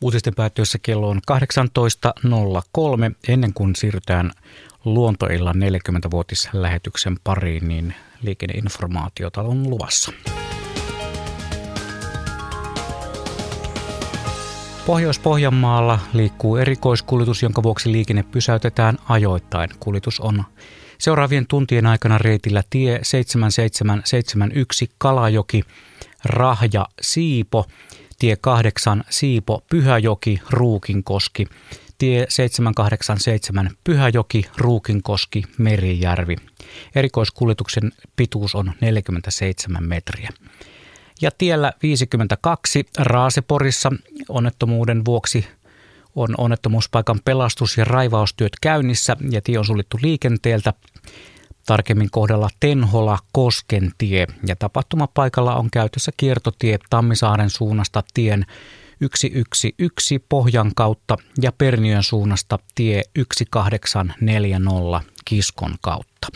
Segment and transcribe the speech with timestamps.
[0.00, 3.14] Uutisten päättyessä kello on 18.03.
[3.28, 4.30] Ennen kuin siirrytään
[4.84, 10.12] luontoillan 40-vuotislähetyksen pariin, niin liikenneinformaatiota on luvassa.
[14.86, 19.70] Pohjois-Pohjanmaalla liikkuu erikoiskuljetus, jonka vuoksi liikenne pysäytetään ajoittain.
[19.80, 20.44] Kuljetus on
[20.98, 25.62] seuraavien tuntien aikana reitillä tie 7771 Kalajoki,
[26.24, 27.66] Rahja, Siipo,
[28.18, 31.46] tie 8 Siipo, Pyhäjoki, Ruukinkoski,
[31.98, 36.36] tie 787 Pyhäjoki, Ruukinkoski, Merijärvi.
[36.94, 40.30] Erikoiskuljetuksen pituus on 47 metriä.
[41.20, 43.92] Ja tiellä 52 Raaseporissa
[44.28, 45.46] onnettomuuden vuoksi
[46.14, 50.72] on onnettomuuspaikan pelastus- ja raivaustyöt käynnissä ja tie on suljettu liikenteeltä.
[51.68, 58.46] Tarkemmin kohdalla Tenhola Koskentie ja tapahtumapaikalla on käytössä kiertotie Tammisaaren suunnasta tien
[59.14, 66.28] 111 Pohjan kautta ja Perniön suunnasta tie 1840 Kiskon kautta.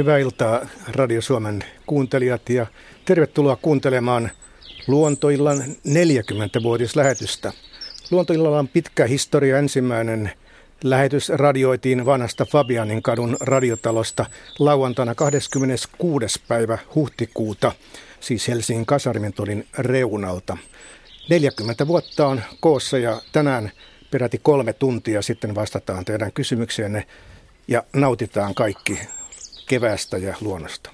[0.00, 2.66] Hyvää iltaa Radio Suomen kuuntelijat ja
[3.04, 4.30] tervetuloa kuuntelemaan
[4.86, 7.52] Luontoillan 40-vuotislähetystä.
[8.10, 9.58] Luontoillalla on pitkä historia.
[9.58, 10.32] Ensimmäinen
[10.84, 14.26] lähetys radioitiin vanhasta Fabianin kadun radiotalosta
[14.58, 16.40] lauantaina 26.
[16.48, 17.72] päivä huhtikuuta,
[18.20, 20.56] siis Helsingin kasarmentolin reunalta.
[21.30, 23.70] 40 vuotta on koossa ja tänään
[24.10, 27.06] peräti kolme tuntia sitten vastataan teidän kysymykseenne
[27.68, 28.98] ja nautitaan kaikki
[29.70, 30.90] keväästä ja luonnosta.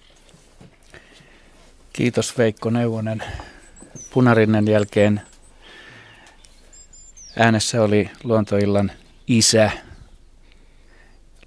[1.93, 3.23] Kiitos Veikko Neuvonen.
[4.11, 5.21] Punarinnen jälkeen
[7.39, 8.93] äänessä oli Luontoillan
[9.27, 9.71] isä,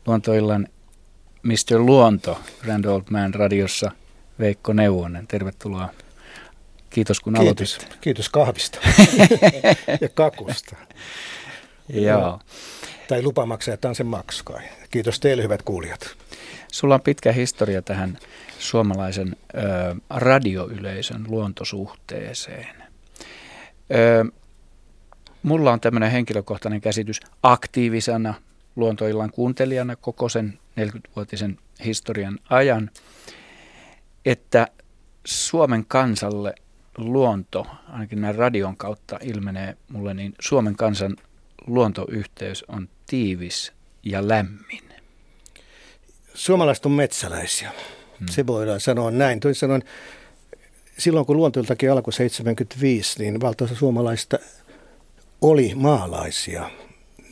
[0.05, 0.67] Luontoillan
[1.43, 1.79] Mr.
[1.79, 3.91] Luonto, Grand Old Man radiossa
[4.39, 5.27] Veikko Neuvonen.
[5.27, 5.89] Tervetuloa.
[6.89, 7.73] Kiitos kun Kiitos.
[7.75, 7.97] aloitit.
[8.01, 8.79] Kiitos kahvista
[10.01, 10.75] ja kakusta.
[11.89, 12.39] Joo.
[13.07, 14.78] Tai lupamaksaja sen maksukai.
[14.89, 16.15] Kiitos teille hyvät kuulijat.
[16.71, 18.17] Sulla on pitkä historia tähän
[18.59, 19.59] suomalaisen ö,
[20.09, 22.75] radioyleisön luontosuhteeseen.
[23.93, 24.25] Ö,
[25.43, 28.33] mulla on tämmöinen henkilökohtainen käsitys aktiivisena
[28.75, 32.89] luontoillan kuuntelijana koko sen 40-vuotisen historian ajan,
[34.25, 34.67] että
[35.25, 36.55] Suomen kansalle
[36.97, 41.15] luonto, ainakin näin radion kautta ilmenee mulle, niin Suomen kansan
[41.67, 44.89] luontoyhteys on tiivis ja lämmin
[46.39, 47.71] suomalaiset on metsäläisiä.
[48.19, 48.27] Hmm.
[48.27, 49.39] Se voidaan sanoa näin.
[49.39, 49.83] Toisin sanoen,
[50.97, 54.39] silloin kun luontoiltakin alkoi 75, niin valtaosa suomalaista
[55.41, 56.69] oli maalaisia.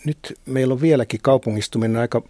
[0.06, 2.22] Nyt meillä on vieläkin kaupungistuminen aika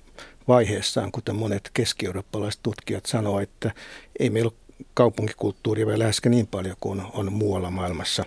[0.48, 3.72] vaiheessaan, kuten monet keski-eurooppalaiset tutkijat sanoo, että
[4.20, 8.26] ei meillä ole kaupunkikulttuuria vielä läheskään niin paljon kuin on muualla maailmassa.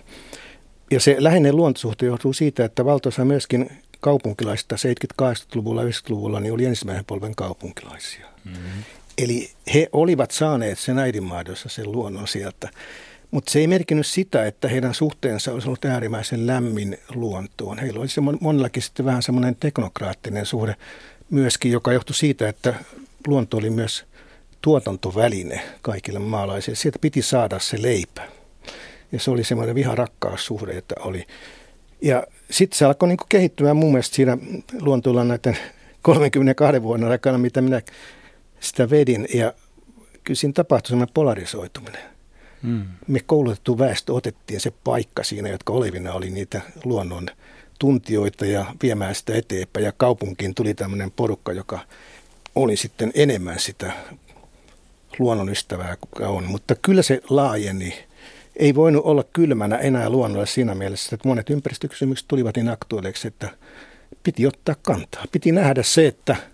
[0.91, 3.69] Ja se lähinnä luontosuhte johtuu siitä, että valtaosa myöskin
[4.01, 4.75] kaupunkilaista
[5.21, 8.25] 70-80-luvulla ja 90-luvulla niin oli ensimmäisen polven kaupunkilaisia.
[8.45, 8.83] Mm-hmm.
[9.17, 12.69] Eli he olivat saaneet sen äidinmaadossa sen luonnon sieltä.
[13.31, 17.79] Mutta se ei merkinnyt sitä, että heidän suhteensa olisi ollut äärimmäisen lämmin luontoon.
[17.79, 20.75] Heillä oli se monellakin sitten vähän semmoinen teknokraattinen suhde
[21.29, 22.73] myöskin, joka johtui siitä, että
[23.27, 24.05] luonto oli myös
[24.61, 26.75] tuotantoväline kaikille maalaisille.
[26.75, 28.27] Sieltä piti saada se leipä.
[29.11, 31.27] Ja se oli semmoinen viharakkaussuhde, että oli.
[32.01, 34.37] Ja sitten se alkoi niinku kehittymään mun mielestä siinä
[34.81, 35.57] luontoilla näiden
[36.01, 37.81] 32 vuoden aikana, mitä minä
[38.59, 39.27] sitä vedin.
[39.33, 39.53] Ja
[40.23, 42.01] kyllä siinä tapahtui sellainen polarisoituminen.
[42.63, 42.85] Hmm.
[43.07, 47.27] Me koulutettu väestö otettiin se paikka siinä, jotka olevina oli niitä luonnon
[47.79, 49.85] tuntijoita ja viemään sitä eteenpäin.
[49.85, 51.79] Ja kaupunkiin tuli tämmöinen porukka, joka
[52.55, 53.93] oli sitten enemmän sitä
[55.19, 56.43] luonnonystävää kuin on.
[56.45, 58.10] Mutta kyllä se laajeni.
[58.55, 63.49] Ei voinut olla kylmänä enää luonnolle siinä mielessä, että monet ympäristökysymykset tulivat niin aktuaaleiksi, että
[64.23, 65.23] piti ottaa kantaa.
[65.31, 66.35] Piti nähdä se, että–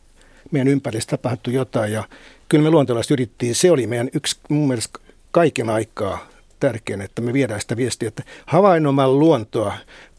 [0.51, 2.03] meidän ympärillä tapahtui jotain ja
[2.49, 4.99] kyllä me luontolaiset yrittiin, se oli meidän yksi mun mielestä
[5.31, 6.27] kaiken aikaa
[6.59, 9.73] tärkein, että me viedään sitä viestiä, että havainnomalla luontoa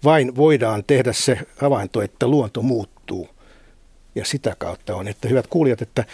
[0.05, 3.29] vain voidaan tehdä se havainto, että luonto muuttuu.
[4.15, 6.05] Ja sitä kautta on, että hyvät kuulijat, että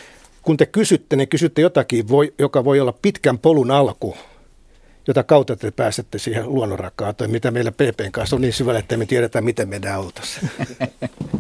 [0.42, 2.06] kun te kysytte, niin kysytte jotakin,
[2.38, 4.16] joka voi olla pitkän polun alku,
[5.06, 9.06] jota kautta te pääsette siihen luonnonrakkauteen, mitä meillä PPn kanssa on niin syvällä, että me
[9.06, 10.40] tiedetään, miten mennään autossa.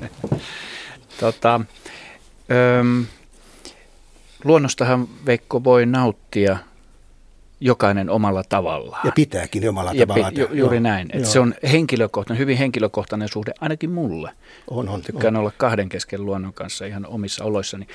[1.20, 1.60] tota,
[2.80, 3.06] öm,
[4.44, 6.58] luonnostahan Veikko voi nauttia
[7.60, 9.00] jokainen omalla tavallaan.
[9.04, 10.36] Ja pitääkin omalla ja tavallaan.
[10.36, 11.08] Ju, juuri joo, näin.
[11.12, 14.30] Että se on henkilökohtainen, hyvin henkilökohtainen suhde, ainakin mulle.
[14.70, 15.02] On, on.
[15.02, 15.40] Tykkään on.
[15.40, 17.86] olla kahden kesken luonnon kanssa ihan omissa oloissani.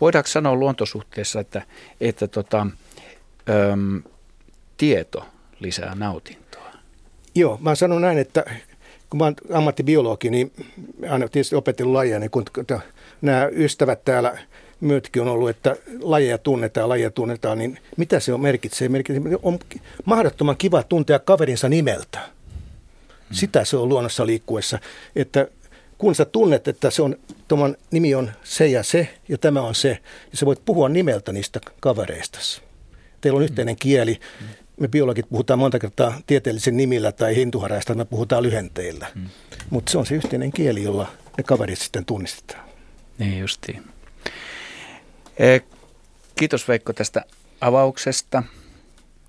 [0.00, 1.62] Voidaanko sanoa luontosuhteessa, että,
[2.00, 2.66] että tota,
[3.48, 4.02] öm,
[4.76, 5.26] tieto
[5.60, 6.72] lisää nautintoa?
[7.34, 8.44] Joo, mä sanon näin, että
[9.10, 10.52] kun mä oon ammattibiologi, niin
[11.10, 12.44] aina tietysti opetellut lajeja, niin kun
[13.22, 14.38] nämä ystävät täällä
[14.80, 18.88] myötkin on ollut, että lajeja tunnetaan, lajeja tunnetaan, niin mitä se on merkitsee?
[18.88, 19.58] merkitsee on
[20.04, 22.18] mahdottoman kiva tuntea kaverinsa nimeltä.
[23.32, 24.78] Sitä se on luonnossa liikkuessa,
[25.16, 25.48] että
[25.98, 27.16] kun sä tunnet, että se on,
[27.48, 29.88] tuon nimi on se ja se ja tämä on se,
[30.30, 32.38] ja sä voit puhua nimeltä niistä kavereista.
[33.20, 34.20] Teillä on yhteinen kieli.
[34.80, 39.06] Me biologit puhutaan monta kertaa tieteellisen nimillä tai hintuhareista, me puhutaan lyhenteillä.
[39.14, 39.28] Mm.
[39.70, 41.08] Mutta se on se yhteinen kieli, jolla
[41.38, 42.68] ne kaverit sitten tunnistetaan.
[43.18, 43.84] Niin justiin.
[45.36, 45.62] Eh,
[46.38, 47.24] kiitos Veikko tästä
[47.60, 48.42] avauksesta.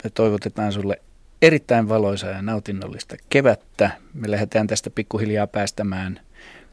[0.03, 1.01] Me toivotetaan sulle
[1.41, 3.91] erittäin valoisaa ja nautinnollista kevättä.
[4.13, 6.19] Me lähdetään tästä pikkuhiljaa päästämään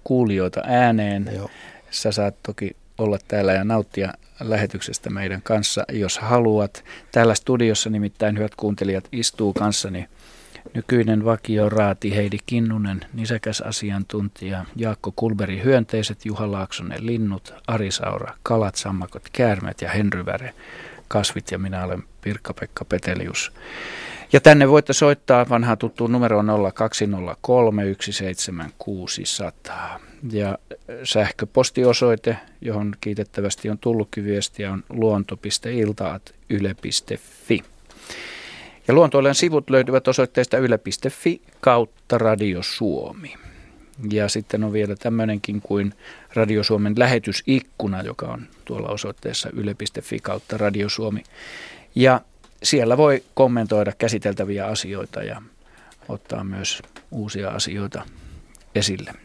[0.04, 1.30] kuulijoita ääneen.
[1.34, 1.50] Joo.
[1.90, 6.84] Sä saat toki olla täällä ja nauttia lähetyksestä meidän kanssa, jos haluat.
[7.12, 10.08] Täällä studiossa nimittäin, hyvät kuuntelijat, istuu kanssani
[10.74, 18.34] Nykyinen vakio raati Heidi Kinnunen, nisäkäs asiantuntija, Jaakko Kulberi hyönteiset, Juha Laaksonen linnut, Ari Saura
[18.42, 20.54] kalat, sammakot, käärmet ja Henry Väre
[21.08, 23.52] kasvit ja minä olen Pirkka-Pekka Petelius.
[24.32, 26.42] Ja tänne voitte soittaa vanhaa tuttuun numero
[26.74, 30.00] 0203 17600.
[30.32, 30.58] Ja
[31.04, 37.64] sähköpostiosoite, johon kiitettävästi on tullutkin viestiä, on luonto.iltaat.yle.fi.
[38.88, 43.34] Ja luontoilen sivut löytyvät osoitteesta yle.fi kautta Radio Suomi.
[44.10, 45.94] Ja sitten on vielä tämmöinenkin kuin
[46.34, 51.22] Radio Suomen lähetysikkuna, joka on tuolla osoitteessa yle.fi kautta Radio Suomi.
[51.94, 52.20] Ja
[52.62, 55.42] siellä voi kommentoida käsiteltäviä asioita ja
[56.08, 58.02] ottaa myös uusia asioita
[58.74, 59.23] esille.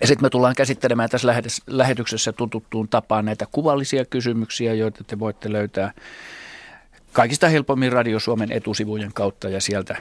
[0.00, 1.34] Ja sitten me tullaan käsittelemään tässä
[1.66, 5.92] lähetyksessä tututtuun tapaan näitä kuvallisia kysymyksiä, joita te voitte löytää
[7.12, 9.96] kaikista helpommin Radio Suomen etusivujen kautta ja sieltä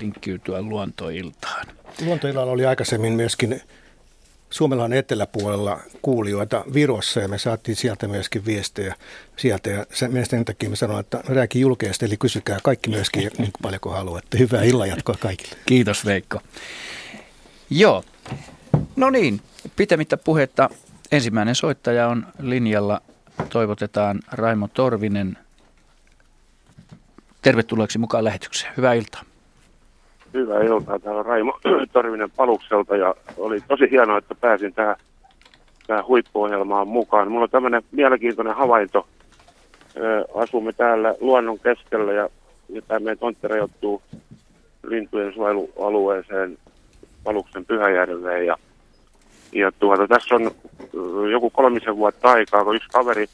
[0.00, 1.66] linkkiytyä luontoiltaan.
[2.04, 3.60] Luontoillalla oli aikaisemmin myöskin
[4.50, 8.94] Suomellahan eteläpuolella kuulijoita Virossa ja me saatiin sieltä myöskin viestejä
[9.36, 13.50] sieltä ja sen, sen takia me sanoin, että rääkin julkeasti, eli kysykää kaikki myöskin niin
[13.62, 14.38] paljon kuin haluatte.
[14.38, 15.56] Hyvää illanjatkoa kaikille.
[15.66, 16.40] Kiitos Veikko.
[17.70, 18.04] Joo,
[18.96, 19.40] no niin,
[19.76, 20.68] pitämättä puhetta
[21.12, 23.00] ensimmäinen soittaja on linjalla.
[23.48, 25.38] Toivotetaan Raimo Torvinen
[27.42, 28.72] tervetulleeksi mukaan lähetykseen.
[28.76, 29.22] Hyvää iltaa.
[30.34, 30.98] Hyvää iltaa.
[30.98, 31.58] Täällä on Raimo
[31.92, 34.96] Torvinen Palukselta ja oli tosi hienoa, että pääsin tähän,
[35.86, 37.30] tähän huippuohjelmaan mukaan.
[37.30, 39.06] Mulla on tämmöinen mielenkiintoinen havainto.
[40.34, 42.28] Asumme täällä luonnon keskellä ja,
[42.68, 44.02] ja tämä meidän tontti rajoittuu
[44.82, 46.58] lintujen suojelualueeseen
[47.24, 48.46] Paluksen Pyhäjärveen.
[48.46, 48.56] Ja,
[49.52, 50.50] ja tuota, tässä on
[51.30, 53.26] joku kolmisen vuotta aikaa, kun yksi kaveri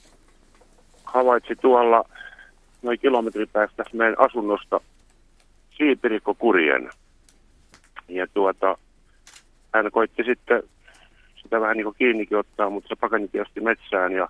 [1.04, 2.04] havaitsi tuolla
[2.82, 4.80] noin kilometrin päästä meidän asunnosta
[6.38, 6.90] kurjen.
[8.08, 8.78] Ja tuota,
[9.74, 10.62] hän koitti sitten
[11.42, 14.28] sitä vähän niin kuin kiinnikin ottaa, mutta se pakani tietysti metsään ja,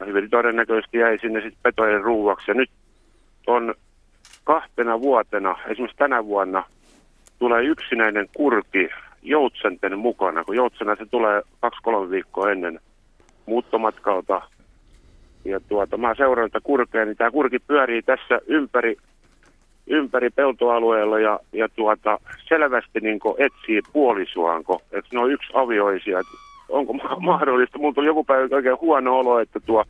[0.00, 2.50] ja hyvin todennäköisesti jäi sinne sitten petojen ruuaksi.
[2.50, 2.70] Ja nyt
[3.46, 3.74] on
[4.44, 6.64] kahtena vuotena, esimerkiksi tänä vuonna,
[7.40, 8.88] tulee yksinäinen kurki
[9.22, 12.80] joutsenten mukana, kun joutsena se tulee kaksi-kolme viikkoa ennen
[13.46, 14.42] muuttomatkalta
[15.44, 18.96] ja tuota, mä seuraan tätä kurkea, niin tämä kurki pyörii tässä ympäri,
[19.86, 22.18] ympäri peltoalueella ja, ja tuota,
[22.48, 26.20] selvästi niin etsii puolisuanko, että ne on yksi avioisia.
[26.68, 27.78] Onko mahdollista?
[27.78, 29.84] Mulla tuli joku päivä oikein huono olo, että tuo,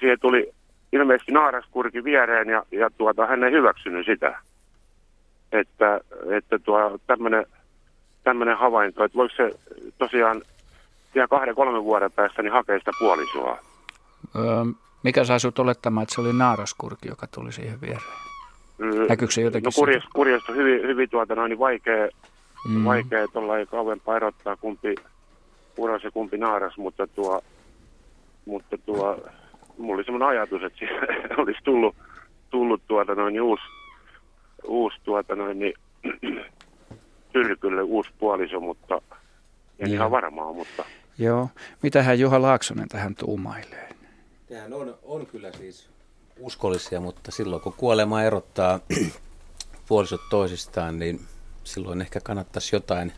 [0.00, 0.52] siihen tuli
[0.92, 4.38] ilmeisesti naaraskurki viereen ja, ja tuota, hän ei hyväksynyt sitä.
[5.52, 6.00] Että,
[6.30, 7.46] että tuo tämmöinen
[8.24, 9.50] tämmöinen havainto, että voiko se
[9.98, 10.42] tosiaan
[11.14, 13.58] vielä kahden, kolmen vuoden päästä niin hakea sitä puolisua.
[14.36, 14.64] Öö,
[15.02, 18.28] mikä sai sinut olettamaan, että se oli naaraskurki, joka tuli siihen viereen?
[19.08, 19.66] Näkyykö se jotenkin?
[19.66, 22.08] No kurjast, kurjasta hyvin, hyvin tuota noin niin vaikea,
[22.68, 22.84] mm.
[22.84, 24.94] vaikea tuolla ei kauempaa erottaa kumpi
[25.76, 27.40] puras ja kumpi naaras, mutta tuo,
[28.44, 29.16] mutta tuo,
[29.78, 30.86] mulla oli semmoinen ajatus, että
[31.42, 31.96] olisi tullut,
[32.50, 33.62] tullut tuota noin niin uusi,
[34.64, 35.74] uusi tuota noin niin,
[37.32, 39.02] tyrkylle uusi puoliso, mutta
[39.78, 40.84] en ihan varmaa, mutta
[41.18, 41.48] Joo.
[41.82, 43.88] Mitähän Juha Laaksonen tähän tuumailee?
[44.48, 45.88] Tämähän on, on kyllä siis
[46.40, 48.80] uskollisia, mutta silloin kun kuolema erottaa
[49.88, 51.20] puolisot toisistaan, niin
[51.64, 53.12] silloin ehkä kannattaisi jotain,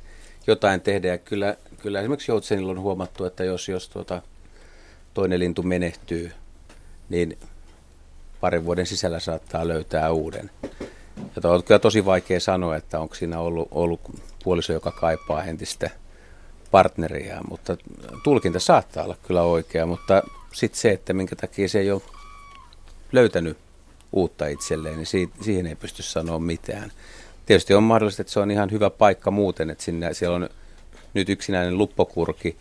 [0.46, 1.08] jotain tehdä.
[1.08, 4.22] Ja kyllä, kyllä esimerkiksi Joutsenilla on huomattu, että jos, jos tuota,
[5.14, 6.32] toinen lintu menehtyy,
[7.08, 7.38] niin
[8.40, 10.50] parin vuoden sisällä saattaa löytää uuden.
[11.42, 14.00] Ja on kyllä tosi vaikea sanoa, että onko siinä ollut, ollut
[14.44, 15.90] puoliso, joka kaipaa entistä
[16.70, 17.76] partneria, mutta
[18.24, 20.22] tulkinta saattaa olla kyllä oikea, mutta
[20.52, 22.02] sitten se, että minkä takia se ei ole
[23.12, 23.58] löytänyt
[24.12, 26.92] uutta itselleen, niin siihen ei pysty sanoa mitään.
[27.46, 30.48] Tietysti on mahdollista, että se on ihan hyvä paikka muuten, että sinne, siellä on
[31.14, 32.56] nyt yksinäinen luppokurki,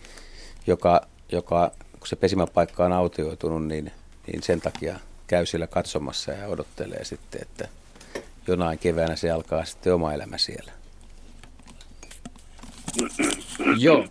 [0.67, 1.01] joka,
[1.31, 3.91] joka kun se pesimäpaikka on autioitunut, niin,
[4.27, 7.67] niin sen takia käy siellä katsomassa ja odottelee sitten, että
[8.49, 10.71] jonain keväänä se alkaa sitten oma elämä siellä.
[13.77, 14.05] Joo.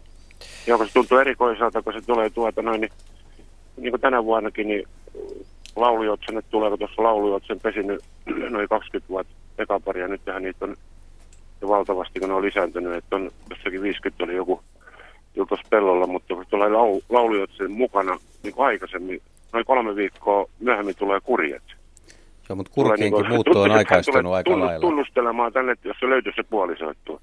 [0.67, 2.93] Joo, se tuntuu erikoiselta, kun se tulee tuota noin, niin,
[3.77, 4.89] niin kuin tänä vuonnakin, niin
[5.77, 8.05] laulujotsenet tulee, kun tuossa laulujotsen pesinyt
[8.51, 10.77] noin 20 vuotta ekaparia, nyt tähän niitä on
[11.61, 14.63] jo valtavasti, kun ne on lisääntynyt, että on jossakin 50 oli joku
[15.49, 20.97] tuossa pellolla, mutta kun tulee laul, laulujotsen mukana niin kuin aikaisemmin, noin kolme viikkoa myöhemmin
[20.97, 21.63] tulee kurjet.
[22.49, 24.81] Joo, mutta kurkienkin niin muutto on aikaistunut aika lailla.
[24.81, 27.21] Tunnustelemaan tänne, jos se löytyy se puolisoittua.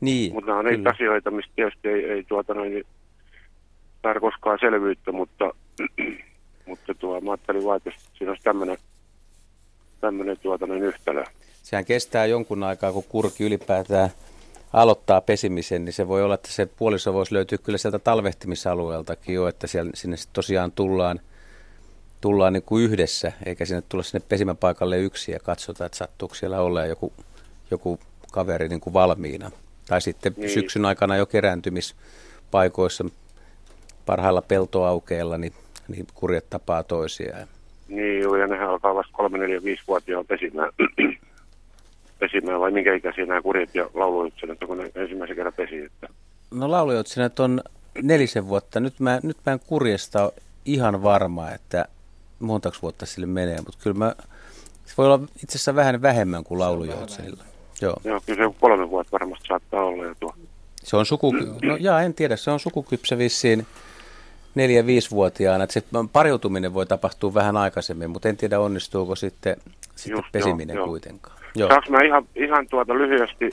[0.00, 2.84] Niin, Mutta nämä on niitä asioita, mistä tietysti ei, ei tuota noin,
[4.02, 5.50] saada koskaan selvyyttä, mutta,
[6.68, 8.76] mutta tuo, mä ajattelin vaan, että siinä olisi tämmöinen,
[10.00, 11.24] tämmöinen tuota noin yhtälö.
[11.62, 14.10] Sehän kestää jonkun aikaa, kun kurki ylipäätään
[14.72, 19.48] aloittaa pesimisen, niin se voi olla, että se puoliso voisi löytyä kyllä sieltä talvehtimisalueeltakin jo,
[19.48, 21.20] että siellä, sinne tosiaan tullaan,
[22.22, 26.60] tullaan niin kuin yhdessä, eikä sinne tulla sinne pesimäpaikalle yksi ja katsotaan, että sattuuko siellä
[26.60, 27.12] olla joku,
[27.70, 27.98] joku
[28.32, 29.50] kaveri niin kuin valmiina.
[29.88, 30.50] Tai sitten niin.
[30.50, 33.04] syksyn aikana jo kerääntymispaikoissa
[34.06, 35.52] parhailla peltoaukeilla, niin,
[35.88, 37.46] niin kurjet tapaa toisiaan.
[37.88, 40.72] Niin, joo, ja nehän alkaa vasta 3, 4, 5 vuotiaan pesimään.
[42.18, 45.84] pesimään, vai minkä ikäisiä nämä kurjet ja laulujoutsenet, kun ne ensimmäisen kerran pesi?
[45.84, 46.08] Että...
[46.50, 47.60] No laulujoutsenet on
[48.02, 48.80] nelisen vuotta.
[48.80, 50.32] Nyt mä, nyt mä en kurjesta
[50.64, 51.84] ihan varma, että
[52.42, 54.14] montaks vuotta sille menee, mutta kyllä mä,
[54.84, 57.44] se voi olla itse asiassa vähän vähemmän kuin laulujoutsenilla.
[57.82, 57.96] Joo.
[58.04, 60.34] Joo, kyllä se kolme vuotta varmasti saattaa olla jo tuo.
[60.82, 61.32] Se on suku,
[61.62, 63.66] no jaa, en tiedä, se on sukukypsä vissiin
[64.54, 65.64] neljä-viisivuotiaana.
[65.64, 65.82] Että se
[66.12, 69.56] pariutuminen voi tapahtua vähän aikaisemmin, mutta en tiedä onnistuuko sitten,
[69.94, 71.36] sitten Just, pesiminen joo, kuitenkaan.
[71.54, 71.68] Joo.
[71.68, 73.50] Saanko mä ihan, ihan tuota lyhyesti,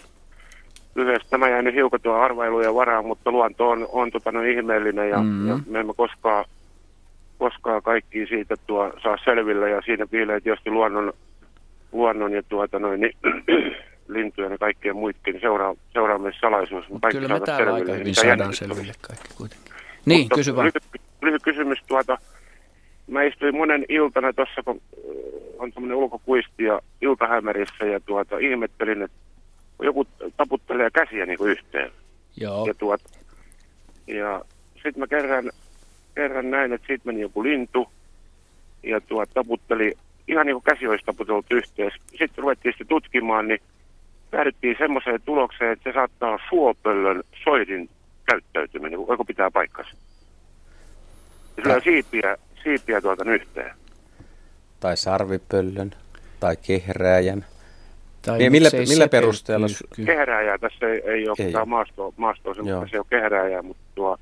[0.96, 5.10] lyhyesti, tämä jäi nyt hiukan tuo arvailuja varaan, mutta luonto on, on tota, no, ihmeellinen
[5.10, 5.48] ja, mm-hmm.
[5.48, 6.46] ja me emme koskaan,
[7.40, 11.14] koskaan kaikki siitä tuo, saa selville ja siinä piilee tietysti luonnon,
[11.92, 13.16] luonnon ja tuota noin, niin,
[14.08, 16.86] lintujen ja kaikkien muiden niin seuraa, seuraamissalaisuus.
[17.12, 19.74] Kyllä me täällä aika hyvin saadaan selville kaikki kuitenkin.
[20.06, 20.66] Niin, Mutta kysy vaan.
[20.66, 22.18] Lyhyt, lyhyt kysymys tuota.
[23.08, 24.82] Mä istuin monen iltana tuossa, kun
[25.60, 29.18] on semmoinen ulkokuisti ja iltahämärissä ja tuota, ihmettelin, että
[29.84, 31.92] joku taputtelee käsiä niin kuin yhteen.
[32.38, 32.66] Joo.
[32.66, 33.10] Ja, tuota,
[34.08, 34.42] ja
[34.74, 35.52] sitten mä kerran,
[36.16, 37.90] kerran näin, että siitä meni joku lintu
[38.84, 39.94] ja tuota, taputteli
[40.28, 41.92] ihan niin kuin käsi olisi taputeltu yhteen.
[42.10, 43.60] Sitten ruvettiin sitten tutkimaan, niin
[44.32, 47.90] päädyttiin semmoiseen tulokseen, että se saattaa olla suopöllön soidin
[48.32, 49.92] käyttäytyminen, voiko pitää paikkansa.
[51.56, 53.72] Sillä on siipiä, siipiä tuolta yhteen.
[54.80, 55.92] Tai sarvipöllön,
[56.40, 57.46] tai kehrääjän.
[58.22, 59.68] Tai niin, millä, millä perusteella?
[60.06, 61.54] Kehrääjää tässä ei, ei ole ei.
[61.66, 64.18] maasto, maasto se, mutta se ei ole kehrääjää, mutta, tuo,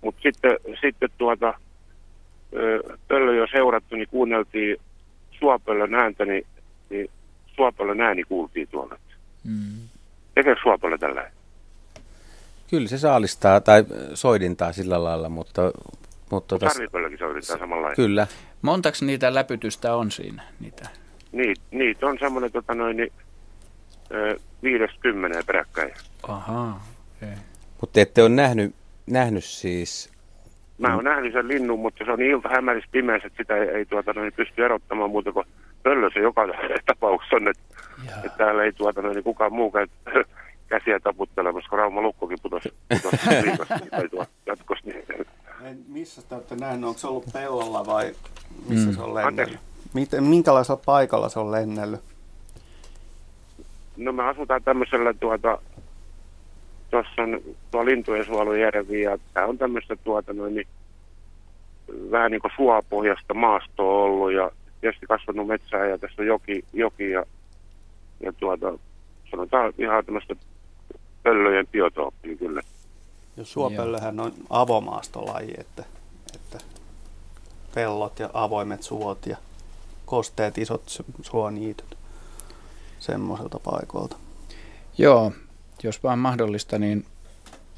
[0.00, 1.54] mutta sitten, sitten tuota,
[3.08, 4.76] pöllö jo seurattu, niin kuunneltiin
[5.30, 6.46] suopöllön ääntä, niin,
[6.90, 7.10] niin
[7.46, 8.98] suopöllön ääni kuultiin tuolla.
[9.44, 9.88] Mm.
[10.34, 11.30] Tekeekö suopalle tällä
[12.70, 13.84] Kyllä se saalistaa tai
[14.14, 15.72] soidintaa sillä lailla, mutta...
[16.30, 16.82] mutta tässä...
[17.18, 18.26] soidintaa samalla Kyllä.
[18.62, 20.42] Montaks niitä läpytystä on siinä?
[20.60, 20.88] Niitä?
[21.32, 23.12] Niitä, niitä on semmoinen tota noin, niin,
[24.62, 25.92] viides kymmenen peräkkäin.
[26.22, 26.86] Ahaa,
[27.16, 27.34] okay.
[27.80, 28.74] Mutta ette ole nähnyt,
[29.06, 30.10] nähnyt siis...
[30.78, 33.68] Mä oon nähnyt sen linnun, mutta se on niin ilta hämärissä pimeässä, että sitä ei,
[33.68, 35.46] ei tuota, noin, pysty erottamaan muuta kuin
[35.82, 36.42] pöllö se joka
[36.86, 37.62] tapauksessa on, että,
[38.24, 39.86] että täällä ei tuota noin, niin kukaan muu käy
[40.68, 44.78] käsiä taputtelemassa, kun Rauma Lukkokin putosi, putosi liikasta, tai tuo jatkos.
[44.84, 45.04] Niin.
[45.88, 46.84] Missä te olette nähnyt?
[46.84, 48.14] Onko se ollut pellolla vai
[48.68, 48.94] missä mm.
[48.94, 49.60] se on lennellyt?
[49.94, 52.00] Miten, minkälaisella paikalla se on lennellyt?
[53.96, 55.58] No me asutaan tämmöisellä tuota,
[56.90, 57.40] tuossa on
[57.70, 60.66] tuo lintujen suojelujärvi ja tämä on tämmöistä tuota noin, niin,
[62.10, 64.50] vähän niin kuin suopohjasta maastoa ollut ja
[64.80, 67.24] tietysti kasvanut metsää ja tässä on joki, joki ja,
[68.20, 68.78] ja tuota,
[69.30, 70.36] sanotaan ihan tämmöistä
[71.22, 72.62] pöllöjen biotooppia kyllä.
[73.36, 75.84] Jos suopöllöhän on avomaastolaji, että,
[76.34, 76.58] että
[77.74, 79.36] pellot ja avoimet suot ja
[80.06, 80.82] kosteet isot
[81.22, 81.96] suoniityt
[82.98, 84.16] semmoiselta paikolta.
[84.98, 85.32] Joo,
[85.82, 87.06] jos vaan mahdollista, niin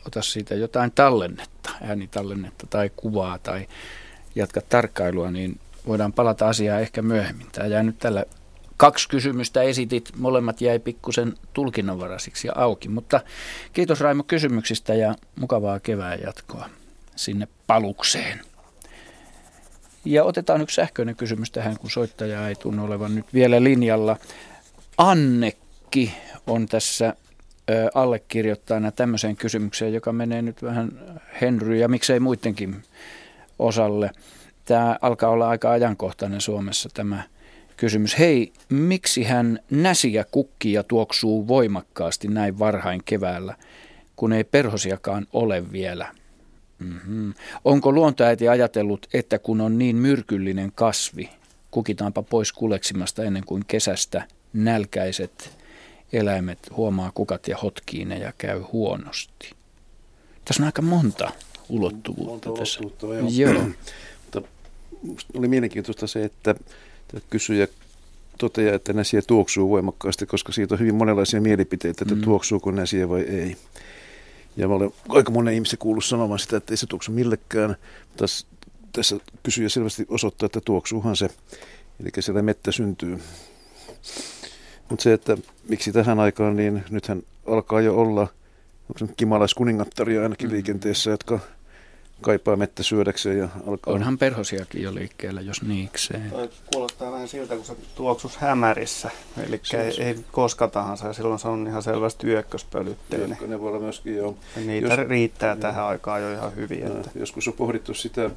[0.07, 3.69] ota siitä jotain tallennetta, äänitallennetta tai kuvaa tai
[4.35, 7.47] jatka tarkkailua, niin voidaan palata asiaan ehkä myöhemmin.
[7.53, 8.25] Tämä jää nyt tällä
[8.77, 13.21] kaksi kysymystä esitit, molemmat jäi pikkusen tulkinnanvaraisiksi ja auki, mutta
[13.73, 16.71] kiitos Raimo kysymyksistä ja mukavaa kevään jatkoa
[17.17, 18.41] sinne palukseen.
[20.05, 24.17] Ja otetaan yksi sähköinen kysymys tähän, kun soittaja ei tunnu olevan nyt vielä linjalla.
[24.99, 26.15] Annekki
[26.47, 27.15] on tässä
[27.95, 30.93] allekirjoittajana tämmöiseen kysymykseen, joka menee nyt vähän
[31.41, 32.83] Henry ja miksei muidenkin
[33.59, 34.11] osalle.
[34.65, 37.23] Tämä alkaa olla aika ajankohtainen Suomessa tämä
[37.77, 38.19] kysymys.
[38.19, 43.55] Hei, miksi hän näsiä kukkia tuoksuu voimakkaasti näin varhain keväällä,
[44.17, 46.07] kun ei perhosiakaan ole vielä?
[46.79, 47.35] Mm-hmm.
[47.65, 51.31] Onko luontoäiti ajatellut, että kun on niin myrkyllinen kasvi,
[51.71, 54.23] kukitaanpa pois kuleksimasta ennen kuin kesästä
[54.53, 55.58] nälkäiset
[56.13, 59.51] eläimet huomaa kukat ja hotkii ne ja käy huonosti.
[60.45, 61.33] Tässä on aika monta
[61.69, 62.81] ulottuvuutta monta tässä.
[62.81, 63.53] Ulottuvuutta, joo.
[63.53, 63.65] joo.
[64.23, 64.43] Mutta
[65.35, 66.55] oli mielenkiintoista se, että
[67.31, 67.69] kysyjä
[68.39, 72.21] toteaa, että näsiä tuoksuu voimakkaasti, koska siitä on hyvin monenlaisia mielipiteitä, että mm.
[72.21, 73.57] tuoksuuko näsiä vai ei.
[74.57, 77.77] Ja mä olen aika monen ihmisen kuullut sanomaan sitä, että ei se tuoksu millekään.
[78.17, 78.47] Tässä,
[78.93, 81.29] tässä kysyjä selvästi osoittaa, että tuoksuuhan se.
[82.01, 83.19] Eli siellä mettä syntyy.
[84.89, 85.37] Mutta se, että
[85.69, 88.29] miksi tähän aikaan, niin nythän alkaa jo olla
[89.17, 90.53] kimalaiskuningattaria ainakin mm.
[90.53, 91.39] liikenteessä, jotka
[92.21, 93.95] kaipaa mettä syödäkseen ja alkaa...
[93.95, 96.31] Onhan perhosiakin jo liikkeellä, jos niikseen.
[96.31, 99.11] Toi kuulostaa vähän siltä, kun se tuoksus hämärissä.
[99.47, 103.39] Eli ei, ei koska tahansa, ja silloin se on ihan selvästi yökköspölytteinen.
[103.47, 104.37] ne voi olla myöskin jo.
[104.57, 105.57] Ja niitä jos, riittää jo.
[105.57, 106.87] tähän aikaan jo ihan hyvin.
[106.87, 107.11] Että.
[107.15, 108.31] Joskus on pohdittu sitä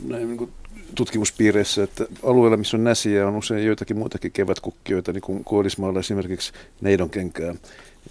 [0.00, 0.52] näin niin kuin
[0.94, 6.52] tutkimuspiireissä, että alueella, missä on näsiä, on usein joitakin muitakin kevätkukkioita, niin kuin Kuolismaalla esimerkiksi
[6.80, 7.54] neidonkenkää.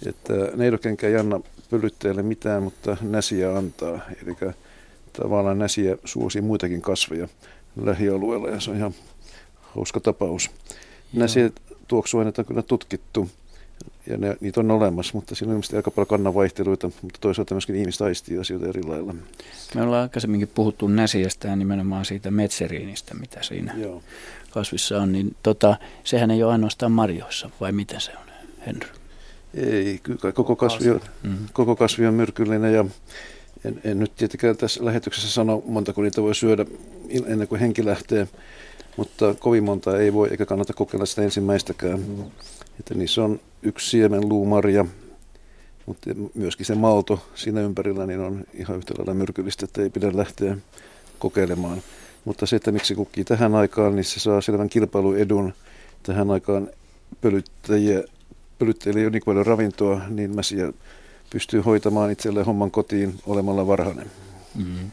[0.06, 4.00] Että neidonkenkä ei anna pölytteelle mitään, mutta näsiä antaa.
[4.22, 4.36] Eli
[5.12, 7.28] tavallaan näsiä suosii muitakin kasveja
[7.82, 8.94] lähialueella ja se on ihan
[9.60, 10.50] hauska tapaus.
[11.12, 11.50] Näsiä
[11.88, 13.30] tuoksuaineita on kyllä tutkittu
[14.06, 17.76] ja ne, niitä on olemassa, mutta siinä on ilmeisesti aika paljon kannanvaihteluita, mutta toisaalta myöskin
[17.76, 19.14] ihmiset aistii asioita eri lailla.
[19.74, 24.02] Me ollaan aikaisemminkin puhuttu näsiästä ja nimenomaan siitä metseriinistä, mitä siinä Joo.
[24.50, 28.24] kasvissa on, niin tota, sehän ei ole ainoastaan marjoissa, vai miten se on,
[28.66, 28.88] Henry?
[29.54, 31.46] Ei, kyllä koko kasvi on, mm-hmm.
[31.52, 32.84] koko kasvi on myrkyllinen ja
[33.64, 36.66] en, en nyt tietenkään tässä lähetyksessä sano montako niitä voi syödä
[37.26, 38.28] ennen kuin henki lähtee,
[38.96, 42.00] mutta kovin monta ei voi eikä kannata kokeilla sitä ensimmäistäkään.
[42.00, 42.24] Mm.
[42.80, 44.84] Että niissä on yksi siemen luumarja,
[45.86, 50.10] mutta myöskin se malto siinä ympärillä niin on ihan yhtä lailla myrkyllistä, että ei pidä
[50.14, 50.56] lähteä
[51.18, 51.82] kokeilemaan.
[52.24, 55.52] Mutta se, että miksi kukkii tähän aikaan, niin se saa selvän kilpailuedun
[56.02, 56.68] tähän aikaan
[57.20, 58.02] pölyttäjiä,
[58.58, 60.72] pölyttäjille ei ole niin paljon ravintoa, niin mäsiä
[61.30, 64.10] pystyy hoitamaan itselleen homman kotiin olemalla varhainen.
[64.54, 64.90] Mm-hmm.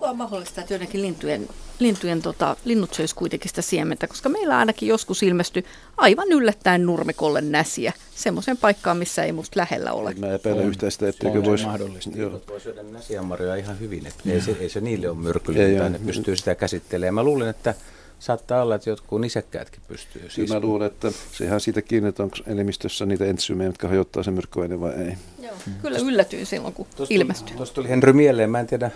[0.00, 4.88] Onko mahdollista, että joidenkin lintujen, lintujen tota, linnut söisi kuitenkin sitä siementä, koska meillä ainakin
[4.88, 5.64] joskus ilmestyi
[5.96, 10.14] aivan yllättäen nurmikolle näsiä semmoisen paikkaan, missä ei musta lähellä ole.
[10.14, 11.64] Mä epäilen yhtään sitä, etteikö voisi...
[11.64, 12.10] mahdollista.
[12.14, 12.40] Joo.
[12.48, 16.36] Voi syödä näsiämarjoja ihan hyvin, että ei se, ei se niille ole myrkyllinen, ne pystyy
[16.36, 17.14] sitä käsittelemään.
[17.14, 17.74] Mä luulen, että
[18.18, 20.30] saattaa olla, että jotkut nisäkkäätkin pystyy.
[20.30, 20.50] Siis...
[20.50, 24.80] Mä luulen, että sehän siitä kiinni, että onko elimistössä niitä entsyymejä, jotka hajottaa sen myrkkyaine
[24.80, 25.14] vai ei.
[25.42, 25.72] Joo, mm.
[25.82, 27.56] kyllä yllätyin silloin, kun tuosta, ilmestyi.
[27.56, 28.90] Tuosta tuli Henry mieleen, mä en tiedä,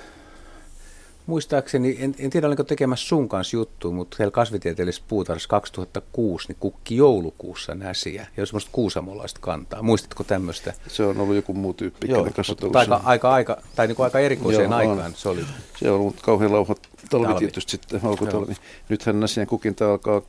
[1.26, 6.56] muistaakseni, en, en tiedä oliko tekemässä sun kanssa juttu, mutta siellä kasvitieteellisessä puutarhassa 2006 niin
[6.60, 9.82] kukki joulukuussa näsiä ja semmoista kuusamolaista kantaa.
[9.82, 10.72] Muistatko tämmöistä?
[10.88, 12.08] Se on ollut joku muu tyyppi.
[12.10, 12.28] Joo,
[12.74, 15.14] aika, aika, aika, tai niin kuin aika erikoiseen Joo, aikaan on.
[15.14, 15.44] se oli.
[15.78, 16.74] Se on ollut kauhean lauha
[17.10, 17.38] talvi, talvi.
[17.38, 18.54] tietysti sitten, alkutalvi.
[18.88, 20.22] Nythän näsien kukinta alkaa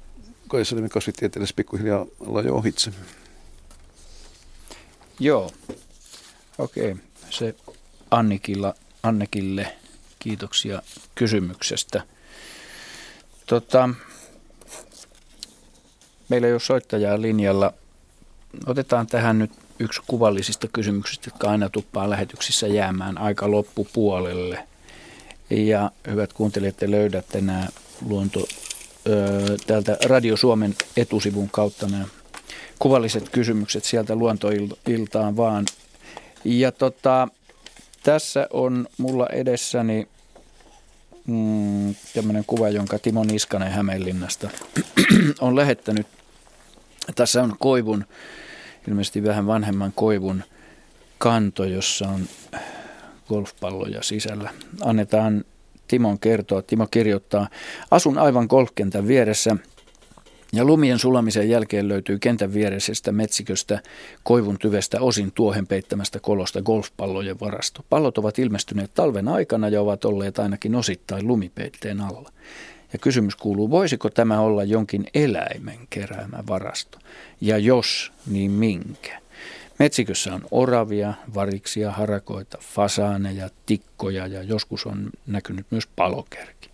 [0.47, 2.91] Kaisanimen kasvitieteellisessä pikkuhiljaa olla jo ohitse.
[5.19, 5.51] Joo,
[6.58, 6.91] okei.
[6.91, 7.03] Okay.
[7.29, 7.55] Se
[8.12, 9.75] Annikilla, Annekille
[10.25, 10.81] Kiitoksia
[11.15, 12.03] kysymyksestä.
[13.45, 13.89] Tota,
[16.29, 17.73] meillä ei ole soittajaa linjalla.
[18.65, 24.67] Otetaan tähän nyt yksi kuvallisista kysymyksistä, jotka aina tuppaa lähetyksissä jäämään aika loppupuolelle.
[25.49, 27.67] Ja hyvät kuuntelijat, te löydätte nämä
[28.09, 28.47] luonto,
[29.07, 32.05] ö, täältä Radio Suomen etusivun kautta nämä
[32.79, 35.65] kuvalliset kysymykset sieltä luontoiltaan vaan.
[36.45, 37.27] Ja tota,
[38.03, 40.07] tässä on mulla edessäni
[41.27, 44.49] mm, tämmöinen kuva, jonka Timo Niskanen Hämeenlinnasta
[45.41, 46.07] on lähettänyt.
[47.15, 48.05] Tässä on koivun,
[48.88, 50.43] ilmeisesti vähän vanhemman koivun
[51.17, 52.27] kanto, jossa on
[53.27, 54.49] golfpalloja sisällä.
[54.81, 55.43] Annetaan
[55.88, 56.61] Timon kertoa.
[56.61, 57.47] Timo kirjoittaa,
[57.91, 59.55] asun aivan golfkentän vieressä
[60.56, 63.80] ja lumien sulamisen jälkeen löytyy kentän viereisestä metsiköstä
[64.24, 67.86] koivun tyvestä osin tuohen peittämästä kolosta golfpallojen varasto.
[67.89, 72.32] Pallot ovat ilmestyneet talven aikana ja ovat olleet ainakin osittain lumipeitteen alla.
[72.94, 77.00] Ja kysymys kuuluu, voisiko tämä olla jonkin eläimen keräämä varasto?
[77.41, 79.22] Ja jos, niin minkä?
[79.80, 86.70] Metsikössä on oravia, variksia, harakoita, fasaaneja, tikkoja ja joskus on näkynyt myös palokärki.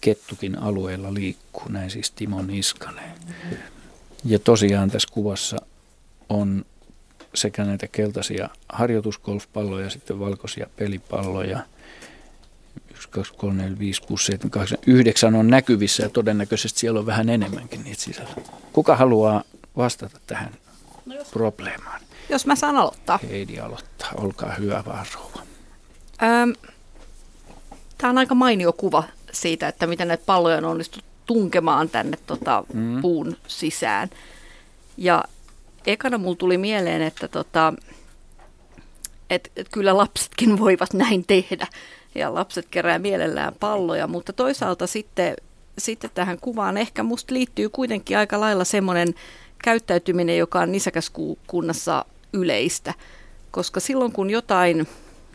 [0.00, 3.12] Kettukin alueella liikkuu, näin siis Timo Niskanen.
[4.24, 5.56] Ja tosiaan tässä kuvassa
[6.28, 6.64] on
[7.34, 11.60] sekä näitä keltaisia harjoitusgolfpalloja ja sitten valkoisia pelipalloja.
[12.90, 17.06] 1, 2, 3, 4, 5, 6, 7, 8, 9 on näkyvissä ja todennäköisesti siellä on
[17.06, 18.34] vähän enemmänkin niitä sisällä.
[18.72, 19.42] Kuka haluaa
[19.76, 20.54] vastata tähän
[21.06, 22.00] no probleemaan?
[22.28, 23.18] Jos mä saan aloittaa.
[23.30, 24.10] Heidi aloittaa.
[24.14, 25.42] Olkaa hyvä vaan rouva.
[27.98, 32.64] Tämä on aika mainio kuva siitä, että miten näitä palloja on onnistuttu tunkemaan tänne tota,
[32.72, 33.00] mm.
[33.00, 34.10] puun sisään.
[34.96, 35.24] Ja
[35.86, 37.74] ekana mulla tuli mieleen, että tota,
[39.30, 41.66] et, et kyllä lapsetkin voivat näin tehdä.
[42.14, 45.36] Ja lapset kerää mielellään palloja, mutta toisaalta sitten,
[45.78, 49.14] sitten tähän kuvaan ehkä musta liittyy kuitenkin aika lailla semmoinen
[49.64, 52.94] käyttäytyminen, joka on nisäkäskunnassa yleistä,
[53.50, 54.88] koska silloin kun jotain,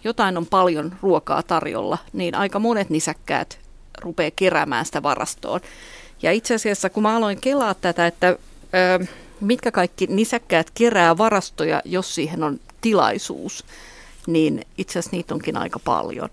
[0.04, 3.63] jotain on paljon ruokaa tarjolla, niin aika monet nisäkkäät
[4.02, 5.60] rupeaa keräämään sitä varastoon.
[6.22, 9.06] Ja itse asiassa kun mä aloin kelaa tätä, että ö,
[9.40, 13.66] mitkä kaikki nisäkkäät kerää varastoja, jos siihen on tilaisuus,
[14.28, 16.30] niin itse asiassa niitä onkin aika paljon.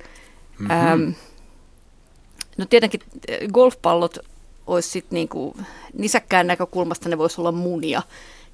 [0.58, 1.14] Mm-hmm.
[2.56, 3.00] No tietenkin
[3.52, 4.18] golfpallot
[4.66, 5.56] olisi sitten niinku,
[5.92, 8.02] nisäkkään näkökulmasta ne voisi olla munia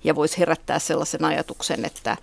[0.05, 2.17] ja voisi herättää sellaisen ajatuksen, että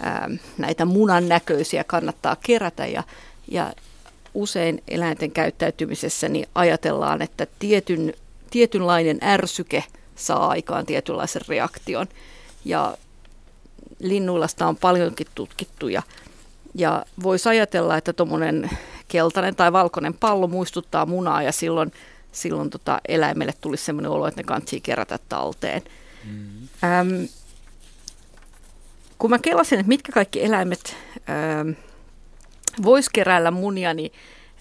[0.00, 3.02] ää, näitä munan näköisiä kannattaa kerätä ja,
[3.48, 3.72] ja
[4.34, 8.14] usein eläinten käyttäytymisessä niin ajatellaan, että tietyn,
[8.50, 9.84] tietynlainen ärsyke
[10.16, 12.06] saa aikaan tietynlaisen reaktion
[12.64, 12.96] ja
[13.98, 16.02] linnuilla sitä on paljonkin tutkittu ja,
[16.74, 18.70] ja voisi ajatella, että tuommoinen
[19.08, 21.92] keltainen tai valkoinen pallo muistuttaa munaa ja silloin,
[22.32, 25.82] silloin tota eläimelle tulisi sellainen olo, että ne kantsii kerätä talteen.
[26.24, 26.68] Mm.
[26.84, 27.24] Ähm,
[29.18, 30.96] kun mä kelasin, että mitkä kaikki eläimet
[31.30, 31.70] ähm,
[32.82, 34.12] vois keräillä munia, niin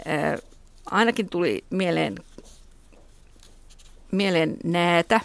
[0.07, 0.39] äh,
[0.85, 2.15] ainakin tuli mieleen,
[4.11, 5.21] mieleen näätä,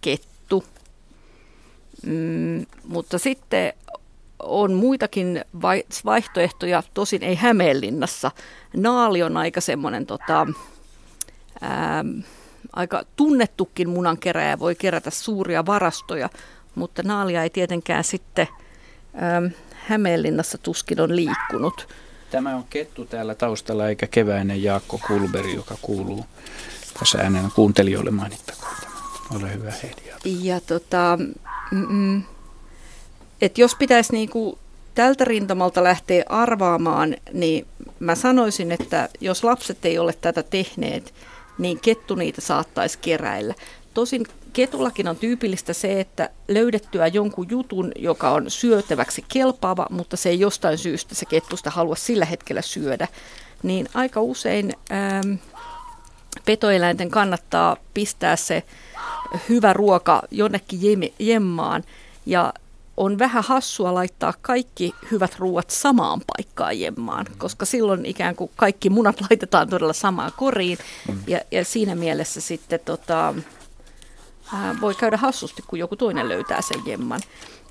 [0.00, 0.64] kettu,
[2.06, 3.72] mm, mutta sitten
[4.42, 5.44] on muitakin
[6.04, 8.30] vaihtoehtoja, tosin ei Hämeenlinnassa.
[8.76, 10.46] Naali on aika semmoinen tota,
[11.62, 12.20] ähm,
[12.72, 16.28] aika tunnettukin munankeräjä voi kerätä suuria varastoja,
[16.74, 18.48] mutta naalia ei tietenkään sitten
[19.22, 19.46] ähm,
[19.86, 21.88] Hämeenlinnassa tuskin on liikkunut.
[22.30, 26.26] Tämä on kettu täällä taustalla eikä keväinen Jaakko Kulberi, joka kuuluu
[26.98, 28.72] tässä äänenä kuuntelijoille mainittakoon.
[29.36, 30.02] Ole hyvä Heidi.
[30.24, 31.18] Ja tota,
[31.70, 32.22] mm,
[33.40, 34.58] et jos pitäisi niinku
[34.94, 37.66] tältä rintamalta lähteä arvaamaan, niin
[37.98, 41.14] mä sanoisin, että jos lapset ei ole tätä tehneet,
[41.58, 43.54] niin kettu niitä saattaisi keräillä.
[43.94, 50.28] Tosin ketullakin on tyypillistä se, että löydettyä jonkun jutun, joka on syötäväksi kelpaava, mutta se
[50.28, 53.08] ei jostain syystä se kettusta halua sillä hetkellä syödä,
[53.62, 55.34] niin aika usein ähm,
[56.44, 58.62] petoeläinten kannattaa pistää se
[59.48, 61.84] hyvä ruoka jonnekin jemmaan
[62.26, 62.52] ja
[62.96, 67.38] on vähän hassua laittaa kaikki hyvät ruuat samaan paikkaan jemmaan, mm.
[67.38, 71.18] koska silloin ikään kuin kaikki munat laitetaan todella samaan koriin mm.
[71.26, 73.34] ja, ja siinä mielessä sitten tota,
[74.54, 77.20] ää, voi käydä hassusti, kun joku toinen löytää sen jemman.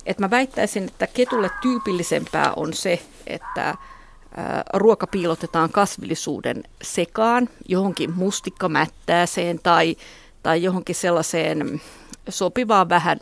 [0.06, 8.14] Et mä väittäisin, että ketulle tyypillisempää on se, että ää, ruoka piilotetaan kasvillisuuden sekaan johonkin
[8.16, 9.96] mustikkamättääseen tai,
[10.44, 11.82] tai johonkin sellaiseen
[12.30, 13.20] sopivaan vähän...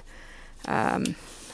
[0.67, 0.99] Ää,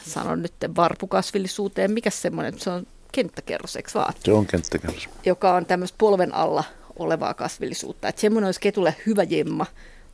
[0.07, 1.91] sanon nyt varpukasvillisuuteen.
[1.91, 4.13] Mikä semmoinen, se on kenttäkerros, eikö vaan?
[4.19, 5.09] Se on kenttäkerros.
[5.25, 6.63] Joka on tämmöistä polven alla
[6.99, 8.07] olevaa kasvillisuutta.
[8.07, 9.65] Että semmoinen olisi ketulle hyvä jemma,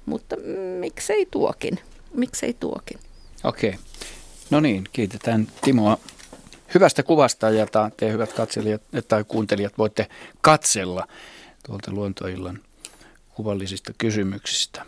[0.05, 0.35] mutta
[0.79, 1.79] miksei tuokin?
[2.13, 2.99] Miksei tuokin?
[3.43, 3.75] Okei.
[4.49, 5.97] No niin, kiitetään Timoa
[6.73, 10.07] hyvästä kuvasta ja te hyvät katselijat tai kuuntelijat voitte
[10.41, 11.07] katsella
[11.65, 12.59] tuolta luontoillan
[13.35, 14.85] kuvallisista kysymyksistä.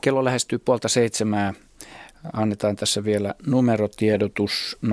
[0.00, 1.54] Kello lähestyy puolta seitsemää
[2.32, 4.90] annetaan tässä vielä numerotiedotus 020317600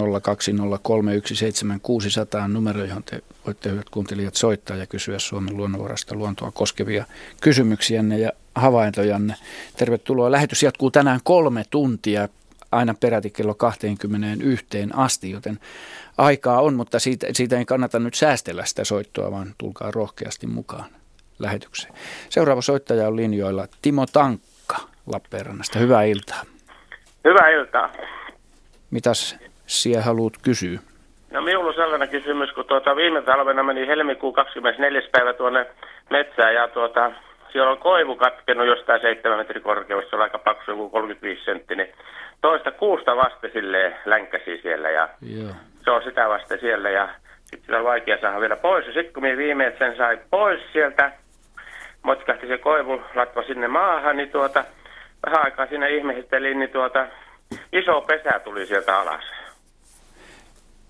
[2.47, 7.05] numero, johon te voitte hyvät kuuntelijat soittaa ja kysyä Suomen luonnonvarasta luontoa koskevia
[7.41, 9.35] kysymyksiänne ja havaintojanne.
[9.77, 10.31] Tervetuloa.
[10.31, 12.27] Lähetys jatkuu tänään kolme tuntia.
[12.71, 15.59] aina peräti kello 21 asti, joten
[16.17, 20.89] aikaa on, mutta siitä, siitä ei kannata nyt säästellä sitä soittoa, vaan tulkaa rohkeasti mukaan
[21.39, 21.93] lähetykseen.
[22.29, 24.77] Seuraava soittaja on linjoilla Timo Tankka
[25.13, 25.79] Lappeenrannasta.
[25.79, 26.41] Hyvää iltaa.
[27.23, 27.91] Hyvää iltaa.
[28.91, 30.79] Mitäs siellä haluat kysyä?
[31.31, 35.01] No minulla on sellainen kysymys, kun tuota, viime talvena meni helmikuun 24.
[35.11, 35.65] päivä tuonne
[36.09, 37.11] metsään ja tuota,
[37.55, 41.75] siellä on koivu katkenut jostain 7 metrin korkeudessa, se on aika paksu, joku 35 sentti,
[41.75, 41.87] niin
[42.41, 45.49] toista kuusta vasten silleen länkäsi siellä ja Joo.
[45.83, 47.09] se on sitä vasten siellä ja
[47.41, 48.87] sitten sitä on vaikea saada vielä pois.
[48.87, 51.11] Ja sitten kun minä viimein sen sai pois sieltä,
[52.01, 54.65] motkahti se koivu latva sinne maahan, niin tuota,
[55.25, 57.07] vähän aikaa siinä ihmettelin, niin tuota,
[57.73, 59.23] iso pesä tuli sieltä alas.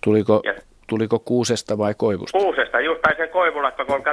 [0.04, 0.54] Tuliko, Ja
[0.88, 2.38] tuliko kuusesta vai koivusta?
[2.38, 4.04] kuusesta, just tai se koivulatva, kun on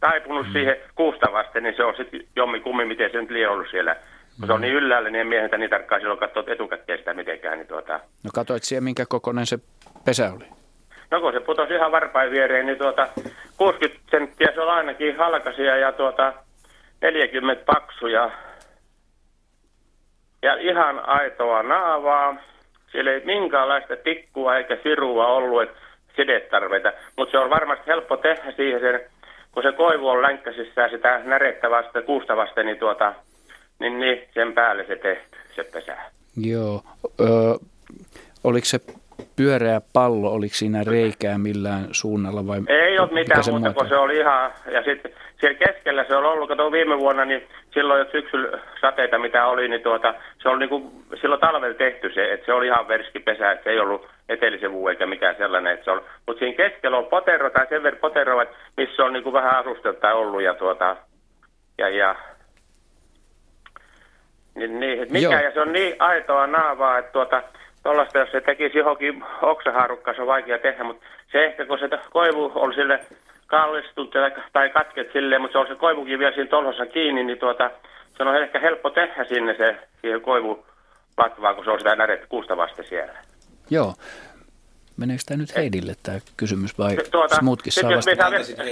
[0.00, 0.52] taipunut mm.
[0.52, 3.96] siihen kuusta vasten, niin se on sitten jommi kummi, miten se nyt liian ollut siellä.
[4.38, 7.58] Kun se on niin ylhäällä, niin en miehentä niin tarkkaan silloin katsoa etukäteen sitä mitenkään.
[7.58, 9.58] Niin tuota, No katoit siellä, minkä kokoinen se
[10.04, 10.44] pesä oli?
[11.10, 13.08] no kun se putosi ihan varpain viereen, niin tuota,
[13.56, 16.32] 60 senttiä se on ainakin halkasia ja tuota,
[17.00, 18.30] 40 paksuja.
[20.42, 22.36] Ja ihan aitoa naavaa.
[22.92, 25.80] Siellä ei minkäänlaista tikkua eikä sirua ollut, että
[26.16, 26.92] sidetarveita.
[27.16, 29.00] Mutta se on varmasti helppo tehdä siihen sen,
[29.52, 33.14] kun se koivu on länkkäsissä sitä närettä vasten, kuusta vasten, niin, tuota,
[33.78, 35.96] niin, niin sen päälle se tehty, se pesä.
[36.36, 36.82] Joo.
[37.20, 37.24] Ö,
[38.44, 38.80] oliko se
[39.36, 44.16] pyöreä pallo, oliko siinä reikää millään suunnalla vai Ei ole mitään muuta, kun se oli
[44.18, 47.42] ihan, ja sitten siellä keskellä se on ollut, kato viime vuonna, niin
[47.74, 52.32] silloin jo syksyllä sateita mitä oli, niin tuota, se oli niinku, silloin talvella tehty se,
[52.32, 55.84] että se oli ihan verski pesä, että se ei ollut etelisevuu eikä mikään sellainen, että
[55.84, 59.32] se on, mutta siinä keskellä on potero tai sen verran potero, että missä on niinku
[59.32, 60.96] vähän asustelta ollut ja tuota,
[61.78, 62.16] ja, ja
[64.54, 65.42] niin, niin, mikä, Joo.
[65.42, 67.42] ja se on niin aitoa naavaa, että tuota,
[67.82, 71.88] tuollaista, jos se tekisi johonkin oksahaarukkaan, se on vaikea tehdä, mutta se ehkä, kun se
[72.10, 73.00] koivu on sille
[73.54, 77.38] kallistunut tai, tai katket silleen, mutta se on se koivukin vielä siinä tolhossa kiinni, niin
[77.38, 77.70] tuota,
[78.16, 82.56] se on ehkä helppo tehdä sinne se siihen koivulatvaan, kun se on sitä närettä kuusta
[82.56, 83.18] vasten siellä.
[83.70, 83.94] Joo.
[84.96, 88.26] Meneekö tämä nyt Heidille tämä kysymys vai Tuota, muutkin saa vastata?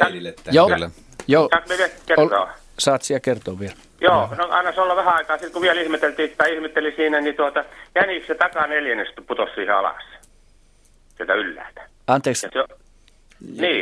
[0.04, 0.90] Heidille tämän Joo, kyllä.
[1.28, 1.48] joo.
[2.06, 2.48] Kertoa?
[2.78, 3.74] saat siellä kertoa vielä.
[4.00, 5.36] Joo, no anna se olla vähän aikaa.
[5.36, 7.64] Sitten kun vielä ihmeteltiin, tai ihmetteli siinä, niin tuota,
[7.94, 10.04] jäniksen se takaa neljännestä putosi siihen alas.
[11.16, 11.82] Sieltä ylhäältä.
[12.06, 12.64] Anteeksi, se,
[13.48, 13.76] on- niin,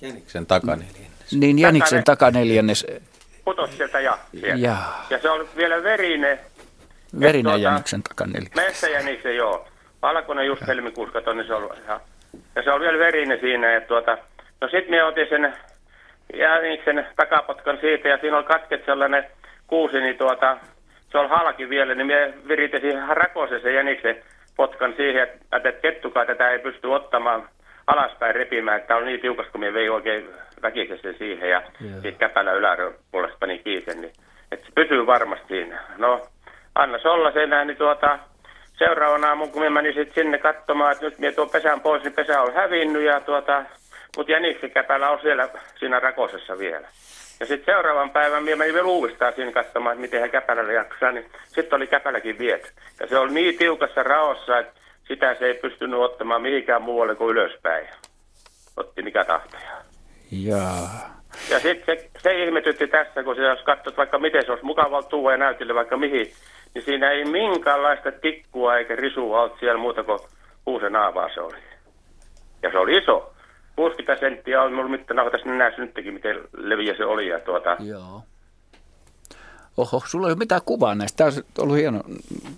[0.00, 1.32] Jäniksen takaneljännes.
[1.32, 2.86] niin Jäniksen takaneljännes,
[3.44, 4.56] putosi sieltä ja sieltä.
[4.58, 5.06] Jaa.
[5.10, 6.38] Ja se oli vielä verinen,
[7.20, 8.54] verinen tuota- Jäniksen takaneljännes.
[8.54, 9.68] metsäjäniksen joo.
[10.02, 12.00] Valkoinen just helmikuussa katon, niin se oli ihan,
[12.56, 13.72] ja se oli vielä verinen siinä.
[13.72, 14.18] Ja tuota,
[14.60, 15.54] no sit me otin sen
[16.38, 19.24] jäniksen takapotkan siitä ja siinä oli katket sellainen
[19.66, 20.56] kuusi, niin tuota,
[21.12, 24.16] se oli halki vielä, niin me viritin siihen rakosen sen jäniksen
[24.56, 27.48] potkan siihen, että, että kettukaan tätä ei pysty ottamaan
[27.86, 30.28] alaspäin repimään, että tämä oli niin tiukasti, kun me vei oikein
[30.62, 32.00] väkisin sen siihen ja Joo.
[32.00, 34.12] siitä käpälä yläpuolesta pani kiinni, niin
[34.52, 35.80] että se pysyy varmasti siinä.
[35.98, 36.26] No,
[36.74, 38.18] anna se olla sen näin, niin tuota,
[38.78, 42.12] seuraavana aamun, kun me menin sit sinne katsomaan, että nyt minä tuon pesän pois, niin
[42.12, 43.64] pesä on hävinnyt ja tuota,
[44.16, 46.88] mutta jäniksen käpälä on siellä siinä rakosessa vielä.
[47.40, 51.12] Ja sitten seuraavan päivän minä menin vielä uudestaan siinä katsomaan, että miten hän käpälällä jaksaa,
[51.12, 52.68] niin sitten oli käpäläkin viety.
[53.00, 57.30] Ja se oli niin tiukassa raossa, että sitä se ei pystynyt ottamaan mihinkään muualle kuin
[57.36, 57.88] ylöspäin.
[58.76, 59.70] Otti mikä tahtoja.
[60.30, 61.14] Jaa.
[61.50, 65.02] Ja sitten se, se ihmetytti tässä, kun se jos katsot vaikka miten se olisi mukava
[65.02, 66.32] tuua ja näytille vaikka mihin,
[66.74, 70.18] niin siinä ei minkäänlaista tikkua eikä risua ollut siellä muuta kuin
[70.64, 71.56] kuusen naavaa se oli.
[72.62, 73.30] Ja se oli iso.
[73.76, 77.28] 60 senttiä on minulla mittana, tässä näissä nytkin, miten leviä se oli.
[77.28, 78.22] Ja tuota, Joo.
[79.76, 81.16] Oho, sulla ei ole mitään kuvaa näistä.
[81.16, 82.00] Tämä on ollut hieno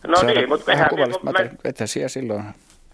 [0.07, 1.61] No saada niin, mutta mehän- kuvallista me- materiaalia.
[1.65, 2.45] Että siellä silloin.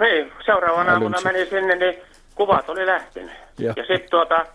[0.01, 1.95] Niin, seuraavana aamuna menin sinne, niin
[2.35, 3.33] kuvat oli lähtenyt.
[3.59, 3.75] Joo.
[3.77, 4.47] Ja sitten tuota,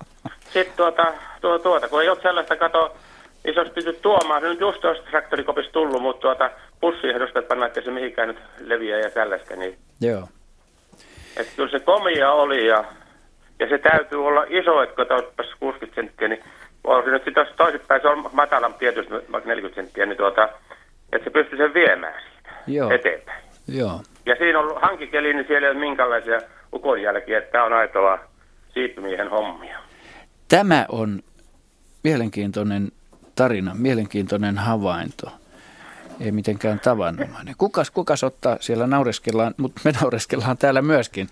[0.53, 2.95] sit tuota, tuota, tuota, kun ei ole sellaista kato,
[3.43, 4.41] niin se olisi pystynyt tuomaan.
[4.41, 6.49] Se on just tuosta traktorikopista tullut, mutta tuota,
[6.79, 9.55] pussiehdosta, että pannaan, että se mihinkään nyt leviää ja tällaista.
[9.55, 10.27] Niin, Joo.
[11.37, 12.83] että kyllä se komia oli ja,
[13.59, 16.43] ja se täytyy olla iso, että kun ottaisi 60 senttiä, niin
[16.87, 20.49] on se nyt sitten toisinpäin, se on matalampi tietysti, vaikka 40 senttiä, niin tuota,
[21.13, 22.89] että se pystyy sen viemään siitä Joo.
[22.91, 23.43] eteenpäin.
[23.67, 24.01] Joo.
[24.25, 26.41] Ja siinä on hankikeli, niin siellä ei ole minkäänlaisia
[26.73, 28.19] ukonjälkiä, että tämä on aitoa
[28.73, 29.79] siippimiehen hommia.
[30.47, 31.21] Tämä on
[32.03, 32.91] mielenkiintoinen
[33.35, 35.31] tarina, mielenkiintoinen havainto.
[36.19, 37.55] Ei mitenkään tavanomainen.
[37.57, 41.27] Kukas, kukas ottaa, siellä naureskellaan, mutta me naureskellaan täällä myöskin.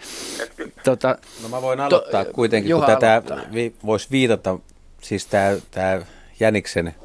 [0.83, 3.37] Tota, No mä voin aloittaa To- kuitenkin, Juha kun tätä aloittaa.
[3.53, 4.59] vi, voisi viitata,
[5.05, 5.27] siis
[5.71, 6.01] tämä
[6.39, 6.95] Jäniksen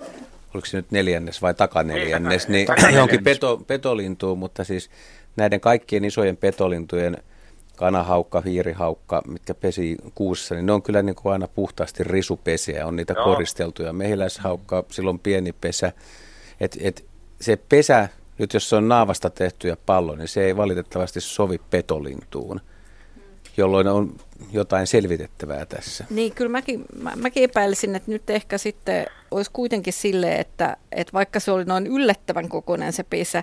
[0.54, 4.90] oliko se nyt neljännes vai takaneljännes, Niin, niin johonkin peto, petolintuun, mutta siis
[5.36, 7.16] näiden kaikkien isojen petolintujen
[7.76, 12.96] kanahaukka, hiirihaukka, mitkä pesi kuussa, niin ne on kyllä niin kuin aina puhtaasti risupesiä, on
[12.96, 13.24] niitä Joo.
[13.24, 13.92] koristeltuja.
[13.92, 15.92] Mehiläishaukka, silloin pieni pesä.
[16.60, 17.04] Et, et
[17.40, 18.08] se pesä,
[18.38, 22.60] nyt jos se on naavasta tehtyä pallo, niin se ei valitettavasti sovi petolintuun,
[23.56, 24.16] jolloin on
[24.52, 26.04] jotain selvitettävää tässä.
[26.10, 31.12] Niin, kyllä mäkin, mä, mäkin epäilisin, että nyt ehkä sitten olisi kuitenkin silleen, että, että
[31.12, 33.42] vaikka se oli noin yllättävän kokoinen se pesä,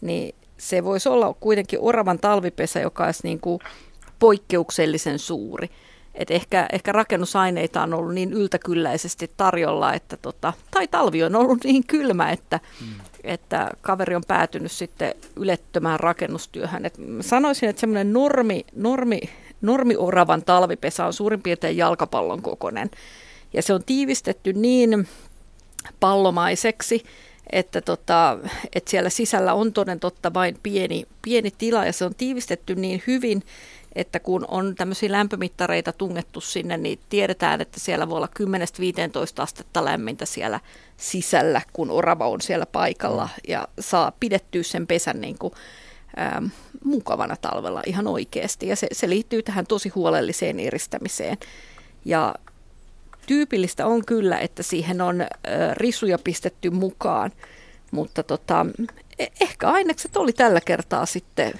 [0.00, 3.60] niin se voisi olla kuitenkin oravan talvipesä, joka olisi niin kuin
[4.18, 5.70] poikkeuksellisen suuri.
[6.14, 11.64] Et ehkä, ehkä rakennusaineita on ollut niin yltäkylläisesti tarjolla, että tota, tai talvi on ollut
[11.64, 12.86] niin kylmä, että, mm.
[13.24, 16.86] että kaveri on päätynyt sitten ylettömään rakennustyöhön.
[16.86, 19.20] Et sanoisin, että semmoinen normi, normi,
[19.60, 22.90] normioravan talvipesä on suurin piirtein jalkapallon kokoinen.
[23.52, 25.08] Ja se on tiivistetty niin
[26.00, 27.04] pallomaiseksi,
[27.52, 28.38] että, tota,
[28.74, 33.02] että siellä sisällä on toden totta vain pieni, pieni tila ja se on tiivistetty niin
[33.06, 33.42] hyvin,
[33.94, 38.28] että kun on tämmöisiä lämpömittareita tungettu sinne, niin tiedetään, että siellä voi olla
[39.38, 40.60] 10-15 astetta lämmintä siellä
[40.96, 45.52] sisällä, kun orava on siellä paikalla ja saa pidettyä sen pesän niin kuin,
[46.18, 46.46] ähm,
[46.84, 48.68] mukavana talvella ihan oikeasti.
[48.68, 51.36] Ja se, se liittyy tähän tosi huolelliseen eristämiseen.
[52.04, 52.34] Ja
[53.26, 55.26] tyypillistä on kyllä, että siihen on
[55.72, 57.30] risuja pistetty mukaan,
[57.90, 58.66] mutta tota,
[59.18, 61.52] e- ehkä ainekset oli tällä kertaa sitten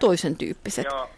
[0.00, 0.86] toisen tyyppiset.
[0.86, 1.10] Joo.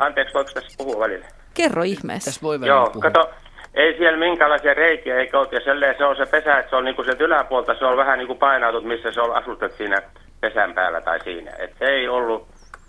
[0.00, 1.26] Anteeksi, voiko tässä puhua välillä?
[1.54, 2.30] Kerro ihmeessä.
[2.30, 3.02] Tässä voi välillä Joo, puhua.
[3.02, 3.30] kato,
[3.74, 5.48] ei siellä minkäänlaisia reikiä eikä ole.
[5.52, 8.34] Ja se on se pesä, että se on niinku sieltä yläpuolta, se on vähän niinku
[8.34, 10.02] painautut, missä se on asustettu siinä
[10.42, 11.52] pesän päällä tai siinä.
[11.58, 12.48] Et se ei ollut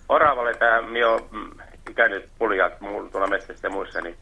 [0.09, 1.51] oravalle tämä mio mm,
[1.89, 2.73] ikänyt puljat
[3.11, 4.17] tuolla metsästä ja muissa, niin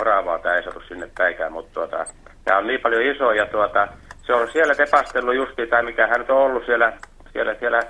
[0.00, 2.04] oravaa tämä ei saatu sinne päikään, mutta tuota,
[2.44, 3.88] tämä on niin paljon iso ja tuota,
[4.22, 6.92] se on siellä tepastellut justiin, tai mikä hän on ollut siellä,
[7.32, 7.80] siellä, siellä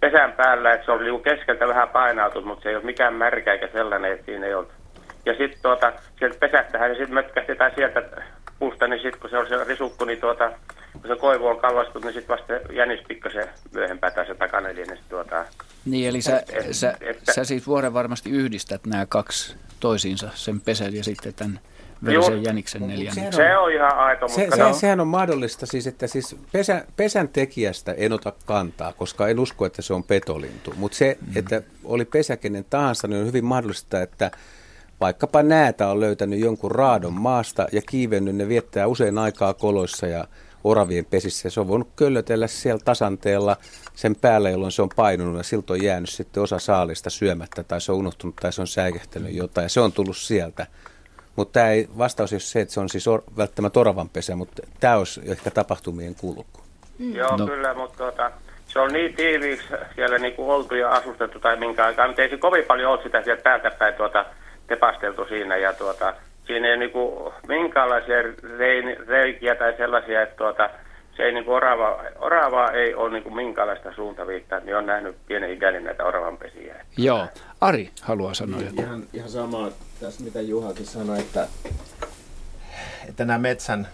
[0.00, 3.52] pesän päällä, että se on niinku keskeltä vähän painautunut, mutta se ei ole mikään märkä
[3.52, 4.72] eikä sellainen, että siinä ei ollut.
[5.26, 8.02] Ja sitten tuota, sieltä pesästähän se sitten mötkähti tai sieltä
[8.58, 10.50] puusta, niin sitten kun se on se risukku, niin tuota,
[10.92, 14.96] kun se koivu on kalvastunut, niin sitten vasta jänis pikkasen myöhempää tai se takaneli, niin
[14.96, 15.44] sit tuota,
[15.84, 20.60] Niin, eli sä, Et- sä, että- sä siis vuoren varmasti yhdistät nämä kaksi toisiinsa, sen
[20.60, 21.60] pesän ja sitten tämän
[22.04, 23.32] verisen jäniksen neljänneksen.
[23.32, 26.84] se on ihan aito, Se, mutta se, no, sehän on mahdollista siis, että siis pesä,
[26.96, 30.74] pesän tekijästä en ota kantaa, koska en usko, että se on petolintu.
[30.76, 34.30] Mutta se, että oli pesä kenen tahansa, niin on hyvin mahdollista, että
[35.00, 40.24] vaikkapa näätä on löytänyt jonkun raadon maasta ja kiivennyt, ne viettää usein aikaa koloissa ja
[40.64, 41.46] oravien pesissä.
[41.46, 43.56] Ja se on voinut köllötellä siellä tasanteella
[43.94, 47.80] sen päällä, jolloin se on painunut ja siltä on jäänyt sitten osa saalista syömättä tai
[47.80, 50.66] se on unohtunut tai se on säikähtänyt jotain ja se on tullut sieltä.
[51.36, 54.36] Mutta tämä ei vastaus ei ole se, että se on siis or, välttämättä oravan pesä,
[54.36, 56.60] mutta tämä olisi ehkä tapahtumien kulku.
[56.98, 57.46] joo No.
[57.46, 58.30] kyllä, mutta tuota,
[58.66, 62.36] se on niin tiiviiksi siellä niinku oltu ja asustettu tai minkä aikaa, mutta ei se
[62.36, 64.24] kovin paljon ole sitä sieltä päältä päin tuota,
[64.68, 66.14] tepasteltu siinä ja tuota,
[66.46, 68.22] siinä ei niinku minkäänlaisia
[68.58, 70.70] rein, reikiä tai sellaisia, että tuota,
[71.16, 75.84] se ei niinku orava, oravaa ei ole niinku minkäänlaista suuntaviittaa, niin on nähnyt pienen ikäinen
[75.84, 76.84] näitä oravanpesiä.
[76.96, 77.26] Joo.
[77.60, 78.80] Ari haluaa sanoa jotain.
[78.80, 79.68] Ihan, ihan sama
[80.00, 81.46] tässä, mitä Juhakin sanoi, että,
[83.08, 83.88] että nämä metsän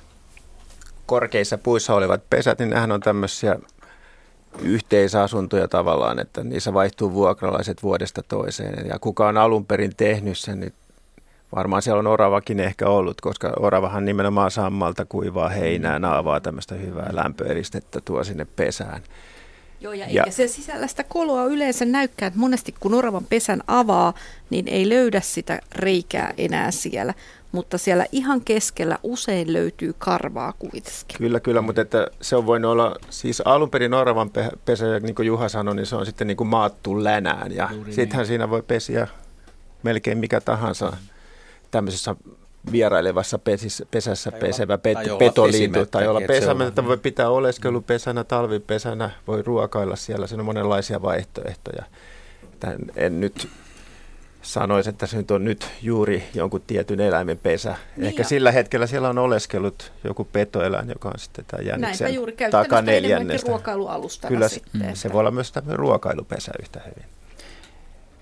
[1.06, 3.56] korkeissa puissa olevat pesät, niin nämähän on tämmöisiä
[4.62, 8.86] yhteisasuntoja tavallaan, että niissä vaihtuu vuokralaiset vuodesta toiseen.
[8.88, 10.72] Ja kuka on alun perin tehnyt sen, niin
[11.56, 17.10] varmaan siellä on oravakin ehkä ollut, koska oravahan nimenomaan sammalta kuivaa heinää, naavaa tämmöistä hyvää
[17.12, 19.02] lämpöeristettä tuo sinne pesään.
[19.80, 23.62] Joo, ja, Ja- eikä se sisällä sitä koloa yleensä näykään, että monesti kun oravan pesän
[23.66, 24.14] avaa,
[24.50, 27.14] niin ei löydä sitä reikää enää siellä.
[27.54, 31.18] Mutta siellä ihan keskellä usein löytyy karvaa kuitenkin.
[31.18, 35.00] Kyllä, kyllä, mutta että se on voinut olla, siis alun perin oravan pe- pesä, ja
[35.00, 37.52] niin kuin Juha sanoi, niin se on sitten niin kuin maattu länään.
[37.52, 38.26] Ja Juuri sittenhän niin.
[38.28, 39.08] siinä voi pesiä
[39.82, 40.92] melkein mikä tahansa
[41.70, 42.16] tämmöisessä
[42.72, 45.86] vierailevassa pesissä, pesässä Tai olla- pesevä tai pet, olla petoliintu.
[45.86, 50.26] Tai olla se on- pesämättä, voi pitää oleskelupesänä, talvipesänä, voi ruokailla siellä.
[50.26, 51.85] Siinä on monenlaisia vaihtoehtoja.
[52.60, 53.48] Tän, en nyt
[54.44, 57.74] sanoisi, että se nyt on nyt juuri jonkun tietyn eläimen pesä.
[57.96, 61.86] Niin Ehkä ja- sillä hetkellä siellä on oleskellut joku petoeläin, joka on sitten tämä Näinpä
[61.86, 63.48] jäniksen juuri käyttänyt sitä enemmänkin takaneljännestä.
[63.48, 64.96] ruokailualustana Kyllä se, sitten.
[64.96, 67.08] se voi olla myös tämmöinen ruokailupesä yhtä hyvin.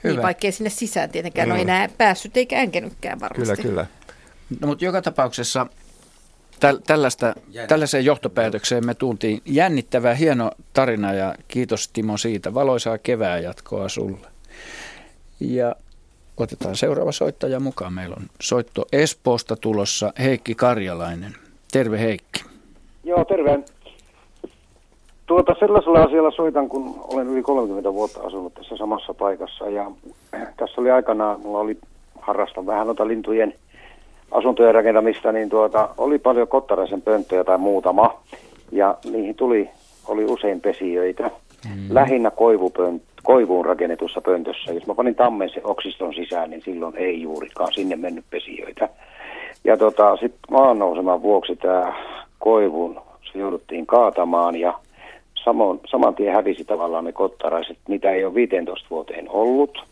[0.03, 0.23] Niin, Hyvä.
[0.23, 1.53] vaikkei sinne sisään tietenkään Mm.
[1.53, 3.63] ole enää päässyt eikä änkenytkään varmasti.
[3.63, 3.87] Kyllä, kyllä.
[4.61, 5.67] No, mutta joka tapauksessa
[6.61, 7.35] täl, tällaista,
[7.69, 9.41] tällaiseen johtopäätökseen me tultiin.
[9.45, 12.55] Jännittävä, hieno tarina ja kiitos Timo siitä.
[12.55, 14.27] Valoisaa kevään jatkoa sulle.
[15.41, 15.77] Ja
[16.37, 17.93] otetaan seuraava soittaja mukaan.
[17.93, 21.33] Meillä on soitto Espoosta tulossa Heikki Karjalainen.
[21.73, 22.45] Terve Heikki.
[23.05, 23.59] Joo, terve.
[25.27, 29.69] tuota, sellaisella asialla soitan, kun olen yli 30 vuotta asunut tässä samassa paikassa.
[29.69, 29.91] Ja
[30.57, 31.79] tässä oli aikanaan, mulla oli
[32.21, 33.55] harrastan vähän noita lintujen
[34.31, 38.21] asuntojen rakentamista, niin tuota, oli paljon kottaraisen pönttöjä tai muutama.
[38.73, 39.71] Ja niihin tuli,
[40.09, 41.31] oli usein pesijöitä.
[41.69, 41.87] Mm.
[41.91, 44.73] Lähinnä koivupönt, koivuun rakennetussa pöntössä.
[44.73, 48.89] Jos mä panin tammen se oksiston sisään, niin silloin ei juurikaan sinne mennyt pesijöitä.
[49.65, 51.95] Ja tota, sitten maan nouseman vuoksi tämä
[52.39, 53.01] koivun,
[53.33, 54.75] se jouduttiin kaatamaan ja
[55.45, 59.85] samoin, saman tien hävisi tavallaan ne kottaraiset, mitä ei ole 15 vuoteen ollut.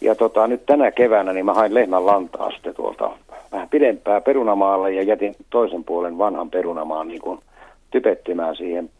[0.00, 3.10] Ja tota, nyt tänä keväänä niin mä hain lehmän lantaa sitten tuolta
[3.52, 7.38] vähän pidempää perunamaalle ja jätin toisen puolen vanhan perunamaan niin kuin
[7.90, 8.90] typettymään siihen.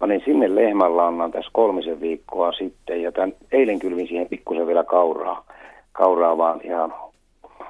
[0.00, 4.84] Panin sinne lehmän lannan tässä kolmisen viikkoa sitten ja tämän, eilen kylvin siihen pikkusen vielä
[4.84, 5.44] kauraa,
[5.92, 6.94] kauraa vaan ihan,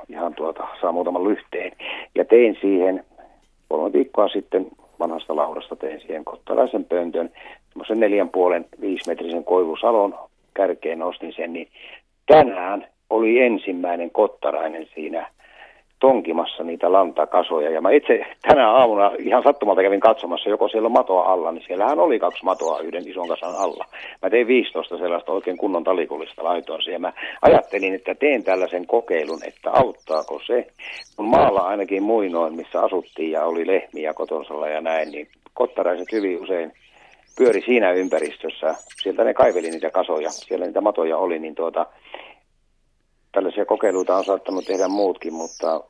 [0.09, 1.73] ihan tuota, saa muutaman lyhteen.
[2.15, 3.05] Ja tein siihen
[3.69, 4.67] kolme viikkoa sitten
[5.01, 7.31] vanhasta laudasta tein siihen kottalaisen pöntön,
[7.69, 10.15] semmoisen neljän puolen viisimetrisen koivusalon
[10.55, 11.69] kärkeen nostin sen, niin
[12.27, 15.31] tänään oli ensimmäinen kottarainen siinä
[16.01, 17.71] tonkimassa niitä lantakasoja.
[17.71, 21.65] Ja mä itse tänä aamuna ihan sattumalta kävin katsomassa, joko siellä on matoa alla, niin
[21.67, 23.85] siellähän oli kaksi matoa yhden ison kasan alla.
[24.23, 27.01] Mä tein 15 sellaista oikein kunnon talikullista laitoa siihen.
[27.01, 30.67] Mä ajattelin, että teen tällaisen kokeilun, että auttaako se.
[31.17, 36.43] Kun maalla ainakin muinoin, missä asuttiin ja oli lehmiä kotonsalla ja näin, niin kottaraiset hyvin
[36.43, 36.73] usein
[37.39, 38.75] pyöri siinä ympäristössä.
[39.03, 41.87] Sieltä ne kaiveli niitä kasoja, siellä niitä matoja oli, niin tuota,
[43.33, 45.81] tällaisia kokeiluita on saattanut tehdä muutkin, mutta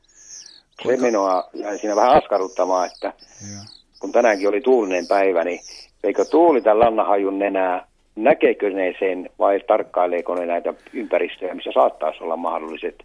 [0.82, 3.61] se menoa jäi siinä vähän askarruttamaan, että ja.
[4.01, 5.61] kun tänäänkin oli tuulinen päivä, niin
[6.05, 7.86] eikö tuulita lannahajun nenää,
[8.16, 13.05] näkeekö ne sen vai tarkkaileeko ne näitä ympäristöjä, missä saattaisi olla mahdolliset,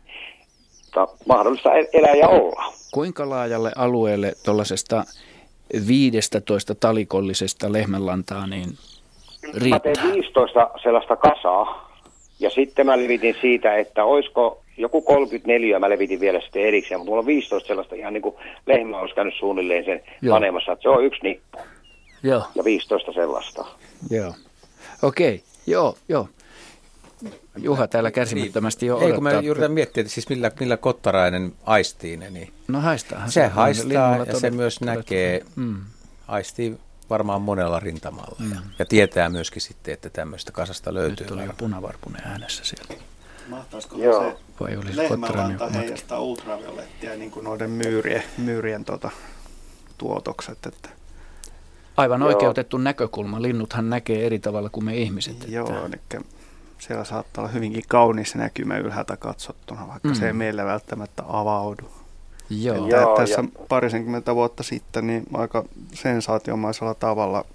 [0.94, 2.74] ta, mahdollista elää ja olla.
[2.94, 5.04] Kuinka laajalle alueelle tuollaisesta
[5.88, 8.70] 15 talikollisesta lehmänlantaa niin
[9.54, 9.92] riittää?
[9.92, 11.95] Mä tein 15 sellaista kasaa
[12.40, 17.10] ja sitten mä levitin siitä, että olisiko joku 34 mä levitin vielä sitten erikseen, mutta
[17.10, 20.36] mulla on 15 sellaista ihan niin kuin lehmä olisi käynyt suunnilleen sen Joo.
[20.36, 21.58] panemassa, että se on yksi nippu.
[22.24, 22.44] Joo.
[22.56, 23.66] Ja 15 sellaista.
[24.10, 24.34] Joo.
[25.02, 25.48] Okei, okay.
[25.68, 26.28] joo, joo.
[27.58, 32.18] Juha täällä kärsimättömästi jo Ei, kun mä yritän miettiä, että siis millä, millä kottarainen aistii
[32.18, 32.30] ne.
[32.30, 33.28] Niin no haistaa.
[33.28, 35.76] Se, se haistaa ja se myös näkee, mm.
[36.28, 36.78] aistii
[37.10, 38.36] varmaan monella rintamalla.
[38.40, 38.52] Mm.
[38.52, 41.28] Ja, ja tietää myöskin sitten, että tämmöistä kasasta löytyy.
[41.28, 43.04] Nyt tuli punavarpunen äänessä siellä.
[43.48, 44.24] Mahtaisiko Joo.
[44.24, 49.12] se Vai olisi lehmälanta heijastaa ultraviolettia niin kuin noiden myyrien, myyrien tuota,
[49.98, 50.66] tuotokset?
[50.66, 50.90] Että
[51.98, 52.30] Aivan Joo.
[52.30, 53.42] oikeutettu näkökulma.
[53.42, 55.48] Linnuthan näkee eri tavalla kuin me ihmiset.
[55.48, 56.18] Joo, että...
[56.18, 56.26] eli
[56.78, 60.16] siellä saattaa olla hyvinkin kaunis näkymä ylhäältä katsottuna, vaikka mm.
[60.16, 61.92] se ei meille välttämättä avaudu.
[62.50, 62.76] Joo.
[62.76, 63.66] Että Joo, tässä ja...
[63.68, 67.46] parisenkymmentä vuotta sitten niin aika sensaatiomaisella tavalla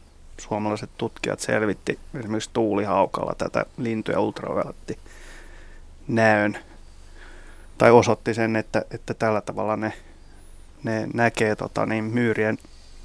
[0.40, 4.98] suomalaiset tutkijat selvitti esimerkiksi tuulihaukalla tätä lintuja ultravioletti
[6.08, 6.58] näön.
[7.78, 9.92] Tai osoitti sen, että, että tällä tavalla ne,
[10.82, 12.58] ne näkee tota, niin, myyrien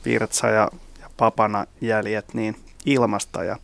[0.06, 0.70] virtsa ja,
[1.02, 2.56] ja papana jäljet niin
[2.86, 3.44] ilmasta.
[3.44, 3.58] Ja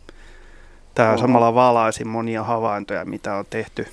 [0.94, 3.86] tämä samalla valaisi monia havaintoja, mitä on tehty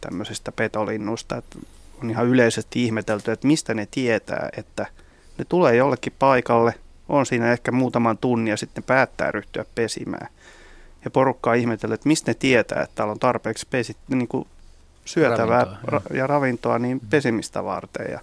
[0.00, 1.58] tämmöisistä petolinnusta, että
[2.02, 4.86] on ihan yleisesti ihmetelty, että mistä ne tietää, että
[5.38, 6.74] ne tulee jollekin paikalle,
[7.08, 10.28] on siinä ehkä muutaman tunnin ja sitten päättää ryhtyä pesimään.
[11.04, 14.46] Ja porukka on ihmetellyt, että mistä ne tietää, että täällä on tarpeeksi pesit, niin kuin
[15.04, 17.08] syötävää ravintoa, ja ravintoa niin mm.
[17.10, 18.12] pesimistä varten.
[18.12, 18.20] Ja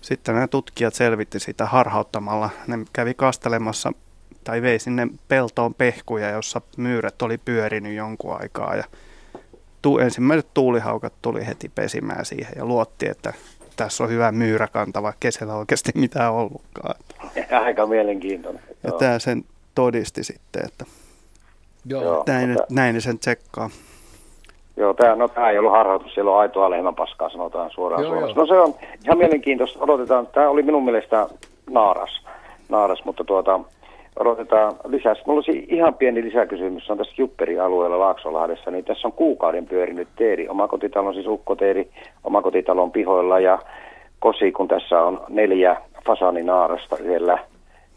[0.00, 2.50] sitten nämä tutkijat selvitti sitä harhauttamalla.
[2.66, 3.92] Ne kävi kastelemassa
[4.44, 8.76] tai vei sinne peltoon pehkuja, jossa myyrät oli pyörinyt jonkun aikaa.
[8.76, 8.84] Ja
[9.82, 13.32] tu, ensimmäiset tuulihaukat tuli heti pesimään siihen ja luotti, että
[13.76, 16.94] tässä on hyvä myyräkanta, vaikka kesällä oikeasti mitään ollutkaan.
[17.64, 18.62] Aika mielenkiintoinen.
[18.68, 18.98] Ja Joo.
[18.98, 20.84] tämä sen todisti sitten, että
[21.86, 22.24] Joo.
[22.26, 22.74] Näin, mutta...
[22.74, 23.70] näin sen tsekkaa.
[24.76, 28.34] Joo, tämä, no, tämä ei ollut harhautus, siellä on aitoa lehmänpaskaa, sanotaan suoraan joo, Joo.
[28.34, 28.74] No se on
[29.04, 31.26] ihan mielenkiintoista, odotetaan, tämä oli minun mielestä
[31.70, 32.22] naaras,
[32.68, 33.60] naaras mutta tuota,
[34.18, 35.14] odotetaan lisää.
[35.26, 40.08] Mulla olisi ihan pieni lisäkysymys, se on tässä Jupperi-alueella Laaksolahdessa, niin tässä on kuukauden pyörinyt
[40.16, 41.90] teeri, omakotitalon siis ukkoteeri,
[42.24, 43.58] omakotitalon pihoilla ja
[44.18, 47.38] kosi, kun tässä on neljä fasaninaarasta yhdellä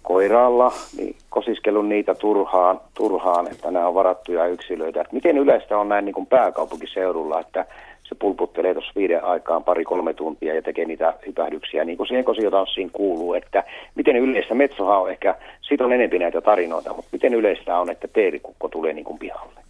[0.04, 5.06] koiraalla, niin kosiskelun niitä turhaan, turhaan, että nämä on varattuja yksilöitä.
[5.12, 7.66] Miten yleistä on näin niin kuin pääkaupunkiseudulla, että
[8.12, 12.90] se pulputtelee tuossa viiden aikaan pari-kolme tuntia ja tekee niitä hypähdyksiä, niin kuin siihen kosiotanssiin
[12.92, 13.64] kuuluu, että
[13.96, 18.08] miten yleistä, Metsohan on ehkä, siitä on enempi näitä tarinoita, mutta miten yleistä on, että
[18.08, 19.62] teerikukko tulee niin kuin pihalle?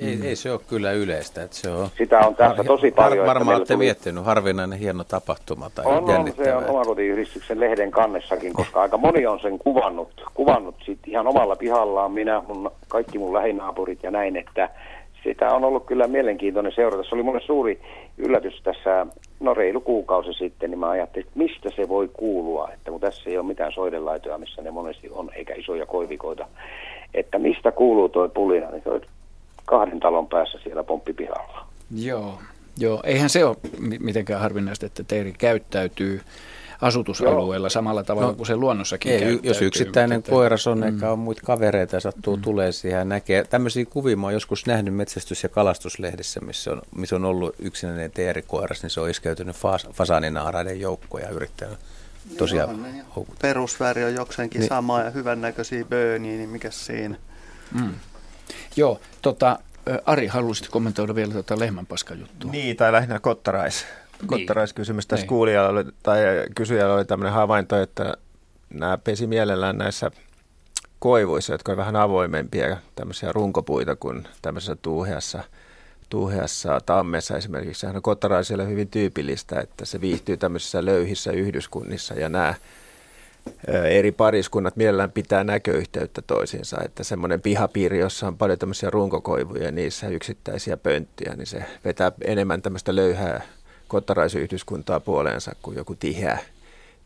[0.00, 0.22] Ei, mm.
[0.22, 1.42] ei se ole kyllä yleistä.
[1.42, 3.26] Että se on Sitä on tässä tosi paljon.
[3.26, 3.84] Var, varmaan olette tuli...
[3.84, 9.26] miettinyt, harvinainen hieno tapahtuma tai on, on, se on omakotiyhdistyksen lehden kannessakin, koska aika moni
[9.26, 14.36] on sen kuvannut, kuvannut sit ihan omalla pihallaan, minä, mun, kaikki mun lähinaapurit ja näin,
[14.36, 14.70] että
[15.26, 17.04] sitä on ollut kyllä mielenkiintoinen seurata.
[17.08, 17.80] Se oli mulle suuri
[18.18, 19.06] yllätys tässä,
[19.40, 23.30] no reilu kuukausi sitten, niin mä ajattelin, että mistä se voi kuulua, että kun tässä
[23.30, 26.48] ei ole mitään soidelaitoja, missä ne monesti on, eikä isoja koivikoita,
[27.14, 29.00] että mistä kuuluu toi pulina, niin toi
[29.64, 31.66] kahden talon päässä siellä pomppipihalla.
[31.96, 32.38] Joo,
[32.78, 33.00] joo.
[33.04, 33.56] eihän se ole
[34.00, 36.20] mitenkään harvinaista, että teeri käyttäytyy
[36.80, 37.70] asutusalueella Joo.
[37.70, 40.84] samalla tavalla no, kuin se luonnossakin ei, Jos yksittäinen mutta, koiras on, mm.
[40.84, 42.42] eikä ole muita kavereita ja sattuu mm.
[42.42, 43.44] tulee siihen ja näkee.
[43.44, 48.10] Tämmöisiä kuvia mä oon joskus nähnyt metsästys- ja kalastuslehdissä, missä on, missä on ollut yksinäinen
[48.10, 51.78] teerikoiras, niin se on iskeytynyt fas, fasaninaaraiden joukkoja ja yrittänyt
[52.38, 53.48] tosiaan houkuttaa.
[53.48, 54.68] Perusväri on jokseenkin niin.
[54.68, 57.16] sama ja hyvännäköisiä bööniä, niin mikä siinä?
[57.74, 57.94] Mm.
[58.76, 59.58] Joo, tota,
[60.06, 62.50] Ari, haluaisit kommentoida vielä tuota lehmänpaskajuttua?
[62.50, 63.86] Niin, tai lähinnä kottarais.
[64.20, 64.28] Niin.
[64.28, 65.28] Kottaraiskysymys tässä niin.
[65.28, 66.20] kuulijalla oli, tai
[66.54, 68.14] kysyjällä oli tämmöinen havainto, että
[68.70, 70.10] nämä pesi mielellään näissä
[70.98, 75.42] koivuissa, jotka on vähän avoimempia, tämmöisiä runkopuita kuin tämmöisessä tuuheassa,
[76.08, 77.80] tuuheassa tammessa esimerkiksi.
[77.80, 82.54] Sehän on kottaraisille hyvin tyypillistä, että se viihtyy tämmöisissä löyhissä yhdyskunnissa ja nämä
[83.90, 89.72] eri pariskunnat mielellään pitää näköyhteyttä toisiinsa, että semmoinen pihapiiri, jossa on paljon tämmöisiä runkokoivuja ja
[89.72, 93.42] niissä yksittäisiä pönttiä, niin se vetää enemmän tämmöistä löyhää
[93.88, 96.38] kottaraisyhdyskuntaa puoleensa kuin joku tiheä,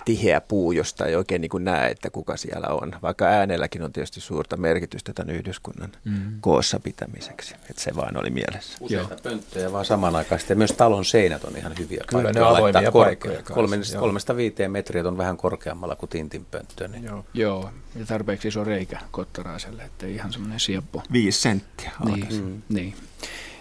[0.04, 2.92] tiheä puu, josta ei oikein niin kuin näe, että kuka siellä on.
[3.02, 6.40] Vaikka äänelläkin on tietysti suurta merkitystä tämän yhdyskunnan mm.
[6.40, 7.54] koossa pitämiseksi.
[7.70, 8.78] Että se vaan oli mielessä.
[8.80, 9.20] Useita Joo.
[9.22, 10.52] pönttöjä vaan samanaikaisesti.
[10.52, 12.50] Ja myös talon seinät on ihan hyviä Kyllä paikkoja.
[12.50, 13.42] ne avoimia paikkoja.
[13.42, 16.88] Kolmesta, kolmesta viiteen metriä on vähän korkeammalla kuin tintin pönttö.
[16.88, 17.04] Niin.
[17.04, 17.24] Joo.
[17.34, 21.02] Joo, ja tarpeeksi iso reikä kottaraiselle, että ihan semmoinen sieppo.
[21.12, 21.90] Viisi senttiä.
[22.04, 22.62] Niin, mm.
[22.68, 22.94] niin.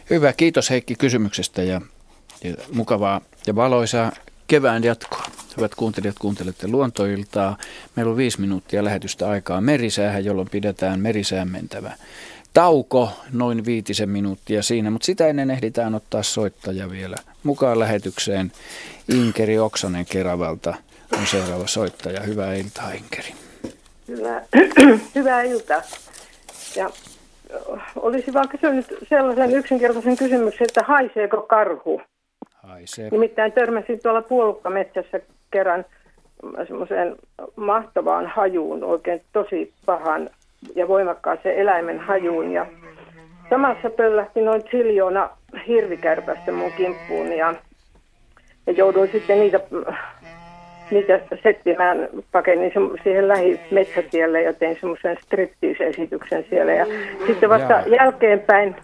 [0.09, 1.81] Hyvä, kiitos Heikki kysymyksestä ja
[2.43, 4.11] ja mukavaa ja valoisaa
[4.47, 5.23] kevään jatkoa.
[5.57, 7.57] Hyvät kuuntelijat, kuuntelette luontoiltaa.
[7.95, 11.91] Meillä on viisi minuuttia lähetystä aikaa merisäähän, jolloin pidetään merisään mentävä
[12.53, 18.51] tauko, noin viitisen minuuttia siinä, mutta sitä ennen ehditään ottaa soittaja vielä mukaan lähetykseen.
[19.09, 20.73] Inkeri Oksanen Keravalta
[21.17, 22.21] on seuraava soittaja.
[22.21, 23.33] Hyvää iltaa, Inkeri.
[24.07, 24.45] Hyvää,
[25.15, 25.81] hyvää iltaa.
[26.75, 26.89] Ja
[27.95, 32.01] olisi vaan kysynyt sellaisen yksinkertaisen kysymyksen, että haiseeko karhu?
[32.69, 33.09] Haisee.
[33.09, 35.19] Nimittäin törmäsin tuolla puolukkametsässä
[35.51, 35.85] kerran
[36.67, 37.15] semmoiseen
[37.55, 40.29] mahtavaan hajuun, oikein tosi pahan
[40.75, 42.51] ja voimakkaaseen eläimen hajuun.
[42.51, 42.65] Ja
[43.49, 45.29] samassa pöllähti noin triljoona
[45.67, 47.55] hirvikärpästä mun kimppuun ja,
[48.67, 49.59] ja jouduin sitten niitä,
[50.91, 52.71] niitä settimään, pakenin
[53.03, 56.71] siihen lähimetsätielle ja tein semmoisen striptease-esityksen siellä.
[56.73, 56.85] Ja
[57.27, 58.75] sitten vasta jälkeenpäin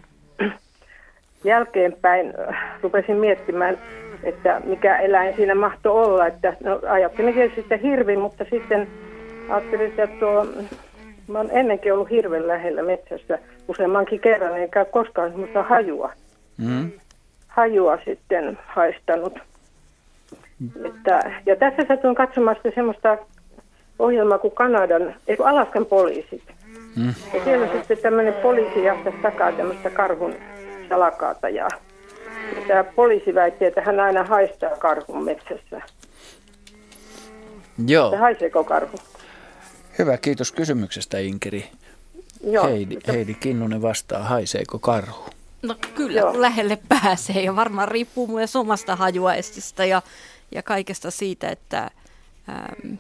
[1.46, 3.78] jälkeenpäin äh, rupesin miettimään,
[4.24, 6.28] että mikä eläin siinä mahtoi olla.
[6.28, 8.88] Että, no, ajattelin sitten hirvi, mutta sitten
[9.50, 10.46] ajattelin, että tuo,
[11.28, 16.12] mä olen ennenkin ollut hirven lähellä metsässä useammankin kerran, eikä koskaan semmoista hajua.
[16.58, 16.92] Mm.
[17.48, 19.40] Hajua sitten haistanut.
[20.60, 20.86] Mm.
[20.86, 23.18] Että, ja tässä satuin katsomaan semmoista
[24.00, 26.44] ohjelmaa kuin Kanadan, ei Alaskan poliisit.
[26.96, 27.14] Mm.
[27.34, 30.34] Ja siellä sitten tämmöinen poliisi jahtasi takaa tämmöistä karhun
[30.90, 31.68] salakaata ja
[32.68, 35.82] tämä poliisi väitti, että hän aina haistaa karhun metsässä.
[37.88, 38.08] Joo.
[38.08, 38.98] Että haiseeko karhu?
[40.00, 41.70] Hyvä, kiitos kysymyksestä Inkeri.
[42.44, 42.68] Joo.
[42.68, 45.26] Heidi, Heidi Kinnunen vastaa, haiseeko karhu?
[45.62, 46.42] No kyllä, Joo.
[46.42, 50.02] lähelle pääsee ja varmaan riippuu myös omasta hajuaistista ja,
[50.52, 51.92] ja kaikesta siitä, että
[52.50, 52.94] ähm,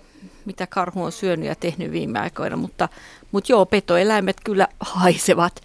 [0.45, 2.89] mitä karhu on syönyt ja tehnyt viime aikoina, mutta,
[3.31, 5.61] mutta joo, petoeläimet kyllä haisevat.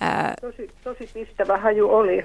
[0.00, 2.24] Ää, tosi, tosi pistävä haju oli.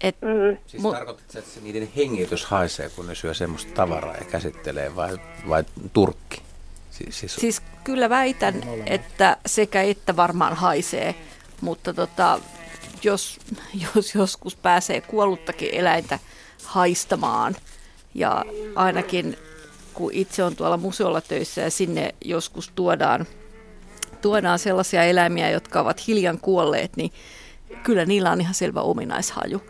[0.00, 0.56] Et, mm.
[0.66, 4.96] Siis mu- tarkoitatko, että se niiden hengitys haisee, kun ne syö semmoista tavaraa ja käsittelee,
[4.96, 6.42] vai, vai turkki?
[6.90, 7.36] Siis, siis...
[7.36, 11.14] siis kyllä väitän, että sekä että varmaan haisee,
[11.60, 12.40] mutta tota,
[13.02, 13.38] jos,
[13.94, 16.18] jos joskus pääsee kuolluttakin eläintä
[16.64, 17.56] haistamaan,
[18.14, 18.44] ja
[18.74, 19.36] ainakin
[19.94, 23.26] kun itse on tuolla museolla töissä ja sinne joskus tuodaan
[24.24, 27.10] tuodaan sellaisia eläimiä, jotka ovat hiljan kuolleet, niin
[27.82, 29.62] kyllä niillä on ihan selvä ominaishaju.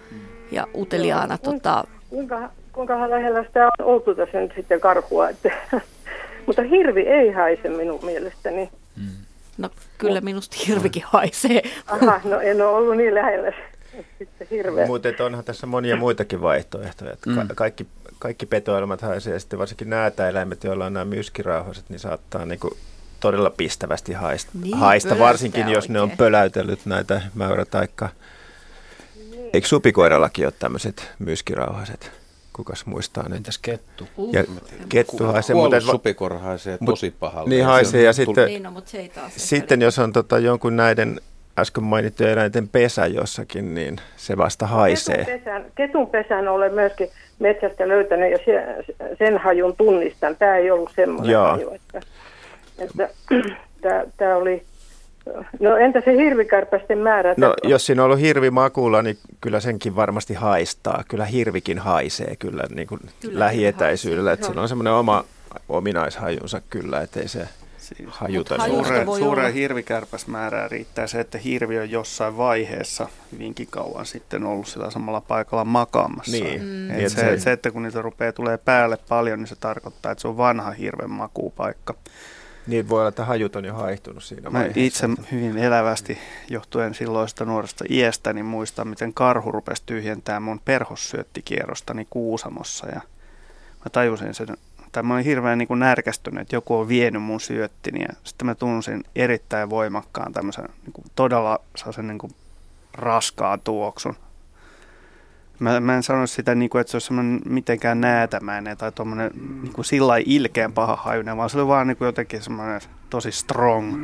[0.50, 1.38] Ja uteliaana...
[1.44, 1.84] Joo, tota...
[2.11, 5.50] kuinka, kuinka lähellä sitä on oltu tässä nyt sitten karhua, että,
[6.46, 8.70] mutta hirvi ei haise minun mielestäni.
[8.96, 9.24] Mm.
[9.59, 11.62] No kyllä minusta hirvikin haisee.
[11.86, 13.52] Aha, no en ole ollut niin lähellä
[14.18, 14.86] sitten hirveä.
[14.86, 17.12] Mutta onhan tässä monia muitakin vaihtoehtoja.
[17.12, 17.48] Että mm.
[17.55, 17.86] kaikki,
[18.18, 19.92] kaikki petoelämät haisee ja sitten varsinkin
[20.28, 22.74] eläimet, joilla on nämä myskirauhaset, niin saattaa niin kuin
[23.24, 25.74] todella pistävästi haista, niin, haista varsinkin oikein.
[25.74, 28.08] jos ne on pöläytellyt näitä mäyrätaikka.
[29.52, 32.10] Eikö supikoirallakin ole tämmöiset myskirauhaset?
[32.52, 33.36] Kukas muistaa ne?
[33.36, 34.08] Entäs kettu?
[34.32, 34.44] Ja
[34.88, 35.56] kettu haisee.
[35.56, 37.50] Mutta, supikor haisee tosi pahalle.
[37.50, 40.76] Niin haisee ja sitten, niin, no, mutta se ei taas sitten jos on tota, jonkun
[40.76, 41.20] näiden
[41.58, 45.16] äsken mainittujen eläinten pesä jossakin, niin se vasta haisee.
[45.24, 47.08] Ketun pesän, ketun pesän olen myöskin
[47.38, 48.38] metsästä löytänyt ja
[49.18, 50.36] sen hajun tunnistan.
[50.36, 51.50] Tämä ei ollut semmoinen Joo.
[51.50, 52.00] haju, että,
[52.78, 53.08] että
[54.16, 54.62] tämä oli
[55.60, 57.34] No entä se hirvikärpästen määrä?
[57.36, 61.04] No jos siinä on ollut hirvi makuulla, niin kyllä senkin varmasti haistaa.
[61.08, 64.32] Kyllä hirvikin haisee kyllä, niin kuin kyllä lähietäisyydellä.
[64.32, 65.24] Että sillä on semmoinen oma
[65.68, 67.48] ominaishajunsa kyllä, ettei se
[67.78, 68.64] siis, hajuta.
[68.66, 74.90] Suure, suureen hirvikärpäsmäärään riittää se, että hirvi on jossain vaiheessa hyvinkin kauan sitten ollut sillä
[74.90, 76.32] samalla paikalla makaamassa.
[76.32, 76.62] Niin.
[76.62, 76.90] Mm.
[76.90, 80.28] Et se, se, että kun niitä rupeaa tulee päälle paljon, niin se tarkoittaa, että se
[80.28, 81.94] on vanha hirven makuupaikka.
[82.66, 86.18] Niin voi olla, että hajut on jo haihtunut siinä Mä itse hyvin elävästi
[86.50, 92.86] johtuen silloista nuoresta iästä, niin muistan, miten karhu rupesi tyhjentämään mun perhossyöttikierrostani Kuusamossa.
[92.86, 93.00] Ja
[93.78, 94.56] mä tajusin sen,
[94.92, 98.02] tai mä olin hirveän niin kuin närkästynyt, että joku on vienyt mun syöttini.
[98.02, 101.60] Ja sitten mä tunsin erittäin voimakkaan tämmöisen niin kuin todella
[102.02, 102.32] niin kuin
[102.92, 104.16] raskaan tuoksun.
[105.64, 109.30] Mä, mä en sano sitä, niin kuin, että se olisi semmoinen mitenkään näätämäinen tai tuommoinen
[109.62, 113.32] niin kuin sillä ilkeän paha hajunen, vaan se oli vaan niin kuin jotenkin semmoinen tosi
[113.32, 113.96] strong,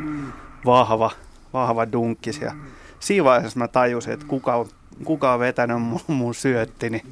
[0.65, 1.11] vahva,
[1.53, 2.41] vahva dunkkis.
[2.41, 2.53] Ja
[3.01, 4.67] siinä vaiheessa mä tajusin, että kuka on,
[5.05, 7.03] kuka on vetänyt mun, mun syöttini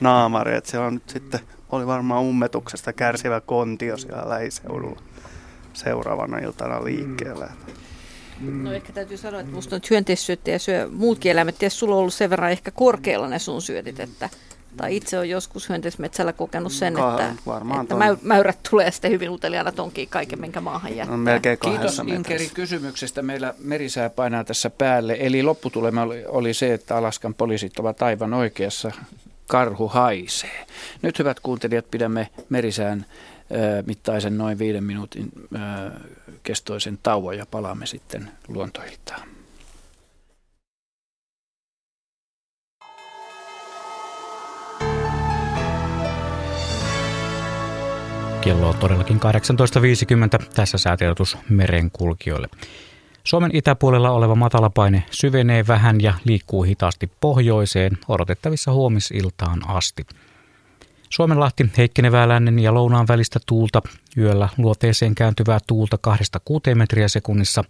[0.00, 0.56] naamari.
[0.56, 1.40] Että se on nyt sitten,
[1.72, 5.00] oli varmaan ummetuksesta kärsivä kontio siellä lähiseudulla
[5.72, 7.46] seuraavana iltana liikkeellä.
[7.46, 7.72] Mm.
[8.40, 11.58] No ehkä täytyy sanoa, että musta nyt hyönteissyöttejä syö muutkin eläimet.
[11.58, 14.30] Ties sulla on ollut sen verran ehkä korkealla ne sun syötit, että
[14.76, 17.34] tai itse on joskus hyönteismetsällä kokenut sen, että,
[17.80, 21.14] että mäy, mäyrät tulee sitten hyvin uteliaana tonkiin kaiken, minkä maahan jättää.
[21.14, 23.22] On melkein Kiitos Inkeri kysymyksestä.
[23.22, 25.16] Meillä merisää painaa tässä päälle.
[25.20, 28.92] Eli lopputulema oli, oli se, että Alaskan poliisit ovat aivan oikeassa.
[29.46, 30.66] Karhu haisee.
[31.02, 33.06] Nyt hyvät kuuntelijat, pidämme merisään
[33.86, 35.32] mittaisen noin viiden minuutin
[36.42, 39.28] kestoisen tauon ja palaamme sitten luontoiltaan.
[48.40, 49.20] Kello on todellakin
[50.40, 50.46] 18.50.
[50.54, 52.48] Tässä säätiedotus merenkulkijoille.
[53.24, 60.06] Suomen itäpuolella oleva matalapaine syvenee vähän ja liikkuu hitaasti pohjoiseen odotettavissa huomisiltaan asti.
[61.10, 63.82] Suomenlahti heikkenevää lännen ja lounaan välistä tuulta,
[64.16, 65.98] yöllä luoteeseen kääntyvää tuulta
[66.72, 67.64] 2-6 metriä sekunnissa.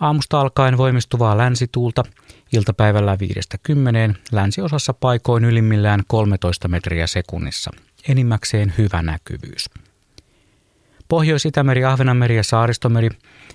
[0.00, 2.02] Aamusta alkaen voimistuvaa länsituulta,
[2.52, 3.16] iltapäivällä
[4.12, 7.70] 5-10, länsiosassa paikoin ylimmillään 13 metriä sekunnissa.
[8.08, 9.70] Enimmäkseen hyvä näkyvyys.
[11.08, 13.10] Pohjois-Itämeri, Ahvenanmeri ja Saaristomeri,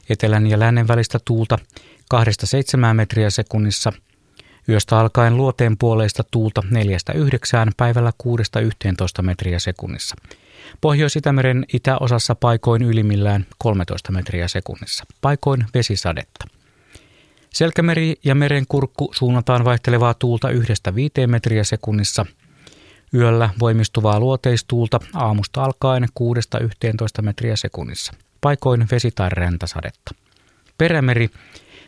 [0.09, 1.57] etelän ja lännen välistä tuulta
[2.13, 2.17] 2-7
[2.93, 3.93] metriä sekunnissa–
[4.69, 8.11] Yöstä alkaen luoteen puoleista tuulta 4-9, päivällä
[9.19, 10.15] 6-11 metriä sekunnissa.
[10.81, 15.05] Pohjois-Itämeren itäosassa paikoin ylimmillään 13 metriä sekunnissa.
[15.21, 16.45] Paikoin vesisadetta.
[17.49, 20.53] Selkämeri ja merenkurkku suunnataan vaihtelevaa tuulta 1-5
[21.27, 22.25] metriä sekunnissa.
[23.13, 26.07] Yöllä voimistuvaa luoteistuulta aamusta alkaen
[27.19, 28.13] 6-11 metriä sekunnissa.
[28.41, 30.15] Paikoin vesi- tai räntäsadetta.
[30.77, 31.29] Perämeri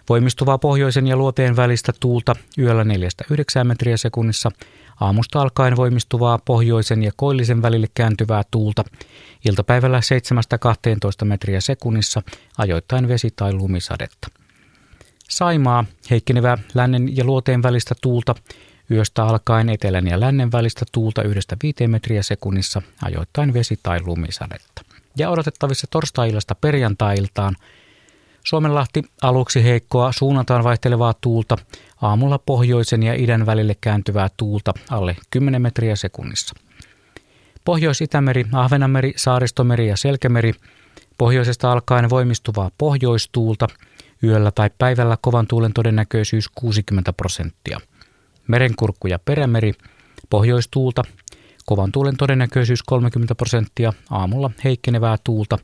[0.09, 4.51] Voimistuvaa pohjoisen ja luoteen välistä tuulta yöllä 4-9 metriä sekunnissa,
[4.99, 8.83] aamusta alkaen voimistuvaa pohjoisen ja koillisen välille kääntyvää tuulta,
[9.45, 9.99] iltapäivällä
[11.23, 12.21] 7-12 metriä sekunnissa,
[12.57, 14.27] ajoittain vesi- tai lumisadetta.
[15.29, 18.35] Saimaa, heikkenevää lännen ja luoteen välistä tuulta,
[18.91, 24.81] yöstä alkaen etelän ja lännen välistä tuulta 1-5 metriä sekunnissa, ajoittain vesi- tai lumisadetta.
[25.17, 27.55] Ja odotettavissa torstai-illasta perjantai-iltaan
[28.43, 31.57] Suomenlahti aluksi heikkoa suunnataan vaihtelevaa tuulta,
[32.01, 36.55] aamulla pohjoisen ja idän välille kääntyvää tuulta alle 10 metriä sekunnissa.
[37.65, 40.53] Pohjois-Itämeri, Ahvenanmeri, Saaristomeri ja Selkämeri,
[41.17, 43.67] pohjoisesta alkaen voimistuvaa pohjoistuulta,
[44.23, 47.79] yöllä tai päivällä kovan tuulen todennäköisyys 60 prosenttia.
[48.47, 49.73] Merenkurkku ja perämeri,
[50.29, 51.03] pohjoistuulta,
[51.65, 55.57] kovan tuulen todennäköisyys 30 prosenttia, aamulla heikkenevää tuulta,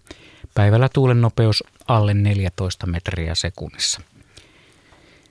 [0.55, 4.01] Päivällä tuulen nopeus alle 14 metriä sekunnissa.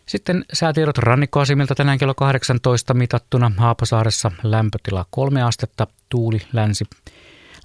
[0.07, 6.85] Sitten säätiedot rannikkoasimilta tänään kello 18 mitattuna Haapasaaressa lämpötila 3 astetta, tuuli länsi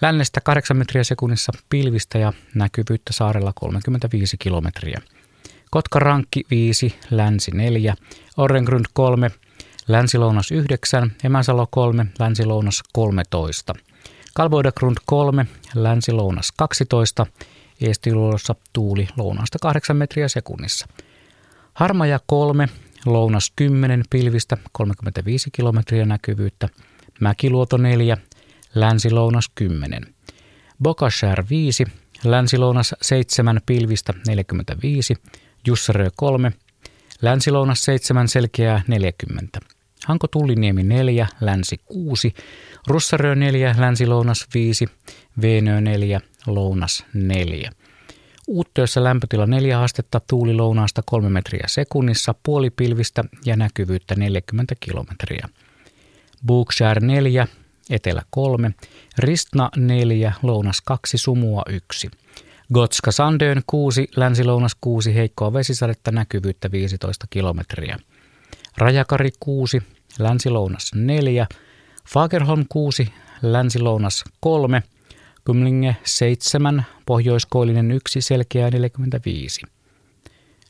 [0.02, 5.02] lännestä 8 metriä sekunnissa pilvistä ja näkyvyyttä saarella 35 kilometriä.
[5.70, 7.96] Kotka-Rankki 5, Länsi 4,
[8.38, 9.32] Orrengrund 3,
[9.88, 13.74] Länsi-Lounas 9, Emäsalo 3, Länsi-Lounas 13.
[14.34, 17.26] Kalvoidagrund 3, Länsi-Lounas 12,
[17.82, 20.88] eestiluodossa tuuli lounaasta 8 metriä sekunnissa.
[21.74, 22.70] Harmaja 3,
[23.06, 26.70] lounas 10, pilvistä 35 kilometriä näkyvyyttä.
[27.20, 28.18] Mäkiluoto 4,
[28.76, 30.14] länsi-lounas 10.
[30.84, 31.86] Bokashär 5,
[32.24, 35.16] länsi-lounas 7, pilvistä 45.
[35.68, 36.52] Jussarö 3,
[37.22, 39.60] länsi-lounas 7, selkeää 40.
[40.06, 42.34] Hanko Tulliniemi 4, länsi 6,
[42.88, 44.88] Russarö 4, länsi-lounas 5,
[45.42, 47.72] Veenö 4, lounas 4.
[48.48, 55.50] Uuttöössä lämpötila 4 astetta, tuuli lounaasta 3 metriä sekunnissa, puolipilvistä ja näkyvyyttä 40 kilometriä.
[56.46, 57.48] Bookshare 4,
[57.90, 58.72] etelä 3,
[59.18, 62.12] Ristna 4, lounas 2, sumua 1.
[62.74, 68.00] Gotska Sandön 6, länsi-lounas 6, heikkoa vesisadetta, näkyvyyttä 15 kilometriä.
[68.78, 69.82] Rajakari 6,
[70.20, 71.48] länsi-lounas 4,
[72.10, 74.84] Fagerholm 6, länsi-lounas 3,
[75.46, 79.62] Kumlinge 7, pohjoiskoillinen 1, selkeää 45.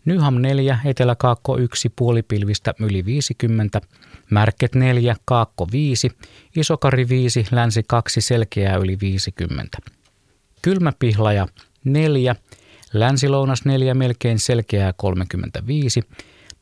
[0.06, 3.82] Nyham 4, etelä-kaakko 1, puolipilvistä yli 50,
[4.30, 6.12] Märket 4, kaakko 5,
[6.56, 9.78] Isokari 5, länsi 2, selkeää yli 50.
[10.62, 11.48] Kylmäpihlaja
[11.84, 12.36] 4,
[12.94, 16.02] länsi-lounas 4, melkein selkeää 35,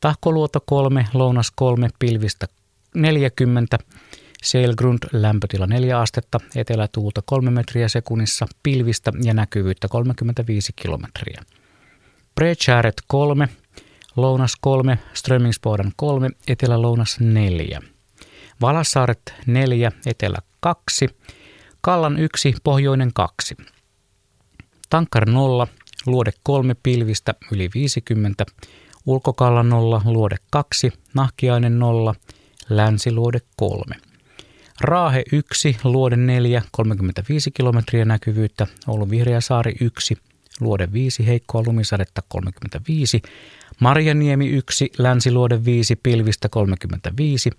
[0.00, 2.46] Tahkoluoto 3, lounas 3, pilvistä
[2.94, 3.78] 40,
[4.42, 11.42] Sailgrund lämpötila 4 astetta, etelätuulta 3 metriä sekunnissa, pilvistä ja näkyvyyttä 35 kilometriä.
[12.34, 13.48] Brecharet 3,
[14.16, 17.80] lounas 3, Strömingsboden 3, etelä-lounas 4.
[18.60, 21.08] Valassaaret 4, etelä 2,
[21.80, 23.56] Kallan 1, pohjoinen 2.
[24.90, 25.66] Tankkar 0,
[26.06, 28.46] luode 3, pilvistä yli 50,
[29.06, 32.14] Ulkokalla 0, luode 2, Nahkiainen 0,
[32.68, 34.11] Länsiluode 3.
[34.80, 40.16] Raahe 1, Luode 4, 35 kilometriä näkyvyyttä, Oulun Vihreä saari 1,
[40.60, 43.22] Luode 5, heikkoa lumisadetta 35,
[43.80, 47.50] Marjaniemi 1, Länsiluode 5, pilvistä 35,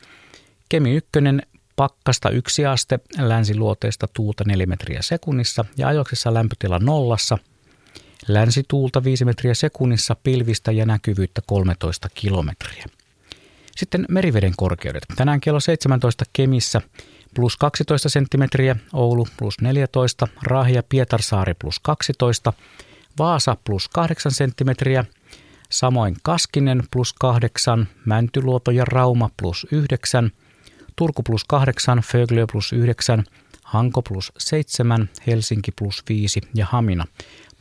[0.69, 1.09] Kemi 1,
[1.75, 7.37] pakkasta 1 aste, länsiluoteesta tuulta 4 metriä sekunnissa ja ajoksessa lämpötila nollassa,
[8.27, 12.85] länsituulta 5 metriä sekunnissa, pilvistä ja näkyvyyttä 13 kilometriä.
[13.77, 15.03] Sitten meriveden korkeudet.
[15.15, 16.81] Tänään kello 17 Kemissä
[17.35, 22.53] plus 12 senttimetriä, Oulu plus 14, Raahi Pietarsaari plus 12,
[23.19, 25.05] Vaasa plus 8 senttimetriä,
[25.69, 30.31] samoin Kaskinen plus 8, Mäntyluoto ja Rauma plus 9,
[30.95, 33.23] Turku plus 8, Föglö plus 9,
[33.63, 37.05] Hanko plus 7, Helsinki plus 5 ja Hamina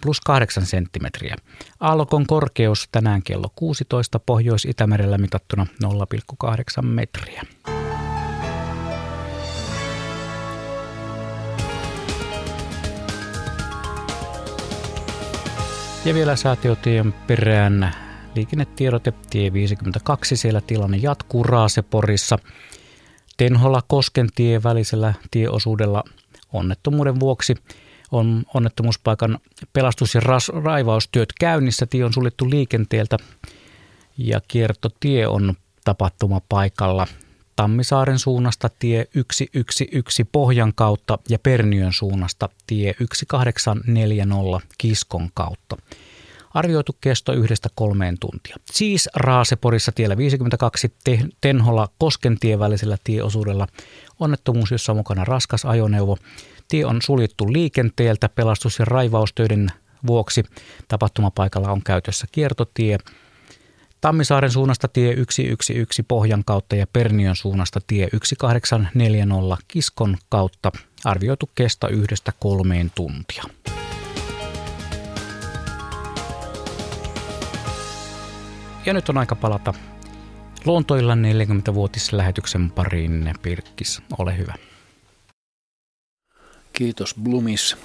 [0.03, 1.37] plus 8 senttimetriä.
[1.81, 7.43] Aallokon korkeus tänään kello 16 Pohjois-Itämerellä mitattuna 0,8 metriä.
[16.05, 17.95] Ja vielä säätiötien perään
[18.35, 22.39] liikennetiedote tie 52, siellä tilanne jatkuu Raaseporissa.
[23.37, 26.05] Tenhola Koskentie välisellä tieosuudella
[26.53, 27.55] onnettomuuden vuoksi
[28.13, 29.39] on onnettomuuspaikan
[29.73, 30.21] pelastus- ja
[30.65, 31.87] raivaustyöt käynnissä.
[31.87, 33.17] Tie on suljettu liikenteeltä
[34.19, 35.55] ja kiertotie on
[35.85, 37.07] tapahtumapaikalla.
[37.57, 45.77] Tammisaaren suunnasta tie 111 Pohjan kautta ja Perniön suunnasta tie 1840 Kiskon kautta.
[46.55, 48.57] Arvioitu kesto yhdestä kolmeen tuntia.
[48.73, 50.95] Siis Raaseporissa tiellä 52
[51.41, 53.67] Tenhola Koskentie välisellä tieosuudella
[54.21, 56.17] onnettomuus, jossa on mukana raskas ajoneuvo.
[56.69, 59.69] Tie on suljettu liikenteeltä pelastus- ja raivaustöiden
[60.07, 60.45] vuoksi.
[60.89, 62.99] Tapahtumapaikalla on käytössä kiertotie.
[64.01, 70.73] Tammisaaren suunnasta tie 111 Pohjan kautta ja Perniön suunnasta tie 1840 Kiskon kautta.
[71.05, 73.43] Arvioitu kesto yhdestä kolmeen tuntia.
[78.87, 79.75] Ja nyt on aika palata
[80.65, 83.35] Luontoilla 40-vuotislähetyksen pariin.
[83.43, 84.55] Pirkkis, ole hyvä.
[86.73, 87.77] Kiitos Blumis.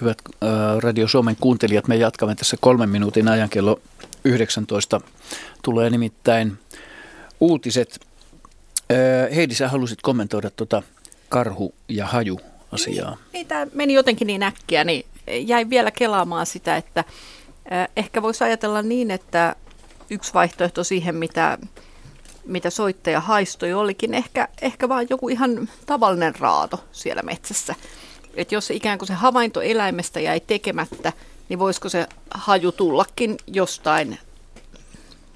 [0.00, 0.48] Hyvät äh,
[0.78, 3.80] Radio Suomen kuuntelijat, me jatkamme tässä kolmen minuutin ajan kello
[4.24, 5.00] 19.
[5.62, 6.58] Tulee nimittäin
[7.40, 8.00] uutiset.
[8.92, 10.82] Äh, Heidi, sä halusit kommentoida tuota
[11.28, 13.10] karhu- ja haju-asiaa.
[13.10, 15.06] Niin, niin tämä meni jotenkin niin äkkiä, niin
[15.46, 17.00] jäi vielä kelaamaan sitä, että
[17.72, 19.56] äh, ehkä voisi ajatella niin, että
[20.10, 21.58] yksi vaihtoehto siihen, mitä,
[22.44, 27.74] mitä soittaja haistoi, olikin ehkä, ehkä vaan joku ihan tavallinen raato siellä metsässä.
[28.36, 31.12] Että jos ikään kuin se havainto eläimestä jäi tekemättä,
[31.48, 34.18] niin voisiko se haju tullakin jostain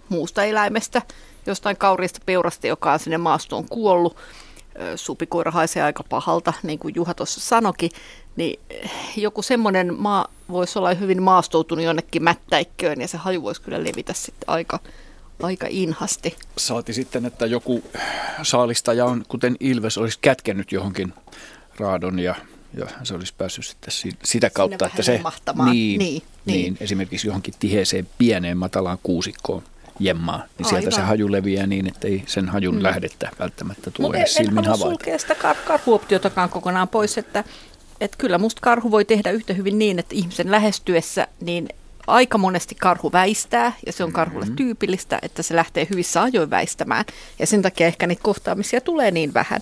[0.09, 1.03] muusta eläimestä,
[1.47, 4.17] jostain kauriista peurasta, joka on sinne maastoon kuollut.
[4.97, 7.91] Supikoira haisee aika pahalta, niin kuin Juha tuossa sanoki,
[8.37, 8.61] niin
[9.17, 14.13] joku semmoinen maa, voisi olla hyvin maastoutunut jonnekin mättäikköön ja se haju voisi kyllä levitä
[14.13, 14.79] sitten aika,
[15.43, 16.37] aika inhasti.
[16.57, 17.85] Saati sitten, että joku
[18.43, 21.15] saalistaja on, kuten Ilves, olisi kätkenyt johonkin
[21.77, 22.35] raadon ja,
[22.77, 26.23] ja se olisi päässyt sitten sitä kautta, että se niin, niin, niin.
[26.45, 29.63] niin, esimerkiksi johonkin tiheeseen pieneen matalaan kuusikkoon
[30.01, 30.83] jemmaa, niin Aivan.
[30.83, 32.83] sieltä se haju leviää niin, että ei sen hajun mm.
[32.83, 34.85] lähdettä välttämättä tule edes silmin havaita.
[34.85, 37.45] Mutta sulkea sitä kar- karhuoptiotakaan kokonaan pois, että,
[38.01, 41.69] että kyllä musta karhu voi tehdä yhtä hyvin niin, että ihmisen lähestyessä niin
[42.07, 44.57] aika monesti karhu väistää ja se on karhulle mm-hmm.
[44.57, 47.05] tyypillistä, että se lähtee hyvissä ajoin väistämään
[47.39, 49.61] ja sen takia ehkä niitä kohtaamisia tulee niin vähän.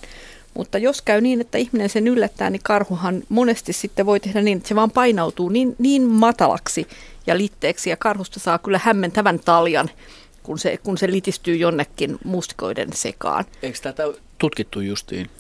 [0.57, 4.57] Mutta jos käy niin, että ihminen sen yllättää, niin karhuhan monesti sitten voi tehdä niin,
[4.57, 6.89] että se vaan painautuu niin, niin matalaksi
[7.27, 9.91] ja litteeksi ja karhusta saa kyllä hämmentävän taljan
[10.47, 13.45] kun se, kun se litistyy jonnekin mustikoiden sekaan.
[13.63, 14.03] Eikö tätä
[14.39, 15.31] tutkittu justiin?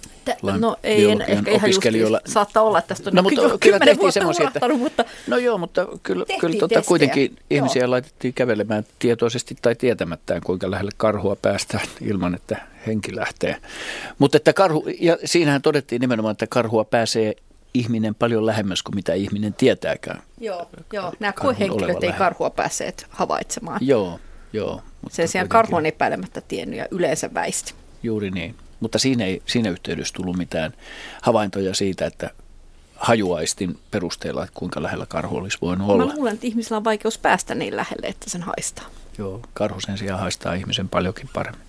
[0.42, 4.12] No ei en, ehkä ihan justiin, saattaa olla, että tästä on no, mutta kyllä tehtiin
[4.12, 7.38] semmoisia, että, mutta no joo, mutta kyllä, kyllä tota, kuitenkin joo.
[7.50, 12.56] ihmisiä laitettiin kävelemään tietoisesti tai tietämättään, kuinka lähelle karhua päästään ilman, että
[12.86, 13.56] henki lähtee.
[14.18, 17.34] Mutta että karhu, ja siinähän todettiin nimenomaan, että karhua pääsee
[17.74, 20.22] ihminen paljon lähemmäs kuin mitä ihminen tietääkään.
[20.40, 21.12] Joo, joo.
[21.20, 23.80] nämä koehenkilöt ei karhua päässeet havaitsemaan.
[23.82, 24.20] Joo,
[24.52, 24.82] joo.
[25.10, 27.74] Sen sijaan karhu on epäilemättä tiennyt ja yleensä väisti.
[28.02, 28.54] Juuri niin.
[28.80, 30.72] Mutta siinä ei siinä yhteydessä tullut mitään
[31.22, 32.30] havaintoja siitä, että
[32.96, 36.06] hajuaistin perusteella, että kuinka lähellä karhu olisi voinut olla.
[36.06, 38.84] Mä luulen, että ihmisillä on vaikeus päästä niin lähelle, että sen haistaa.
[39.18, 41.66] Joo, karhu sen sijaan haistaa ihmisen paljonkin paremmin.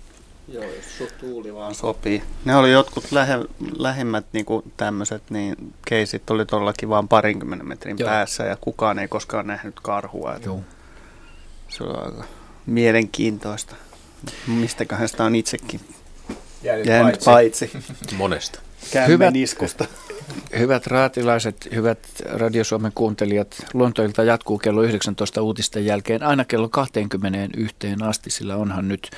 [0.48, 0.64] Joo,
[1.00, 2.22] jos tuuli vaan sopii.
[2.44, 3.38] Ne oli jotkut lähe,
[3.78, 4.46] lähimmät niin
[4.76, 8.08] tämmöiset, niin keisit oli todellakin vain parinkymmenen metrin Joo.
[8.08, 10.36] päässä ja kukaan ei koskaan nähnyt karhua.
[10.44, 10.60] Joo.
[11.68, 12.24] Se on aika
[12.66, 13.74] mielenkiintoista.
[14.46, 15.80] Mistäköhän sitä on itsekin
[16.62, 17.66] jäänyt, jäänyt paitsi.
[17.66, 17.94] paitsi.
[18.16, 18.60] Monesta.
[19.06, 19.84] Hyvät, iskusta.
[20.58, 27.76] Hyvät raatilaiset, hyvät Radio Suomen kuuntelijat, luontoilta jatkuu kello 19 uutisten jälkeen aina kello 21
[28.08, 29.10] asti, sillä onhan nyt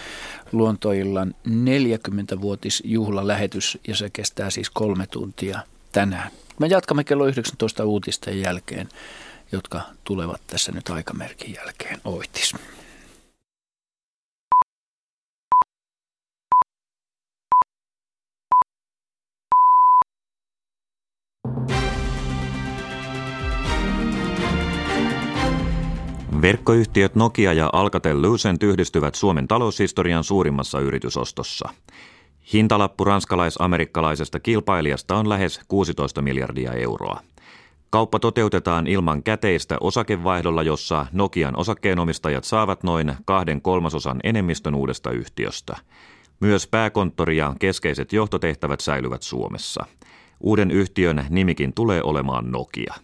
[0.52, 5.60] luontoillan 40-vuotisjuhlalähetys ja se kestää siis kolme tuntia
[5.92, 6.30] tänään.
[6.58, 8.88] Me jatkamme kello 19 uutisten jälkeen,
[9.52, 12.00] jotka tulevat tässä nyt aikamerkin jälkeen.
[12.04, 12.54] Oitis.
[26.42, 31.68] Verkkoyhtiöt Nokia ja Alcatel-Lucent yhdistyvät Suomen taloushistorian suurimmassa yritysostossa.
[32.52, 37.20] Hintalappu ranskalais-amerikkalaisesta kilpailijasta on lähes 16 miljardia euroa.
[37.90, 45.76] Kauppa toteutetaan ilman käteistä osakevaihdolla, jossa Nokian osakkeenomistajat saavat noin kahden kolmasosan enemmistön uudesta yhtiöstä.
[46.40, 49.86] Myös pääkonttori ja keskeiset johtotehtävät säilyvät Suomessa.
[50.40, 52.94] Uuden yhtiön nimikin tulee olemaan Nokia.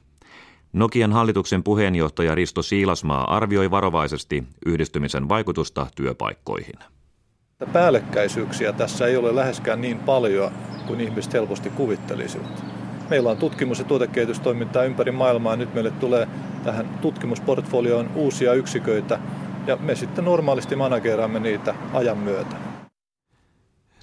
[0.76, 6.74] Nokian hallituksen puheenjohtaja Risto Siilasmaa arvioi varovaisesti yhdistymisen vaikutusta työpaikkoihin.
[7.72, 10.50] Päällekkäisyyksiä tässä ei ole läheskään niin paljon
[10.86, 12.64] kuin ihmiset helposti kuvittelisivat.
[13.10, 15.56] Meillä on tutkimus- ja tuotekehitystoimintaa ympäri maailmaa.
[15.56, 16.28] Nyt meille tulee
[16.64, 19.18] tähän tutkimusportfolioon uusia yksiköitä
[19.66, 22.56] ja me sitten normaalisti manageraamme niitä ajan myötä.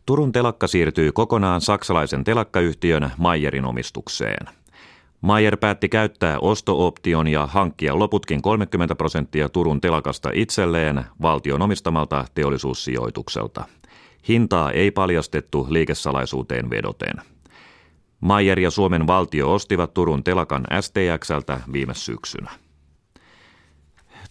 [0.05, 4.62] Turun telakka siirtyy kokonaan saksalaisen telakkayhtiön Mayerin omistukseen.
[5.24, 13.65] Mayer päätti käyttää ostooption ja hankkia loputkin 30 prosenttia Turun telakasta itselleen valtion omistamalta teollisuussijoitukselta.
[14.28, 17.13] Hintaa ei paljastettu liikesalaisuuteen vedoten.
[18.19, 22.51] Mayer ja Suomen valtio ostivat Turun telakan STXltä viime syksynä.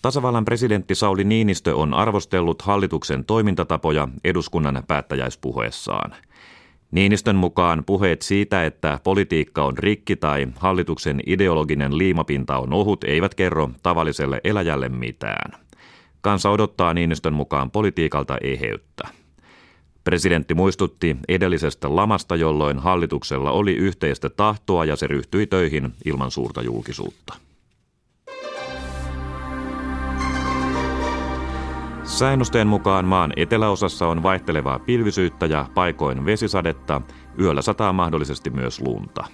[0.03, 6.15] Tasavallan presidentti Sauli Niinistö on arvostellut hallituksen toimintatapoja eduskunnan päättäjäispuheessaan–
[6.93, 13.35] Niinistön mukaan puheet siitä, että politiikka on rikki tai hallituksen ideologinen liimapinta on ohut, eivät
[13.35, 15.61] kerro tavalliselle eläjälle mitään.
[16.21, 19.09] Kansa odottaa Niinistön mukaan politiikalta eheyttä.
[20.05, 26.63] Presidentti muistutti edellisestä lamasta, jolloin hallituksella oli yhteistä tahtoa ja se ryhtyi töihin ilman suurta
[26.63, 27.35] julkisuutta.
[32.13, 37.01] Säännösteen mukaan maan eteläosassa on vaihtelevaa pilvisyyttä ja paikoin vesisadetta,
[37.41, 39.25] yöllä sataa mahdollisesti myös lunta.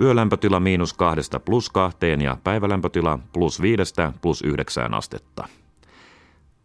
[0.00, 5.48] Yölämpötila miinus kahdesta plus kahteen ja päivälämpötila plus viidestä plus yhdeksään astetta.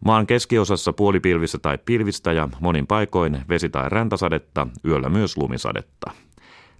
[0.04, 6.10] Maan keskiosassa puolipilvissä tai pilvistä ja monin paikoin vesi- tai räntäsadetta, yöllä myös lumisadetta.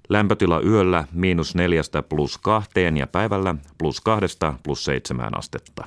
[0.08, 5.84] Lämpötila yöllä miinus neljästä plus kahteen ja päivällä plus kahdesta plus seitsemään astetta.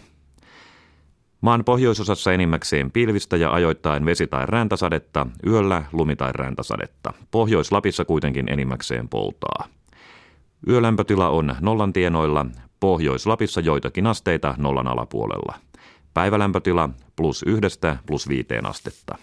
[1.41, 7.13] Maan pohjoisosassa enimmäkseen pilvistä ja ajoittain vesi- tai räntäsadetta, yöllä lumi- tai räntäsadetta.
[7.31, 9.65] Pohjois-Lapissa kuitenkin enimmäkseen poutaa.
[10.67, 12.45] Yölämpötila on nollan tienoilla,
[12.79, 15.55] Pohjois-Lapissa joitakin asteita nollan alapuolella.
[16.13, 19.17] Päivälämpötila plus yhdestä plus viiteen astetta.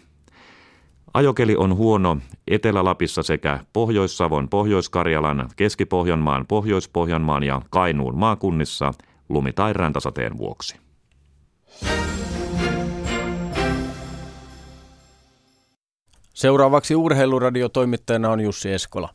[1.15, 8.95] Ajokeli on huono Etelä-Lapissa sekä Pohjois-Savon, Pohjois-Karjalan, Keski-Pohjanmaan, Pohjois-Pohjanmaan ja Kainuun maakunnissa
[9.29, 10.84] lumi- tai räntäsateen vuoksi.
[16.35, 19.09] Seuraavaksi urheiluradiotoimittajana on Jussi Eskola.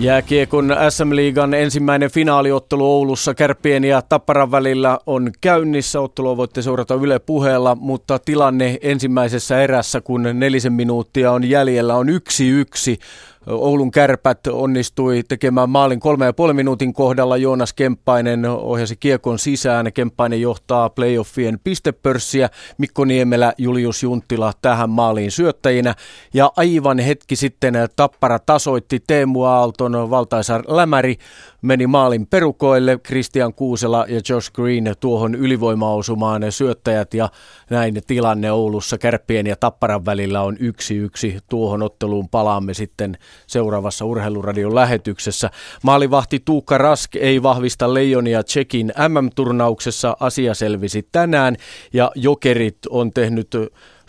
[0.00, 6.00] Jääkiekon SM-liigan ensimmäinen finaaliottelu Oulussa Kärppien ja Tapparan välillä on käynnissä.
[6.00, 12.08] Ottelua voitte seurata Yle puheella, mutta tilanne ensimmäisessä erässä, kun nelisen minuuttia on jäljellä, on
[12.08, 12.98] yksi yksi.
[13.46, 17.36] Oulun kärpät onnistui tekemään maalin kolme ja puoli minuutin kohdalla.
[17.36, 19.92] Joonas Kemppainen ohjasi kiekon sisään.
[19.92, 22.48] Kemppainen johtaa playoffien pistepörssiä.
[22.78, 25.94] Mikko Niemelä, Julius Junttila tähän maaliin syöttäjinä.
[26.34, 31.16] Ja aivan hetki sitten Tappara tasoitti Teemu Aalton valtaisa lämäri
[31.62, 32.98] meni maalin perukoille.
[33.06, 37.28] Christian Kuusela ja Josh Green tuohon ylivoimaosumaan syöttäjät ja
[37.70, 41.38] näin tilanne Oulussa Kärppien ja Tapparan välillä on yksi yksi.
[41.48, 45.50] Tuohon otteluun palaamme sitten seuraavassa urheiluradion lähetyksessä.
[45.82, 50.16] Maalivahti Tuukka Rask ei vahvista Leijonia Tsekin MM-turnauksessa.
[50.20, 51.56] Asia selvisi tänään
[51.92, 53.48] ja Jokerit on tehnyt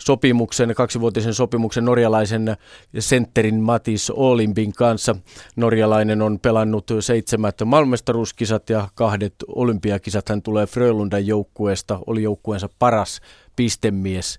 [0.06, 2.56] sopimuksen, kaksivuotisen sopimuksen norjalaisen
[2.98, 5.16] sentterin Matis Olimpin kanssa.
[5.56, 10.28] Norjalainen on pelannut seitsemät maailmestaruuskisat ja kahdet olympiakisat.
[10.28, 13.20] Hän tulee Frölundan joukkueesta, oli joukkueensa paras
[13.56, 14.38] pistemies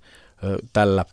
[0.74, 1.06] tällä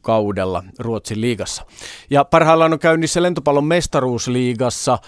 [0.00, 1.66] kaudella Ruotsin liigassa.
[2.10, 4.98] Ja parhaillaan on käynnissä lentopallon mestaruusliigassa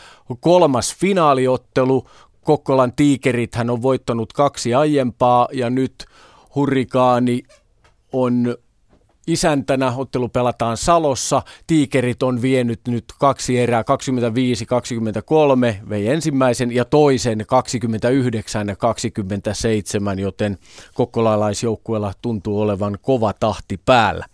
[0.41, 2.09] kolmas finaaliottelu.
[2.43, 6.05] Kokkolan tiikerit hän on voittanut kaksi aiempaa ja nyt
[6.55, 7.43] Hurrikaani
[8.13, 8.57] on
[9.27, 9.93] isäntänä.
[9.97, 11.43] Ottelu pelataan Salossa.
[11.67, 13.85] Tiikerit on vienyt nyt kaksi erää, 25-23,
[15.89, 17.45] vei ensimmäisen ja toisen 29-27,
[20.21, 20.59] joten
[20.95, 24.27] kokkolalaisjoukkueella tuntuu olevan kova tahti päällä.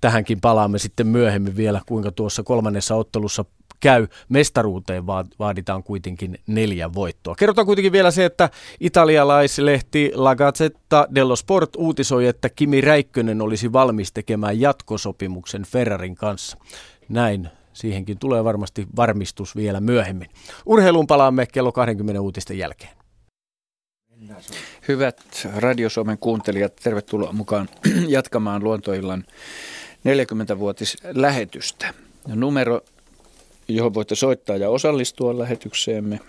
[0.00, 3.44] Tähänkin palaamme sitten myöhemmin vielä, kuinka tuossa kolmannessa ottelussa
[3.80, 4.06] käy.
[4.28, 5.06] Mestaruuteen
[5.38, 7.34] vaaditaan kuitenkin neljä voittoa.
[7.34, 8.50] Kerrotaan kuitenkin vielä se, että
[8.80, 16.56] italialaislehti La Gazzetta dello Sport uutisoi, että Kimi Räikkönen olisi valmis tekemään jatkosopimuksen Ferrarin kanssa.
[17.08, 20.28] Näin siihenkin tulee varmasti varmistus vielä myöhemmin.
[20.66, 22.96] Urheiluun palaamme kello 20 uutisten jälkeen.
[24.88, 27.68] Hyvät Radio Suomen kuuntelijat, tervetuloa mukaan
[28.08, 29.24] jatkamaan Luontoillan
[30.04, 31.94] 40-vuotislähetystä.
[32.26, 32.80] Numero
[33.68, 36.20] johon voitte soittaa ja osallistua lähetykseemme,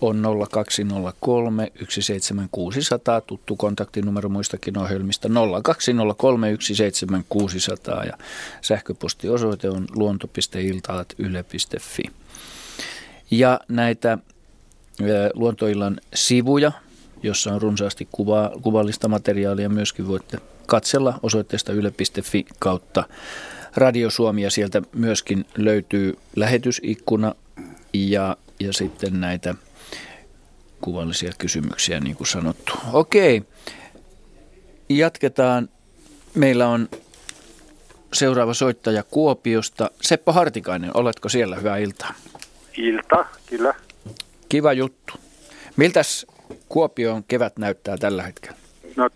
[0.00, 5.28] on 0203 17600, tuttu kontaktinumero muistakin ohjelmista
[5.62, 8.18] 0203 17600 ja
[8.60, 12.02] sähköpostiosoite on luonto.iltaat.yle.fi.
[13.30, 14.18] Ja näitä
[15.34, 16.72] luontoillan sivuja,
[17.22, 23.04] jossa on runsaasti kuva, kuvallista materiaalia, myöskin voitte katsella osoitteesta yle.fi kautta
[23.78, 27.34] Radio Suomi ja sieltä myöskin löytyy lähetysikkuna
[27.94, 29.54] ja, ja sitten näitä
[30.80, 32.72] kuvallisia kysymyksiä niin kuin sanottu.
[32.92, 33.42] Okei,
[34.88, 35.68] jatketaan.
[36.34, 36.88] Meillä on
[38.12, 39.90] seuraava soittaja Kuopiosta.
[40.00, 41.56] Seppo Hartikainen, oletko siellä?
[41.56, 42.14] Hyvää iltaa.
[42.76, 43.74] Ilta, kyllä.
[44.48, 45.12] Kiva juttu.
[45.76, 46.26] Miltäs
[46.68, 48.56] Kuopion kevät näyttää tällä hetkellä?
[48.96, 49.10] No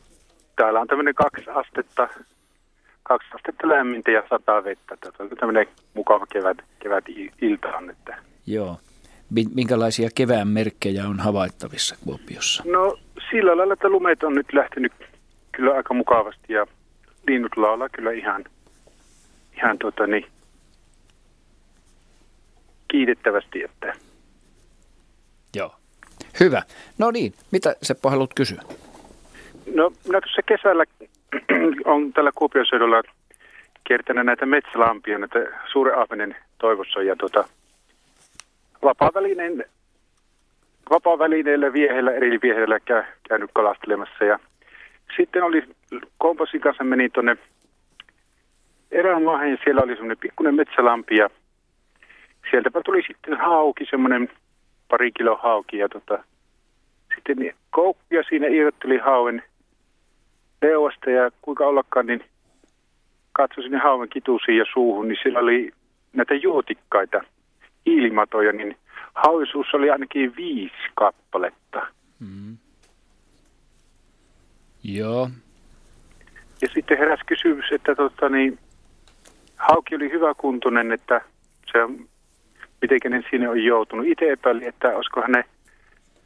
[0.56, 2.08] täällä on tämmöinen kaksi astetta
[3.02, 4.96] kaksi astetta lämmintä ja sataa vettä.
[4.96, 7.04] Tämä on tämmöinen mukava kevät, kevät
[7.42, 7.90] ilta on.
[7.90, 8.16] Että.
[8.46, 8.76] Joo.
[9.54, 12.62] Minkälaisia kevään merkkejä on havaittavissa Kuopiossa?
[12.66, 12.98] No
[13.30, 14.92] sillä lailla, että lumet on nyt lähtenyt
[15.52, 16.66] kyllä aika mukavasti ja
[17.28, 18.44] linnut laulaa kyllä ihan,
[19.56, 20.26] ihan tota niin,
[22.88, 23.62] kiitettävästi.
[23.64, 23.92] Että.
[25.56, 25.74] Joo.
[26.40, 26.62] Hyvä.
[26.98, 28.62] No niin, mitä Seppo haluat kysyä?
[29.74, 30.84] No, no tuossa kesällä
[31.92, 33.02] on tällä Kuopion seudulla
[33.84, 35.38] kiertänyt näitä metsälampia, näitä
[35.72, 37.44] suuren ahvenen toivossa ja tuota,
[38.82, 39.64] vapaa-välineen,
[40.90, 44.38] vapaa-välineillä vieheillä, eri vieheillä käy, käynyt kalastelemassa ja
[45.16, 45.62] sitten oli
[46.18, 47.36] komposin kanssa meni tuonne
[48.90, 51.30] erään maahan siellä oli semmoinen pikkuinen metsälampi ja
[52.50, 54.30] sieltäpä tuli sitten hauki, semmoinen
[54.88, 56.24] pari kilo hauki ja tota,
[57.14, 59.42] sitten koukkuja siinä irrotteli hauen
[60.62, 62.24] leuasta ja kuinka ollakaan, niin
[63.32, 65.72] katsoin sinne haumen kituusiin ja suuhun, niin siellä oli
[66.12, 67.20] näitä juotikkaita,
[67.86, 68.76] ilmatoja, niin
[69.14, 71.86] hauisuus oli ainakin viisi kappaletta.
[72.20, 72.56] Mm.
[74.84, 75.30] Joo.
[76.62, 78.58] Ja sitten heräsi kysymys, että tota, niin,
[79.56, 81.20] hauki oli hyväkuntoinen, että
[81.72, 81.78] se
[82.82, 84.06] miten ne sinne on joutunut.
[84.06, 85.44] Itse epäilin, että olisikohan ne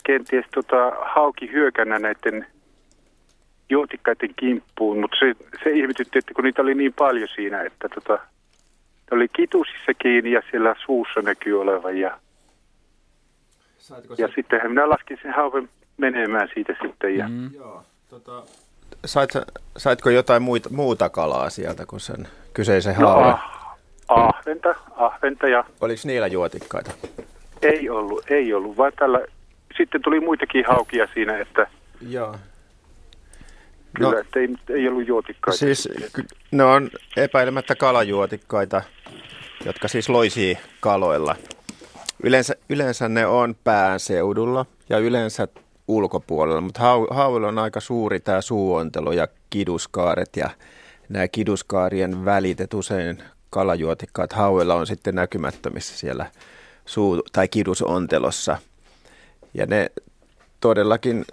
[0.04, 2.46] kenties tota, hauki hyökänä näiden
[3.70, 8.12] juotikkaiden kimppuun, mutta se, se ihmetytti, että kun niitä oli niin paljon siinä, että tota,
[9.10, 11.98] ne oli kitusissa kiinni ja siellä suussa näkyy olevan.
[11.98, 12.18] Ja,
[14.18, 17.18] ja sitten minä laskin sen hauven menemään siitä sitten.
[17.18, 17.28] Ja...
[17.28, 17.50] Mm.
[17.54, 18.42] Joo, tota...
[19.06, 19.30] Sait,
[19.76, 23.34] saitko jotain muuta, muuta kalaa sieltä kuin sen kyseisen no, hauven?
[24.08, 25.64] ahventa, ahventa ja...
[25.80, 26.90] Oliko niillä juotikkaita?
[27.62, 29.20] Ei ollut, ei ollut, vaan tällä...
[29.76, 31.66] Sitten tuli muitakin haukia siinä, että...
[32.08, 32.36] Joo.
[33.96, 35.58] Kyllä, no, että ei, ei ollut juotikkaita.
[35.58, 35.88] Siis
[36.50, 38.82] ne on epäilemättä kalajuotikkaita,
[39.64, 41.36] jotka siis loisii kaloilla.
[42.22, 45.48] Yleensä, yleensä ne on pääseudulla ja yleensä
[45.88, 50.50] ulkopuolella, mutta hau, hauilla on aika suuri tämä suuontelo ja kiduskaaret ja
[51.08, 56.26] nämä kiduskaarien välitet usein kalajuotikkaat hauilla on sitten näkymättömissä siellä
[56.86, 58.58] suu- tai kidusontelossa.
[59.54, 59.90] Ja ne
[60.60, 61.24] todellakin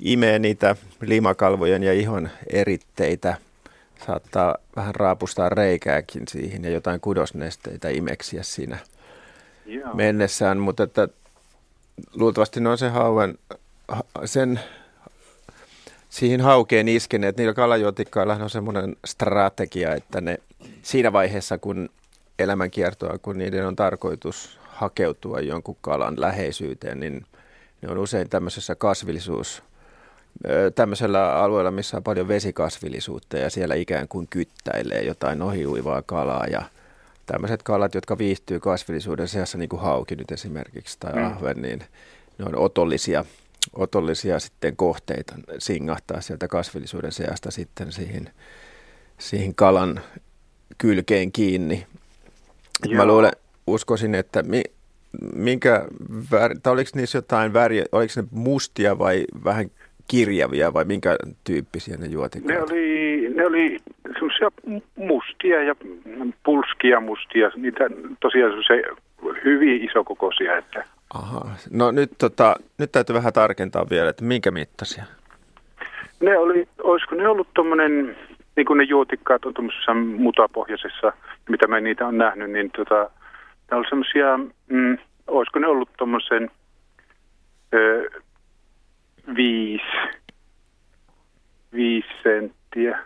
[0.00, 3.36] imee niitä limakalvojen ja ihon eritteitä,
[4.06, 8.78] saattaa vähän raapustaa reikääkin siihen ja jotain kudosnesteitä imeksiä siinä
[9.66, 9.94] Joo.
[9.94, 11.08] mennessään, mutta että
[12.14, 13.38] luultavasti ne on se hauen,
[14.24, 14.60] sen
[16.10, 17.36] siihen haukeen iskeneet.
[17.36, 20.38] Niillä kalajuotikkailla on semmoinen strategia, että ne
[20.82, 21.88] siinä vaiheessa, kun
[22.38, 27.26] elämän kiertoa, kun niiden on tarkoitus hakeutua jonkun kalan läheisyyteen, niin
[27.82, 29.62] ne on usein tämmöisessä kasvillisuus,
[30.74, 36.62] tämmöisellä alueella, missä on paljon vesikasvillisuutta ja siellä ikään kuin kyttäilee jotain ohiuivaa kalaa ja
[37.26, 41.24] tämmöiset kalat, jotka viihtyy kasvillisuuden seassa, niin kuin hauki nyt esimerkiksi tai mm.
[41.24, 41.84] ahven, niin
[42.38, 43.24] ne on otollisia,
[43.72, 48.30] otollisia sitten kohteita singahtaa sieltä kasvillisuuden seasta sitten siihen,
[49.18, 50.00] siihen kalan
[50.78, 51.86] kylkeen kiinni.
[52.96, 53.32] Mä luulen,
[53.66, 54.62] uskoisin, että mi,
[55.34, 55.86] minkä
[56.30, 59.70] väri, tai oliko niissä jotain väriä, oliko ne mustia vai vähän
[60.10, 62.48] kirjavia vai minkä tyyppisiä ne juotikat?
[62.48, 63.78] Ne oli, ne oli
[64.12, 64.48] semmoisia
[64.96, 65.74] mustia ja
[66.42, 67.84] pulskia mustia, niitä
[68.20, 68.82] tosiaan se
[69.44, 70.58] hyvin isokokoisia.
[70.58, 70.84] Että...
[71.14, 71.40] Aha.
[71.70, 75.04] No nyt, tota, nyt täytyy vähän tarkentaa vielä, että minkä mittaisia?
[76.20, 78.16] Ne oli, olisiko ne ollut tuommoinen
[78.56, 81.12] niin kuin ne juotikkaat on tuommoisessa mutapohjaisessa,
[81.48, 83.10] mitä mä niitä on nähnyt, niin tota,
[83.70, 84.38] ne on semmoisia,
[84.68, 86.50] mm, olisiko ne ollut tuommoisen
[89.36, 90.18] viisi,
[91.72, 93.04] viisi senttiä.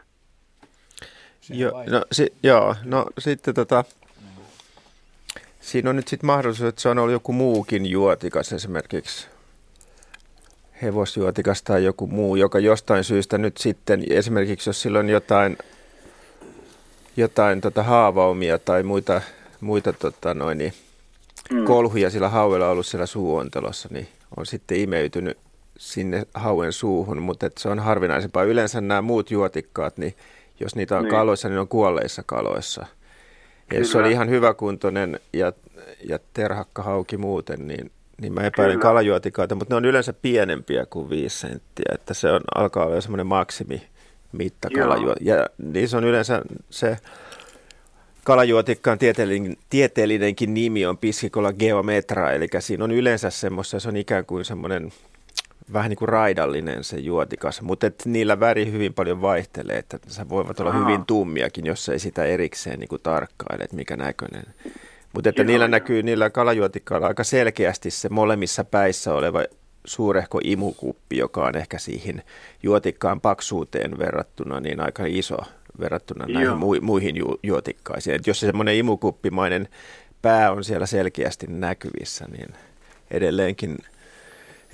[1.49, 3.85] Jo, no, si, joo, no sitten tota,
[5.61, 9.27] siinä on nyt sitten mahdollisuus, että se on ollut joku muukin juotikas esimerkiksi
[10.83, 15.59] hevosjuotikas tai joku muu, joka jostain syystä nyt sitten, esimerkiksi jos sillä on jotain,
[17.17, 19.21] jotain tota haavaumia tai muita,
[19.61, 20.73] muita tota noin, niin
[21.51, 21.65] mm.
[21.65, 25.39] kolhuja sillä hauella ollut siellä suuontelossa, niin on sitten imeytynyt
[25.79, 28.45] sinne hauen suuhun, mutta se on harvinaisempaa.
[28.45, 30.15] Yleensä nämä muut juotikkaat, niin
[30.61, 31.11] jos niitä on niin.
[31.11, 32.87] kaloissa, niin on kuolleissa kaloissa.
[33.73, 35.53] Ja jos se oli ihan hyväkuntoinen ja,
[36.09, 38.83] ja terhakka hauki muuten, niin niin mä epäilen Kyllä.
[38.83, 43.27] kalajuotikaita, mutta ne on yleensä pienempiä kuin 5 senttiä, että se on, alkaa olla semmoinen
[43.27, 43.83] maksimi
[44.33, 44.69] mitta
[45.21, 46.97] Ja niissä on yleensä se
[48.25, 54.25] kalajuotikkaan tieteellinen, tieteellinenkin nimi on Piscicola geometra, eli siinä on yleensä semmoista, se on ikään
[54.27, 54.93] kuin semmoinen
[55.73, 60.29] vähän niin kuin raidallinen se juotikas, mutta et niillä väri hyvin paljon vaihtelee, että se
[60.29, 60.81] voivat olla Aha.
[60.81, 64.45] hyvin tummiakin, jos ei sitä erikseen niin kuin tarkkaile, että mikä näköinen
[65.15, 69.45] mutta että Joo, niillä näkyy niillä kalajuotikkailla aika selkeästi se molemmissa päissä oleva
[69.85, 72.23] suurehko imukuppi, joka on ehkä siihen
[72.63, 75.37] juotikkaan paksuuteen verrattuna niin aika iso
[75.81, 78.17] verrattuna näihin mu- muihin ju- juotikkaisiin.
[78.17, 79.69] Et jos se semmoinen imukuppimainen
[80.23, 82.49] pää on siellä selkeästi näkyvissä, niin
[83.11, 83.79] edelleenkin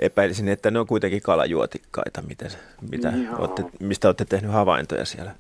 [0.01, 2.45] epäilisin, että ne on kuitenkin kalajuotikkaita, mitä,
[2.91, 5.31] mitä olette, mistä olette tehnyt havaintoja siellä.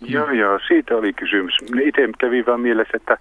[0.00, 1.54] Joo, joo, siitä oli kysymys.
[1.82, 3.18] Itse kävi vaan mielessä, että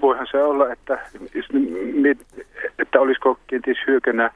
[0.00, 0.98] voihan se olla, että,
[2.78, 4.30] että olisiko kenties hyökänä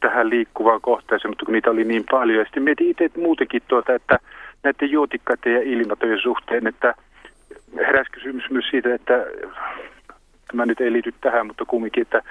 [0.00, 2.38] tähän liikkuvaan kohteeseen, mutta kun niitä oli niin paljon.
[2.38, 4.18] Ja sitten mietin itse muutenkin tuota, että
[4.62, 6.94] näiden juotikkaiden ja ilmatojen suhteen, että
[7.76, 9.26] heräsi kysymys myös siitä, että
[10.46, 12.22] tämä nyt ei liity tähän, mutta kumminkin, että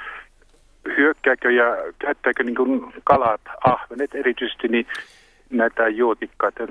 [0.98, 1.66] hyökkääkö ja
[2.00, 4.88] käyttääkö niin kalat, ahvenet erityisesti, niin
[5.50, 6.64] näitä juotikkaita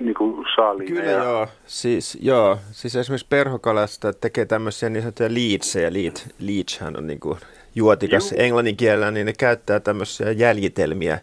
[0.00, 0.96] niin kuin saaliina.
[0.96, 1.24] Kyllä ja...
[1.24, 1.48] joo.
[1.66, 2.58] Siis, joo.
[2.70, 5.92] Siis esimerkiksi perhokalasta tekee tämmöisiä niin sanottuja leadsejä.
[5.92, 7.38] Lead, leadshän on niin kuin
[7.74, 8.40] juotikas Juu.
[8.40, 11.14] englannin kielellä, niin ne käyttää tämmöisiä jäljitelmiä,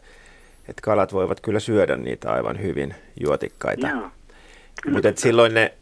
[0.69, 3.87] että kalat voivat kyllä syödä niitä aivan hyvin juotikkaita.
[4.91, 5.73] Mutta silloin ne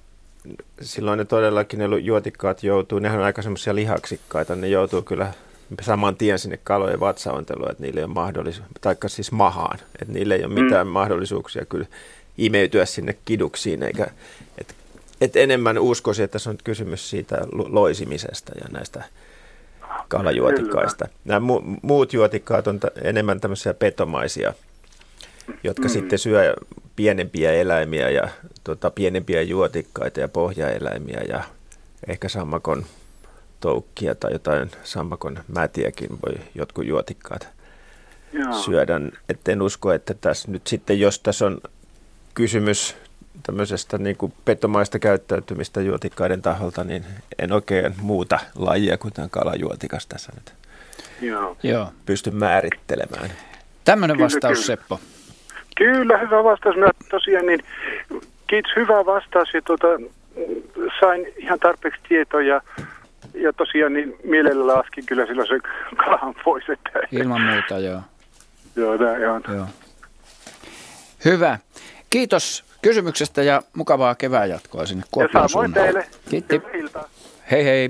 [0.81, 5.33] silloin ne todellakin ne juotikkaat joutuu, nehän on aika semmoisia lihaksikkaita, ne joutuu kyllä
[5.81, 10.35] saman tien sinne kalojen vatsaonteluun, että niille ei ole mahdollisuus, taikka siis mahaan, että niille
[10.35, 10.63] ei ole mm.
[10.63, 10.91] mitään mm.
[10.91, 11.85] mahdollisuuksia kyllä
[12.37, 14.07] imeytyä sinne kiduksiin, eikä,
[14.57, 14.75] et,
[15.21, 19.03] et enemmän uskoisin, että tässä on kysymys siitä loisimisesta ja näistä
[20.07, 21.07] kalajuotikkaista.
[21.25, 24.53] Nämä mu- muut juotikkaat on t- enemmän tämmöisiä petomaisia,
[25.63, 25.89] jotka mm.
[25.89, 26.55] sitten syö
[26.95, 28.27] pienempiä eläimiä ja
[28.63, 31.43] tota, pienempiä juotikkaita ja pohjaeläimiä ja
[32.07, 32.85] ehkä sammakon
[33.59, 37.47] toukkia tai jotain sammakon mätiäkin voi jotkut juotikkaat
[38.33, 38.53] Joo.
[38.53, 39.01] syödä.
[39.29, 41.57] Et en usko, että tässä nyt sitten, jos tässä on
[42.33, 42.95] kysymys
[43.43, 47.05] tämmöisestä niin kuin petomaista käyttäytymistä juotikkaiden taholta, niin
[47.39, 50.53] en oikein muuta lajia kuin tämän kalajuotikas tässä nyt
[51.21, 51.57] Joo.
[51.63, 51.91] Joo.
[52.05, 53.29] pysty määrittelemään.
[53.85, 54.65] Tämmöinen vastaus, kyllä.
[54.65, 54.99] Seppo.
[55.77, 56.75] Kyllä, hyvä vastaus.
[56.75, 57.59] Minä tosiaan niin,
[58.47, 59.53] kiitos, hyvä vastaus.
[59.53, 59.87] Ja tuota,
[60.99, 62.61] sain ihan tarpeeksi tietoja
[63.41, 65.59] ja tosiaan niin mielellä laskin kyllä silloin se
[65.95, 66.69] kalan pois.
[66.69, 66.91] Että...
[67.11, 68.01] Ilman muuta, joo.
[68.75, 69.43] joo, näin on.
[69.55, 69.65] Joo.
[71.25, 71.59] Hyvä.
[72.09, 75.73] Kiitos kysymyksestä ja mukavaa kevään jatkoa sinne Kuopioon suunnan.
[75.73, 76.07] teille.
[76.29, 76.61] Kiitti.
[77.51, 77.89] Hei hei.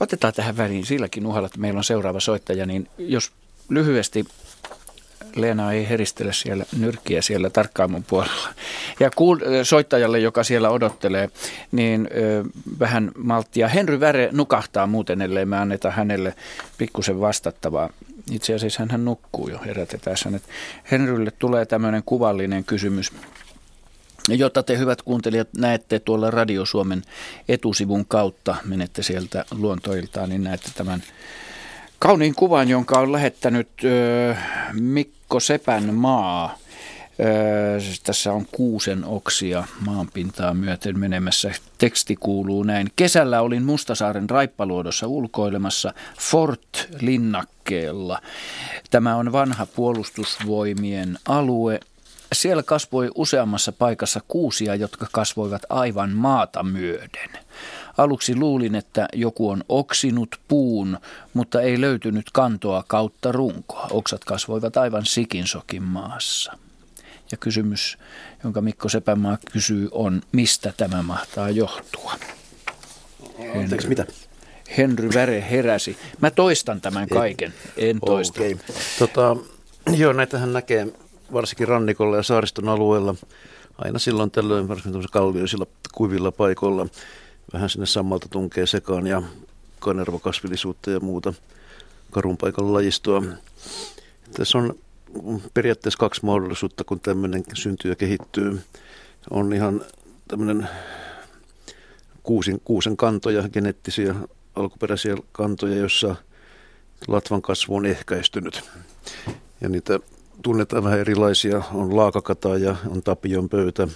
[0.00, 3.32] Otetaan tähän väliin silläkin uhalla, että meillä on seuraava soittaja, niin jos
[3.68, 4.24] lyhyesti
[5.36, 8.48] Leena ei heristele siellä nyrkkiä siellä tarkkaamon puolella.
[9.00, 11.30] Ja kuul- soittajalle, joka siellä odottelee,
[11.72, 12.44] niin ö,
[12.78, 13.68] vähän malttia.
[13.68, 16.34] Henry Väre nukahtaa muuten, ellei me anneta hänelle
[16.78, 17.90] pikkusen vastattavaa.
[18.30, 20.16] Itse asiassa hän nukkuu jo herätetään.
[20.90, 23.12] Henrylle tulee tämmöinen kuvallinen kysymys
[24.28, 27.02] jota te hyvät kuuntelijat näette tuolla Radio Suomen
[27.48, 31.02] etusivun kautta, menette sieltä luontoiltaan, niin näette tämän
[32.00, 33.68] kauniin kuvan, jonka on lähettänyt
[34.72, 36.58] Mikko Sepän maa.
[38.04, 41.50] Tässä on kuusen oksia maanpintaa myöten menemässä.
[41.78, 42.88] Teksti kuuluu näin.
[42.96, 48.20] Kesällä olin Mustasaaren raippaluodossa ulkoilemassa Fort Linnakkeella.
[48.90, 51.80] Tämä on vanha puolustusvoimien alue.
[52.32, 57.30] Siellä kasvoi useammassa paikassa kuusia, jotka kasvoivat aivan maata myöden.
[58.00, 60.98] Aluksi luulin, että joku on oksinut puun,
[61.34, 63.88] mutta ei löytynyt kantoa kautta runkoa.
[63.90, 66.52] Oksat kasvoivat aivan sikinsokin maassa.
[67.32, 67.98] Ja kysymys,
[68.44, 72.12] jonka Mikko Sepämaa kysyy, on, mistä tämä mahtaa johtua?
[73.60, 74.06] Anteeksi, mitä?
[74.76, 75.96] Henry Väre heräsi.
[76.20, 78.40] Mä toistan tämän kaiken, en toista.
[78.40, 78.56] Okay.
[78.98, 79.36] Tota,
[79.96, 80.86] joo, näitähän näkee
[81.32, 83.14] varsinkin rannikolla ja saariston alueella
[83.78, 86.86] aina silloin tällöin, varsinkin kallioisilla kuivilla paikoilla
[87.52, 89.22] vähän sinne sammalta tunkee sekaan ja
[89.78, 91.34] kanervokasvillisuutta ja muuta
[92.10, 93.22] karun paikalla lajistoa.
[94.32, 94.74] Tässä on
[95.54, 98.60] periaatteessa kaksi mahdollisuutta, kun tämmöinen syntyy ja kehittyy.
[99.30, 99.84] On ihan
[100.28, 100.68] tämmöinen
[102.22, 104.14] kuusin, kuusen kantoja, geneettisiä
[104.54, 106.16] alkuperäisiä kantoja, joissa
[107.08, 108.70] latvan kasvu on ehkäistynyt.
[109.60, 110.00] Ja niitä
[110.42, 111.62] tunnetaan vähän erilaisia.
[111.72, 113.88] On laakakata ja on tapion pöytä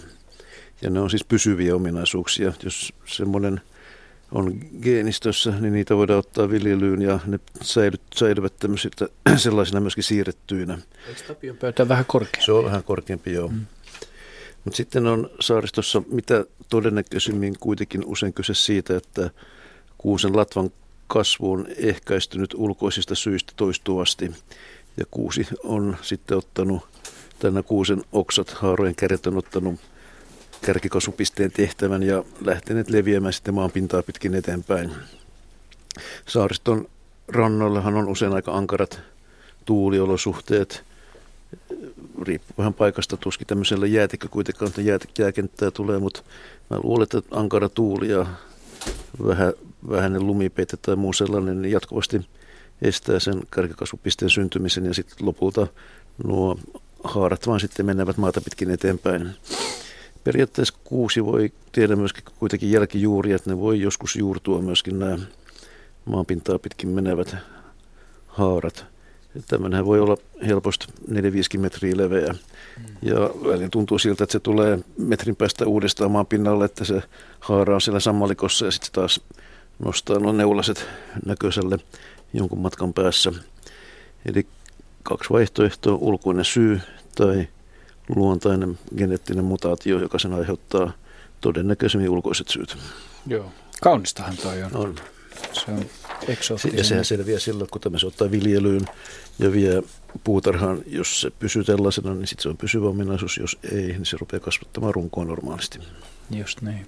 [0.82, 2.52] ja ne on siis pysyviä ominaisuuksia.
[2.62, 3.60] Jos semmoinen
[4.32, 8.52] on geenistössä, niin niitä voidaan ottaa viljelyyn ja ne säilyt, säilyvät
[9.36, 10.78] sellaisina myöskin siirrettyinä.
[11.08, 12.44] Eikö tapion pöytä vähän korkeampi?
[12.44, 13.48] Se on vähän korkeampi, joo.
[13.48, 13.66] Mm.
[14.64, 19.30] Mutta sitten on saaristossa mitä todennäköisimmin kuitenkin usein kyse siitä, että
[19.98, 20.70] kuusen latvan
[21.06, 24.32] kasvu on ehkäistynyt ulkoisista syistä toistuvasti.
[24.96, 26.88] Ja kuusi on sitten ottanut,
[27.38, 29.80] tänä kuusen oksat, haarojen kädet on ottanut
[30.64, 34.92] kärkikasupisteen tehtävän ja lähteneet leviämään sitten maan pintaa pitkin eteenpäin.
[36.26, 36.88] Saariston
[37.28, 39.00] rannoillahan on usein aika ankarat
[39.64, 40.84] tuuliolosuhteet.
[42.22, 44.72] Riippuu vähän paikasta, tuskin tämmöisellä jäätikö kuitenkaan
[45.18, 46.22] jääkenttää tulee, mutta
[46.70, 48.26] mä luulen, että ankara tuuli ja
[49.26, 49.52] vähän,
[49.90, 52.20] vähäinen lumipeite tai muu sellainen niin jatkuvasti
[52.82, 55.66] estää sen kärkikasvupisteen syntymisen ja sitten lopulta
[56.24, 56.58] nuo
[57.04, 59.30] haarat vaan sitten menevät maata pitkin eteenpäin.
[60.24, 65.18] Periaatteessa kuusi voi tiedä myöskin kuitenkin jälkijuuria, että ne voi joskus juurtua myöskin nämä
[66.04, 67.36] maanpintaa pitkin menevät
[68.26, 68.86] haarat.
[69.48, 70.86] Tämmöinen voi olla helposti
[71.56, 72.32] 4-5 metriä leveä.
[72.32, 72.84] Mm.
[73.02, 77.02] Ja välin tuntuu siltä, että se tulee metrin päästä uudestaan maan pinnalle, että se
[77.40, 79.20] haara on siellä sammalikossa ja sitten taas
[79.78, 80.86] nostaa nuo neulaset
[81.26, 81.78] näköiselle
[82.32, 83.32] jonkun matkan päässä.
[84.26, 84.46] Eli
[85.02, 86.80] kaksi vaihtoehtoa, ulkoinen syy
[87.14, 87.48] tai
[88.08, 90.92] luontainen geneettinen mutaatio, joka sen aiheuttaa
[91.40, 92.76] todennäköisemmin ulkoiset syyt.
[93.26, 93.52] Joo,
[93.82, 94.76] kaunistahan toi on.
[94.76, 94.94] On.
[95.52, 95.86] Se on
[96.28, 96.78] eksoottinen.
[96.78, 98.86] Ja sehän selviää silloin, kun tämä se ottaa viljelyyn
[99.38, 99.82] ja vie
[100.24, 100.82] puutarhaan.
[100.86, 103.38] Jos se pysyy tällaisena, niin sitten se on pysyvä ominaisuus.
[103.38, 105.78] Jos ei, niin se rupeaa kasvattamaan runkoa normaalisti.
[106.30, 106.86] Just niin.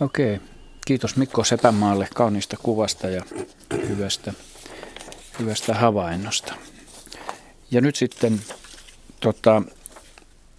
[0.00, 0.40] Okei.
[0.86, 3.24] Kiitos Mikko Sepämaalle kaunista kuvasta ja
[3.88, 4.32] hyvästä,
[5.38, 6.54] hyvästä havainnosta.
[7.70, 8.40] Ja nyt sitten
[9.20, 9.62] tota,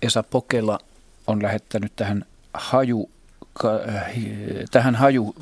[0.03, 0.79] Esa Pokela
[1.27, 3.09] on lähettänyt tähän haju,
[4.71, 5.35] tähän haju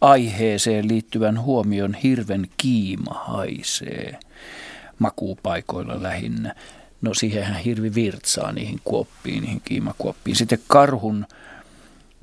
[0.00, 4.18] aiheeseen liittyvän huomion hirven kiima haisee
[4.98, 6.54] makuupaikoilla lähinnä.
[7.02, 10.36] No siihenhän hirvi virtsaa niihin kuoppiin, niihin kiimakuoppiin.
[10.36, 11.26] Sitten karhun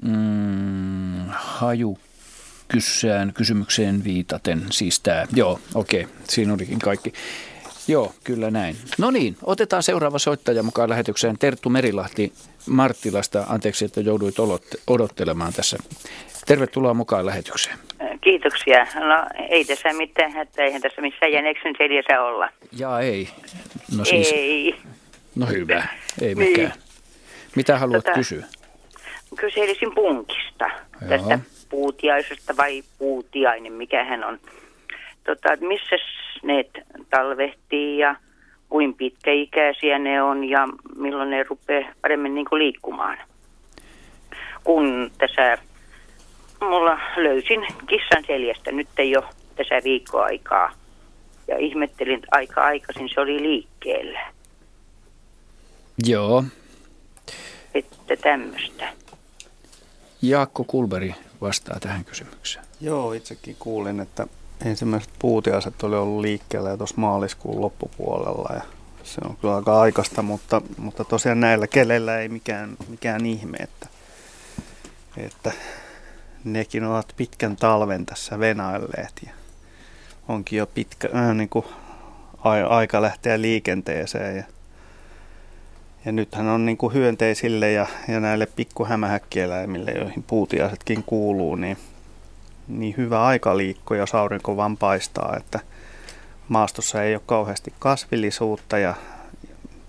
[0.01, 1.99] mm, haju
[3.33, 7.13] kysymykseen viitaten, siis tämä, joo, okei, okay, siinä olikin kaikki.
[7.87, 8.75] Joo, kyllä näin.
[8.97, 11.37] No niin, otetaan seuraava soittaja mukaan lähetykseen.
[11.39, 12.33] Terttu Merilahti
[12.69, 13.45] Marttilasta.
[13.49, 14.35] Anteeksi, että jouduit
[14.87, 15.77] odottelemaan tässä.
[16.45, 17.77] Tervetuloa mukaan lähetykseen.
[18.21, 18.87] Kiitoksia.
[18.95, 22.49] No ei tässä mitään, että eihän tässä missään jänneksen seljässä olla.
[22.77, 23.29] Jaa, ei.
[23.97, 24.75] No siis, ei.
[25.35, 25.87] No hyvä,
[26.21, 26.49] ei niin.
[26.49, 26.73] mikään.
[27.55, 28.45] Mitä haluat tota, kysyä?
[29.39, 30.69] Kyselisin punkista,
[31.01, 31.09] Joo.
[31.09, 31.39] tästä
[31.69, 34.39] puutiaisesta vai puutiainen, mikä hän on.
[35.25, 35.95] Tota, missä
[36.43, 36.65] ne
[37.09, 38.15] talvehtii ja
[38.69, 43.17] kuin pitkäikäisiä ne on ja milloin ne rupeaa paremmin niin kuin liikkumaan.
[44.63, 45.57] Kun tässä
[46.61, 49.25] mulla löysin kissan seljästä, nyt ei ole
[49.55, 50.71] tässä viikkoaikaa.
[51.47, 54.19] Ja ihmettelin aika aikaisin, se oli liikkeellä.
[56.05, 56.43] Joo.
[57.73, 58.93] Että tämmöistä.
[60.21, 62.65] Jaakko Kulberi vastaa tähän kysymykseen.
[62.81, 64.27] Joo, itsekin kuulin, että
[64.65, 68.61] ensimmäiset puutiaiset oli ollut liikkeellä jo tuossa maaliskuun loppupuolella ja
[69.03, 73.87] se on kyllä aika aikaista, mutta, mutta tosiaan näillä kelellä ei mikään, mikään ihme, että,
[75.17, 75.51] että
[76.43, 79.31] nekin ovat pitkän talven tässä venailleet ja
[80.27, 81.65] onkin jo pitkä äh, niin kuin
[82.69, 84.43] aika lähteä liikenteeseen ja,
[86.05, 91.77] ja nythän on niin kuin hyönteisille ja, ja näille pikkuhämähäkkieläimille, joihin puutiaisetkin kuuluu, niin
[92.67, 95.59] niin hyvä aika liikkua, jos aurinko vaan paistaa, että
[96.47, 98.95] maastossa ei ole kauheasti kasvillisuutta ja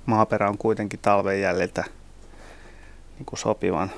[0.06, 1.84] maaperä on kuitenkin talven jäljiltä
[3.18, 3.90] niin kuin sopivan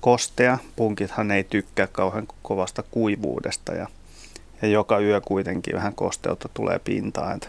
[0.00, 0.58] kostea.
[0.76, 3.86] Punkithan ei tykkää kauhean kovasta kuivuudesta ja,
[4.62, 7.34] ja joka yö kuitenkin vähän kosteutta tulee pintaan.
[7.34, 7.48] Että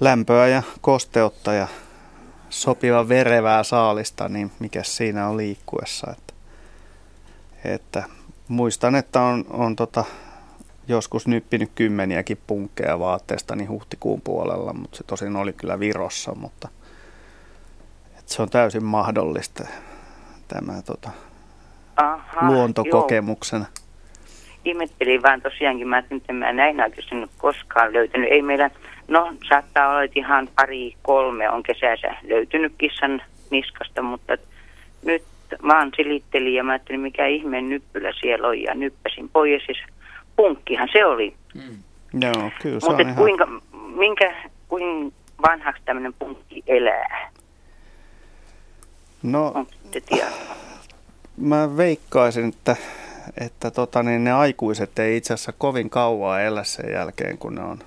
[0.00, 1.68] lämpöä ja kosteutta ja
[2.50, 6.10] sopiva verevää saalista, niin mikä siinä on liikkuessa.
[6.10, 6.34] Että,
[7.64, 8.04] että
[8.48, 10.04] muistan, että on, on tota,
[10.88, 16.68] joskus nyppinyt kymmeniäkin punkkeja vaatteesta niin huhtikuun puolella, mutta se tosin oli kyllä Virossa, mutta
[18.18, 19.64] et se on täysin mahdollista
[20.48, 21.10] tämä tota,
[21.96, 23.64] Aha, luontokokemuksena.
[23.64, 23.86] Joo.
[24.64, 28.32] Ihmettelin vaan tosiaankin, mä että mä näin aikaisemmin koskaan löytänyt.
[28.32, 28.70] Ei meillä,
[29.08, 34.36] no saattaa olla, että ihan pari, kolme on kesässä löytynyt kissan niskasta, mutta
[35.04, 35.22] nyt
[35.68, 39.52] vaan silittelin ja mä ajattelin, mikä ihmeen nyppylä siellä on ja nyppäsin pois.
[39.52, 39.78] Ja siis
[40.36, 41.34] punkkihan se oli.
[41.54, 41.82] Mm.
[42.20, 43.14] Joo, kyllä Mutta ihan...
[43.14, 43.48] kuinka,
[43.96, 44.34] minkä,
[44.68, 47.30] kuinka vanhaksi tämmöinen punkki elää?
[49.22, 49.66] No,
[51.36, 52.76] mä veikkaisin, että,
[53.40, 57.62] että tota, niin ne aikuiset ei itse asiassa kovin kauaa elä sen jälkeen, kun ne
[57.62, 57.78] on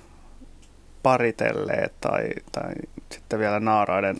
[1.02, 2.72] paritelleet tai, tai
[3.10, 4.16] sitten vielä naaraiden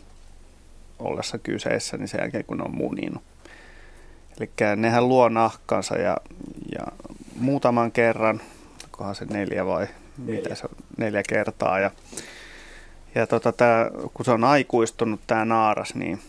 [0.99, 3.23] ollessa kyseessä, niin sen jälkeen kun ne on muninut.
[4.41, 6.17] Eli nehän luo nahkansa ja,
[6.77, 6.87] ja
[7.37, 8.41] muutaman kerran,
[8.85, 9.87] onkohan se neljä vai
[10.19, 10.43] neljä.
[10.43, 11.79] mitä se on, neljä kertaa.
[11.79, 11.91] Ja,
[13.15, 16.21] ja tota, tää, kun se on aikuistunut tämä naaras, niin,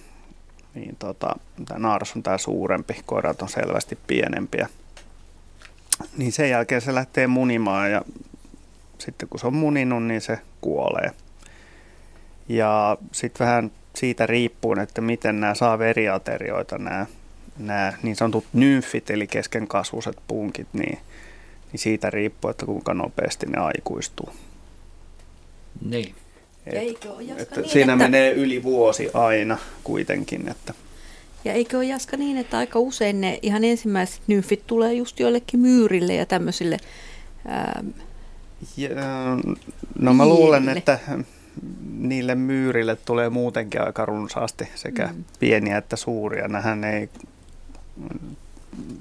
[0.73, 1.35] niin tota,
[1.67, 4.69] tämä naaras on tämä suurempi, koirat on selvästi pienempiä.
[6.17, 8.01] Niin sen jälkeen se lähtee munimaan ja
[8.97, 11.11] sitten kun se on muninut, niin se kuolee.
[12.49, 17.05] Ja sitten vähän siitä riippuen, että miten nämä saa veriaterioita nämä
[17.67, 20.99] nämä niin sanotut nymfit, eli keskenkasvuiset punkit, niin,
[21.71, 24.29] niin siitä riippuu, että kuinka nopeasti ne aikuistuu.
[25.89, 26.15] Niin.
[26.65, 28.05] Et, eikö että niin, siinä että...
[28.05, 30.47] menee yli vuosi aina kuitenkin.
[30.47, 30.73] Että...
[31.45, 35.59] Ja eikö ole Jaska niin, että aika usein ne ihan ensimmäiset nymfit tulee just joillekin
[35.59, 36.77] myyrille ja tämmöisille...
[37.47, 37.83] Ää...
[38.77, 38.89] Ja,
[39.99, 40.99] no mä luulen, että
[41.97, 45.23] niille myyrille tulee muutenkin aika runsaasti sekä mm.
[45.39, 46.47] pieniä että suuria.
[46.47, 47.09] Nähän ei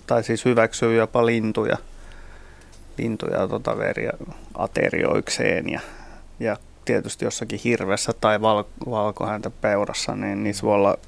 [0.06, 1.77] tai siis hyväksyy jopa lintuja,
[2.98, 4.12] lintuja tota veriä
[4.55, 5.81] aterioikseen ja,
[6.40, 10.98] ja tietysti jossakin hirvessä tai val, valkohäntä peurassa, niin niissä voi olla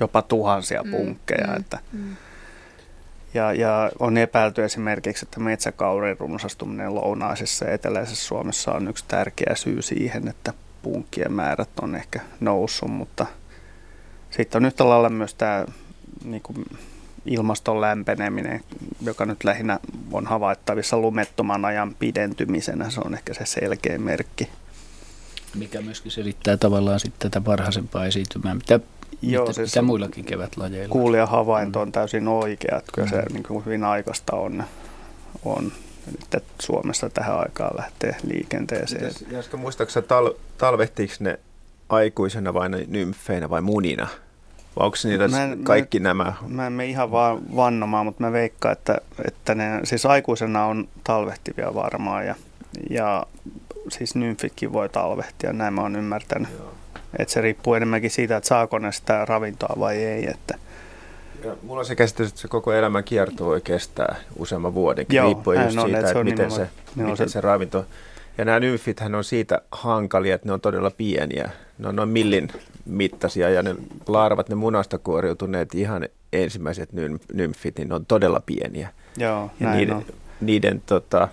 [0.00, 1.46] jopa tuhansia mm, punkkeja.
[1.46, 2.16] Mm, että, mm.
[3.34, 9.54] Ja, ja on epäilty esimerkiksi, että metsäkaurin runsastuminen lounaisessa ja eteläisessä Suomessa on yksi tärkeä
[9.54, 10.52] syy siihen, että
[10.82, 13.26] punkkien määrät on ehkä noussut, mutta
[14.30, 15.66] sitten on yhtä lailla myös tämä
[16.24, 16.64] niin kuin
[17.28, 18.60] ilmaston lämpeneminen,
[19.00, 19.80] joka nyt lähinnä
[20.12, 24.48] on havaittavissa lumettoman ajan pidentymisenä, se on ehkä se selkeä merkki.
[25.54, 28.80] Mikä myöskin selittää tavallaan sitten tätä varhaisempaa esiintymää, mitä,
[29.22, 30.92] Joo, mitä, siis mitä muillakin kevätlajeilla.
[30.92, 33.10] Kuulija havainto on täysin oikea, että kyllä mm.
[33.10, 34.64] se niin kuin hyvin aikaista on,
[35.44, 35.72] on
[36.06, 39.12] nyt Suomessa tähän aikaan lähtee liikenteeseen.
[39.30, 41.38] Jaska, muistaakseni tal- talvehtiiko ne
[41.88, 44.08] aikuisena vai nymfeinä vai munina?
[44.78, 46.32] Vai onko niitä mä en, kaikki mä, nämä?
[46.48, 50.88] Mä en mene ihan vaan vannomaan, mutta mä veikkaan, että, että ne siis aikuisena on
[51.04, 52.34] talvehtivia varmaan ja,
[52.90, 53.26] ja
[53.88, 56.48] siis nymfitkin voi talvehtia, näin mä oon ymmärtänyt.
[56.58, 56.74] Joo.
[57.18, 60.30] Että se riippuu enemmänkin siitä, että saako ne sitä ravintoa vai ei.
[60.30, 60.58] Että.
[61.44, 65.26] Ja mulla on se käsitys, että se koko elämän kierto voi kestää useamman vuodenkin, Joo,
[65.26, 67.86] riippuen just on, siitä, että, että miten, se, miten se, se ravinto
[68.38, 71.50] ja nämä nymfithän on siitä hankalia, että ne on todella pieniä.
[71.78, 72.48] Ne on noin millin
[72.88, 76.88] mittaisia ja ne larvat, ne munasta kuoriutuneet ihan ensimmäiset
[77.32, 78.92] nymfit, niin ne on todella pieniä.
[79.16, 80.04] Joo, ja niiden, on.
[80.40, 81.28] niiden tota,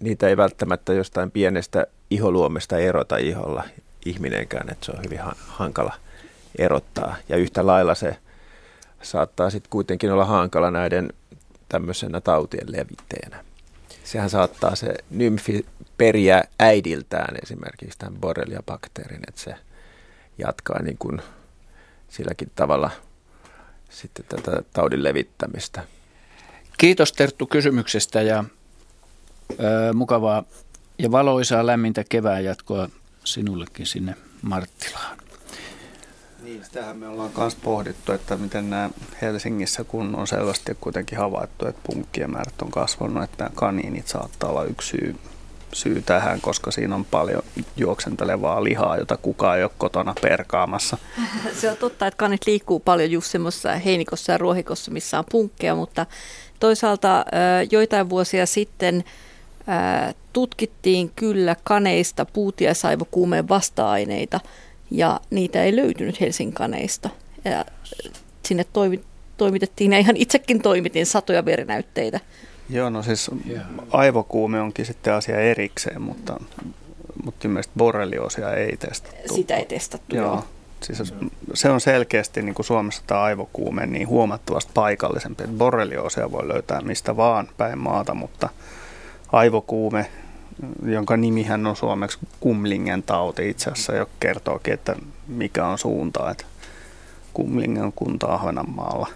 [0.00, 3.64] niitä ei välttämättä jostain pienestä iholuomesta erota iholla
[4.06, 5.94] ihminenkään, että se on hyvin hankala
[6.58, 7.16] erottaa.
[7.28, 8.16] Ja yhtä lailla se
[9.02, 11.10] saattaa sitten kuitenkin olla hankala näiden
[11.68, 13.44] tämmöisenä tautien levitteenä.
[14.04, 15.66] Sehän saattaa se nymfi
[15.98, 19.54] periä äidiltään esimerkiksi tämän borrelia-bakteerin, että se
[20.38, 21.22] jatkaa niin kuin
[22.08, 22.90] silläkin tavalla
[23.90, 25.84] sitten tätä taudin levittämistä.
[26.78, 28.44] Kiitos Terttu kysymyksestä ja
[29.50, 30.44] ö, mukavaa
[30.98, 32.88] ja valoisaa lämmintä kevään jatkoa
[33.24, 35.18] sinullekin sinne Marttilaan.
[36.42, 38.90] Niin, sitähän me ollaan myös pohdittu, että miten nämä
[39.22, 44.50] Helsingissä, kun on selvästi kuitenkin havaittu, että punkkien määrät on kasvanut, että nämä kaniinit saattaa
[44.50, 45.16] olla yksi syy
[45.72, 47.42] syy tähän, koska siinä on paljon
[47.76, 50.98] juoksentelevaa lihaa, jota kukaan ei ole kotona perkaamassa.
[51.60, 55.74] Se on totta, että kanit liikkuu paljon just semmoisessa heinikossa ja ruohikossa, missä on punkkeja,
[55.74, 56.06] mutta
[56.60, 57.24] toisaalta
[57.70, 59.04] joitain vuosia sitten
[60.32, 64.40] tutkittiin kyllä kaneista puutiaisaivokuumeen vasta-aineita
[64.90, 67.10] ja niitä ei löytynyt Helsingin kaneista.
[67.44, 67.64] Ja
[68.42, 68.66] sinne
[69.36, 72.20] toimitettiin ja ihan itsekin toimitin satoja verinäytteitä
[72.70, 73.30] Joo, no siis
[73.90, 76.40] aivokuume onkin sitten asia erikseen, mutta,
[77.24, 79.34] mutta ilmeisesti borrelioosia ei testattu.
[79.34, 80.26] Sitä ei testattu, joo.
[80.26, 80.44] joo.
[80.82, 81.14] Siis
[81.54, 85.44] se on selkeästi niin kuin Suomessa tämä aivokuume niin huomattavasti paikallisempi.
[85.58, 88.48] Borrelioosia voi löytää mistä vaan päin maata, mutta
[89.32, 90.10] aivokuume,
[90.84, 94.96] jonka nimihän on suomeksi kumlingen tauti itse asiassa, jo kertookin, että
[95.28, 96.30] mikä on suunta.
[96.30, 96.44] Että
[97.36, 99.06] Kumlingen kunta Ahvenanmaalla,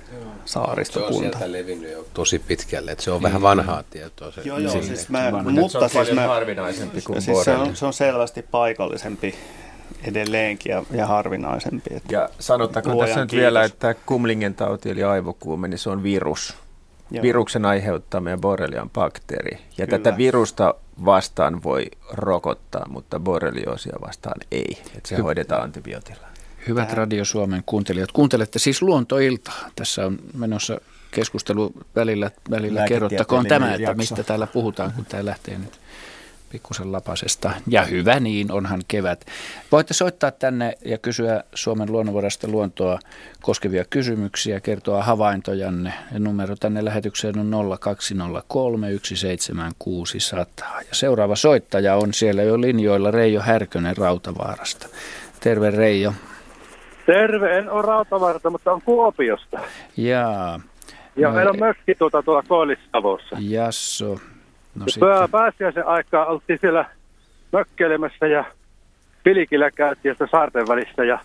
[0.45, 1.13] saaristokunta.
[1.13, 4.31] Se on sieltä levinnyt jo tosi pitkälle, että se on vähän vanhaa tietoa.
[4.31, 7.77] Se, joo, joo, siis mä, mutta se on siis mä, harvinaisempi kuin siis se, on,
[7.77, 9.35] se on selvästi paikallisempi
[10.05, 11.95] edelleenkin ja, ja harvinaisempi.
[11.95, 16.55] Että ja sanottakoon tässä nyt vielä, että kumlingen tauti eli aivokuume, niin se on virus.
[17.11, 17.23] Joo.
[17.23, 19.59] Viruksen aiheuttamia borrelian bakteeri.
[19.79, 19.99] Ja Kyllä.
[19.99, 20.75] tätä virusta
[21.05, 24.79] vastaan voi rokottaa, mutta borrelioosia vastaan ei.
[24.97, 26.30] Että se Hy- hoidetaan antibiootilla.
[26.69, 26.93] Hyvät.
[26.93, 29.71] Radio Suomen kuuntelijat, kuuntelette siis Luontoiltaa.
[29.77, 30.81] Tässä on menossa
[31.11, 35.81] keskustelu välillä, välillä kerrottakoon tämä, että mistä täällä puhutaan, kun tämä lähtee nyt
[36.51, 37.51] pikkusen lapasesta.
[37.67, 39.25] Ja hyvä niin, onhan kevät.
[39.73, 42.99] Voitte soittaa tänne ja kysyä Suomen luonnonvarasta luontoa
[43.43, 45.93] koskevia kysymyksiä, kertoa havaintojanne.
[46.13, 50.81] Ja numero tänne lähetykseen on 0203 17600.
[50.81, 54.89] Ja seuraava soittaja on siellä jo linjoilla Reijo Härkönen Rautavaarasta.
[55.41, 56.13] Terve Reijo.
[57.11, 59.61] Terve, en ole Rautavarta, mutta on Kuopiosta.
[59.97, 60.61] Jaa.
[61.17, 63.37] Ja no, meillä on mökki tuota, tuolla Koillis-Savossa.
[63.41, 64.19] Jasso.
[64.75, 64.85] No
[65.31, 66.85] Pääsiäisen aikaa oltiin siellä
[67.53, 68.45] mökkeilemässä ja
[69.25, 71.19] Pilikillä käytiin sitä saarten välissä ja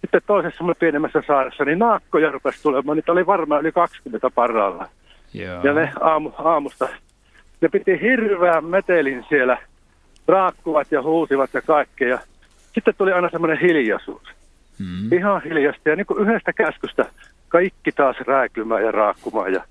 [0.00, 2.96] sitten toisessa pienemmässä saaressa, niin naakkoja rupesi tulemaan.
[2.96, 4.88] Niitä oli varmaan yli 20 paralla.
[5.34, 5.62] Joo.
[5.62, 6.88] Ja ne aamu, aamusta,
[7.60, 9.58] ne piti hirveän metelin siellä,
[10.28, 12.18] raakkuvat ja huusivat ja kaikkea.
[12.74, 14.43] sitten tuli aina semmoinen hiljaisuus.
[14.78, 15.12] Mm.
[15.12, 17.06] Ihan hiljasta ja niin kuin yhdestä käskystä
[17.48, 19.52] kaikki taas rääkymään ja raakkumaan.
[19.52, 19.64] Ja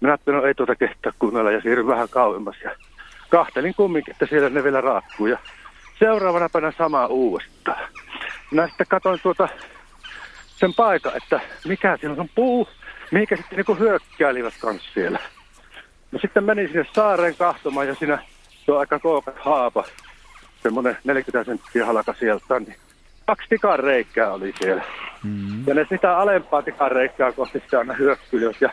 [0.00, 2.56] minä ajattelin, no ei tuota kehtaa kuunnella ja siirryn vähän kauemmas.
[2.64, 2.70] Ja
[3.30, 5.26] kahtelin kumminkin, että siellä ne vielä raakkuu.
[5.26, 5.38] Ja
[5.98, 7.88] seuraavana päivänä sama uudestaan.
[8.50, 9.48] Minä sitten katsoin tuota
[10.56, 12.68] sen paikan, että mikä siellä on puu,
[13.10, 15.18] mikä sitten niin hyökkäilivät kanssa siellä.
[16.12, 18.18] No sitten menin sinne saareen kahtomaan ja siinä
[18.66, 19.84] se on aika kookas haapa.
[20.62, 22.76] Semmoinen 40 senttiä halaka sieltä, niin
[23.26, 24.82] kaksi tikareikää oli siellä.
[25.22, 25.66] Mm.
[25.66, 28.60] Ja ne sitä alempaa tikareikää kohti sitä aina hyökkyilöt.
[28.60, 28.70] Ja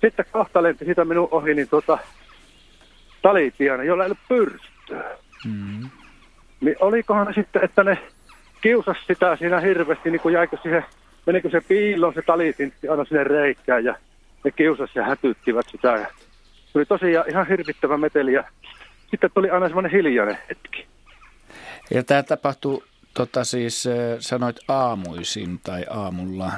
[0.00, 1.98] sitten kohta lenti siitä minun ohi, niin tuota,
[3.22, 5.16] talitiana, jolla ei ole pyrstöä.
[5.44, 5.90] Mm.
[6.60, 7.98] Niin olikohan ne sitten, että ne
[8.60, 10.84] kiusas sitä siinä hirveästi, niin kuin jäikö siihen
[11.26, 13.94] menikö se piilon se talitintti aina sinne reikään ja
[14.44, 15.88] ne kiusas ja hätyttivät sitä.
[15.88, 16.06] Ja
[16.72, 18.44] tuli tosiaan ihan hirvittävä meteli ja
[19.10, 20.86] sitten tuli aina semmoinen hiljainen hetki.
[21.90, 22.82] Ja tämä tapahtui,
[23.18, 23.88] tota siis
[24.18, 26.52] sanoit aamuisin tai aamulla?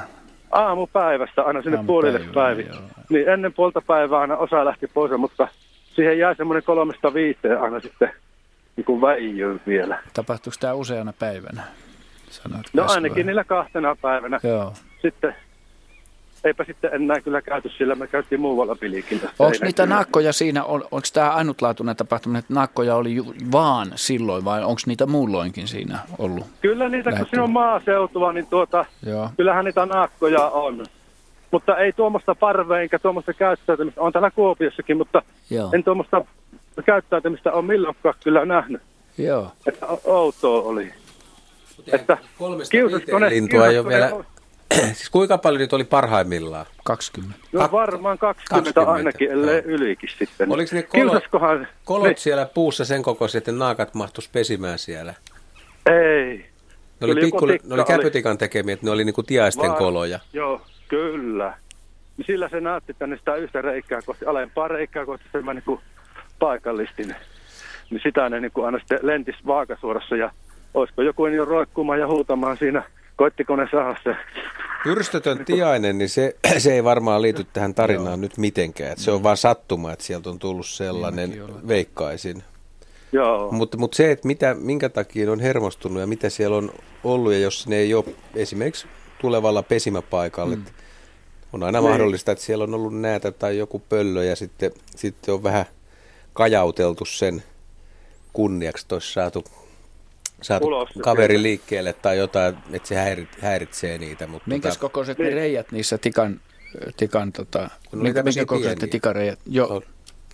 [0.51, 2.67] Aamupäivästä aina sinne puolille päivin.
[3.11, 5.49] Niin ennen puolta päivää aina osa lähti pois, mutta
[5.95, 8.13] siihen jää semmoinen kolmesta viiteen aina sitten
[8.77, 9.99] niin kuin väijyy vielä.
[10.15, 11.63] Tapahtuiko tämä useana päivänä?
[12.31, 13.25] Sanoit no ainakin vai?
[13.25, 14.41] niillä kahtena päivänä.
[14.43, 14.73] Joo.
[15.03, 15.37] Sitten
[16.45, 19.31] eipä sitten enää kyllä käyty sillä, me käytiin muualla pilikillä.
[19.39, 24.45] Onko niitä naakkoja siinä, on, onko tämä ainutlaatuinen tapahtuma, että naakkoja oli ju, vaan silloin
[24.45, 26.47] vai onko niitä muulloinkin siinä ollut?
[26.63, 29.31] Kyllä niitä, kun siinä on maaseutua, niin tuota, Joo.
[29.37, 30.87] kyllähän niitä naakkoja on.
[31.51, 35.71] Mutta ei tuommoista parvea enkä tuommoista käyttäytymistä, on täällä Kuopiossakin, mutta Joo.
[35.73, 36.25] en tuommoista
[36.85, 38.83] käyttäytymistä ole milloinkaan kyllä nähnyt.
[39.19, 39.53] Joo.
[39.67, 40.93] Että outoa oli.
[41.93, 42.77] Että kolmesta
[43.29, 44.11] lintua ei ole vielä...
[44.97, 46.67] siis kuinka paljon niitä oli parhaimmillaan?
[46.85, 47.39] 20.
[47.53, 50.53] No varmaan 20, 20 ainakin, ellei ylikin sitten.
[50.53, 51.25] Oliko ne kolot,
[51.85, 52.17] kolot niin.
[52.17, 55.15] siellä puussa sen kokoiset, että naakat mahtuisi pesimään siellä?
[55.87, 56.51] Ei.
[57.01, 60.19] Ne oli, pikku, ne oli käpytikan tekemiä, että ne oli niinku tiaisten Var, koloja.
[60.33, 61.55] Joo, kyllä.
[62.17, 65.81] Niin sillä se näytti tänne sitä yhtä reikää kohti, alempaa reikää kohti semmoinen niin
[66.39, 67.15] paikallistin.
[67.91, 70.31] Niin sitä ne niin kuin aina sitten lentis vaakasuorassa ja
[70.75, 72.83] olisiko joku jo roikkumaan ja huutamaan siinä,
[73.21, 74.17] koittiko ne saada se.
[74.85, 78.17] Pyrstötön tiainen, niin se, se ei varmaan liity tähän tarinaan Joo.
[78.17, 78.93] nyt mitenkään.
[78.93, 82.43] Että se on vain sattuma, että sieltä on tullut sellainen, veikkaisin.
[83.13, 83.53] Joo.
[83.53, 86.71] Mutta mut se, että mitä, minkä takia on hermostunut ja mitä siellä on
[87.05, 88.87] ollut, ja jos ne ei ole esimerkiksi
[89.21, 90.65] tulevalla pesimäpaikalla, mm.
[91.53, 91.91] on aina niin.
[91.91, 95.65] mahdollista, että siellä on ollut näätä tai joku pöllö, ja sitten, sitten on vähän
[96.33, 97.43] kajauteltu sen
[98.33, 99.45] kunniaksi, että olisi saatu
[100.43, 101.43] saatu Ulos, kaveri sieltä.
[101.43, 104.27] liikkeelle tai jotain, että se häirit, häiritsee niitä.
[104.27, 104.81] Mutta Minkäs tota...
[104.81, 105.35] kokoiset ne niin.
[105.35, 106.41] reijät niissä tikan,
[106.97, 109.39] tikan tota, no, minkä, minkä kokoiset tikareijät?
[109.47, 109.83] Joo.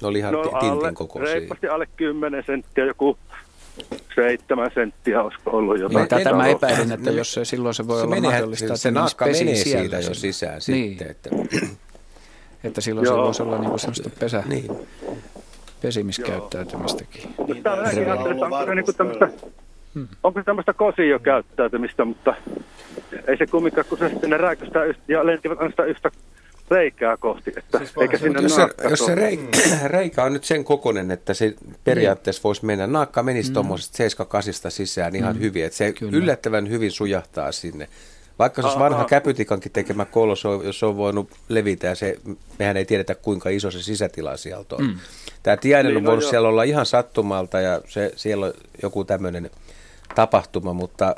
[0.03, 1.35] Ne oli ihan no, tintin alle, kokoisia.
[1.35, 3.19] Reipasti alle 10 senttiä, joku
[4.15, 5.97] seitsemän senttiä olisiko ollut jotain.
[5.97, 8.77] Niin, tätä mä epäilin, että jos se, silloin se voi se olla menee, mahdollista, että
[8.77, 10.89] se naakka menee siitä jo sisään niin.
[10.89, 11.11] sitten.
[11.11, 11.31] Että,
[12.65, 13.17] että silloin Joo.
[13.17, 14.71] se voisi olla niinku semmoista pesä, niin.
[15.81, 17.35] pesimiskäyttäytymistäkin.
[17.47, 17.77] Niin, Tämä
[18.71, 19.29] on niinku tämmöistä
[19.97, 20.09] Hmm.
[20.23, 22.35] Onko se tämmöistä kosiokäyttäytymistä, mutta
[23.27, 24.39] ei se kumminkaan, kun se sitten ne
[25.09, 26.11] ja lentivät aina sitä yhtä
[26.71, 27.53] reikää kohti.
[27.57, 31.35] Että siis eikä sinne jos, se, jos se reikä, reikä on nyt sen kokonen, että
[31.35, 31.55] se
[31.85, 33.55] periaatteessa voisi mennä, naakka menisi mm.
[33.55, 35.41] tuommoisesta 7 sisään ihan mm.
[35.41, 36.17] hyvin, että se Kyllä.
[36.17, 37.89] yllättävän hyvin sujahtaa sinne.
[38.39, 42.19] Vaikka se olisi vanha käpytikankin tekemä kolos, jos se on voinut levitä ja se,
[42.59, 44.83] mehän ei tiedetä kuinka iso se sisätila sieltä on.
[44.83, 44.99] Mm.
[45.43, 48.53] Tämä tiainen niin, on voinut no siellä olla ihan sattumalta ja se, siellä on
[48.83, 49.51] joku tämmöinen
[50.17, 51.15] tapahtuma, mutta,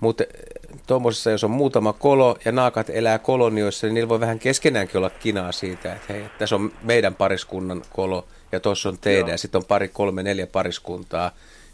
[0.00, 0.24] mutta
[0.86, 5.10] tuommoisessa, jos on muutama kolo ja naakat elää kolonioissa, niin niillä voi vähän keskenäänkin olla
[5.10, 9.30] kinaa siitä, että hei, tässä on meidän pariskunnan kolo ja tuossa on teidän Joo.
[9.30, 11.30] ja sitten on pari, kolme, neljä pariskuntaa,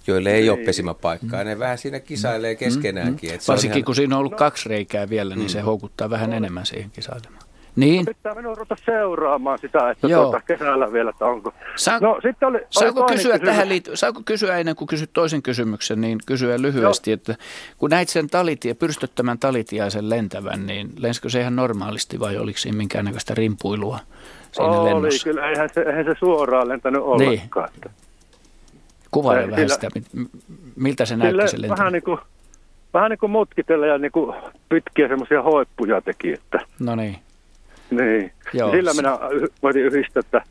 [0.07, 0.67] joille ei, ei ole niin.
[0.67, 1.43] pesimäpaikkaa.
[1.43, 1.49] Mm.
[1.49, 2.59] Ne vähän siinä kisailee mm.
[2.59, 3.31] keskenäänkin.
[3.31, 3.39] Mm.
[3.49, 3.85] Varsinkin ihan...
[3.85, 5.53] kun siinä on ollut kaksi reikää vielä, niin mm.
[5.53, 7.46] se houkuttaa vähän enemmän siihen kisailemaan.
[7.77, 8.07] Niin.
[8.07, 10.23] Pitää minun ruveta seuraamaan sitä, että Joo.
[10.23, 11.55] tuota, kesällä vielä, että onko.
[11.77, 13.55] Saa, no, sitten oli, saako, oli kysyä kysymys.
[13.55, 17.15] tähän liity, saako kysyä ennen kuin kysyt toisen kysymyksen, niin kysyä lyhyesti, Joo.
[17.15, 17.35] että
[17.79, 22.77] kun näit sen talitia, pyrstöttömän talitiaisen lentävän, niin lensikö se ihan normaalisti vai oliko siinä
[22.77, 23.99] minkäännäköistä rimpuilua
[24.53, 25.25] siinä oli, lennossa?
[25.25, 27.69] kyllä, eihän se, eihän se suoraan lentänyt ollenkaan.
[27.85, 27.95] Niin.
[29.11, 29.89] Kuvaile vähän sitä,
[30.77, 31.79] miltä se näytti se lentäminen.
[31.79, 32.19] Vähän niin kuin,
[32.95, 34.37] vähän niin kuin mutkitella ja niin kuin
[34.69, 36.33] pitkiä semmoisia hoippuja teki.
[36.33, 36.59] Että.
[36.81, 37.17] No niin.
[37.91, 38.33] Niin.
[38.53, 38.71] Joo.
[38.71, 39.19] Sillä minä
[39.63, 40.43] voitin yhdistää, että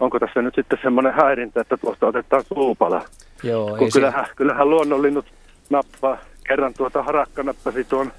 [0.00, 3.04] onko tässä nyt sitten semmoinen häirintä, että tuosta otetaan suupala.
[3.42, 4.32] Joo, Kun kyllähän, se...
[4.36, 5.26] kyllähän luonnonlinnut
[5.70, 6.18] nappaa,
[6.48, 8.12] kerran tuota harakka nappasi tuon,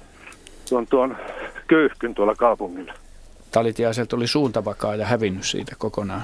[0.68, 1.16] tuon, tuon
[1.66, 2.92] kyyhkyn tuolla kaupungilla.
[3.50, 6.22] Talitiaiselta oli suuntavakaa ja hävinnyt siitä kokonaan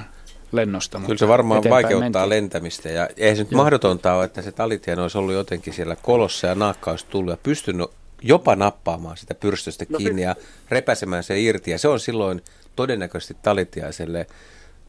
[0.53, 1.01] lennosta.
[1.07, 2.29] Kyllä se varmaan vaikeuttaa mentiin.
[2.29, 3.63] lentämistä ja eihän se nyt Joo.
[3.63, 7.39] mahdotonta ole, että se talitian olisi ollut jotenkin siellä kolossa ja naakka olisi tullut ja
[7.43, 7.91] pystynyt
[8.23, 10.37] jopa nappaamaan sitä pyrstöstä no, kiinni ja
[10.71, 11.71] repäsemään se irti.
[11.71, 12.43] Ja se on silloin
[12.77, 14.27] todennäköisesti talitiaiselle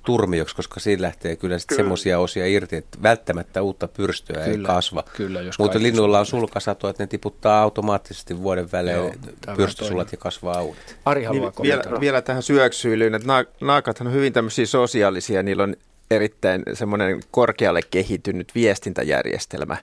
[0.06, 1.78] turmioksi, koska siinä lähtee kyllä, kyllä.
[1.80, 5.04] semmoisia osia irti, että välttämättä uutta pyrstöä kyllä, ei kasva.
[5.18, 9.20] Kyllä, jos Mutta linnuilla on sulkasato, että ne tiputtaa automaattisesti vuoden välein
[9.56, 10.98] pyrstösulat ja kasvaa uudet.
[11.06, 15.76] Ari niin, vielä, vielä tähän syöksyilyyn, että naakathan on hyvin tämmöisiä sosiaalisia, niillä on
[16.12, 19.78] erittäin semmoinen korkealle kehittynyt viestintäjärjestelmä.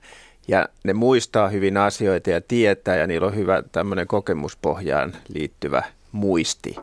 [0.49, 5.83] Ja ne muistaa hyvin asioita ja tietää ja niillä on hyvä tämmöinen kokemuspohjaan liittyvä
[6.13, 6.77] muisti.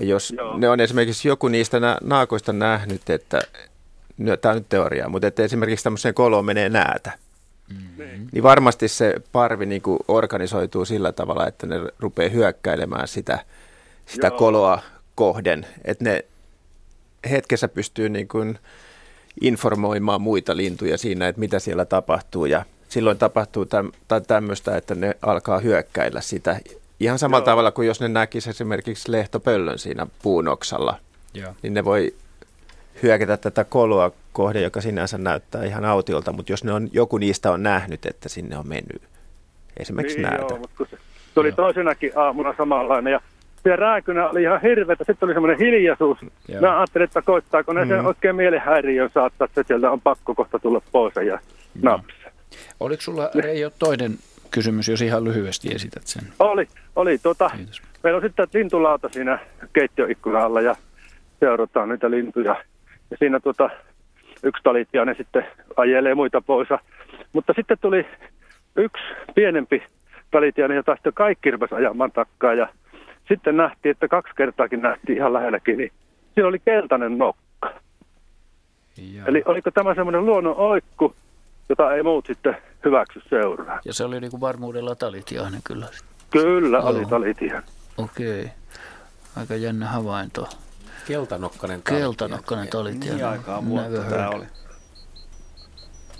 [0.00, 0.58] Ja jos Joo.
[0.58, 3.42] ne on esimerkiksi joku niistä naakoista nähnyt, että,
[4.18, 7.12] no, tämä on nyt teoria, mutta että esimerkiksi tämmöiseen koloon menee näätä,
[7.68, 8.26] Mm-hmm.
[8.32, 13.38] Niin varmasti se parvi niin kuin organisoituu sillä tavalla, että ne rupeaa hyökkäilemään sitä,
[14.06, 14.82] sitä koloa
[15.14, 16.24] kohden, että ne
[17.30, 18.58] hetkessä pystyy niin kuin
[19.40, 24.94] informoimaan muita lintuja siinä, että mitä siellä tapahtuu ja silloin tapahtuu täm, tai tämmöistä, että
[24.94, 26.60] ne alkaa hyökkäillä sitä
[27.00, 27.44] ihan samalla Joo.
[27.44, 30.96] tavalla kuin jos ne näkisi esimerkiksi lehtopöllön siinä puunoksalla,
[31.34, 31.52] Joo.
[31.62, 32.14] niin ne voi
[33.02, 37.50] hyökätä tätä koloa kohde, joka sinänsä näyttää ihan autiolta, mutta jos ne on, joku niistä
[37.50, 39.02] on nähnyt, että sinne on mennyt
[39.76, 40.54] esimerkiksi niin, näytä.
[40.54, 40.96] Joo, mutta se,
[41.34, 43.20] se oli toisenakin aamuna samanlainen ja
[43.62, 45.04] se rääkynä oli ihan hirveätä.
[45.04, 46.18] Sitten oli semmoinen hiljaisuus.
[46.48, 46.60] Joo.
[46.60, 47.88] Mä ajattelin, että koittaako ne mm.
[47.88, 51.38] sen oikein mielenhäiriön saattaa, että sieltä on pakko kohta tulla pois ja
[51.82, 52.21] naps.
[52.80, 54.18] Oliko sulla Reijo toinen
[54.50, 56.22] kysymys, jos ihan lyhyesti esität sen?
[56.38, 57.18] Oli, oli.
[57.18, 57.50] Tota,
[58.02, 59.38] meillä on sitten lintulauta siinä
[59.72, 60.76] keittiöikkunalla ja
[61.40, 62.64] seurataan niitä lintuja.
[63.10, 63.70] Ja siinä tota,
[64.42, 65.46] yksi talitiainen sitten
[65.76, 66.68] ajelee muita pois.
[67.32, 68.06] Mutta sitten tuli
[68.76, 69.02] yksi
[69.34, 69.82] pienempi
[70.30, 72.54] talitiainen, jota sitten kaikki rupesi ajamaan takkaa.
[72.54, 72.68] Ja
[73.28, 75.92] sitten nähtiin, että kaksi kertaakin nähtiin ihan lähelläkin, niin
[76.34, 77.72] siinä oli keltainen nokka.
[78.96, 79.24] Ja.
[79.26, 81.14] Eli oliko tämä semmoinen luonnon oikku,
[81.72, 83.80] jota ei muut sitten hyväksy seuraa.
[83.84, 85.88] Ja se oli niin kuin varmuudella talitiainen kyllä.
[86.30, 86.88] Kyllä Joo.
[86.88, 87.70] oli talitiainen.
[87.96, 88.40] Okei.
[88.40, 88.50] Okay.
[89.36, 90.48] Aika jännä havainto.
[91.06, 92.02] Keltanokkainen talitiainen.
[92.02, 93.14] Keltanokkainen talitiainen.
[93.14, 94.46] Mihin aikaan vuotta tämä oli?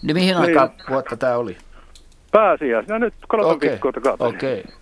[0.02, 0.36] Niin mihin niin.
[0.36, 1.58] aikaan vuotta tämä oli?
[2.32, 3.70] Pääsiäisenä nyt kolme okay.
[3.70, 4.34] viikkoa takaperin.
[4.34, 4.60] Okei.
[4.60, 4.72] Okay.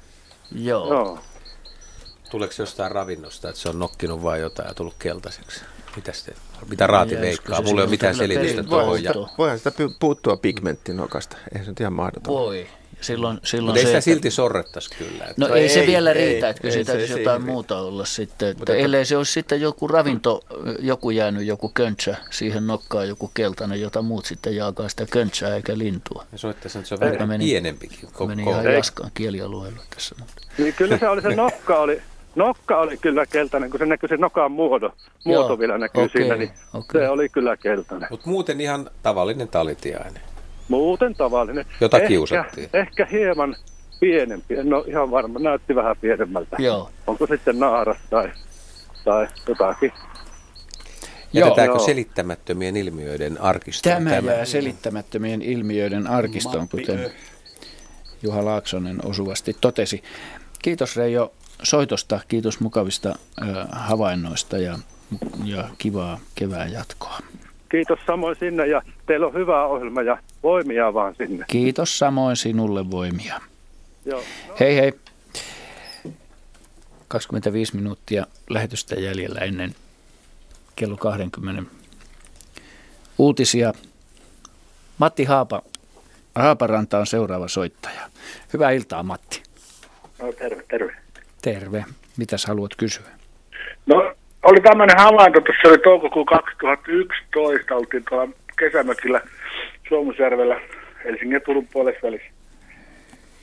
[0.53, 0.95] Joo.
[0.95, 1.19] Joo.
[2.31, 5.65] Tuleeko jostain ravinnosta, että se on nokkinut vai jotain ja tullut keltaiseksi?
[5.97, 6.35] Mitä, sitten,
[6.69, 7.63] mitä raati ja veikkaa?
[7.63, 9.03] Mulla ei ole mitään selitystä tuohon.
[9.03, 9.13] Ja...
[9.39, 11.37] Voihan sitä puuttua pigmenttinokasta.
[11.53, 12.35] Eihän se nyt ihan mahdoton.
[12.35, 12.67] Voi.
[13.01, 14.05] Silloin, silloin Mutta ei sitä että...
[14.05, 15.25] silti sorrettaisi kyllä.
[15.25, 15.35] Että...
[15.37, 18.05] No, no ei, ei se vielä ei, riitä, että kyllä täytyisi jotain ei, muuta olla
[18.05, 18.49] sitten.
[18.49, 20.45] Että Mutta ellei se olisi sitten joku ravinto,
[20.79, 25.79] joku jäänyt, joku köntsä siihen nokkaan, joku keltainen, jota muut sitten jaakaa sitä köntsää eikä
[25.79, 26.27] lintua.
[26.33, 28.09] Ja soittaisi, että se on vähän pienempikin.
[28.27, 30.15] Meni ihan jaskaan kielialueella tässä.
[30.59, 32.03] Niin kyllä se oli, se nokka oli,
[32.35, 34.93] Nokka oli kyllä keltainen, kun se näkyy se nokan muodo.
[35.25, 37.01] Muoto Joo, vielä näkyy okay, siinä, niin okay.
[37.01, 38.09] se oli kyllä keltainen.
[38.11, 40.23] Mutta muuten ihan tavallinen talitiainen.
[40.69, 41.65] Muuten tavallinen.
[41.81, 42.69] Jota ehkä, kiusattiin.
[42.73, 43.57] Ehkä hieman
[44.01, 46.57] pienempi, en ole ihan varma, näytti vähän pienemmältä.
[46.59, 46.91] Joo.
[47.07, 48.31] Onko sitten naaras tai,
[49.05, 49.93] tai jotakin.
[51.33, 51.87] Jätetäänkö Joo.
[51.87, 53.95] selittämättömien ilmiöiden arkistoon?
[53.97, 57.11] Tämä, tämä jää selittämättömien ilmiöiden arkistoon, kuten
[58.23, 60.03] Juha Laaksonen osuvasti totesi.
[60.63, 61.33] Kiitos Reijo
[61.63, 63.15] soitosta, kiitos mukavista
[63.73, 64.79] havainnoista ja,
[65.45, 67.19] ja kivaa kevään jatkoa.
[67.69, 71.45] Kiitos samoin sinne ja teillä on hyvä ohjelma ja voimia vaan sinne.
[71.49, 73.41] Kiitos samoin sinulle voimia.
[74.05, 74.23] Joo.
[74.49, 74.55] No.
[74.61, 74.93] Hei hei.
[77.09, 79.75] 25 minuuttia lähetystä jäljellä ennen
[80.77, 81.63] kello 20
[83.19, 83.73] uutisia.
[84.99, 85.63] Matti Haapa,
[86.35, 88.11] Haaparanta on seuraava soittaja.
[88.53, 89.43] Hyvää iltaa Matti.
[90.23, 90.97] No terve, terve.
[91.43, 91.85] Terve.
[92.17, 93.07] Mitäs haluat kysyä?
[93.87, 99.21] No, oli tämmöinen havainto, tuossa oli toukokuun 2011, oltiin tuolla kesämökillä
[99.89, 100.61] Suomusjärvellä
[101.05, 102.29] Helsingin ja Turun puolessa välissä.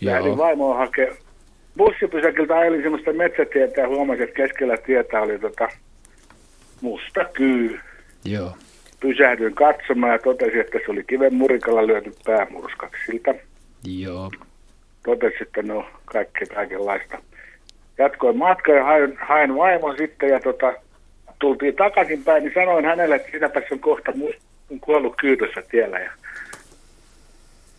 [0.02, 1.18] Lähdin vaimoa hakemaan
[1.78, 5.68] bussipysäkiltä ajelin semmoista metsätietä ja huomasin, että keskellä tietä oli tota
[6.82, 7.80] musta kyy.
[8.26, 8.58] Joo.
[9.00, 13.36] Pysähdyin katsomaan ja totesin, että se oli kiven murikalla lyöty päämurskaksi siltä.
[13.84, 14.32] Joo.
[15.06, 17.18] Totesin, että no kaikki kaikenlaista
[17.98, 20.74] jatkoin matka ja hain, hain vaimon sitten ja tota,
[21.40, 26.00] tultiin takaisinpäin, niin sanoin hänelle, että sinäpä on kohta mun kuollut kyytössä tiellä.
[26.00, 26.12] Ja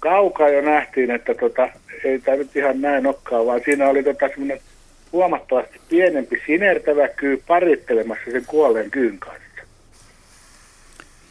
[0.01, 1.69] kaukaa jo nähtiin, että tota,
[2.05, 4.61] ei tämä nyt ihan näin olekaan, vaan siinä oli tota semmoinen
[5.12, 9.43] huomattavasti pienempi sinertävä kyy parittelemassa sen kuolleen kyyn kanssa.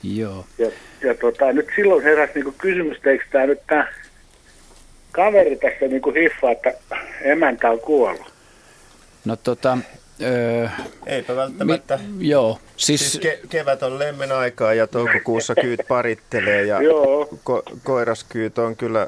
[0.04, 0.46] Joo.
[0.58, 0.72] Ja,
[1.04, 3.88] ja tota, nyt silloin heräsi niinku kysymys, eikö tämä nyt tämä
[5.12, 6.74] kaveri tässä niinku hiffaa, että
[7.22, 8.37] emäntä on kuollut.
[9.28, 9.78] No tota,
[10.22, 10.68] Öö,
[11.06, 12.00] Eipä välttämättä.
[12.08, 12.60] Mi- joo.
[12.78, 16.80] Siis, siis ke- kevät on lemmen aikaa ja toukokuussa kyyt parittelee ja
[17.34, 19.08] ko- koiraskyyt on kyllä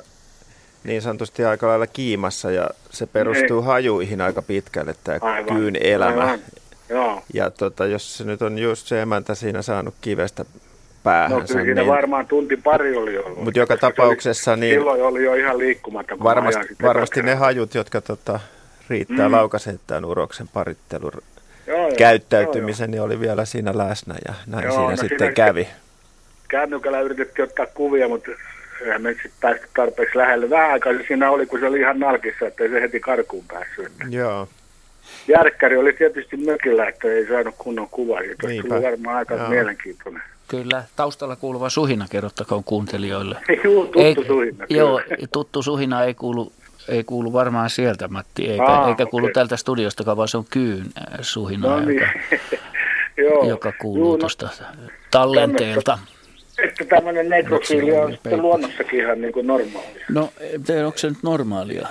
[0.83, 3.65] niin sanotusti aika lailla kiimassa ja se perustuu Ei.
[3.65, 5.57] hajuihin aika pitkälle tämä Aivan.
[5.57, 6.21] kyyn elämä.
[6.21, 6.39] Aivan.
[6.89, 7.23] Joo.
[7.33, 10.45] Ja tota, jos se nyt on just se emäntä siinä saanut kivestä
[11.03, 11.31] päähän.
[11.39, 13.43] No kyllä siinä niin, varmaan tunti pari oli ollut.
[13.43, 14.75] Mutta joka tapauksessa oli, niin...
[14.75, 16.19] Silloin oli jo ihan liikkumatta.
[16.23, 18.39] Varmasti, varmasti ne hajut, jotka tota,
[18.89, 19.35] riittää mm.
[19.35, 21.11] laukasen tämän uroksen parittelun
[21.67, 23.05] joo, käyttäytymisen, joo, joo.
[23.05, 25.67] oli vielä siinä läsnä ja näin joo, siinä no sitten siinä kävi.
[26.47, 28.31] Kännykällä yritettiin ottaa kuvia, mutta
[28.81, 30.49] eihän me sitten päästy tarpeeksi lähelle.
[30.49, 33.45] Vähän aikaa se siinä oli, kun se oli ihan nalkissa, että ei se heti karkuun
[33.47, 33.91] päässyt.
[34.09, 34.47] Joo.
[35.27, 38.19] Järkkäri oli tietysti mökillä, että ei saanut kunnon kuvaa.
[38.43, 39.49] Olisi tullut varmaan aika Joo.
[39.49, 40.21] mielenkiintoinen.
[40.47, 43.35] Kyllä, taustalla kuuluva suhina kerrottakoon kuuntelijoille.
[43.63, 44.65] Joo, tuttu ei, suhina.
[44.69, 45.01] Joo,
[45.31, 46.51] tuttu suhina ei kuulu,
[46.89, 49.33] ei kuulu varmaan sieltä, Matti, eikä, Aa, eikä kuulu okay.
[49.33, 50.85] tältä studiosta, vaan se on kyyn
[51.21, 51.99] suhina, No niin.
[51.99, 52.11] joka,
[53.17, 53.49] Joo.
[53.49, 54.49] joka kuuluu no, tuosta
[55.11, 55.99] tallenteelta.
[56.63, 60.05] Että tämmöinen nekrofiili on sitten luonnossakin ihan niin kuin normaalia.
[60.09, 61.87] No, en tiedä, onko se nyt normaalia?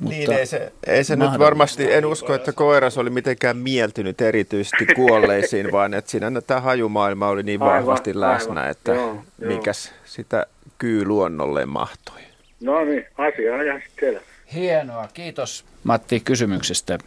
[0.00, 4.20] Mutta Niin, ei se, ei se nyt varmasti, en usko, että koiras oli mitenkään mieltynyt
[4.20, 8.70] erityisesti kuolleisiin, vaan että siinä tämä hajumaailma oli niin Aivan, vahvasti läsnä, aivan.
[8.70, 9.52] että Joo, joo.
[9.56, 10.46] mikäs sitä
[10.78, 12.20] kyy luonnolle mahtoi.
[12.60, 14.20] No niin, asia on ihan selvä.
[14.54, 16.98] Hienoa, kiitos Matti kysymyksestä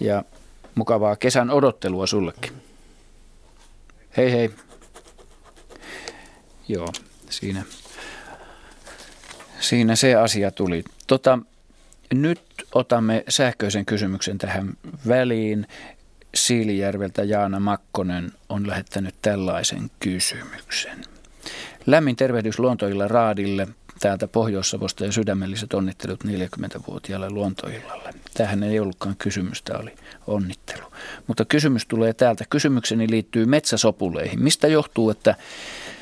[0.00, 0.24] ja
[0.74, 2.52] mukavaa kesän odottelua sullekin.
[4.16, 4.50] Hei hei.
[6.68, 6.88] Joo,
[7.30, 7.62] siinä,
[9.60, 10.84] siinä se asia tuli.
[11.06, 11.38] Tota,
[12.14, 12.42] nyt
[12.74, 14.76] otamme sähköisen kysymyksen tähän
[15.08, 15.66] väliin.
[16.34, 21.04] Siilijärveltä Jaana Makkonen on lähettänyt tällaisen kysymyksen.
[21.86, 23.68] Lämmin tervehdys luontoilla Raadille
[24.02, 28.10] täältä Pohjois-Savosta ja sydämelliset onnittelut 40-vuotiaalle luontoillalle.
[28.34, 29.94] Tähän ei ollutkaan kysymys, tämä oli
[30.26, 30.84] onnittelu.
[31.26, 32.44] Mutta kysymys tulee täältä.
[32.50, 34.42] Kysymykseni liittyy metsäsopuleihin.
[34.42, 35.34] Mistä johtuu, että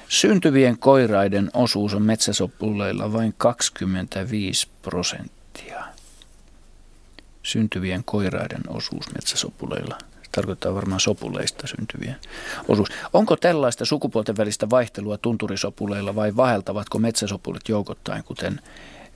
[0.09, 5.85] syntyvien koiraiden osuus on metsäsopuleilla vain 25 prosenttia?
[7.43, 9.98] Syntyvien koiraiden osuus metsäsopuleilla
[10.32, 12.16] tarkoittaa varmaan sopuleista syntyvien
[12.69, 12.89] osuus.
[13.12, 18.61] Onko tällaista sukupuolten välistä vaihtelua tunturisopuleilla vai vaeltavatko metsäsopulit joukottain, kuten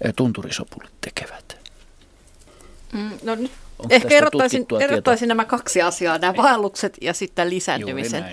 [0.04, 1.56] eh, tunturisopulit tekevät?
[2.92, 8.24] Mm, no nyt Onko ehkä erottaisin, erottaisin nämä kaksi asiaa, nämä vaellukset ja sitten lisääntymisen.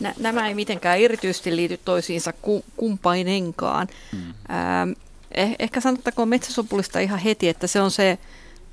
[0.00, 3.88] Nä, nämä ei mitenkään erityisesti liity toisiinsa ku, kumpainenkaan.
[4.12, 4.20] Hmm.
[4.20, 4.92] Ähm,
[5.32, 8.18] eh, ehkä sanottakoon metsäsopulista ihan heti, että se on se,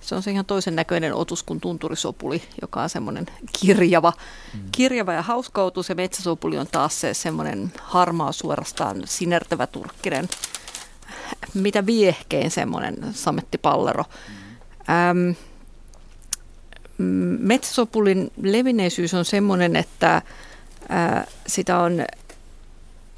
[0.01, 3.25] se on se ihan toisen näköinen otus kuin tunturisopuli, joka on semmoinen
[3.59, 4.13] kirjava,
[4.53, 4.61] Hmm.
[4.71, 5.89] kirjava ja hauska otus.
[5.89, 10.29] Ja metsäsopuli on taas se semmoinen harmaa suorastaan sinertävä turkkinen,
[11.53, 14.03] mitä viehkein semmoinen samettipallero.
[14.89, 15.29] Ähm,
[16.97, 20.21] mm, metsäsopulin levinneisyys on semmoinen, että
[20.89, 22.05] ää, sitä on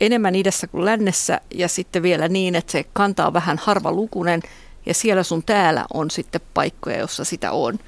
[0.02, 4.42] enemmän idässä kuin lännessä ja sitten vielä niin, että se kanta on vähän harvalukunen
[4.86, 7.80] ja siellä sun täällä on sitten paikkoja, jossa sitä on.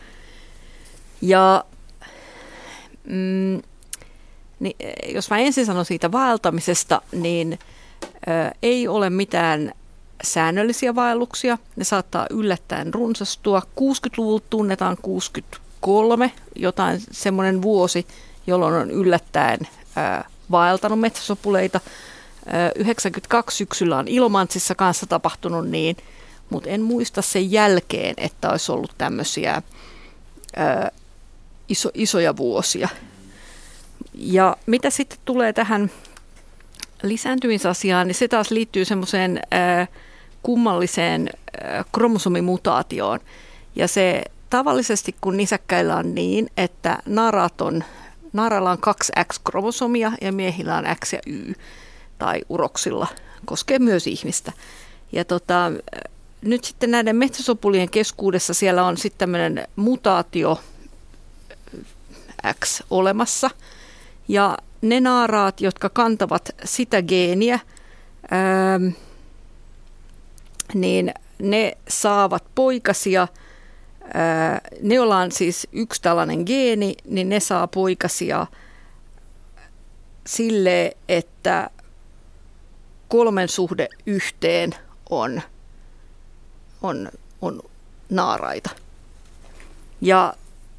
[1.21, 1.63] Ja
[3.03, 3.61] mm,
[4.59, 7.59] niin, eh, jos mä ensin sanon siitä vaeltamisesta, niin
[8.27, 9.71] ää, ei ole mitään
[10.23, 11.57] säännöllisiä vaelluksia.
[11.75, 13.61] Ne saattaa yllättäen runsastua.
[13.79, 18.07] 60-luvulta tunnetaan 63, jotain semmoinen vuosi,
[18.47, 19.59] jolloin on yllättäen
[19.95, 21.79] ää, vaeltanut metsäsopuleita.
[22.45, 25.97] Ää, 92 syksyllä on Ilomantsissa kanssa tapahtunut niin,
[26.51, 29.61] mutta en muista sen jälkeen, että olisi ollut tämmöisiä
[30.55, 30.91] ää,
[31.69, 32.89] iso, isoja vuosia.
[34.13, 35.91] Ja mitä sitten tulee tähän
[37.03, 39.41] lisääntymisasiaan, niin se taas liittyy semmoiseen
[40.43, 43.19] kummalliseen äh, kromosomimutaatioon.
[43.75, 47.83] Ja se tavallisesti, kun nisäkkäillä on niin, että narat on,
[48.33, 51.53] naralla on kaksi X-kromosomia ja miehillä on X ja Y,
[52.17, 53.07] tai uroksilla,
[53.45, 54.51] koskee myös ihmistä.
[55.11, 55.71] Ja tota,
[56.41, 60.59] nyt sitten näiden metsäsopulien keskuudessa siellä on sitten tämmöinen mutaatio
[62.59, 63.49] X olemassa.
[64.27, 67.59] Ja ne naaraat, jotka kantavat sitä geeniä,
[68.31, 68.79] ää,
[70.73, 73.27] niin ne saavat poikasia.
[74.13, 78.47] Ää, ne ollaan siis yksi tällainen geeni, niin ne saa poikasia
[80.27, 81.69] sille, että
[83.07, 84.75] kolmen suhde yhteen
[85.09, 85.41] on,
[86.81, 87.09] on,
[87.41, 87.61] on
[88.09, 88.69] naaraita.
[90.01, 90.33] Ja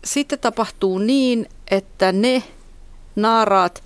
[0.05, 2.43] sitten tapahtuu niin, että ne
[3.17, 3.83] naaraat,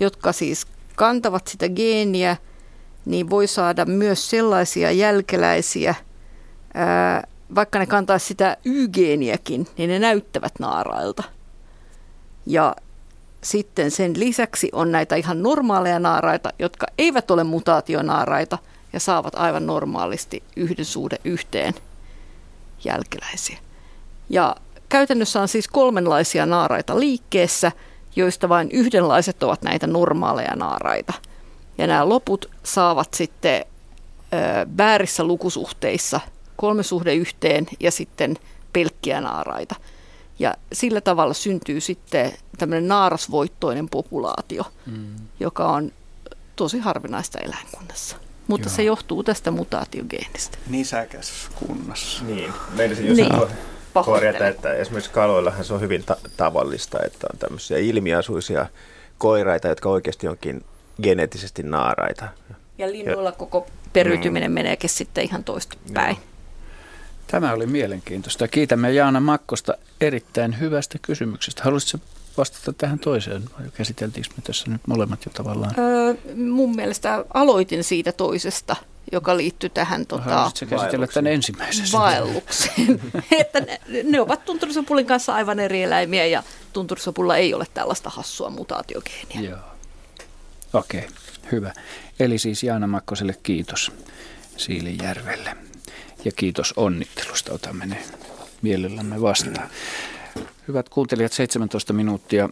[0.00, 0.66] jotka siis
[0.96, 2.36] kantavat sitä geeniä,
[3.04, 5.94] niin voi saada myös sellaisia jälkeläisiä,
[6.74, 11.22] ää, vaikka ne kantaa sitä Y-geeniäkin, niin ne näyttävät naarailta.
[12.46, 12.76] Ja
[13.42, 18.58] sitten sen lisäksi on näitä ihan normaaleja naaraita, jotka eivät ole mutaationaaraita
[18.94, 21.74] ja saavat aivan normaalisti yhden suhde yhteen
[22.84, 23.58] jälkeläisiä.
[24.30, 24.56] Ja
[24.88, 27.72] käytännössä on siis kolmenlaisia naaraita liikkeessä,
[28.16, 31.12] joista vain yhdenlaiset ovat näitä normaaleja naaraita.
[31.78, 33.64] Ja nämä loput saavat sitten
[34.76, 36.20] väärissä lukusuhteissa
[36.56, 38.36] kolme suhde yhteen ja sitten
[38.72, 39.74] pelkkiä naaraita.
[40.38, 45.14] Ja sillä tavalla syntyy sitten tämmöinen naarasvoittoinen populaatio, mm.
[45.40, 45.92] joka on
[46.56, 48.16] tosi harvinaista eläinkunnassa.
[48.46, 48.76] Mutta Joo.
[48.76, 50.58] se johtuu tästä mutaatiogeenistä.
[50.70, 52.24] Nisäkäs kunnassa.
[52.24, 53.32] Niin, meidän just Niin.
[53.32, 54.04] niin.
[54.04, 58.66] korjata, että esimerkiksi kaloillahan se on hyvin ta- tavallista, että on tämmöisiä ilmiasuisia
[59.18, 60.64] koiraita, jotka oikeasti onkin
[61.02, 62.28] geneettisesti naaraita.
[62.78, 64.54] Ja linnuilla koko periytyminen mm.
[64.54, 66.16] meneekin sitten ihan toista päin.
[67.26, 68.48] Tämä oli mielenkiintoista.
[68.48, 71.62] Kiitämme Jaana Makkosta erittäin hyvästä kysymyksestä.
[71.64, 75.74] Haluaisitko vastata tähän toiseen vai käsiteltiinkö me tässä nyt molemmat jo tavallaan?
[75.78, 78.76] Öö, mun mielestä aloitin siitä toisesta,
[79.12, 81.98] joka liittyy tähän tota, käsitellä tämän ensimmäisessä?
[81.98, 83.00] vaellukseen.
[83.40, 86.42] että ne, ne ovat tunturisopulin kanssa aivan eri eläimiä ja
[86.72, 89.40] tunturisopulla ei ole tällaista hassua mutaatiogeeniä.
[89.40, 89.58] Joo.
[90.72, 91.10] Okei, okay,
[91.52, 91.72] hyvä.
[92.20, 93.92] Eli siis Jaana Makkoselle kiitos
[94.56, 95.56] Siilijärvelle.
[96.24, 98.02] Ja kiitos onnittelusta, otamme ne
[98.62, 99.68] mielellämme vastaan.
[100.68, 102.48] Hyvät kuuntelijat, 17 minuuttia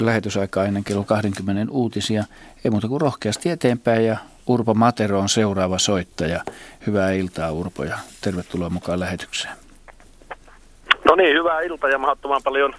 [0.00, 2.24] lähetysaikaa ennen kello 20 uutisia.
[2.64, 4.16] Ei muuta kuin rohkeasti eteenpäin ja
[4.46, 6.40] Urpo Matero on seuraava soittaja.
[6.86, 9.54] Hyvää iltaa Urpo ja tervetuloa mukaan lähetykseen.
[11.08, 12.74] No niin, hyvää iltaa ja mahdottoman paljon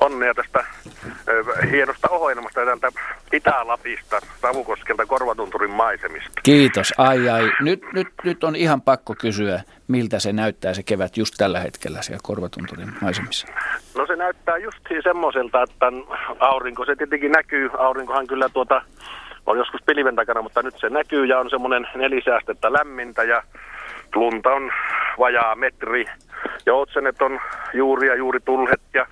[0.00, 0.64] onnea tästä
[1.70, 2.88] hienosta ohjelmasta täältä
[3.32, 6.40] Itä-Lapista, Savukoskelta Korvatunturin maisemista.
[6.42, 6.94] Kiitos.
[6.98, 7.52] Ai ai.
[7.60, 12.02] Nyt, nyt, nyt on ihan pakko kysyä, miltä se näyttää se kevät just tällä hetkellä
[12.02, 13.48] siellä Korvatunturin maisemissa.
[13.96, 15.86] No se näyttää just semmoiselta, että
[16.40, 17.70] aurinko, se tietenkin näkyy.
[17.78, 18.82] Aurinkohan kyllä tuota,
[19.46, 23.42] on joskus pilven takana, mutta nyt se näkyy ja on semmoinen nelisäästettä lämmintä ja
[24.14, 24.70] lunta on
[25.18, 26.04] vajaa metri.
[26.66, 27.40] Ja otsenet on
[27.74, 29.06] juuri ja juuri tulhet ja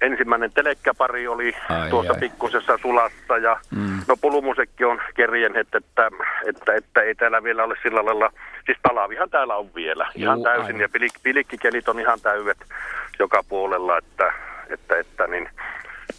[0.00, 2.20] ensimmäinen telekkäpari oli ai, tuossa ai.
[2.20, 4.00] pikkusessa sulassa ja mm.
[4.08, 6.10] no pulumusekki on kerjenhet, että,
[6.46, 8.32] että, että, ei täällä vielä ole sillä lailla,
[8.66, 10.80] siis talavihan täällä on vielä Juu, ihan täysin aivan.
[10.80, 12.58] ja pilik, pilikkikelit on ihan täydet
[13.18, 14.32] joka puolella, että,
[14.68, 15.48] että, että niin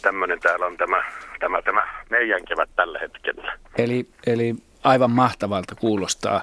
[0.02, 1.02] tämmöinen täällä on tämä,
[1.40, 3.52] tämä, tämä meidän kevät tällä hetkellä.
[3.78, 4.54] Eli, eli
[4.84, 6.42] aivan mahtavalta kuulostaa.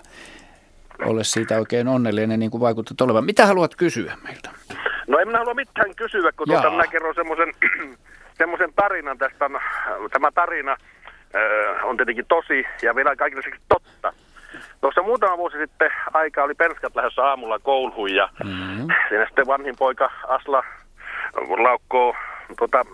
[1.06, 3.26] Ole siitä oikein onnellinen, niin kuin vaikuttaa olevan.
[3.26, 4.50] Mitä haluat kysyä meiltä?
[5.10, 7.54] No en minä halua mitään kysyä, kun tuota minä kerron semmoisen
[8.40, 9.50] semmoisen tarinan tästä.
[10.12, 14.14] Tämä tarina äh, on tietenkin tosi ja vielä kaikille totta.
[14.82, 18.88] Tuossa muutama vuosi sitten aika oli penskat lähdössä aamulla kouluun ja mm-hmm.
[19.10, 20.64] siinä sitten vanhin poika Asla
[21.58, 22.16] laukkoo
[22.58, 22.86] tuota,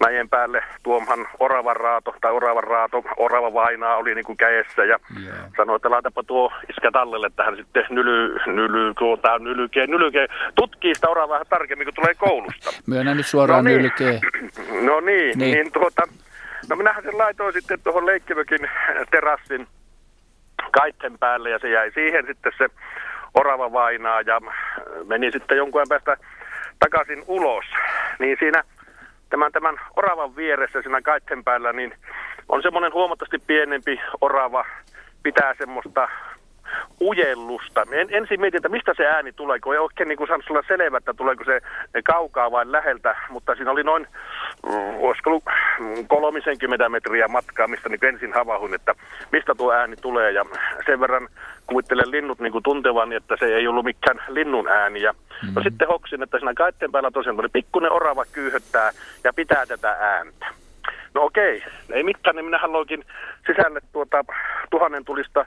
[0.00, 4.98] mäjen päälle tuomhan oravan raato tai oravan raato, orava vainaa oli niin kuin kädessä ja
[5.24, 5.36] yeah.
[5.56, 10.94] sanoi, että laitapa tuo iskä tallelle, että hän sitten nyly, nyly, tuota, nylykee, nylykee, tutkii
[10.94, 12.70] sitä oravaa vähän tarkemmin, kun tulee koulusta.
[12.86, 13.82] Myönnä nyt suoraan no niin.
[13.82, 14.20] nylkee.
[14.88, 16.02] No niin, niin, niin tuota,
[16.70, 18.70] no minähän sen laitoin sitten tuohon leikkimökin
[19.10, 19.66] terassin
[20.70, 22.68] kaitten päälle ja se jäi siihen sitten se
[23.34, 24.40] orava vainaa ja
[25.06, 26.16] meni sitten jonkun ajan päästä
[26.78, 27.64] takaisin ulos.
[28.18, 28.62] Niin siinä
[29.30, 31.94] tämän, tämän oravan vieressä siinä kaitten päällä, niin
[32.48, 34.64] on semmoinen huomattavasti pienempi orava,
[35.22, 36.08] pitää semmoista
[37.00, 37.86] ujellusta.
[37.90, 40.62] En, ensin mietin, että mistä se ääni tulee, kun ei oikein niin kuin saanut olla
[40.68, 41.60] selvä, että tuleeko se
[42.04, 44.06] kaukaa vai läheltä, mutta siinä oli noin,
[44.66, 45.44] mm, olisiko ollut
[46.08, 48.94] 30 metriä matkaa, mistä niin ensin havahuin, että
[49.32, 50.44] mistä tuo ääni tulee, ja
[50.86, 51.28] sen verran
[51.66, 55.52] kuvittelen linnut niin kuin tuntevani, että se ei ollut mikään linnun ääni, ja mm-hmm.
[55.54, 58.90] no sitten hoksin, että siinä kaitten päällä tosiaan oli pikkuinen orava kyyhöttää
[59.24, 60.46] ja pitää tätä ääntä.
[61.14, 63.04] No okei, ei mitään, niin minä haluankin
[63.46, 64.24] sisälle tuota
[64.70, 65.46] tuhannen tulista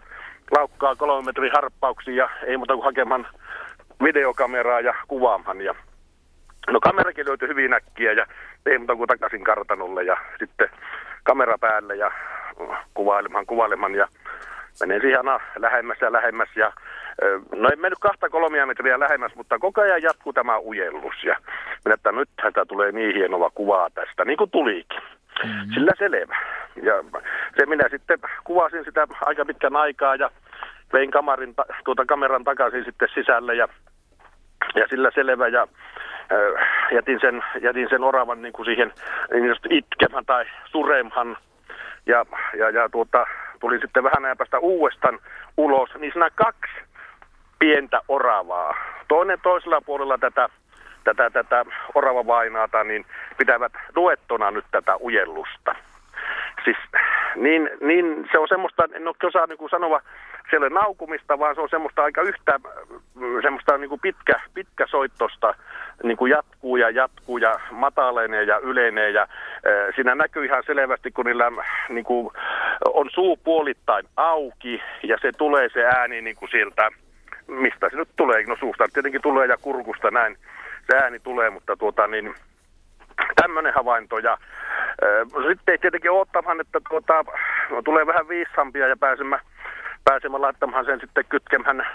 [0.57, 3.27] laukkaa kolme metrin harppauksia ja ei muuta kuin hakemaan
[4.03, 5.61] videokameraa ja kuvaamaan.
[5.61, 5.75] Ja
[6.69, 8.25] no kamerakin löytyi hyvin äkkiä ja
[8.65, 10.69] ei muuta kuin takaisin kartanolle ja sitten
[11.23, 12.11] kamera päälle ja
[12.93, 14.07] kuvailemaan, kuvailemaan ja
[14.79, 15.25] menen siihen
[15.55, 16.71] lähemmäs ja lähemmäs ja
[17.55, 21.23] No en mennyt kahta kolmia metriä lähemmäs, mutta koko ajan jatkuu tämä ujellus.
[21.23, 21.35] Ja
[21.85, 25.01] minä, että nythän tämä tulee niin hienoa kuvaa tästä, niin kuin tulikin.
[25.43, 25.73] Mm-hmm.
[25.73, 26.38] Sillä selvä.
[26.84, 26.93] Ja
[27.57, 30.30] se minä sitten kuvasin sitä aika pitkän aikaa ja
[30.93, 31.53] vein kamarin,
[31.85, 33.68] tuota kameran takaisin sitten sisälle ja,
[34.76, 35.68] ja sillä selvä ja
[36.31, 38.93] äh, jätin, sen, jätin sen oravan niin kuin siihen
[39.31, 41.38] niin itkemään tai suremhan
[42.05, 42.26] ja,
[42.57, 43.26] ja, ja tuota,
[43.59, 45.19] tuli sitten vähän ajan päästä uudestaan
[45.57, 46.72] ulos, niin siinä kaksi
[47.59, 48.76] pientä oravaa.
[49.07, 50.49] Toinen toisella puolella tätä,
[51.03, 51.65] tätä, tätä
[51.95, 53.05] oravavainaata niin
[53.37, 55.75] pitävät duettona nyt tätä ujellusta.
[56.63, 56.77] Siis
[57.35, 60.01] niin, niin se on semmoista, en ole osaa niin sanoa,
[60.57, 62.59] ole naukumista, vaan se on semmoista aika yhtä,
[63.41, 65.55] semmoista niin pitkä, pitkä soittosta,
[66.03, 71.11] niin kuin jatkuu ja jatkuu ja matalenee ja ylenee ja äh, siinä näkyy ihan selvästi,
[71.11, 71.51] kun niillä
[71.89, 72.31] niin kuin,
[72.93, 76.89] on suu puolittain auki ja se tulee se ääni niin kuin sieltä,
[77.47, 80.37] mistä se nyt tulee, no suusta tietenkin tulee ja kurkusta näin
[80.87, 82.35] se ääni tulee, mutta tuota niin,
[83.35, 84.17] tämmöinen havainto.
[84.17, 87.25] Ja äh, sitten tietenkin odottamaan, että tuota,
[87.69, 89.39] no, tulee vähän viisampia ja pääsemme,
[90.03, 91.87] pääsemme laittamaan sen sitten kytkemään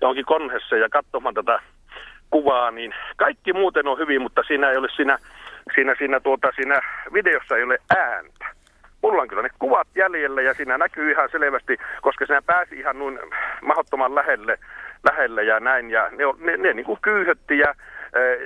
[0.00, 1.58] johonkin konhessa ja katsomaan tätä
[2.30, 5.18] kuvaa, niin kaikki muuten on hyvin, mutta siinä ei ole siinä,
[5.74, 6.80] siinä, siinä, tuota, siinä
[7.12, 8.46] videossa ei ole ääntä.
[9.02, 12.98] Mulla on kyllä ne kuvat jäljellä ja siinä näkyy ihan selvästi, koska siinä pääsi ihan
[12.98, 13.18] noin
[13.62, 14.58] mahdottoman lähelle,
[15.04, 15.90] lähelle ja näin.
[15.90, 17.74] Ja ne, ne, ne niin kuin kyyhötti ja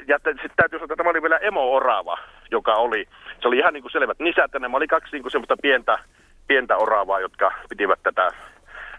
[0.08, 2.18] ja sitten täytyy sanoa, että tämä oli vielä emo-orava,
[2.50, 3.08] joka oli,
[3.42, 5.98] se oli ihan niin kuin selvät nisät, ja nämä oli kaksi niin kuin semmoista pientä,
[6.46, 8.30] pientä oravaa, jotka pitivät tätä,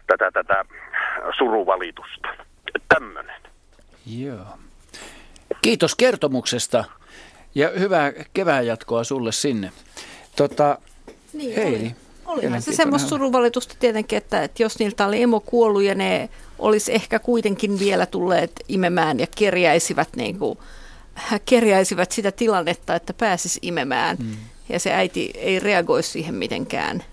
[0.08, 0.66] tätä, tätä
[1.38, 2.28] suruvalitusta.
[2.90, 3.36] Tämmöinen.
[4.06, 4.58] Joo.
[5.62, 6.84] Kiitos kertomuksesta
[7.56, 9.72] ja hyvää kevään jatkoa sulle sinne.
[10.36, 10.78] Tota,
[11.34, 11.92] niin, Heidi.
[12.26, 12.40] Oli.
[12.40, 16.30] Olihan se semmoista suruvalitusta tietenkin, että, että jos niiltä oli emo kuollut ja ne
[16.60, 20.58] olisi ehkä kuitenkin vielä tulleet imemään ja kerjäisivät, niin kuin,
[21.46, 24.38] kerjäisivät sitä tilannetta, että pääsis imemään mm.
[24.70, 27.04] ja se äiti ei reagoi siihen mitenkään,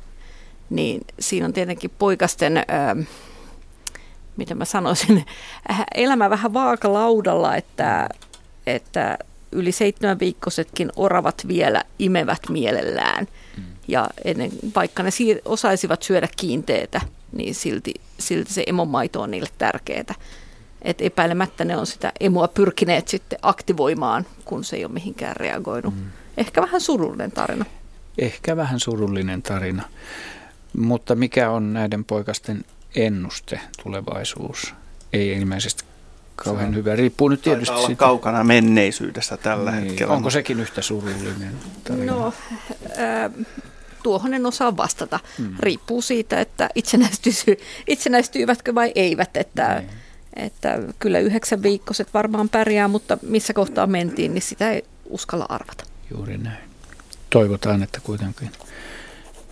[0.70, 2.56] niin siinä on tietenkin poikasten...
[2.68, 2.96] Ää,
[4.36, 5.24] mitä mä sanoisin,
[5.94, 8.08] elämä vähän vaakalaudalla, että,
[8.66, 9.18] että
[9.52, 13.28] yli seitsemän viikkoisetkin oravat vielä imevät mielellään.
[13.56, 13.62] Mm.
[13.88, 17.00] Ja ennen, vaikka ne siir- osaisivat syödä kiinteitä,
[17.36, 20.14] niin silti, silti se emomaito on niille tärkeää.
[20.82, 25.94] Et epäilemättä ne on sitä emoa pyrkineet sitten aktivoimaan, kun se ei ole mihinkään reagoinut.
[25.94, 26.02] Mm.
[26.36, 27.64] Ehkä vähän surullinen tarina.
[28.18, 29.82] Ehkä vähän surullinen tarina.
[30.78, 32.64] Mutta mikä on näiden poikasten
[32.96, 34.74] ennuste, tulevaisuus?
[35.12, 35.84] Ei ilmeisesti
[36.36, 36.96] kauhean se hyvä.
[36.96, 38.00] Riippuu nyt tietysti olla siitä.
[38.00, 39.84] kaukana menneisyydessä tällä niin.
[39.84, 40.14] hetkellä.
[40.14, 41.54] Onko sekin yhtä surullinen
[41.84, 42.12] tarina?
[42.12, 42.32] No,
[42.98, 43.30] äh,
[44.04, 45.20] tuohon en osaa vastata.
[45.38, 45.54] Hmm.
[45.58, 46.68] Riippuu siitä, että
[47.86, 49.36] itsenäistyyvätkö vai eivät.
[49.36, 49.90] Että, niin.
[50.36, 55.84] että kyllä yhdeksän viikkoiset varmaan pärjää, mutta missä kohtaa mentiin, niin sitä ei uskalla arvata.
[56.16, 56.64] Juuri näin.
[57.30, 58.50] Toivotaan, että kuitenkin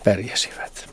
[0.03, 0.89] pärjäsivät.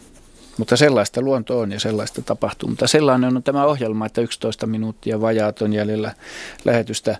[0.56, 2.68] Mutta sellaista luonto on ja sellaista tapahtuu.
[2.68, 6.14] Mutta sellainen on tämä ohjelma, että 11 minuuttia vajaat on jäljellä
[6.64, 7.18] lähetystä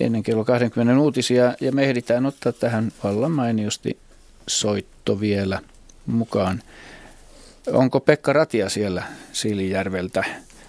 [0.00, 1.54] ennen kello 20 uutisia.
[1.60, 3.98] Ja me ehditään ottaa tähän vallan mainiosti
[4.46, 5.60] soitto vielä
[6.06, 6.62] mukaan.
[7.72, 9.02] Onko Pekka Ratia siellä
[9.32, 10.24] Siilijärveltä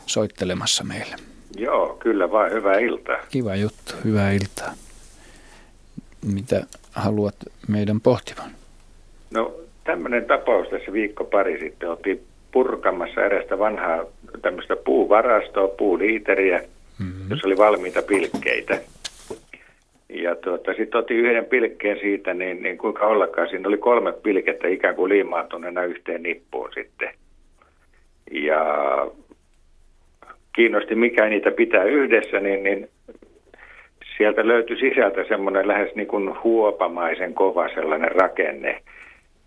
[0.06, 1.16] soittelemassa meille?
[1.58, 2.52] Joo, kyllä vaan.
[2.52, 3.18] Hyvää iltaa.
[3.30, 4.74] Kiva juttu, hyvää iltaa.
[6.34, 7.36] Mitä haluat
[7.68, 8.52] meidän pohtivan?
[9.32, 11.90] No tämmöinen tapaus tässä viikko pari sitten.
[11.90, 14.06] Oltiin purkamassa erästä vanhaa
[14.42, 16.64] tämmöistä puuvarastoa, puuliiteriä,
[17.00, 17.30] mm-hmm.
[17.30, 18.82] jossa oli valmiita pilkkeitä.
[20.14, 24.68] Ja tuota, sitten otin yhden pilkkeen siitä, niin, niin kuinka ollakaan, siinä oli kolme pilkettä
[24.68, 27.10] ikään kuin liimaantuneena yhteen nippuun sitten.
[28.32, 28.62] Ja
[30.56, 32.90] kiinnosti mikä niitä pitää yhdessä, niin, niin
[34.18, 38.82] sieltä löytyi sisältä semmoinen lähes niin kuin huopamaisen kova sellainen rakenne.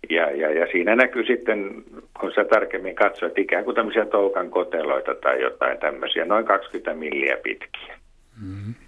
[0.09, 1.83] Ja, ja, ja siinä näkyy sitten,
[2.19, 7.37] kun sä tarkemmin katsoit, ikään kuin tämmöisiä toukan koteloita tai jotain tämmöisiä, noin 20 milliä
[7.43, 7.97] pitkiä.
[8.41, 8.86] Mm-hmm.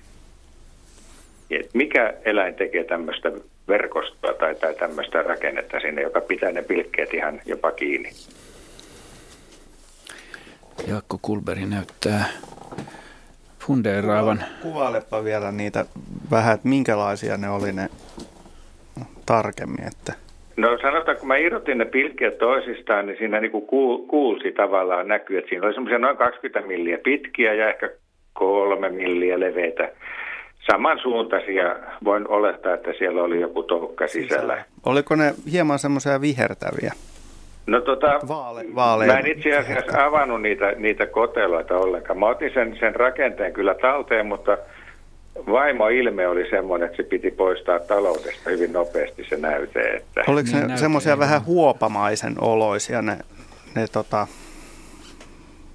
[1.49, 3.31] Et mikä eläin tekee tämmöistä
[3.67, 8.09] verkostoa tai, tai tämmöistä rakennetta sinne, joka pitää ne pilkkeet ihan jopa kiinni?
[10.87, 12.25] Jaakko Kulberi näyttää
[13.59, 14.43] fundeeraavan.
[14.61, 15.85] Kuvailepa vielä niitä
[16.31, 17.89] vähän, että minkälaisia ne oli ne
[19.25, 20.13] tarkemmin, että
[20.59, 23.67] No sanotaan, kun mä irrotin ne pilkkeet toisistaan, niin siinä niin kuin
[24.07, 27.89] kuulsi tavallaan näkyy, että siinä oli semmoisia noin 20 milliä pitkiä ja ehkä
[28.33, 29.91] kolme milliä leveitä.
[30.71, 34.65] Samansuuntaisia voin olettaa, että siellä oli joku toukka sisällä.
[34.85, 36.93] Oliko ne hieman semmoisia vihertäviä?
[37.67, 39.05] No tota, Vaale, vaale.
[39.05, 42.19] mä en itse asiassa avannut niitä, niitä koteloita ollenkaan.
[42.19, 44.57] Mä otin sen, sen rakenteen kyllä talteen, mutta
[45.51, 49.79] vaimo ilme oli semmoinen, että se piti poistaa taloudesta hyvin nopeasti se näyte.
[49.79, 50.21] Että...
[50.27, 53.17] Oliko niin, semmoisia vähän huopamaisen oloisia ne,
[53.75, 54.27] ne tota,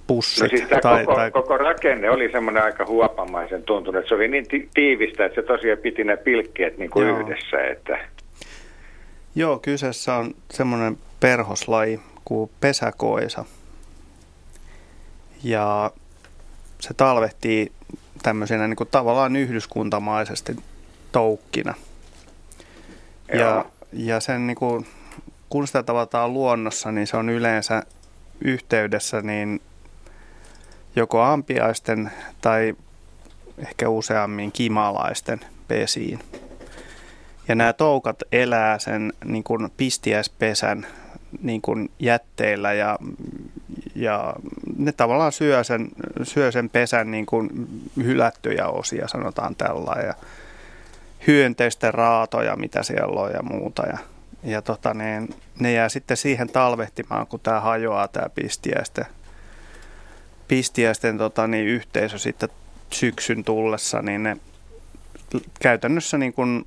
[0.07, 0.43] pussit?
[0.43, 1.31] No siis tai, koko, tai...
[1.31, 5.47] koko rakenne oli semmoinen aika huopamaisen tuntunut, että se oli niin ti- tiivistä, että se
[5.47, 7.67] tosiaan piti ne pilkkeet niin kuin yhdessä.
[7.71, 7.97] Että...
[9.35, 13.45] Joo, kyseessä on semmoinen perhoslaji kuin pesäkoisa.
[15.43, 15.91] Ja
[16.79, 17.71] se talvehtii
[18.23, 20.55] tämmöisenä niin kuin tavallaan yhdyskuntamaisesti
[21.11, 21.73] toukkina.
[23.33, 24.85] Ja, ja sen niin kuin,
[25.49, 27.83] kun sitä tavataan luonnossa, niin se on yleensä
[28.41, 29.61] yhteydessä niin
[30.95, 32.11] joko ampiaisten
[32.41, 32.75] tai
[33.57, 36.19] ehkä useammin kimalaisten pesiin.
[37.47, 40.87] Ja nämä toukat elää sen niin kuin pistiäispesän
[41.41, 42.99] niin kuin jätteillä ja,
[43.95, 44.33] ja
[44.77, 45.87] ne tavallaan syö sen,
[46.23, 47.49] syö sen pesän niin kuin
[47.97, 50.13] hylättyjä osia, sanotaan tällä ja
[51.27, 53.83] hyönteisten raatoja, mitä siellä on ja muuta.
[53.87, 53.97] Ja,
[54.43, 55.27] ja tota, ne,
[55.59, 59.05] ne jää sitten siihen talvehtimaan, kun tämä hajoaa tämä pistiäisten,
[60.47, 62.49] pistiäisten tota, niin yhteisö sitten
[62.93, 64.37] syksyn tullessa, niin ne
[65.59, 66.65] käytännössä niin kuin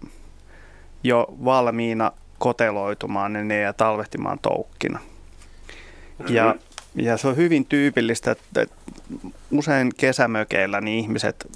[1.04, 4.98] jo valmiina koteloitumaan, niin ne jää talvehtimaan toukkina.
[6.28, 6.54] Ja,
[6.94, 8.66] ja se on hyvin tyypillistä, että
[9.50, 11.50] usein kesämökeillä niin ihmiset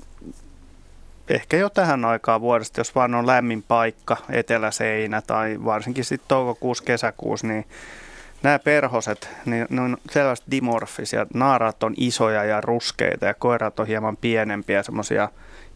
[1.28, 6.84] ehkä jo tähän aikaan vuodesta, jos vaan on lämmin paikka, eteläseinä tai varsinkin sitten toukokuussa,
[6.84, 7.66] kesäkuussa, niin
[8.42, 11.26] nämä perhoset, niin ne on sellaiset dimorfisia.
[11.34, 15.28] Naaraat on isoja ja ruskeita ja koirat on hieman pienempiä, semmoisia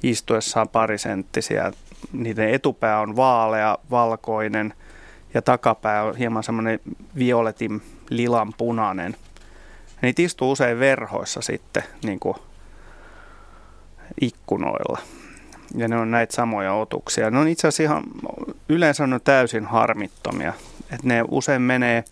[0.03, 1.73] istuessaan parisenttisiä.
[2.13, 4.75] Niiden etupää on vaalea, valkoinen
[5.35, 6.81] ja takapää on hieman semmoinen
[7.19, 9.17] violetin lilan punainen.
[10.03, 12.37] Niitä istuu usein verhoissa sitten niin kuin
[14.21, 14.99] ikkunoilla.
[15.75, 17.31] Ja ne on näitä samoja otuksia.
[17.31, 18.05] Ne on itse asiassa ihan,
[18.69, 20.53] yleensä on täysin harmittomia.
[20.95, 22.05] Et ne usein menee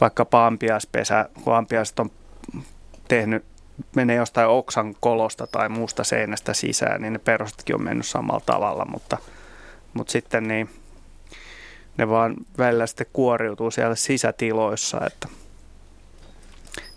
[0.00, 2.10] vaikka ampiaspesä, kun ampiaiset on
[3.08, 3.44] tehnyt,
[3.96, 8.84] menee jostain oksan kolosta tai muusta seinästä sisään, niin ne perustitkin on mennyt samalla tavalla,
[8.84, 9.18] mutta,
[9.94, 10.70] mutta sitten niin
[11.98, 15.28] ne vaan välillä sitten kuoriutuu siellä sisätiloissa, että,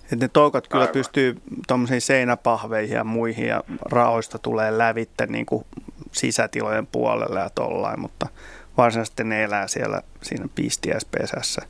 [0.04, 0.94] että ne toukat kyllä Aivan.
[0.94, 5.66] pystyy tuommoisiin seinäpahveihin ja muihin ja raoista tulee lävitte niin kuin
[6.12, 8.28] sisätilojen puolelle ja tollain, mutta
[8.78, 11.62] varsinaisesti ne elää siellä siinä pistiäispesässä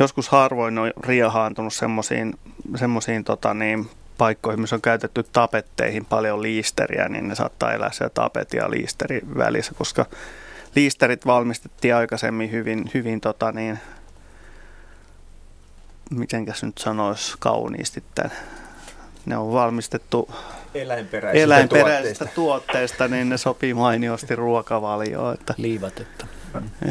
[0.00, 2.34] joskus harvoin on riehaantunut semmoisiin
[2.76, 8.10] semmosiin, tota niin, paikkoihin, missä on käytetty tapetteihin paljon liisteriä, niin ne saattaa elää siellä
[8.14, 10.06] tapet ja liisterin välissä, koska
[10.76, 13.78] liisterit valmistettiin aikaisemmin hyvin, hyvin tota niin,
[16.10, 18.32] mitenkäs nyt sanoisi kauniisti tämän.
[19.26, 20.30] Ne on valmistettu
[20.74, 22.34] eläinperäisistä, eläinperäisistä tuotteista.
[22.34, 25.34] tuotteista, niin ne sopii mainiosti ruokavalioon.
[25.34, 26.26] Että, Liivatetta.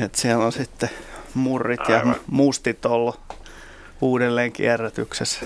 [0.03, 0.89] Että siellä on sitten
[1.33, 2.07] murrit Aivan.
[2.07, 3.19] ja mustit ollut
[4.01, 5.45] uudelleen kierrätyksessä.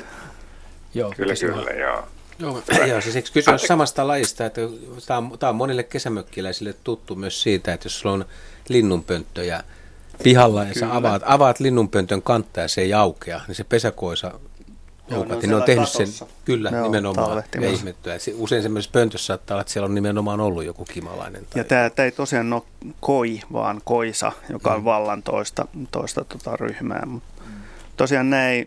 [0.94, 2.08] Joo, kyllä, kyllä, joo.
[2.40, 4.62] Joo, joo siis eikö kysyä samasta lajista, että
[5.08, 8.26] tämä on, tämä on monille kesämökkiläisille tuttu myös siitä, että jos sulla on
[8.70, 9.64] linnunpönttöjä
[10.24, 10.88] pihalla ja kyllä.
[10.88, 14.40] sä avaat, avaat linnunpöntön kantta ja se ei aukea, niin se pesäkoisa
[15.08, 18.14] Joo, ne, ne on tehnyt sen, kyllä, ne nimenomaan, ja ihmettyä.
[18.36, 21.46] Usein semmoisessa pöntössä saattaa olla, että siellä on nimenomaan ollut joku kimalainen.
[21.46, 21.60] Tai...
[21.60, 22.64] Ja tämä, tämä ei tosiaan ole
[23.00, 24.86] koi, vaan koisa, joka on mm.
[24.86, 27.08] vallan toista, toista tota ryhmää.
[27.98, 28.66] Tosiaan näin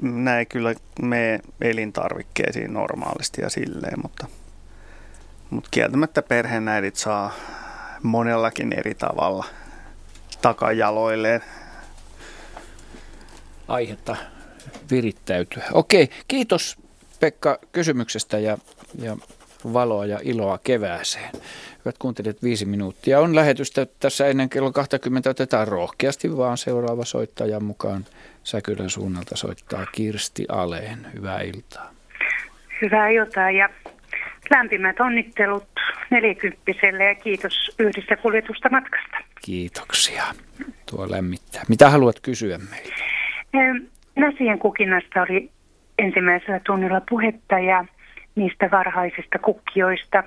[0.00, 4.26] näin kyllä me elintarvikkeisiin normaalisti ja silleen, mutta,
[5.50, 7.32] mutta kieltämättä perheenäidit saa
[8.02, 9.44] monellakin eri tavalla
[10.42, 11.42] takajaloilleen.
[13.68, 14.16] Aihetta
[14.90, 15.62] virittäytyä.
[15.72, 16.76] Okei, kiitos
[17.20, 18.58] Pekka kysymyksestä ja,
[18.98, 19.16] ja
[19.72, 21.30] valoa ja iloa kevääseen.
[21.84, 25.30] Hyvät kuuntelijat, viisi minuuttia on lähetystä tässä ennen kello 20.
[25.30, 28.04] Otetaan rohkeasti vaan seuraava soittaja mukaan.
[28.44, 31.06] Säkylän suunnalta soittaa Kirsti Aleen.
[31.14, 31.90] Hyvää iltaa.
[32.82, 33.68] Hyvää iltaa ja
[34.50, 35.68] lämpimät onnittelut
[36.10, 39.16] nelikymppiselle ja kiitos yhdistä kuljetusta matkasta.
[39.44, 40.24] Kiitoksia.
[40.90, 41.62] Tuo lämmittää.
[41.68, 43.02] Mitä haluat kysyä meiltä?
[44.16, 45.50] Nasien kukinnasta oli
[45.98, 47.84] ensimmäisellä tunnilla puhetta ja
[48.34, 50.24] niistä varhaisista kukkijoista.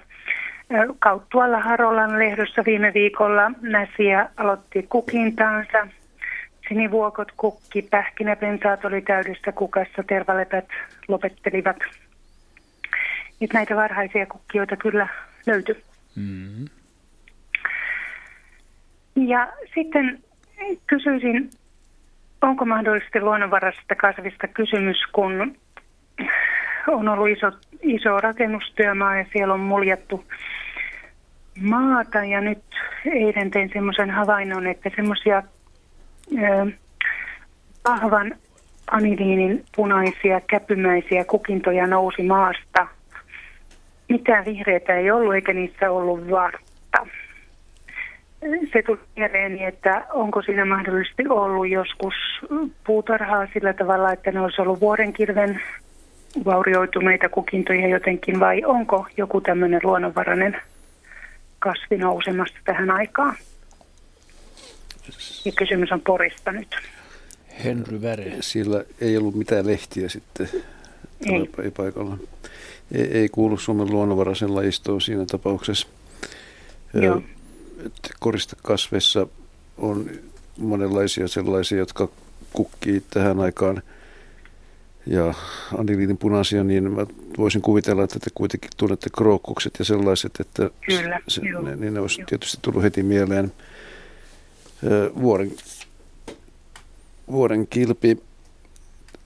[1.00, 5.88] Kauttualla Harolan lehdossa viime viikolla Näsiä aloitti kukintaansa.
[6.68, 10.66] Sinivuokot kukki, pähkinäpensaat oli täydessä kukassa, tervalepät
[11.08, 11.78] lopettelivat.
[13.40, 15.08] Nyt näitä varhaisia kukkijoita kyllä
[15.48, 15.76] löytyi.
[16.16, 16.66] Mm-hmm.
[19.16, 20.20] Ja sitten
[20.88, 21.50] kysyisin
[22.46, 25.56] onko mahdollisesti luonnonvaraisesta kasvista kysymys, kun
[26.88, 27.52] on ollut iso,
[27.82, 30.24] iso rakennustyömaa ja siellä on muljattu
[31.62, 32.64] maata ja nyt
[33.06, 35.44] eilen tein semmoisen havainnon, että semmoisia
[37.90, 38.36] vahvan
[38.92, 42.88] aniliinin punaisia käpymäisiä kukintoja nousi maasta.
[44.10, 47.08] Mitään vihreitä ei ollut eikä niissä ollut vartta
[48.74, 52.14] se tuli mieleeni, että onko siinä mahdollisesti ollut joskus
[52.86, 55.62] puutarhaa sillä tavalla, että ne olisi ollut vuorenkirven
[56.46, 60.58] vaurioituneita kukintoja jotenkin, vai onko joku tämmöinen luonnonvarainen
[61.60, 63.36] kasvi nousemassa tähän aikaan?
[65.46, 66.76] Ja kysymys on Porista nyt.
[67.64, 68.32] Henry Väre.
[68.40, 70.50] Sillä ei ollut mitään lehtiä sitten
[71.26, 71.50] ei.
[71.64, 72.18] ei paikalla.
[72.92, 75.88] Ei, ei kuulu Suomen luonnonvaraisen lajistoon siinä tapauksessa.
[76.94, 77.22] Joo
[77.86, 79.28] että koristekasveissa
[79.78, 80.10] on
[80.58, 82.10] monenlaisia sellaisia, jotka
[82.54, 83.82] kukkii tähän aikaan
[85.06, 85.34] ja
[85.78, 87.06] aniliinin punaisia, niin mä
[87.38, 92.00] voisin kuvitella, että te kuitenkin tunnette krookkukset ja sellaiset, että Kyllä, se, ne, niin ne
[92.00, 92.28] olisi joo.
[92.28, 93.52] tietysti tullut heti mieleen.
[95.22, 95.52] Vuoren,
[97.32, 98.24] vuoren kilpi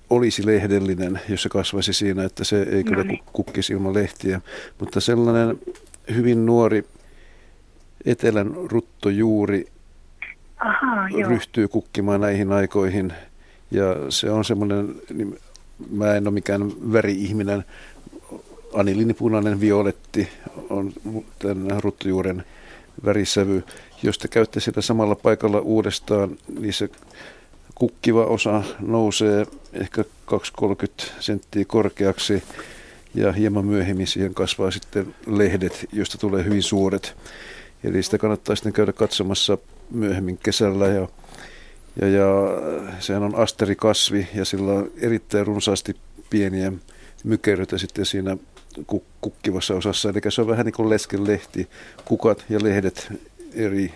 [0.10, 3.24] olisi lehdellinen, jos se kasvaisi siinä, että se ei kyllä no niin.
[3.34, 4.42] kukkisi ilman lehtiä,
[4.80, 5.60] mutta sellainen
[6.16, 6.86] hyvin nuori
[8.06, 9.68] etelän ruttojuuri
[10.60, 13.14] Aha, ryhtyy kukkimaan näihin aikoihin.
[13.72, 15.40] Ja se on semmoinen, niin
[15.92, 17.64] mä en ole mikään väri-ihminen,
[18.74, 20.30] anilinipunainen violetti
[20.70, 20.94] on
[21.40, 22.44] tämän ruttujuuren
[23.06, 23.64] värisävy.
[24.04, 26.90] Jos te käytte sitä samalla paikalla uudestaan, niin se
[27.76, 30.04] kukkiva osa nousee ehkä
[30.62, 30.76] 2-30
[31.20, 32.44] senttiä korkeaksi
[33.16, 37.16] ja hieman myöhemmin siihen kasvaa sitten lehdet, joista tulee hyvin suuret.
[37.84, 39.58] Eli sitä kannattaa sitten käydä katsomassa
[39.92, 41.08] myöhemmin kesällä ja,
[42.02, 42.26] ja, ja
[43.00, 45.96] sehän on asterikasvi ja sillä on erittäin runsaasti
[46.30, 46.72] pieniä
[47.24, 48.38] mykeröitä sitten siinä
[49.22, 50.10] kukkivassa osassa.
[50.10, 51.68] Eli se on vähän niin kuin leskenlehti,
[52.06, 53.14] kukat ja lehdet
[53.54, 53.94] eri,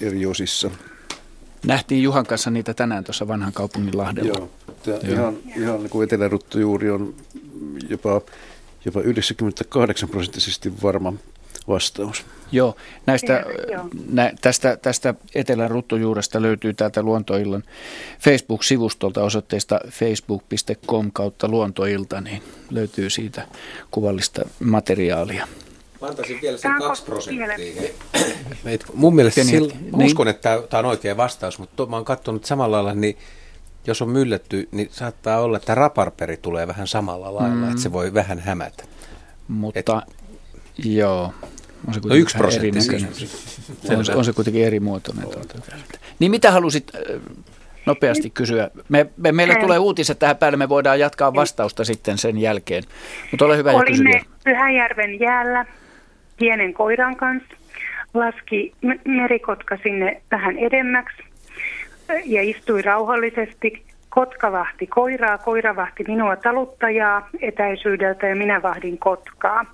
[0.00, 0.70] eri osissa.
[1.66, 4.38] Nähtiin Juhan kanssa niitä tänään tuossa vanhan kaupungin Lahdella.
[4.38, 4.48] Joo,
[4.86, 4.98] Joo.
[5.08, 7.14] ihan, ihan niin kuin eteläruttu juuri on
[7.88, 8.20] jopa,
[8.84, 11.12] jopa 98 prosenttisesti varma
[11.68, 12.24] vastaus.
[12.52, 12.76] Joo,
[13.06, 13.44] näistä,
[14.12, 17.62] nä, tästä, tästä Etelän ruttojuuresta löytyy täältä Luontoillan
[18.20, 23.46] Facebook-sivustolta osoitteesta facebook.com kautta luontoilta, niin löytyy siitä
[23.90, 25.48] kuvallista materiaalia.
[26.00, 27.82] Mä antaisin vielä sen kaksi prosenttia.
[28.94, 30.06] Mun mielestä sillä, niin.
[30.06, 33.18] uskon, että tämä on oikea vastaus, mutta mä oon katsonut samalla lailla, niin
[33.86, 37.70] jos on mylletty, niin saattaa olla, että raparperi tulee vähän samalla lailla, mm.
[37.70, 38.84] että se voi vähän hämätä.
[39.48, 39.86] Mutta Et,
[40.84, 41.32] joo,
[41.86, 45.24] on se no yksi prosentti Se on, on se kuitenkin eri muotoinen.
[45.24, 45.58] Tuota.
[46.18, 47.20] Niin mitä halusit äh,
[47.86, 48.70] nopeasti kysyä?
[48.88, 52.82] Me, me, meille tulee uutiset tähän päälle, me voidaan jatkaa vastausta sitten sen jälkeen.
[53.30, 55.66] Mutta ole hyvä Olimme ja Pyhäjärven jäällä
[56.36, 57.56] pienen koiran kanssa.
[58.14, 58.74] Laski
[59.04, 61.22] merikotka sinne vähän edemmäksi
[62.24, 63.84] ja istui rauhallisesti.
[64.08, 69.64] Kotka vahti koiraa, koira vahti minua taluttajaa etäisyydeltä ja minä vahdin kotkaa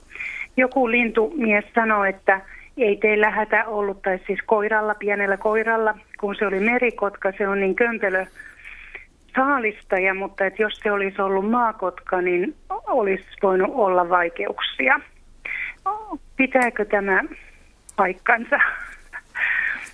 [0.56, 2.40] joku lintumies sanoi, että
[2.76, 7.60] ei teillä hätä ollut, tai siis koiralla, pienellä koiralla, kun se oli merikotka, se on
[7.60, 8.26] niin kömpelö
[9.36, 12.56] saalistaja, mutta että jos se olisi ollut maakotka, niin
[12.86, 15.00] olisi voinut olla vaikeuksia.
[16.36, 17.22] Pitääkö tämä
[17.96, 18.58] paikkansa?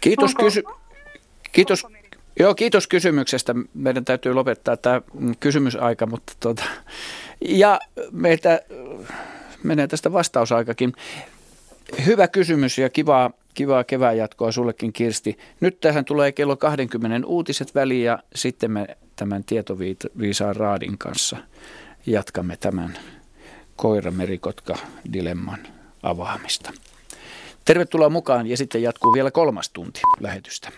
[0.00, 0.62] Kiitos, Onko, kysy-
[1.52, 1.86] kiitos,
[2.40, 3.54] joo, kiitos kysymyksestä.
[3.74, 5.00] Meidän täytyy lopettaa tämä
[5.40, 6.64] kysymysaika, mutta tuota,
[7.40, 7.80] ja
[8.12, 8.60] meitä
[9.66, 10.92] menee tästä vastausaikakin.
[12.06, 15.38] Hyvä kysymys ja kivaa, kivaa kevään jatkoa sullekin Kirsti.
[15.60, 18.86] Nyt tähän tulee kello 20 uutiset väliin ja sitten me
[19.16, 21.36] tämän tietoviisaan Raadin kanssa
[22.06, 22.98] jatkamme tämän
[23.76, 25.66] koiramerikotka-dilemman
[26.02, 26.72] avaamista.
[27.64, 30.68] Tervetuloa mukaan ja sitten jatkuu vielä kolmas tunti lähetystä.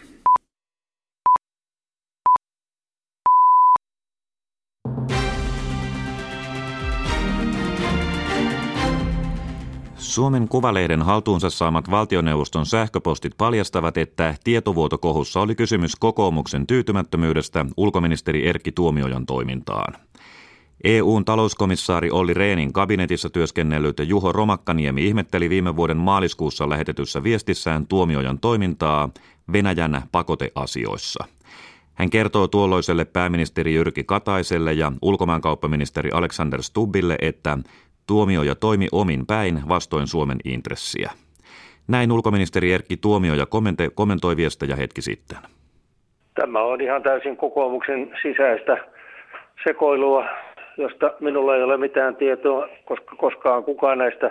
[10.09, 18.73] Suomen Kuvalehden haltuunsa saamat valtioneuvoston sähköpostit paljastavat, että tietovuotokohussa oli kysymys kokoomuksen tyytymättömyydestä ulkoministeri Erkki
[18.73, 19.95] Tuomiojan toimintaan.
[20.85, 28.39] EUn talouskomissaari Olli Reenin kabinetissa työskennellyt Juho Romakkaniemi ihmetteli viime vuoden maaliskuussa lähetetyssä viestissään Tuomiojan
[28.39, 29.09] toimintaa
[29.53, 31.25] Venäjän pakoteasioissa.
[31.95, 37.59] Hän kertoo tuolloiselle pääministeri Jyrki Kataiselle ja ulkomaankauppaministeri Alexander Stubbille, että
[38.09, 41.11] Tuomioja toimi omin päin vastoin Suomen intressiä.
[41.89, 43.47] Näin ulkoministeri Erkki Tuomioja
[43.95, 45.39] kommentoi viestejä hetki sitten.
[46.35, 48.77] Tämä on ihan täysin kokoomuksen sisäistä
[49.67, 50.25] sekoilua,
[50.77, 54.31] josta minulla ei ole mitään tietoa, koska koskaan kukaan näistä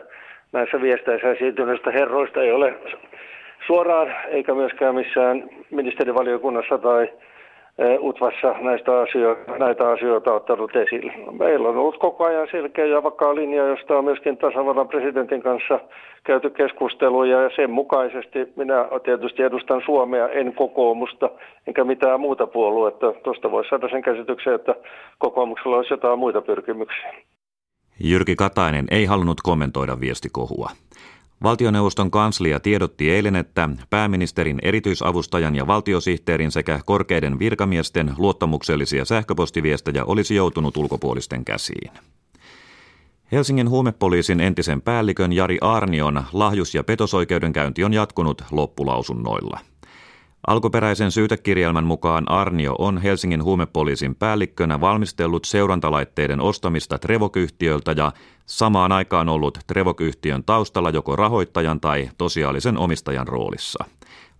[0.53, 2.73] näissä viesteissä esiintyneistä herroista ei ole
[3.67, 7.09] suoraan eikä myöskään missään ministerivaliokunnassa tai
[7.99, 11.13] UTVassa näistä asioita, näitä asioita ottanut esille.
[11.39, 15.79] Meillä on ollut koko ajan selkeä ja vakaa linja, josta on myöskin tasavallan presidentin kanssa
[16.23, 21.29] käyty keskusteluja ja sen mukaisesti minä tietysti edustan Suomea, en kokoomusta,
[21.67, 23.13] enkä mitään muuta puoluetta.
[23.23, 24.75] Tuosta voisi saada sen käsityksen, että
[25.17, 27.13] kokoomuksella olisi jotain muita pyrkimyksiä.
[28.03, 30.69] Jyrki Katainen ei halunnut kommentoida viestikohua.
[31.43, 40.35] Valtioneuvoston kanslia tiedotti eilen, että pääministerin erityisavustajan ja valtiosihteerin sekä korkeiden virkamiesten luottamuksellisia sähköpostiviestejä olisi
[40.35, 41.91] joutunut ulkopuolisten käsiin.
[43.31, 49.59] Helsingin huumepoliisin entisen päällikön Jari Arnion lahjus- ja petosoikeudenkäynti on jatkunut loppulausunnoilla–
[50.47, 58.11] Alkuperäisen syytekirjelmän mukaan Arnio on Helsingin huumepoliisin päällikkönä valmistellut seurantalaitteiden ostamista Trevokyhtiöltä ja
[58.45, 63.85] samaan aikaan ollut Trevokyhtiön taustalla joko rahoittajan tai tosiaalisen omistajan roolissa.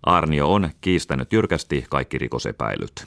[0.02, 3.06] Arnio on kiistänyt jyrkästi kaikki rikosepäilyt.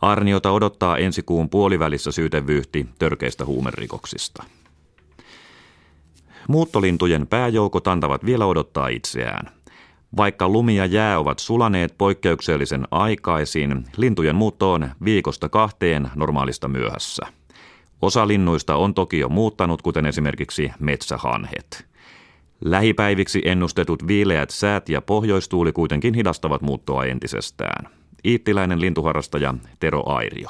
[0.00, 4.44] Arniota odottaa ensi kuun puolivälissä syytevyyhti törkeistä huumerikoksista.
[6.48, 9.50] Muuttolintujen pääjoukot antavat vielä odottaa itseään–
[10.16, 17.26] Vaikka lumi ja jää ovat sulaneet poikkeuksellisen aikaisin, lintujen muutto on viikosta kahteen normaalista myöhässä.
[18.02, 21.86] Osa linnuista on toki jo muuttanut, kuten esimerkiksi metsähanhet.
[22.64, 27.88] Lähipäiviksi ennustetut viileät säät ja pohjoistuuli kuitenkin hidastavat muuttoa entisestään.
[28.24, 30.48] Iittiläinen lintuharrastaja Tero Airio.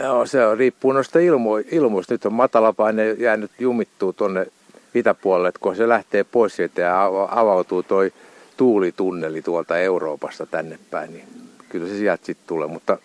[0.00, 2.14] Joo, se on, riippuu noista ilmo, ilmoista.
[2.14, 4.46] Nyt on matalapaine jäänyt jumittuu tuonne
[4.94, 8.12] itäpuolelle, että kun se lähtee pois sieltä ja avautuu toi
[8.56, 11.24] tuulitunneli tuolta Euroopasta tänne päin, niin
[11.68, 12.98] kyllä se sieltä sitten tulee, mutta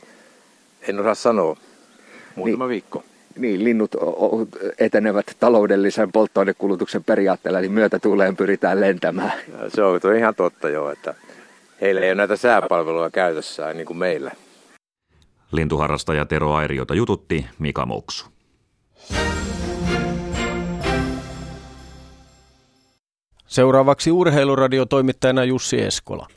[0.88, 1.57] en osaa sanoa.
[2.35, 3.03] Muutama niin, viikko.
[3.38, 3.95] Niin, linnut
[4.80, 9.31] etenevät taloudellisen polttoainekulutuksen periaatteella, niin myötätuuleen pyritään lentämään.
[9.61, 11.13] Ja se on ihan totta jo, että
[11.81, 14.31] heillä ei ole näitä sääpalveluja käytössään niin kuin meillä.
[15.51, 18.26] Lintuharrastaja Tero Airiota jututti Mika Moksu.
[23.49, 26.27] Seuraavaksi urheiluradiotoimittajana Jussi Eskola.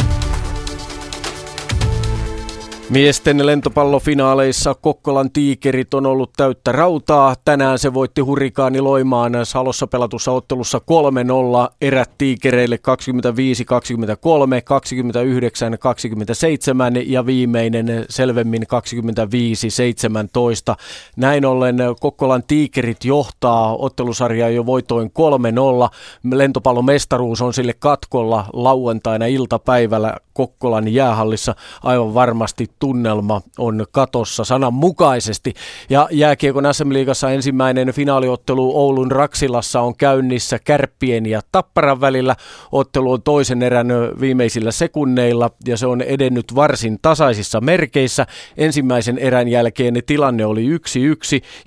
[2.92, 7.34] Miesten lentopallofinaaleissa Kokkolan tiikerit on ollut täyttä rautaa.
[7.44, 12.78] Tänään se voitti hurrikaani Loimaan Salossa pelatussa ottelussa 3-0 erät tiikereille 25-23,
[16.98, 18.66] 29-27 ja viimeinen selvemmin 25-17.
[21.16, 25.12] Näin ollen Kokkolan tiikerit johtaa ottelusarjaa jo voitoin
[26.30, 26.32] 3-0.
[26.34, 35.54] Lentopallomestaruus on sille katkolla lauantaina iltapäivällä Kokkolan jäähallissa aivan varmasti tunnelma on katossa sananmukaisesti.
[35.90, 42.36] Ja jääkiekon SM-liigassa ensimmäinen finaaliottelu Oulun Raksilassa on käynnissä Kärppien ja Tapparan välillä.
[42.72, 43.88] Ottelu on toisen erän
[44.20, 48.26] viimeisillä sekunneilla ja se on edennyt varsin tasaisissa merkeissä.
[48.56, 50.78] Ensimmäisen erän jälkeen tilanne oli 1-1.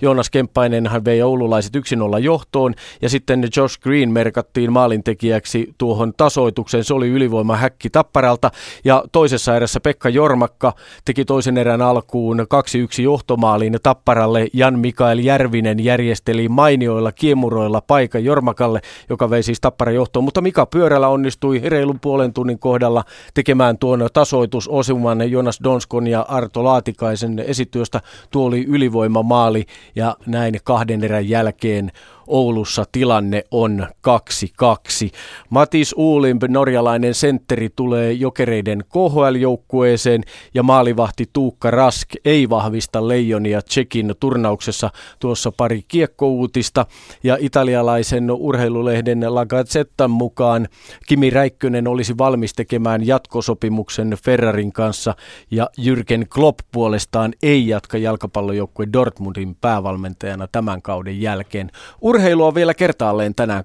[0.02, 1.80] Joonas Kemppainenhan vei oululaiset 1-0
[2.20, 6.84] johtoon ja sitten Josh Green merkattiin maalintekijäksi tuohon tasoitukseen.
[6.84, 8.50] Se oli ylivoima häkki Tapparalta
[8.84, 10.72] ja toisessa erässä Pekka Jormakka
[11.04, 14.46] teki toisen erän alkuun 2-1 johtomaalin Tapparalle.
[14.52, 18.80] Jan Mikael Järvinen järjesteli mainioilla kiemuroilla paikan Jormakalle,
[19.10, 20.24] joka vei siis Tappara johtoon.
[20.24, 23.04] Mutta Mika Pyörällä onnistui reilun puolen tunnin kohdalla
[23.34, 28.00] tekemään tuon tasoitusosuman Jonas Donskon ja Arto Laatikaisen esityöstä.
[28.30, 29.66] Tuo oli ylivoimamaali
[29.96, 31.92] ja näin kahden erän jälkeen
[32.26, 35.10] Oulussa tilanne on 2-2.
[35.50, 40.22] Matis Uulimp, norjalainen sentteri, tulee jokereiden KHL-joukkueeseen
[40.54, 44.90] ja maalivahti Tuukka Rask ei vahvista leijonia Tsekin turnauksessa.
[45.18, 46.86] Tuossa pari kiekkouutista
[47.22, 50.68] ja italialaisen urheilulehden La Gazzettan mukaan
[51.06, 55.14] Kimi Räikkönen olisi valmis tekemään jatkosopimuksen Ferrarin kanssa
[55.50, 61.70] ja Jürgen Klopp puolestaan ei jatka jalkapallojoukkue Dortmundin päävalmentajana tämän kauden jälkeen.
[62.16, 63.64] Urheilua vielä kertaalleen tänään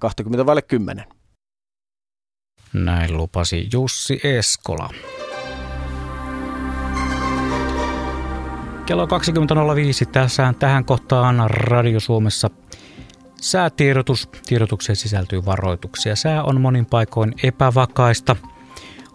[0.98, 1.14] 20.10.
[2.74, 4.90] Näin lupasi Jussi Eskola.
[8.86, 9.12] Kello 20.05
[10.12, 12.50] tässä tähän kohtaan Radio Suomessa
[13.42, 14.30] säätiedotus.
[14.46, 16.16] Tiedotukseen sisältyy varoituksia.
[16.16, 18.36] Sää on monin paikoin epävakaista.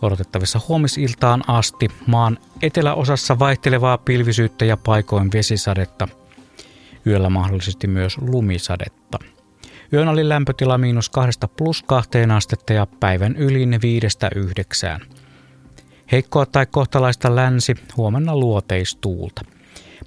[0.03, 6.09] Odotettavissa huomisiltaan asti maan eteläosassa vaihtelevaa pilvisyyttä ja paikoin vesisadetta.
[7.07, 9.19] Yöllä mahdollisesti myös lumisadetta.
[9.93, 15.01] Yön oli lämpötila miinus kahdesta plus kahteen astetta ja päivän ylin viidestä yhdeksään.
[16.13, 19.43] Heikkoa tai kohtalaista länsi, huomenna luoteistuulta.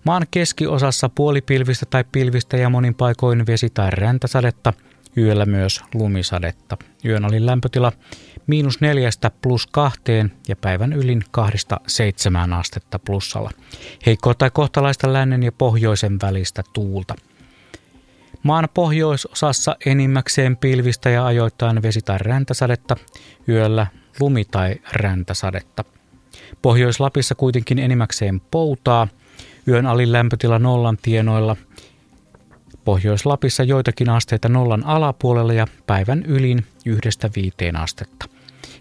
[0.06, 4.74] Maan keskiosassa puolipilvistä tai pilvistä ja monin paikoin vesi- tai räntäsadetta,
[5.18, 6.78] yöllä myös lumisadetta.
[7.06, 7.92] Yön oli lämpötila
[8.48, 13.52] miinus neljästä plus kahteen ja päivän ylin kahdesta seitsemään astetta plussalla.
[14.06, 17.16] Heikkoa tai kohtalaista lännen ja pohjoisen välistä tuulta–
[18.44, 22.96] Maan pohjoisosassa enimmäkseen pilvistä ja ajoittain vesi- tai räntäsadetta,
[23.50, 23.88] yöllä
[24.20, 25.84] lumi- tai räntäsadetta.
[26.62, 29.08] Pohjois-Lapissa kuitenkin enimmäkseen poutaa,
[29.68, 31.56] yön alin lämpötila nollan tienoilla,
[32.90, 38.26] Pohjois-Lapissa joitakin asteita nollan alapuolella ja päivän ylin yhdestä viiteen astetta.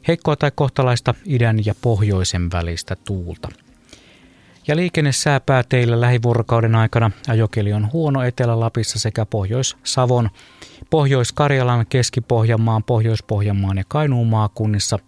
[0.08, 3.48] Heikkoa tai kohtalaista idän ja pohjoisen välistä tuulta.
[4.68, 10.30] Ja liikennesääpää teillä lähivuorokauden aikana ajokeli on huono Etelä-Lapissa sekä Pohjois-Savon,
[10.90, 14.98] Pohjois-Karjalan, Keski-Pohjanmaan, Pohjois-Pohjanmaan ja Kainuun maakunnissa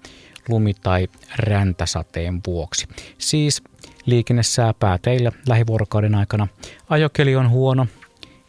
[0.48, 2.88] lumi- tai räntäsateen vuoksi.
[3.18, 3.62] Siis
[4.06, 6.48] liikennesääpää teillä lähivuorokauden aikana
[6.88, 7.86] ajokeli on huono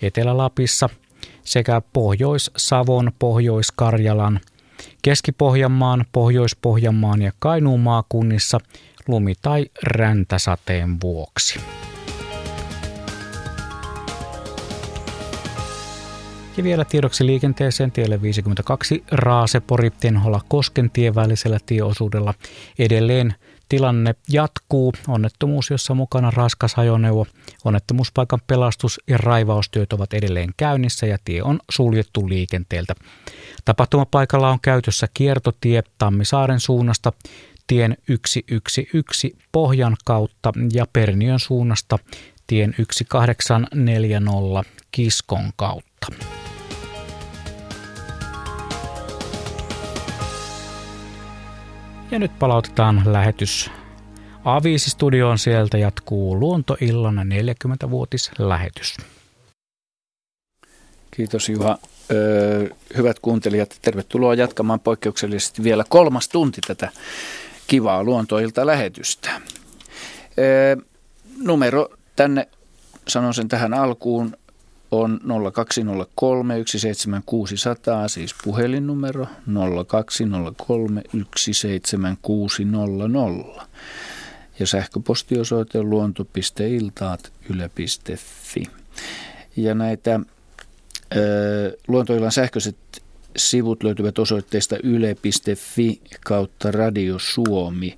[0.02, 0.90] Etelä-Lapissa
[1.44, 4.40] sekä Pohjois-Savon, Pohjois-Karjalan,
[5.02, 8.60] Keski-Pohjanmaan, Pohjois-Pohjanmaan ja Kainuun maakunnissa–
[9.07, 11.60] lumi- tai räntäsateen vuoksi.
[16.57, 22.34] Ja vielä tiedoksi liikenteeseen tielle 52 Raasepori Tenhola Koskentie välisellä tieosuudella
[22.80, 23.34] edelleen
[23.72, 24.93] tilanne jatkuu.
[25.07, 27.27] Onnettomuus, jossa mukana raskas ajoneuvo.
[27.65, 32.95] Onnettomuuspaikan pelastus- ja raivaustyöt ovat edelleen käynnissä ja tie on suljettu liikenteeltä.
[33.65, 37.14] Tapahtumapaikalla on käytössä kiertotie Tammisaaren suunnasta
[37.68, 41.99] tien 111 Pohjan kautta ja Perniön suunnasta
[42.48, 46.07] tien 1840 Kiskon kautta.
[52.12, 53.72] Ja nyt palautetaan lähetys
[54.40, 55.38] A5-studioon.
[55.38, 58.98] Sieltä jatkuu Luontoillan 40-vuotislähetys.
[61.12, 61.78] Kiitos Juha.
[62.12, 66.90] Öö, hyvät kuuntelijat, tervetuloa jatkamaan poikkeuksellisesti vielä kolmas tunti tätä
[67.68, 69.30] kivaa luontoilta lähetystä.
[70.40, 70.76] Öö,
[71.38, 72.48] numero tänne,
[73.08, 74.38] sanon sen tähän alkuun,
[74.92, 75.20] on
[75.54, 79.28] 0203 17600, siis puhelinnumero
[79.88, 81.04] 0203
[81.36, 83.68] 17600.
[84.60, 88.64] Ja sähköpostiosoite luonto.iltaat yle.fi.
[89.58, 90.20] Ja näitä
[91.16, 92.76] ö, luontoillan sähköiset
[93.38, 97.98] sivut löytyvät osoitteesta yle.fi kautta Radio Suomi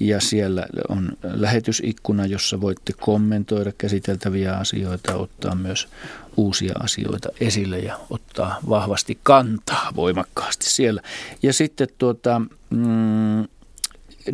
[0.00, 5.88] ja siellä on lähetysikkuna, jossa voitte kommentoida käsiteltäviä asioita, ottaa myös
[6.36, 11.02] uusia asioita esille ja ottaa vahvasti kantaa voimakkaasti siellä.
[11.42, 12.40] Ja sitten tuota,
[12.70, 13.44] mm,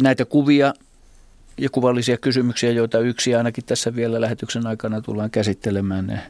[0.02, 0.74] näitä kuvia
[1.58, 6.20] ja kuvallisia kysymyksiä, joita yksi ainakin tässä vielä lähetyksen aikana tullaan käsittelemään, ne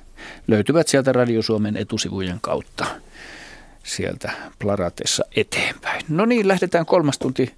[0.49, 2.87] löytyvät sieltä Radio Suomen etusivujen kautta
[3.85, 6.03] sieltä Plaratessa eteenpäin.
[6.09, 7.55] No niin, lähdetään kolmas tunti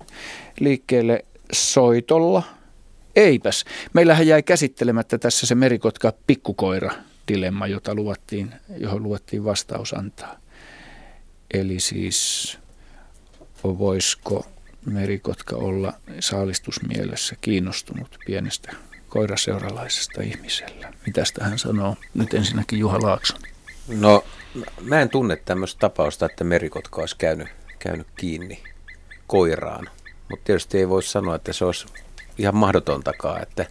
[0.60, 2.42] liikkeelle soitolla.
[3.16, 6.92] Eipäs, meillähän jäi käsittelemättä tässä se merikotka pikkukoira
[7.28, 10.36] dilemma, jota luvattiin, johon luvattiin vastaus antaa.
[11.54, 12.58] Eli siis
[13.64, 14.46] voisiko
[14.86, 18.72] merikotka olla saalistusmielessä kiinnostunut pienestä
[19.08, 20.92] koiraseuralaisesta ihmisellä.
[21.06, 21.96] Mitäs hän sanoo?
[22.14, 23.40] Nyt ensinnäkin Juha Laakson.
[23.88, 24.24] No
[24.80, 27.48] Mä en tunne tämmöistä tapausta, että merikotka olisi käynyt,
[27.78, 28.62] käynyt kiinni
[29.26, 29.88] koiraan.
[30.30, 31.86] Mutta tietysti ei voi sanoa, että se olisi
[32.38, 33.42] ihan mahdotontakaan.
[33.42, 33.66] Että,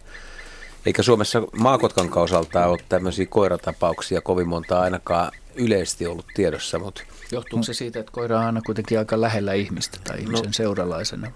[0.86, 6.78] eikä Suomessa maakotkan kausalta ole tämmöisiä koiratapauksia kovin monta ainakaan yleisesti ollut tiedossa.
[6.78, 7.02] Mutta
[7.32, 11.32] Johtuuko se siitä, että koira on aina kuitenkin aika lähellä ihmistä tai ihmisen no, seuralaisena?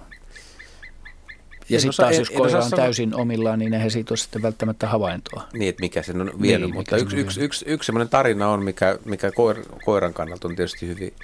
[1.68, 5.42] Ja sitten taas, jos koira on täysin omillaan, niin eihän siitä ole sitten välttämättä havaintoa.
[5.52, 6.68] Niin, että mikä sen on vienyt.
[6.68, 10.56] Niin, mutta yksi, yksi, yksi, yksi sellainen tarina on, mikä, mikä koir, koiran kannalta on
[10.56, 11.14] tietysti hyvin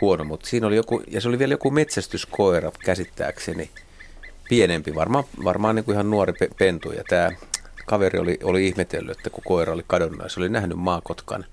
[0.00, 3.70] huono, mutta siinä oli joku, ja se oli vielä joku metsästyskoira käsittääkseni,
[4.48, 6.92] pienempi, varmaan, varmaan niin kuin ihan nuori pe- pentu.
[6.92, 7.30] Ja tämä
[7.86, 11.44] kaveri oli, oli ihmetellyt, että kun koira oli kadonnut ja se oli nähnyt maakotkan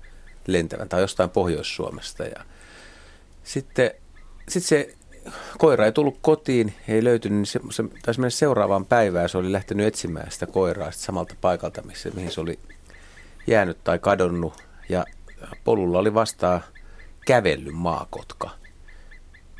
[0.46, 2.24] lentävän tai jostain Pohjois-Suomesta.
[2.24, 2.44] Ja
[3.44, 3.90] sitten,
[4.48, 4.94] sitten se
[5.58, 9.28] koira ei tullut kotiin, ei löytynyt, niin se, se taisi mennä seuraavaan päivään.
[9.28, 12.58] Se oli lähtenyt etsimään sitä koiraa sit samalta paikalta, missä, mihin se oli
[13.46, 14.62] jäänyt tai kadonnut.
[14.88, 15.04] Ja
[15.64, 16.60] polulla oli vastaan
[17.26, 18.50] kävellyt maakotka.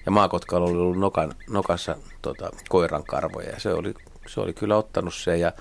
[0.07, 3.95] Ja maakotka oli ollut nokan, nokassa tota, koiran karvoja ja se oli,
[4.27, 5.53] se oli kyllä ottanut sen ja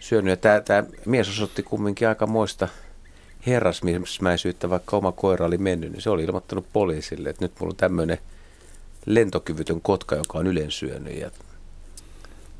[0.00, 0.44] syönyt.
[0.44, 2.68] Ja tämä mies osoitti kumminkin aika moista
[3.46, 7.76] herrasmiesmäisyyttä, vaikka oma koira oli mennyt, niin se oli ilmoittanut poliisille, että nyt mulla on
[7.76, 8.18] tämmöinen–
[9.06, 11.30] lentokyvytön kotka, joka on ylensyönyt ja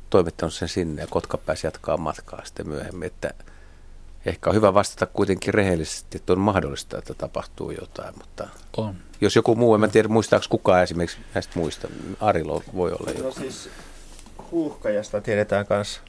[0.09, 3.33] toimittanut sen sinne ja kotka pääsi jatkaa matkaa sitten myöhemmin, että
[4.25, 8.47] ehkä on hyvä vastata kuitenkin rehellisesti, että on mahdollista, että tapahtuu jotain, mutta
[8.77, 8.95] on.
[9.21, 11.87] jos joku muu, en tiedä muistaako kukaan esimerkiksi näistä muista,
[12.19, 13.23] Arilo voi olla joku.
[13.23, 13.69] No siis
[14.51, 16.01] huuhkajasta tiedetään myös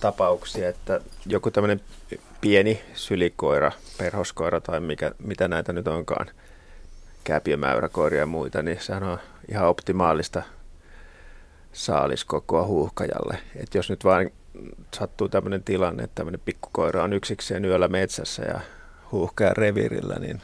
[0.00, 1.80] tapauksia, että joku tämmöinen
[2.40, 6.26] pieni sylikoira, perhoskoira tai mikä, mitä näitä nyt onkaan,
[7.24, 9.18] kääpiömäyräkoiria ja muita, niin sehän on
[9.48, 10.42] ihan optimaalista
[11.72, 13.38] saaliskokoa huuhkajalle.
[13.56, 14.32] Et jos nyt vain
[14.94, 18.60] sattuu tämmöinen tilanne, että tämmöinen pikkukoira on yksikseen yöllä metsässä ja
[19.12, 20.42] huuhkaja revirillä, niin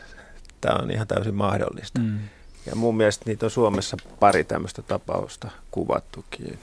[0.60, 2.00] tämä on ihan täysin mahdollista.
[2.00, 2.18] Mm.
[2.66, 6.58] Ja mun mielestä niitä on Suomessa pari tämmöistä tapausta kuvattukin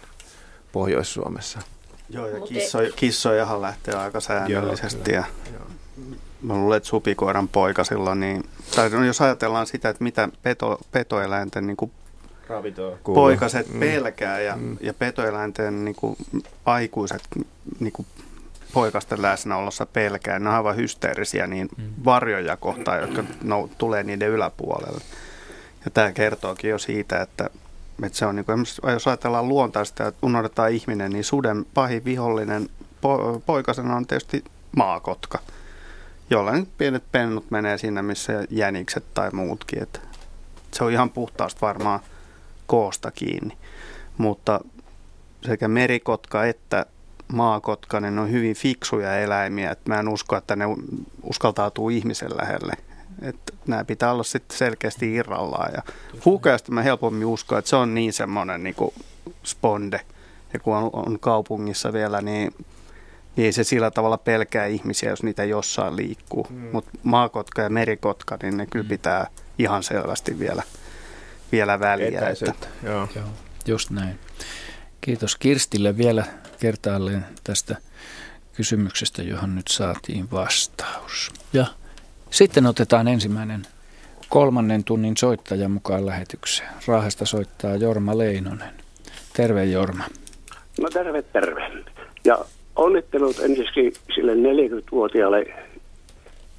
[0.72, 1.60] Pohjois-Suomessa.
[2.10, 5.12] Joo, ja kisso, kissojahan lähtee aika säännöllisesti.
[5.12, 5.68] Joo, ja joo.
[6.42, 8.44] Mä luulen, että supikoiran poika silloin, niin,
[8.76, 11.92] tai no, jos ajatellaan sitä, että mitä peto, petoeläinten niin kuin
[13.04, 13.80] poikaset mm.
[13.80, 14.78] pelkää ja, mm.
[14.82, 16.18] ja petoeläinten niin kuin,
[16.66, 17.22] aikuiset
[17.80, 18.08] niin kuin,
[18.74, 20.40] poikasten läsnäolossa pelkää.
[20.40, 21.84] Ne on aivan hysteerisiä niin mm.
[22.06, 25.02] varjoja kohtaan, jotka no, tulee niiden yläpuolelle.
[25.86, 27.50] Ja tämä kertookin jo siitä, että,
[28.04, 32.70] että se on, niin kuin, jos ajatellaan luontaista ja unohdetaan ihminen, niin suden pahin vihollinen
[33.02, 34.44] po, poikasena on tietysti
[34.76, 35.40] maakotka.
[36.30, 39.84] Jollain pienet pennut menee sinne, missä jänikset tai muutkin.
[39.84, 40.00] Että
[40.72, 42.00] se on ihan puhtaasti varmaan
[42.68, 43.58] koosta kiinni.
[44.18, 44.60] Mutta
[45.46, 46.86] sekä merikotka että
[47.34, 49.72] maakotka, niin ne on hyvin fiksuja eläimiä.
[49.72, 50.66] Että mä en usko, että ne
[51.24, 52.74] uskaltautuu ihmisen lähelle.
[53.68, 55.74] Nämä pitää olla sitten selkeästi irrallaan.
[55.74, 55.82] Ja
[56.26, 58.76] huukeasta mä helpommin uskon, että se on niin semmoinen niin
[59.44, 60.02] sponde.
[60.54, 62.54] Ja kun on, on kaupungissa vielä, niin
[63.38, 66.48] niin ei se sillä tavalla pelkää ihmisiä, jos niitä jossain liikkuu.
[66.50, 66.70] Mm.
[66.72, 68.90] Mutta maakotka ja merikotka, niin ne kyllä mm.
[68.90, 69.28] pitää
[69.60, 70.64] ihan selvästi vielä,
[71.52, 72.30] vielä väliä.
[72.30, 72.68] Että.
[72.84, 73.10] Joo.
[73.16, 73.26] Joo,
[73.68, 74.20] just näin.
[75.02, 76.26] Kiitos Kirstille vielä
[76.60, 77.76] kertaalleen tästä
[78.54, 81.32] kysymyksestä, johon nyt saatiin vastaus.
[81.54, 81.66] Ja
[82.30, 83.68] sitten otetaan ensimmäinen
[84.30, 86.70] kolmannen tunnin soittaja mukaan lähetykseen.
[86.88, 88.74] Raahesta soittaa Jorma Leinonen.
[89.34, 90.04] Terve Jorma.
[90.82, 91.72] No terve, terve.
[92.26, 92.46] Ja
[92.78, 95.46] onnittelut ensiksi sille 40-vuotiaalle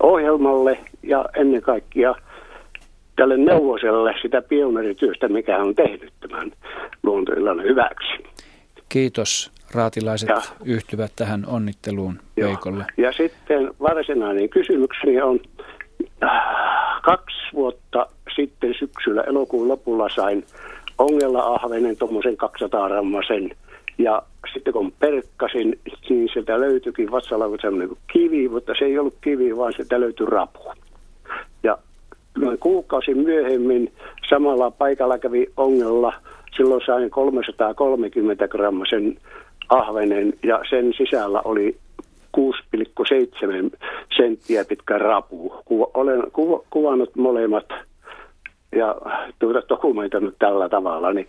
[0.00, 2.14] ohjelmalle ja ennen kaikkea
[3.16, 6.52] tälle neuvoselle sitä pioneerityöstä, mikä on tehnyt tämän
[7.02, 8.24] luontoillan hyväksi.
[8.88, 9.52] Kiitos.
[9.74, 12.48] Raatilaiset ja, yhtyvät tähän onnitteluun joo.
[12.48, 12.84] Veikolle.
[12.96, 15.40] Ja sitten varsinainen kysymykseni on,
[16.24, 16.30] äh,
[17.02, 20.44] kaksi vuotta sitten syksyllä elokuun lopulla sain
[20.98, 23.50] ongella-ahvenen tuommoisen 200 rammasen
[23.98, 24.22] ja
[24.52, 29.72] sitten kun perkkasin, niin sieltä löytyikin vatsalla semmoinen kivi, mutta se ei ollut kivi, vaan
[29.72, 30.72] sieltä löytyi rapu.
[31.62, 31.78] Ja
[32.38, 33.92] noin kuukausi myöhemmin
[34.28, 36.12] samalla paikalla kävi ongella,
[36.56, 39.18] silloin sain 330 grammasen
[39.68, 41.76] ahvenen ja sen sisällä oli
[42.36, 43.78] 6,7
[44.16, 45.54] senttiä pitkä rapu.
[45.94, 47.66] Olen ku, kuvannut molemmat
[48.76, 48.96] ja
[49.38, 51.28] tuota dokumentoinut tällä tavalla, niin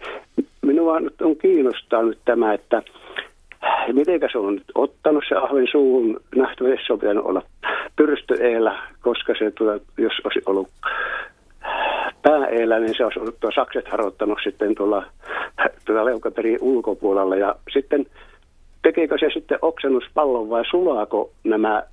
[0.61, 2.81] minua on kiinnostaa nyt tämä, että
[3.93, 6.19] miten se on nyt ottanut se ahven suuhun.
[6.35, 7.41] Nähtävästi se on pitänyt olla
[7.95, 10.67] pyrstöeellä, koska se tuota, jos olisi ollut
[12.21, 15.05] pääeellä, niin se olisi ollut tuo sakset harottanut sitten tuolla,
[15.85, 17.35] tuolla leukaperin ulkopuolella.
[17.35, 18.05] Ja sitten
[18.81, 21.83] tekeekö se sitten oksennuspallon vai sulaako nämä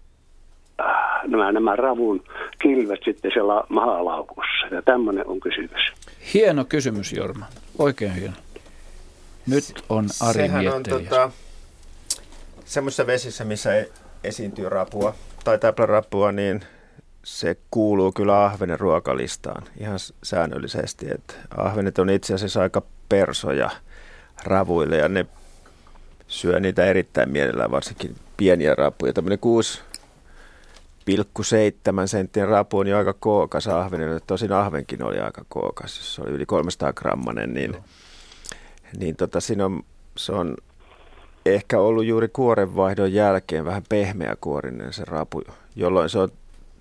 [0.81, 0.87] äh,
[1.27, 2.23] nämä, nämä ravun
[2.63, 4.67] kilvet sitten siellä mahalaukussa?
[4.71, 5.93] Ja tämmöinen on kysymys.
[6.35, 7.47] Hieno kysymys, Jorma.
[7.79, 8.35] Oikein hieno.
[9.47, 11.31] Nyt on Ari Sehän on tota,
[12.67, 13.91] semmoisissa vesissä, missä e-
[14.25, 15.15] esiintyy rapua
[15.45, 16.65] tai täplärapua, niin
[17.25, 21.07] se kuuluu kyllä ahvenen ruokalistaan ihan säännöllisesti.
[21.11, 23.71] Että ahvenet on itse asiassa aika persoja
[24.45, 25.27] ravuille ja ne
[26.29, 29.13] syö niitä erittäin mielellään, varsinkin pieniä rapuja.
[29.13, 29.45] Tämmöinen 6,7
[32.07, 34.21] senttien rapu on jo aika kookas ahvenen.
[34.27, 37.77] Tosin ahvenkin oli aika kookas, se oli yli 300 grammanen, niin,
[38.99, 39.83] niin tota, siinä on,
[40.17, 40.57] se on
[41.55, 45.43] ehkä ollut juuri kuorenvaihdon jälkeen vähän pehmeäkuorinen se rapu,
[45.77, 46.29] jolloin se on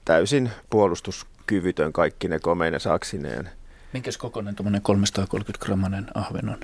[0.05, 3.49] täysin puolustuskyvytön kaikki ne komeine saksineen.
[3.93, 6.59] Minkäs kokoinen tuommoinen 330 grammanen ahven on?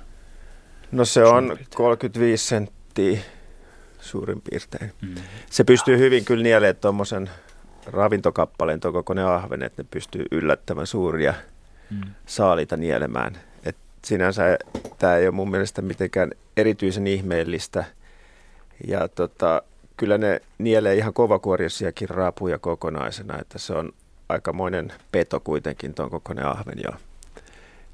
[0.91, 3.19] No se on 35 senttiä
[3.99, 4.91] suurin piirtein.
[5.01, 5.23] Mm-hmm.
[5.49, 7.29] Se pystyy hyvin kyllä nielemään tuommoisen
[7.85, 11.33] ravintokappaleen tuo kokoinen ahven, että ne pystyy yllättävän suuria
[11.89, 12.01] mm.
[12.25, 13.37] saalita nielemään.
[13.65, 14.57] Et sinänsä
[14.99, 17.83] tämä ei ole mun mielestä mitenkään erityisen ihmeellistä.
[18.87, 19.61] Ja tota,
[19.97, 23.93] kyllä ne nielee ihan kovakuorisiakin rapuja kokonaisena, että se on
[24.29, 26.91] aikamoinen peto kuitenkin tuon kokoinen ahven jo.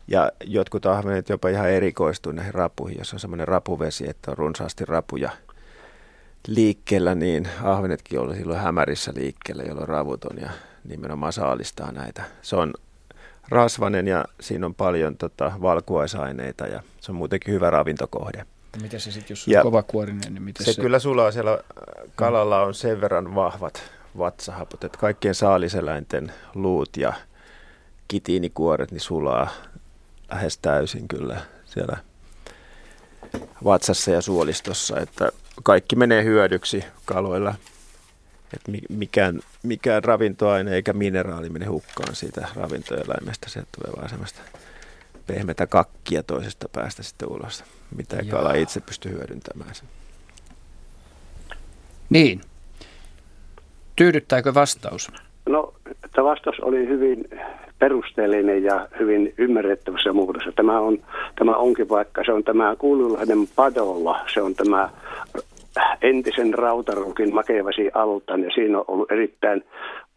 [0.08, 4.86] Ja jotkut ahvenet jopa ihan erikoistuu näihin rapuihin, jos on semmoinen rapuvesi, että on runsaasti
[4.86, 5.30] rapuja
[6.48, 10.50] liikkeellä, niin ahvenetkin on silloin hämärissä liikkeellä, jolloin ravuton ja
[10.84, 12.24] nimenomaan saalistaa näitä.
[12.42, 12.74] Se on
[13.50, 18.46] rasvanen ja siinä on paljon tota, valkuaisaineita ja se on muutenkin hyvä ravintokohde.
[18.82, 20.82] Miten se sitten, jos on ja kovakuorinen, niin miten se, se...
[20.82, 21.60] kyllä sulaa siellä, äh,
[22.16, 27.14] kalalla on sen verran vahvat vatsahapot, että kaikkien saaliseläinten luut ja
[28.08, 29.50] kitiinikuoret niin sulaa
[30.32, 31.98] lähes täysin kyllä siellä
[33.64, 35.32] vatsassa ja suolistossa, että
[35.64, 37.56] kaikki menee hyödyksi kaloilla.
[38.54, 43.50] Että mikään, mikään ravintoaine eikä mineraali mene hukkaan siitä ravintoeläimestä.
[43.50, 44.42] Sieltä tulee vaan semmoista
[45.28, 47.64] pehmeitä kakkia toisesta päästä sitten ulos,
[47.98, 48.38] mitä Jaa.
[48.38, 49.72] kala itse pystyy hyödyntämään.
[52.10, 52.42] Niin.
[53.96, 55.12] Tyydyttääkö vastaus?
[55.50, 55.74] No,
[56.16, 57.26] tämä vastaus oli hyvin
[57.80, 60.52] perusteellinen ja hyvin ymmärrettävässä muodossa.
[60.52, 60.98] Tämä, on,
[61.36, 64.90] tämä onkin vaikka, se on tämä kuululainen padolla, se on tämä
[66.02, 69.64] entisen rautaruukin makevasi altaan ja siinä on ollut erittäin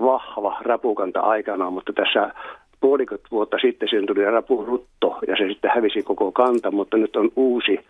[0.00, 2.34] vahva rapukanta aikana, mutta tässä
[2.80, 7.30] puolikot vuotta sitten siihen tuli rapurutto ja se sitten hävisi koko kanta, mutta nyt on
[7.36, 7.80] uusi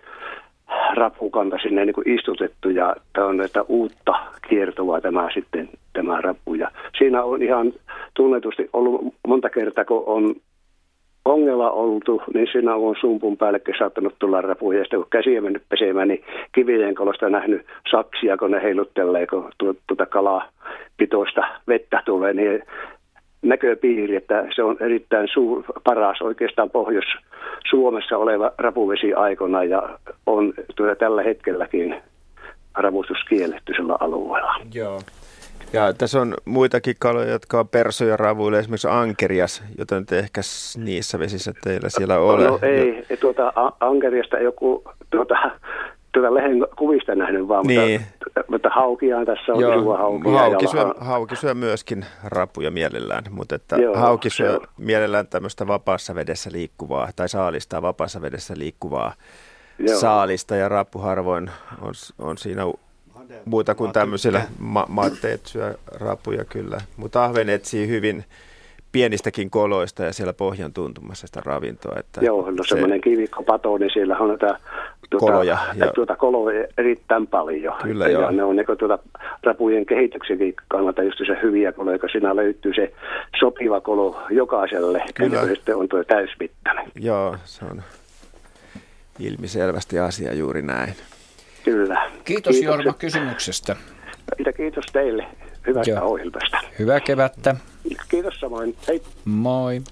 [0.95, 4.13] rapukanta sinne niin kuin istutettu ja tämä on näitä uutta
[4.49, 6.55] kiertoa tämä sitten tämä rapu.
[6.55, 7.73] Ja siinä on ihan
[8.15, 10.35] tunnetusti ollut monta kertaa, kun on
[11.25, 14.79] ongella oltu, niin siinä on sumpun päällekin saattanut tulla rapuja.
[14.79, 19.51] Ja sitten kun käsiä mennyt pesemään, niin kivien kolosta nähnyt saksia, kun ne heiluttelee, kun
[19.59, 20.49] tuota kalaa
[20.97, 22.63] pitoista vettä tulee, niin
[23.43, 30.97] näköpiiri, että se on erittäin suur, paras oikeastaan Pohjois-Suomessa oleva rapuvesi aikana ja on tuota
[30.97, 32.03] tällä hetkelläkin
[32.75, 34.55] ravustus kielletty sillä alueella.
[34.75, 35.01] Joo.
[35.73, 40.41] Ja tässä on muitakin kaloja, jotka on persoja ravuille, esimerkiksi ankerias, joten te ehkä
[40.77, 42.47] niissä vesissä teillä siellä no, ole.
[42.47, 43.17] No ei, jo.
[43.17, 45.35] tuota, ankeriasta joku tuota,
[46.13, 48.01] tuota lehen kuvista nähnyt vaan, niin.
[48.25, 50.33] mutta, mutta haukiaan tässä on Joo, haukia.
[50.33, 54.67] Hauki syö, hauki syö myöskin rapuja mielellään, mutta että Joo, hauki syö on.
[54.79, 59.13] mielellään tämmöistä vapaassa vedessä liikkuvaa tai saalistaa vapaassa vedessä liikkuvaa
[59.79, 59.99] Joo.
[59.99, 62.63] saalista ja rappu harvoin on, on siinä
[63.45, 66.79] muuta kuin tämmöisillä ma- matteet syö rapuja kyllä.
[66.97, 68.25] Mutta ahven etsii hyvin
[68.93, 71.97] pienistäkin koloista ja siellä pohjan tuntumassa sitä ravintoa.
[71.99, 74.59] Että Joo, no semmoinen kivikkopato, niin siellä on näitä
[75.11, 75.93] tuota, koloja, ja...
[75.95, 77.75] tuota, koloja erittäin paljon.
[77.83, 78.31] Kyllä, ja joo.
[78.31, 78.99] ne on niin tuota,
[79.43, 82.93] rapujen kehityksenkin kannalta just se hyviä koloja, kun siinä löytyy se
[83.41, 85.37] sopiva kolo jokaiselle, Kyllä.
[85.37, 86.85] ja sitten on tuo täysmittainen.
[86.95, 87.83] Joo, se on
[89.19, 90.95] ilmiselvästi asia juuri näin.
[91.65, 92.03] Kyllä.
[92.11, 92.63] Kiitos Kiitokset.
[92.63, 93.77] Jorma kysymyksestä.
[94.39, 95.27] Mitä kiitos teille
[95.67, 96.05] hyvästä Joo.
[96.05, 96.59] ohjelmasta.
[96.79, 97.57] Hyvää kevättä.
[98.09, 98.77] Kiitos samoin.
[98.89, 99.03] Hei.
[99.25, 99.83] Moi.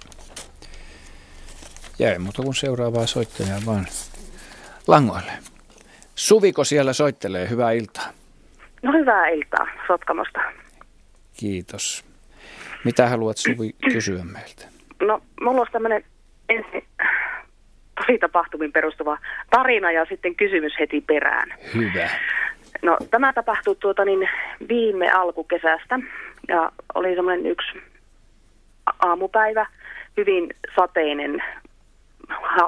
[1.99, 3.87] Jäi muuta kuin seuraavaa soittajaa vaan
[4.87, 5.33] langoille.
[6.15, 7.51] Suviko siellä soittelee?
[7.51, 8.13] Hyvää iltaa.
[8.83, 10.41] No hyvää iltaa Sotkamosta.
[11.37, 12.05] Kiitos.
[12.85, 14.65] Mitä haluat Suvi kysyä meiltä?
[15.03, 16.05] No mulla olisi tämmöinen
[16.49, 16.83] ensin
[17.99, 19.19] tosi tapahtumiin perustuva
[19.51, 21.55] tarina ja sitten kysymys heti perään.
[21.75, 22.11] Hyvä.
[22.83, 24.29] No tämä tapahtui tuota niin
[24.69, 25.99] viime alkukesästä
[26.49, 27.83] ja oli semmoinen yksi
[28.99, 29.67] aamupäivä,
[30.17, 31.43] hyvin sateinen,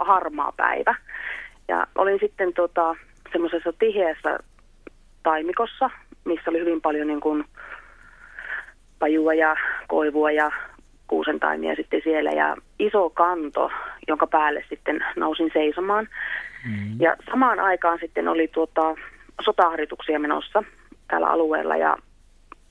[0.06, 0.94] harmaa päivä.
[1.68, 2.96] Ja olin sitten tuota,
[3.32, 4.38] semmoisessa tiheässä
[5.22, 5.90] taimikossa,
[6.24, 7.44] missä oli hyvin paljon niin kuin
[8.98, 9.56] pajua ja
[9.88, 10.50] koivua ja
[11.06, 13.70] kuusentaimia sitten siellä ja iso kanto,
[14.08, 16.08] jonka päälle sitten nousin seisomaan.
[16.68, 17.00] Mm.
[17.00, 18.94] Ja samaan aikaan sitten oli tuota,
[19.44, 20.62] sotaharjoituksia menossa
[21.08, 21.96] täällä alueella ja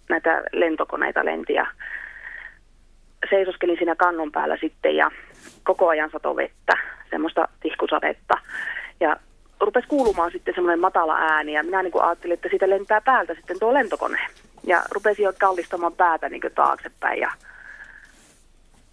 [0.09, 1.67] näitä lentokoneita lenti ja
[3.29, 5.11] seisoskelin siinä kannon päällä sitten ja
[5.63, 6.73] koko ajan sato vettä,
[7.09, 8.33] semmoista tihkusadetta.
[8.99, 9.15] Ja
[9.59, 13.33] rupesi kuulumaan sitten semmoinen matala ääni ja minä niin kuin ajattelin, että siitä lentää päältä
[13.35, 14.19] sitten tuo lentokone.
[14.63, 17.31] Ja rupesin jo kallistamaan päätä niin kuin taaksepäin ja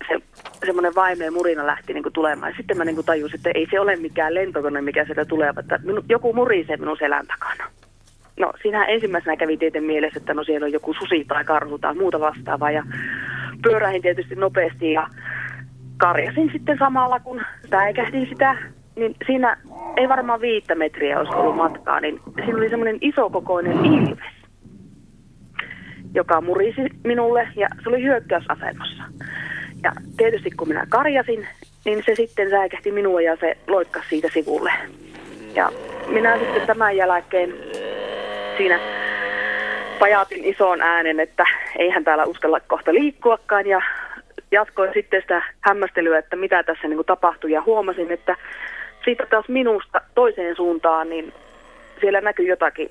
[0.09, 0.19] se
[0.67, 2.53] semmoinen vaimeen murina lähti niin kuin tulemaan.
[2.57, 5.79] Sitten mä niin kuin tajusin, että ei se ole mikään lentokone, mikä sieltä tulee, että
[5.85, 7.71] minu, joku murisee minun selän takana.
[8.41, 11.95] No siinä ensimmäisenä kävi tieteen mielessä, että no siellä on joku susi tai karhu tai
[11.95, 12.71] muuta vastaavaa.
[12.71, 12.83] Ja
[13.63, 15.07] pyörähin tietysti nopeasti ja
[15.97, 18.57] karjasin sitten samalla, kun säikähdin sitä.
[18.97, 19.57] Niin siinä
[19.97, 24.35] ei varmaan viittä metriä olisi ollut matkaa, niin siinä oli semmoinen isokokoinen ilves,
[26.15, 29.03] joka murisi minulle ja se oli hyökkäysasemassa.
[29.83, 31.49] Ja tietysti kun minä karjasin,
[31.85, 34.73] niin se sitten säikähti minua ja se loikkasi siitä sivulle.
[35.55, 35.73] Ja
[36.09, 37.55] minä sitten tämän jälkeen
[38.57, 38.81] siinä
[39.99, 41.45] pajatin ison äänen, että
[41.79, 43.83] eihän täällä uskalla kohta liikkuakaan ja
[44.51, 48.37] jatkoin sitten sitä hämmästelyä, että mitä tässä niin kuin tapahtui ja huomasin, että
[49.05, 51.33] siitä taas minusta toiseen suuntaan, niin
[52.01, 52.91] siellä näkyi jotakin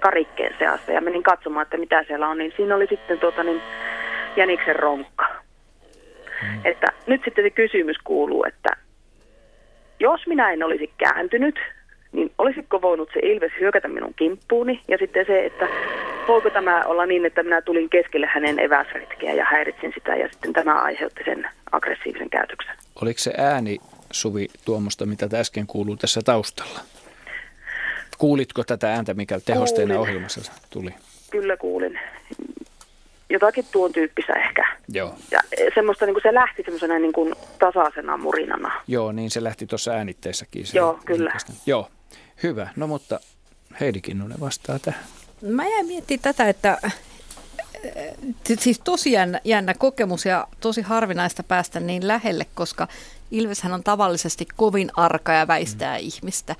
[0.00, 3.62] karikkeen seassa ja menin katsomaan, että mitä siellä on, niin siinä oli sitten tuota, niin
[4.36, 5.47] jäniksen ronkka.
[6.42, 6.60] Mm.
[6.64, 8.68] Että nyt sitten se kysymys kuuluu, että
[10.00, 11.58] jos minä en olisi kääntynyt,
[12.12, 14.80] niin olisiko voinut se ilves hyökätä minun kimppuuni?
[14.88, 15.68] Ja sitten se, että
[16.28, 20.52] voiko tämä olla niin, että minä tulin keskelle hänen eväsretkeä ja häiritsin sitä ja sitten
[20.52, 22.74] tämä aiheutti sen aggressiivisen käytöksen.
[23.02, 23.76] Oliko se ääni,
[24.12, 26.80] Suvi, tuommoista, mitä äsken kuuluu tässä taustalla?
[28.18, 30.08] Kuulitko tätä ääntä, mikä tehosteena Kuulin.
[30.08, 30.90] ohjelmassa tuli?
[31.30, 32.00] Kyllä kuulin
[33.30, 34.76] jotakin tuon tyyppistä ehkä.
[34.88, 35.14] Joo.
[35.30, 35.40] Ja
[35.74, 38.80] semmoista, niin kuin se lähti semmoisena niin kuin tasaisena murinana.
[38.86, 40.66] Joo, niin se lähti tuossa äänitteessäkin.
[40.66, 41.32] Se Joo, kyllä.
[41.66, 41.90] Joo,
[42.42, 42.68] hyvä.
[42.76, 43.20] No mutta
[43.80, 45.00] Heidi Kinnunen vastaa tähän.
[45.42, 46.96] Mä jäin miettimään tätä, että äh,
[48.58, 52.88] siis tosi jännä, jännä kokemus ja tosi harvinaista päästä niin lähelle, koska
[53.30, 56.04] Ilveshän on tavallisesti kovin arka ja väistää mm.
[56.04, 56.56] ihmistä.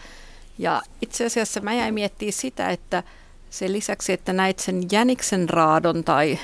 [0.59, 3.03] Ja itse asiassa mä jäin miettimään sitä, että–
[3.51, 6.39] sen lisäksi, että näit sen jäniksen raadon tai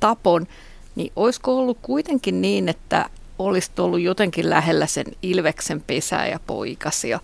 [0.00, 0.46] tapon,
[0.94, 7.20] niin olisiko ollut kuitenkin niin, että olisit ollut jotenkin lähellä sen ilveksen pesää ja poikasia?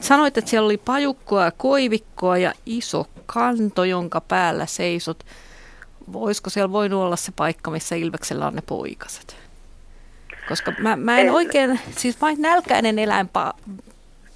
[0.00, 5.24] Sanoit, että siellä oli pajukkoa ja koivikkoa ja iso kanto, jonka päällä seisot.
[6.12, 9.36] voisiko siellä voinut olla se paikka, missä Ilveksellä on ne poikaset.
[10.48, 13.30] Koska mä, mä en oikein, siis vain nälkäinen eläin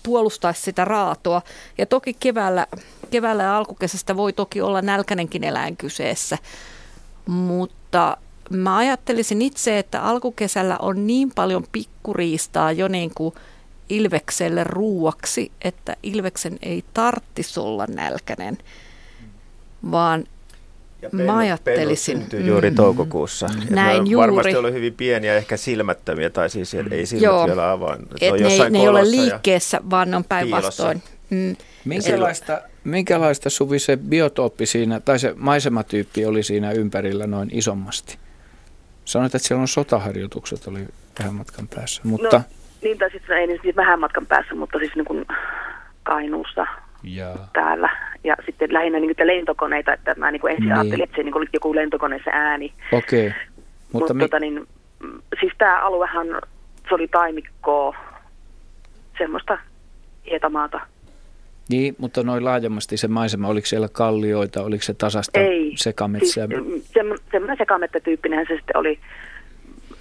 [0.04, 1.42] puolustaisi sitä raatoa.
[1.78, 2.66] Ja toki keväällä,
[3.10, 6.38] keväällä ja alkukesästä voi toki olla nälkänenkin eläin kyseessä.
[7.26, 8.16] Mutta
[8.50, 13.34] mä ajattelisin itse, että alkukesällä on niin paljon pikkuriistaa jo niin kuin
[13.88, 18.58] Ilvekselle ruuaksi, että Ilveksen ei tarttisi olla nälkäinen,
[19.90, 20.24] vaan
[21.04, 22.18] ja pennut, mä ajattelisin.
[22.18, 22.48] syntyy mm.
[22.48, 23.46] juuri toukokuussa.
[23.46, 23.74] Mm.
[23.74, 24.26] Näin juuri.
[24.26, 27.46] Varmasti ollut hyvin pieniä, ehkä silmättömiä, tai siis ei silmät Joo.
[27.46, 27.96] vielä avaa.
[28.20, 31.02] Et ne, ei, ne ei ole liikkeessä, vaan ne on päinvastoin.
[31.30, 31.56] Mm.
[31.84, 38.18] Minkälaista, minkälaista Suvi se biotooppi siinä, tai se maisematyyppi oli siinä ympärillä noin isommasti?
[39.04, 40.86] Sanoit, että siellä on sotaharjoitukset oli
[41.18, 42.36] vähän matkan päässä, mutta...
[42.36, 42.42] No,
[42.82, 45.26] niin, tai siis ei niin siis vähän matkan päässä, mutta siis niin kuin
[46.02, 46.66] Kainuussa
[47.02, 47.34] ja.
[47.52, 48.13] täällä.
[48.24, 50.74] Ja sitten lähinnä niin kuin lentokoneita, että mä niin kuin ensin niin.
[50.74, 52.72] ajattelin, että se niin kuin joku lentokoneessa ääni.
[52.92, 53.26] Okei.
[53.26, 53.40] Okay.
[53.92, 54.66] Mutta, mutta mi- tota, niin,
[55.40, 56.26] siis tämä aluehan,
[56.88, 57.96] se oli taimikkoa,
[59.18, 59.58] semmoista
[60.30, 60.80] hietamaata.
[61.68, 66.46] Niin, mutta noin laajemmasti se maisema, oliko siellä kallioita, oliko se tasasta Ei, sekametsää?
[66.46, 66.90] Siis,
[67.32, 68.98] semmoinen sekamettätyyppinen se sitten oli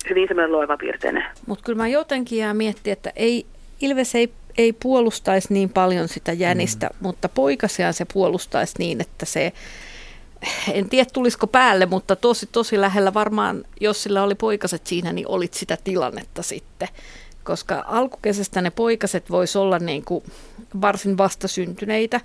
[0.10, 1.24] hyvin semmoinen loivapiirteinen.
[1.48, 3.46] Mutta kyllä mä jotenkin jää miettiä, että ei,
[3.82, 6.96] Ilves ei, ei puolustaisi niin paljon sitä jänistä, mm.
[7.00, 9.54] mutta poikasiaan se puolustaisi niin, että se,
[10.74, 15.28] en tiedä tulisiko päälle, mutta tosi tosi lähellä varmaan, jos sillä oli poikaset siinä, niin
[15.28, 16.88] olit sitä tilannetta sitten.
[17.44, 20.24] Koska alkukesästä ne poikaset vois olla niin kuin
[20.82, 22.22] varsin vastasyntyneitä,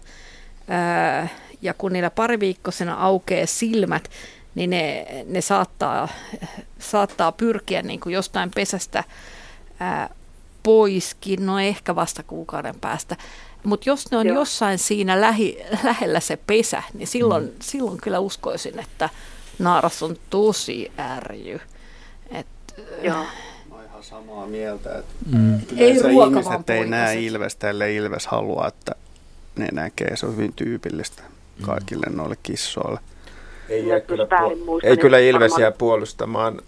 [0.68, 1.28] ää,
[1.62, 4.10] ja kun niillä pariviikkoisena aukeaa silmät,
[4.54, 6.08] niin ne, ne saattaa,
[6.78, 9.04] saattaa pyrkiä niin kuin jostain pesästä
[9.80, 10.10] ää,
[10.68, 13.16] poiskin, no ehkä vasta kuukauden päästä.
[13.64, 14.34] Mutta jos ne on Joo.
[14.36, 17.50] jossain siinä lähi, lähellä se pesä, niin silloin, mm.
[17.60, 19.08] silloin kyllä uskoisin, että
[19.58, 21.60] naaras on tosi ärjy.
[22.30, 22.46] Et,
[23.02, 23.24] Joo.
[23.70, 25.60] Mä ihan samaa mieltä, että mm.
[25.76, 28.94] ei ruoka, ihmiset ei näe Ilvestä, ellei Ilves halua, että
[29.56, 30.16] ne näkee.
[30.16, 31.22] Se on hyvin tyypillistä
[31.62, 32.16] kaikille mm.
[32.16, 33.00] noille kissoille.
[33.68, 36.60] Ei, jää kyllä, puol- ei kyllä Ilvesiä puolustamaan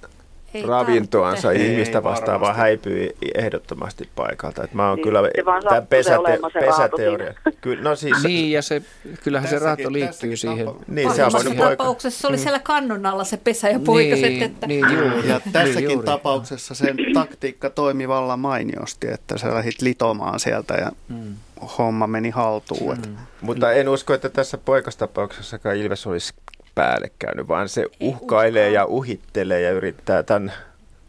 [0.54, 1.72] ei ravintoansa tarvitse.
[1.72, 4.64] ihmistä vastaan, vaan häipyy ehdottomasti paikalta.
[4.64, 5.22] Et mä oon niin, kyllä
[5.68, 7.34] tämä pesäte, pesäteoria.
[7.60, 8.82] Kyllä, no siis, niin, ja se,
[9.24, 10.66] kyllähän tässäkin, se raato liittyy siihen.
[10.66, 10.84] Tapa.
[10.88, 12.42] Niin, se on tapauksessa se oli mm.
[12.42, 14.24] siellä kannon alla se pesä ja poikaset.
[14.24, 14.66] Niin, että...
[14.66, 15.28] niin, juuri.
[15.28, 20.92] Ja tässäkin niin, tapauksessa sen taktiikka toimi vallan mainiosti, että sä lähdit litomaan sieltä ja
[21.08, 21.34] mm.
[21.78, 22.98] homma meni haltuun.
[23.06, 23.16] Mm.
[23.40, 26.34] Mutta en usko, että tässä poikastapauksessakaan Ilves olisi
[26.80, 30.52] päälle käynyt, vaan se uhkailee ja uhittelee ja yrittää tämän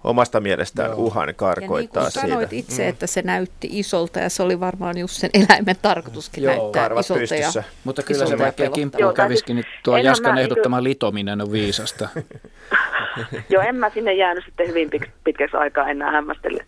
[0.03, 1.00] omasta mielestään Joo.
[1.00, 2.72] uhan karkoittaa ja niin kuin sanoit siitä.
[2.72, 2.90] itse, mm.
[2.90, 7.19] että se näytti isolta ja se oli varmaan just sen eläimen tarkoituskin Joo, näyttää isolta.
[7.19, 7.59] Pystyssä.
[7.59, 10.90] Ja Mutta kyllä se vaikka kimppuun käviskin, niin tuo en Jaskan ehdottama kyllä...
[10.90, 12.09] litominen on viisasta.
[13.50, 16.64] Joo, en mä sinne jäänyt sitten hyvin pit- pitkäksi aikaa enää hämmästellä.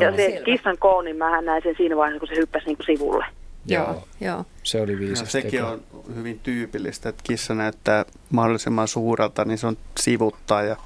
[0.00, 2.86] Ja se kissan koon, niin mähän näin sen siinä vaiheessa, kun se hyppäsi niin kuin
[2.86, 3.24] sivulle.
[3.66, 4.44] Joo, joo.
[4.62, 5.24] Se oli viisas.
[5.24, 5.82] No, sekin on
[6.14, 10.76] hyvin tyypillistä, että kissa näyttää mahdollisimman suurelta, niin se on sivuttaa ja,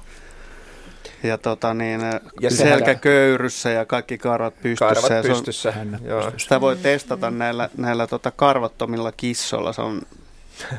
[1.23, 2.01] ja, tota niin,
[2.41, 5.01] ja selkä köyryssä ja kaikki karvat pystyssä.
[5.01, 5.73] Karvat ja pystyssä.
[5.81, 6.31] On, joo.
[6.37, 9.73] Sitä voi testata näillä, näillä tota karvattomilla kissoilla.
[9.73, 10.01] Se on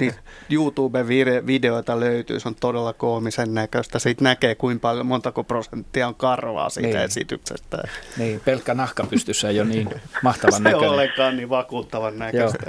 [0.01, 0.15] niin
[0.51, 3.99] YouTube-videoita löytyy, se on todella koomisen näköistä.
[3.99, 7.01] Siitä näkee, kuinka paljon, montako prosenttia on karvaa siitä niin.
[7.01, 7.79] esityksestä.
[8.17, 9.91] Niin, pelkkä nahka pystyssä jo niin
[10.23, 10.81] mahtavan näköinen.
[10.81, 12.67] Se on ollenkaan niin vakuuttavan näköistä.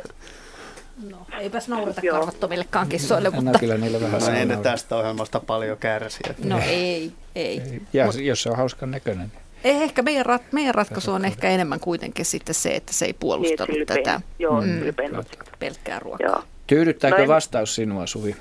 [1.09, 3.51] No, eipäs naurata karvattomillekaan kissoille, mutta...
[3.51, 6.33] No, kyllä niille vähän no, ei ne tästä ohjelmasta paljon kärsiä.
[6.43, 7.61] No ei, ei.
[7.61, 7.81] ei.
[7.93, 9.31] Ja Mut, jos se on hauskan näköinen.
[9.63, 13.13] Ei, ehkä meidän, rat, meidän ratkaisu on ehkä enemmän kuitenkin sitten se, että se ei
[13.13, 14.67] puolustanut niin, tätä joo, mm,
[15.59, 16.27] pelkkää ruokaa.
[16.27, 16.43] Joo.
[16.67, 17.27] Tyydyttääkö en...
[17.27, 18.35] vastaus sinua, Suvi?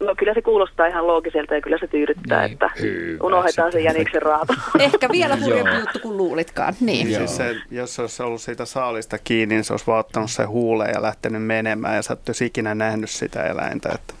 [0.00, 3.80] No kyllä se kuulostaa ihan loogiselta ja kyllä se tyydyttää, niin, että hyvä, unohdetaan se
[3.80, 4.54] jäniksen raato.
[4.78, 6.74] Ehkä vielä hurjempi juttu kuin luulitkaan.
[6.80, 7.06] Niin.
[7.06, 10.90] Siis se, jos olisi ollut siitä saalista kiinni, niin se olisi vaan ottanut se huuleen
[10.94, 13.88] ja lähtenyt menemään ja sä et ikinä nähnyt sitä eläintä.
[13.94, 14.14] Että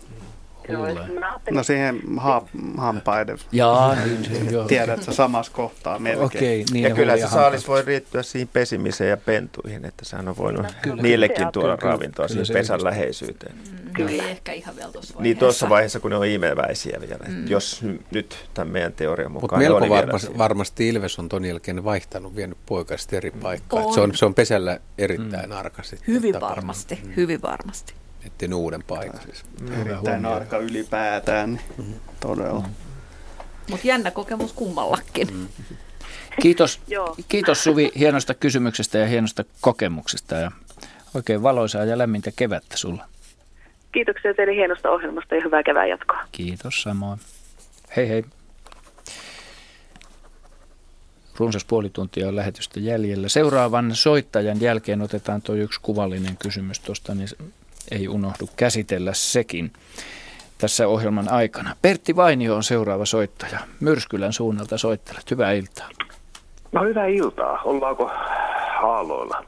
[1.50, 3.38] No siihen ha- hampaiden.
[3.52, 4.64] Jaa, niin, joo.
[4.64, 6.26] Tiedät, että samassa kohtaa melkein.
[6.26, 10.36] Okei, niin ja kyllä se saalis voi riittyä siihen pesimiseen ja pentuihin, että sehän on
[10.36, 13.54] voinut kyllä, niillekin tuoda kyllä, ravintoa kyllä, siihen pesän läheisyyteen.
[13.56, 14.10] Mm, kyllä.
[14.10, 15.22] Ei ehkä ihan vielä tuossa vaiheessa.
[15.22, 17.24] Niin tuossa vaiheessa, kun ne on imeväisiä vielä.
[17.28, 17.48] Mm.
[17.48, 22.36] Jos nyt tämän meidän teorian mukaan Mutta melko varmasti, varmasti Ilves on ton jälkeen vaihtanut,
[22.36, 23.94] vienyt poikasta eri paikkaan.
[23.94, 25.56] Se on, se on pesällä erittäin mm.
[25.56, 26.14] arka sitten.
[26.14, 27.12] Hyvin varmasti, mm.
[27.16, 27.94] hyvin varmasti
[28.26, 29.20] etsin uuden paikan.
[29.22, 29.44] Siis
[29.80, 31.94] erittäin arka ylipäätään, niin mm-hmm.
[32.20, 32.60] todella.
[32.60, 32.74] Mm-hmm.
[33.70, 35.28] Mutta jännä kokemus kummallakin.
[35.28, 35.76] Mm-hmm.
[36.42, 36.80] Kiitos,
[37.28, 40.50] kiitos Suvi hienosta kysymyksestä ja hienosta kokemuksesta ja
[41.14, 43.04] oikein valoisaa ja lämmintä kevättä sulla.
[43.92, 46.18] Kiitoksia teille hienosta ohjelmasta ja hyvää kevään jatkoa.
[46.32, 47.20] Kiitos samoin.
[47.96, 48.24] Hei hei.
[51.38, 53.28] Runsas puoli tuntia on lähetystä jäljellä.
[53.28, 57.28] Seuraavan soittajan jälkeen otetaan tuo yksi kuvallinen kysymys tuosta, niin
[57.90, 59.72] ei unohdu käsitellä sekin
[60.58, 61.76] tässä ohjelman aikana.
[61.82, 63.58] Pertti Vainio on seuraava soittaja.
[63.80, 65.30] Myrskylän suunnalta soittelet.
[65.30, 65.88] Hyvää iltaa.
[66.72, 67.62] No hyvää iltaa.
[67.64, 68.10] Ollaanko
[68.82, 69.44] aalloilla?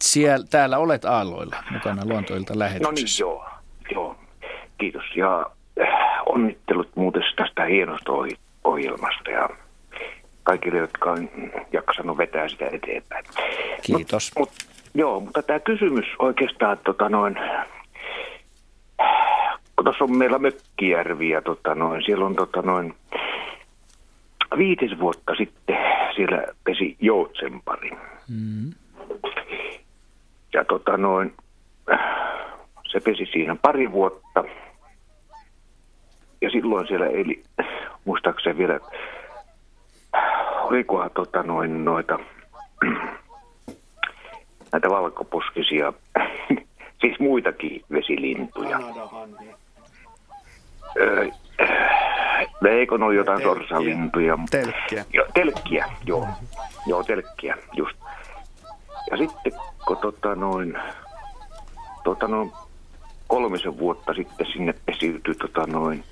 [0.00, 3.24] Siellä, täällä olet aalloilla mukana luontoilta lähetyksessä.
[3.24, 3.44] No niin, joo.
[3.94, 4.16] joo.
[4.78, 5.04] Kiitos.
[5.16, 5.46] Ja
[5.80, 5.88] äh,
[6.26, 8.12] onnittelut muuten tästä hienosta
[8.64, 9.48] ohjelmasta ja
[10.42, 11.28] kaikille, jotka on
[11.72, 13.24] jaksanut vetää sitä eteenpäin.
[13.82, 14.32] Kiitos.
[14.38, 17.36] Mut, mut, joo, mutta tämä kysymys oikeastaan, tota noin,
[19.76, 22.94] kun tuossa on meillä Mökkijärvi ja tota noin, siellä on tota noin,
[24.58, 25.76] viitis vuotta sitten
[26.16, 27.90] siellä pesi joutsenpari.
[28.28, 28.72] Mm.
[30.52, 31.34] Ja tota noin,
[32.86, 34.44] se pesi siinä pari vuotta.
[36.40, 37.42] Ja silloin siellä eli,
[38.04, 38.80] muistaakseni vielä,
[40.62, 42.18] olikohan tota noin noita,
[44.74, 45.92] näitä valkoposkisia,
[47.00, 48.80] siis muitakin vesilintuja.
[50.96, 51.28] Öö,
[52.68, 54.38] eikö ole jotain sorsalintuja?
[54.50, 55.04] Telkkiä.
[55.12, 56.28] Jo, telkkiä, joo.
[56.86, 57.96] Joo, telkkiä, just.
[59.10, 59.52] Ja sitten
[59.86, 60.78] kun tota noin,
[62.04, 62.52] tota noin
[63.26, 66.04] kolmisen vuotta sitten sinne pesiytyi tota noin,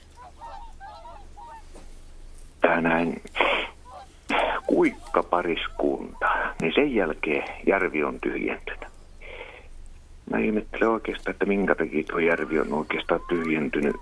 [2.61, 3.23] tää näin
[4.67, 6.27] kuikkapariskunta,
[6.61, 8.93] niin sen jälkeen järvi on tyhjentynyt.
[10.31, 13.97] Mä ihmettelen oikeastaan, että minkä takia tuo järvi on oikeastaan tyhjentynyt.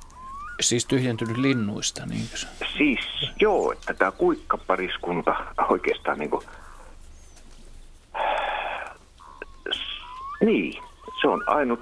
[0.60, 2.47] Siis tyhjentynyt linnuista, niin se?
[2.78, 3.00] Siis
[3.40, 5.34] joo, että tämä kuikkapariskunta
[5.68, 6.44] oikeastaan niin kuin,
[10.44, 10.82] niin,
[11.20, 11.80] se on ainut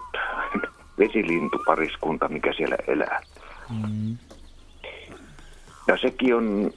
[0.98, 3.22] vesilintupariskunta, mikä siellä elää.
[3.70, 4.16] Mm.
[5.86, 6.72] Ja sekin on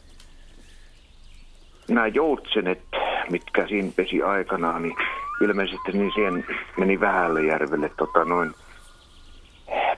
[1.96, 2.82] nämä joutsenet,
[3.30, 4.96] mitkä siinä pesi aikanaan, niin
[5.42, 6.46] ilmeisesti niin siihen
[6.78, 8.54] meni vähälle järvelle tota noin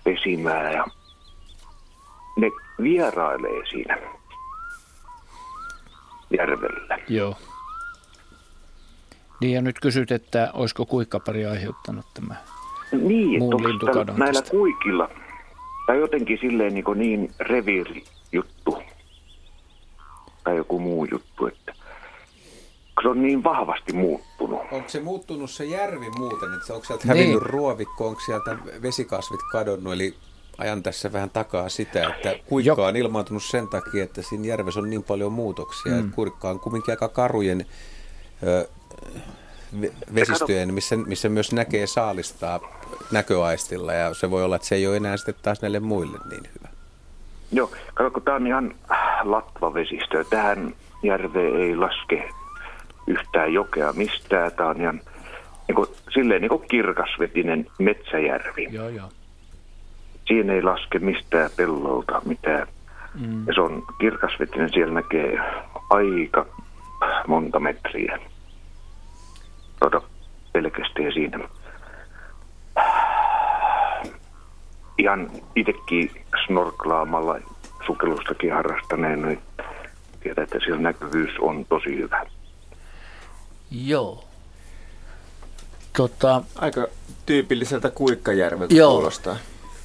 [0.03, 0.85] pesimään ja
[2.37, 2.51] ne
[2.83, 3.97] vierailee siinä
[6.37, 6.97] järvellä.
[7.07, 7.35] Joo.
[9.41, 12.35] Niin ja nyt kysyt, että olisiko kuikkapari aiheuttanut tämä
[12.91, 14.51] niin, muun lintukadon näillä tästä.
[14.51, 15.09] kuikilla,
[15.87, 18.83] tai jotenkin silleen niin, niin reviirijuttu,
[20.43, 21.73] tai joku muu juttu, että
[23.01, 24.61] se on niin vahvasti muuttunut.
[24.71, 27.41] Onko se muuttunut se järvi muuten, että onko sieltä hävinnyt niin.
[27.41, 30.15] ruovikko, onko sieltä vesikasvit kadonnut, eli
[30.57, 34.89] ajan tässä vähän takaa sitä, että kuikka on ilmaantunut sen takia, että siinä järvessä on
[34.89, 35.99] niin paljon muutoksia, mm.
[35.99, 37.65] että kuikka on kuitenkin aika karujen
[38.43, 38.67] ö,
[40.15, 42.59] vesistöjen, missä, missä myös näkee saalistaa
[43.11, 46.49] näköaistilla ja se voi olla, että se ei ole enää sitten taas näille muille niin
[46.59, 46.69] hyvä.
[47.51, 48.75] Joo, kato, kun tämä on ihan
[49.23, 50.23] latva vesistö.
[50.29, 52.29] Tähän järveen ei laske
[53.07, 54.51] yhtään jokea mistään.
[54.51, 55.01] Tämä on ihan
[55.67, 58.67] niin kuin, silleen niin kuin kirkasvetinen metsäjärvi.
[58.71, 59.09] Joo, joo.
[60.27, 62.67] Siinä ei laske mistään pellolta mitään.
[63.19, 63.47] Mm.
[63.47, 65.39] Ja se on kirkasvetinen, siellä näkee
[65.89, 66.45] aika
[67.27, 68.19] monta metriä.
[69.79, 70.01] Tota,
[70.53, 71.39] pelkästään siinä.
[74.97, 76.11] Ihan itsekin
[76.45, 77.39] snorklaamalla
[77.85, 79.39] sukellustakin harrastaneena, niin
[80.19, 82.25] tiedän, että siellä näkyvyys on tosi hyvä.
[83.73, 84.23] Joo.
[85.97, 86.87] Tota, Aika
[87.25, 89.37] tyypilliseltä Kuikkajärveltä joo, kuulostaa.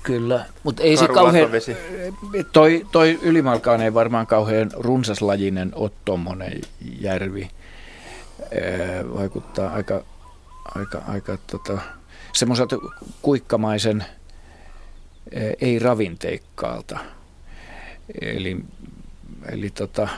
[0.02, 1.50] Kyllä, mutta ei se kauhean,
[2.52, 6.60] toi, toi Ylimalkaan ei varmaan kauhean runsaslajinen ole tuommoinen
[7.00, 7.50] järvi.
[9.15, 10.05] vaikuttaa aika,
[10.75, 11.78] aika, aika tota,
[12.33, 12.76] semmoiselta
[13.23, 14.05] kuikkamaisen
[15.60, 16.99] ei ravinteikkaalta.
[18.20, 18.57] Eli,
[19.52, 20.08] eli tota,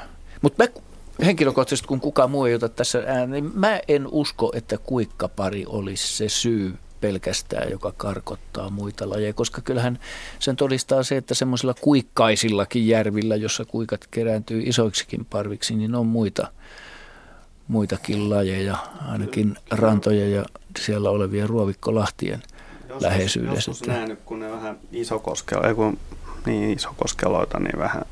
[0.42, 0.82] mutta mä
[1.24, 6.16] henkilökohtaisesti, kun kukaan muu ei ota tässä äänen, niin mä en usko, että kuikkapari olisi
[6.16, 9.98] se syy pelkästään, joka karkottaa muita lajeja, koska kyllähän
[10.38, 16.52] sen todistaa se, että semmoisilla kuikkaisillakin järvillä, jossa kuikat kerääntyy isoiksikin parviksi, niin on muita,
[17.68, 18.76] muitakin lajeja,
[19.08, 20.44] ainakin rantoja ja
[20.78, 22.42] siellä olevia ruovikkolahtien
[22.88, 23.70] joskus, läheisyydessä.
[23.70, 25.98] Joskus nähnyt, kun ne vähän isokoskella, kun
[26.46, 28.02] niin isokoskeloita, niin vähän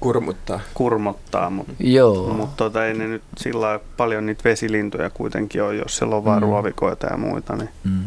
[0.00, 0.60] Kurmuttaa.
[0.74, 2.32] Kurmottaa, mutta, Joo.
[2.32, 6.42] mutta tota, ei ne nyt sillä paljon niitä vesilintuja kuitenkin on, jos siellä on vain
[6.42, 6.42] mm.
[6.42, 7.56] ruovikoita ja muita.
[7.56, 7.70] Niin.
[7.84, 8.04] Mm.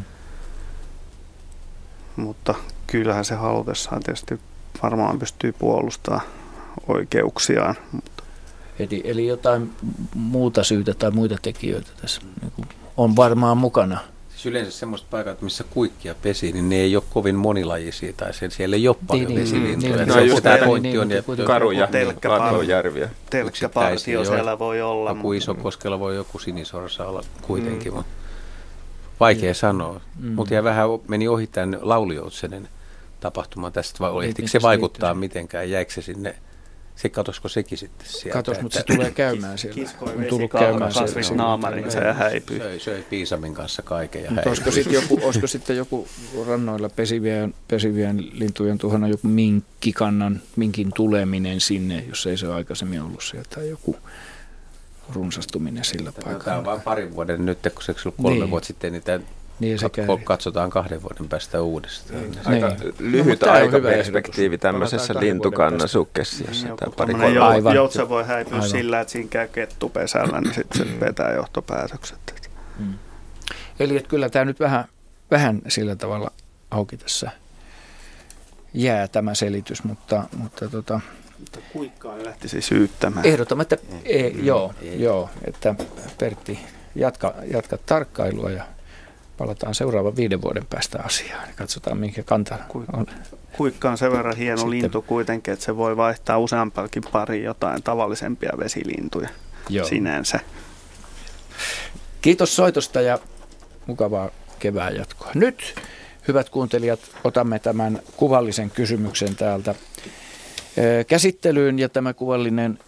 [2.16, 2.56] Mutta
[2.88, 4.40] kyllähän se halutessaan tietysti
[4.84, 6.26] varmaan pystyy puolustamaan
[6.88, 7.76] oikeuksiaan.
[7.92, 8.24] Mutta.
[8.80, 9.72] Eli, eli jotain
[10.16, 14.00] muuta syytä tai muita tekijöitä tässä niin on varmaan mukana.
[14.42, 18.52] Siis yleensä semmoiset paikat, missä kuikkia pesi, niin ne ei ole kovin monilajisia tai sen,
[18.52, 19.96] siellä ei ole paljon niin, vesilintuja.
[19.96, 23.10] Niin, no, se just tämä pointti on, että karuja, telkkäparvia.
[23.30, 25.10] Telkkäpartio siellä voi olla.
[25.48, 27.96] Joku koskella voi joku sinisorsa olla kuitenkin, mm.
[27.96, 28.12] mutta
[29.20, 29.56] vaikea mm.
[29.56, 30.02] sanoa.
[30.20, 30.32] Mm.
[30.32, 32.70] Mutta ja vähän meni ohi tämän Laulioutsenen
[33.20, 36.36] tapahtuma tästä, vai oli, se vaikuttaa mitenkään, jäikö se sinne
[36.96, 38.34] se katosko sekin sitten sieltä.
[38.34, 39.90] Katos, mutta se tulee käymään siellä.
[40.02, 41.36] on tullut käymään siellä.
[41.36, 42.58] naamarinsa ja häipyy.
[42.58, 46.08] Söi, söi Piisamin kanssa kaiken ja mutta olisiko sitten joku, olisiko sitten joku
[46.48, 53.02] rannoilla pesivien, pesivien lintujen tuhana joku minkkikannan, minkin tuleminen sinne, jos ei se ole aikaisemmin
[53.02, 53.96] ollut sieltä, tai joku
[55.14, 56.44] runsastuminen sillä paikalla.
[56.44, 58.50] Tämä on vain parin vuoden nyt, kun se kolme niin.
[58.50, 59.20] vuotta sitten, niin tämä
[59.62, 60.06] niin se käy.
[60.24, 62.22] katsotaan kahden vuoden päästä uudestaan.
[62.22, 62.34] Niin.
[62.46, 62.94] Aika niin.
[63.00, 66.68] lyhyt no, aikaperspektiivi tämmöisessä lintukannan sukkessiossa.
[66.68, 67.70] Niin, pari kolme.
[67.70, 68.70] Jo, joutsa voi häipyä Aivan.
[68.70, 72.44] sillä, että siinä käy kettupesällä, niin sitten se vetää johtopäätökset.
[72.78, 72.94] Hmm.
[73.80, 74.86] Eli että kyllä tämä nyt vähän,
[75.32, 76.32] vähän sillä tavalla
[76.72, 77.32] auki tässä
[78.74, 81.00] jää tämä selitys, mutta, mutta tota,
[81.40, 83.26] mutta kuikkaan lähtisi syyttämään.
[83.26, 85.76] Ehdottoman, että e, joo, joo, että
[86.18, 86.60] Pertti
[86.96, 88.64] jatka, jatka tarkkailua ja
[89.42, 92.58] palataan seuraavan viiden vuoden päästä asiaan ja katsotaan, minkä kanta
[92.94, 93.06] on.
[93.58, 94.70] Kuikka on sen verran hieno Sitten.
[94.72, 99.30] lintu kuitenkin, että se voi vaihtaa useampakin pari jotain tavallisempia vesilintuja
[99.70, 99.86] Joo.
[99.88, 100.40] sinänsä.
[102.22, 103.20] Kiitos soitosta ja
[103.88, 104.30] mukavaa
[104.60, 105.32] kevään jatkoa.
[105.36, 105.76] Nyt,
[106.28, 109.76] hyvät kuuntelijat, otamme tämän kuvallisen kysymyksen täältä
[111.08, 112.80] käsittelyyn ja tämä kuvallinen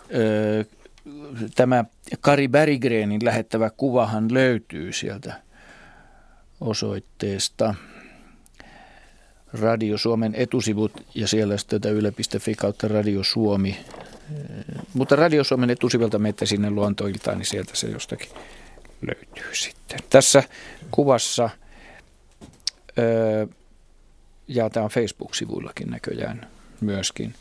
[1.56, 1.86] tämä
[2.22, 5.43] Kari Berggrenin lähettävä kuvahan löytyy sieltä
[6.64, 7.76] osoitteesta
[9.54, 13.80] Radio Suomen etusivut ja siellä sitten yle.fi kautta Radio Suomi.
[14.94, 18.30] Mutta Radio Suomen etusivelta menette sinne luontoiltaan, niin sieltä se jostakin
[19.02, 20.00] löytyy sitten.
[20.10, 20.44] Tässä
[20.92, 21.50] kuvassa,
[24.48, 26.48] ja tämä on Facebook-sivuillakin näköjään
[26.82, 27.34] myöskin,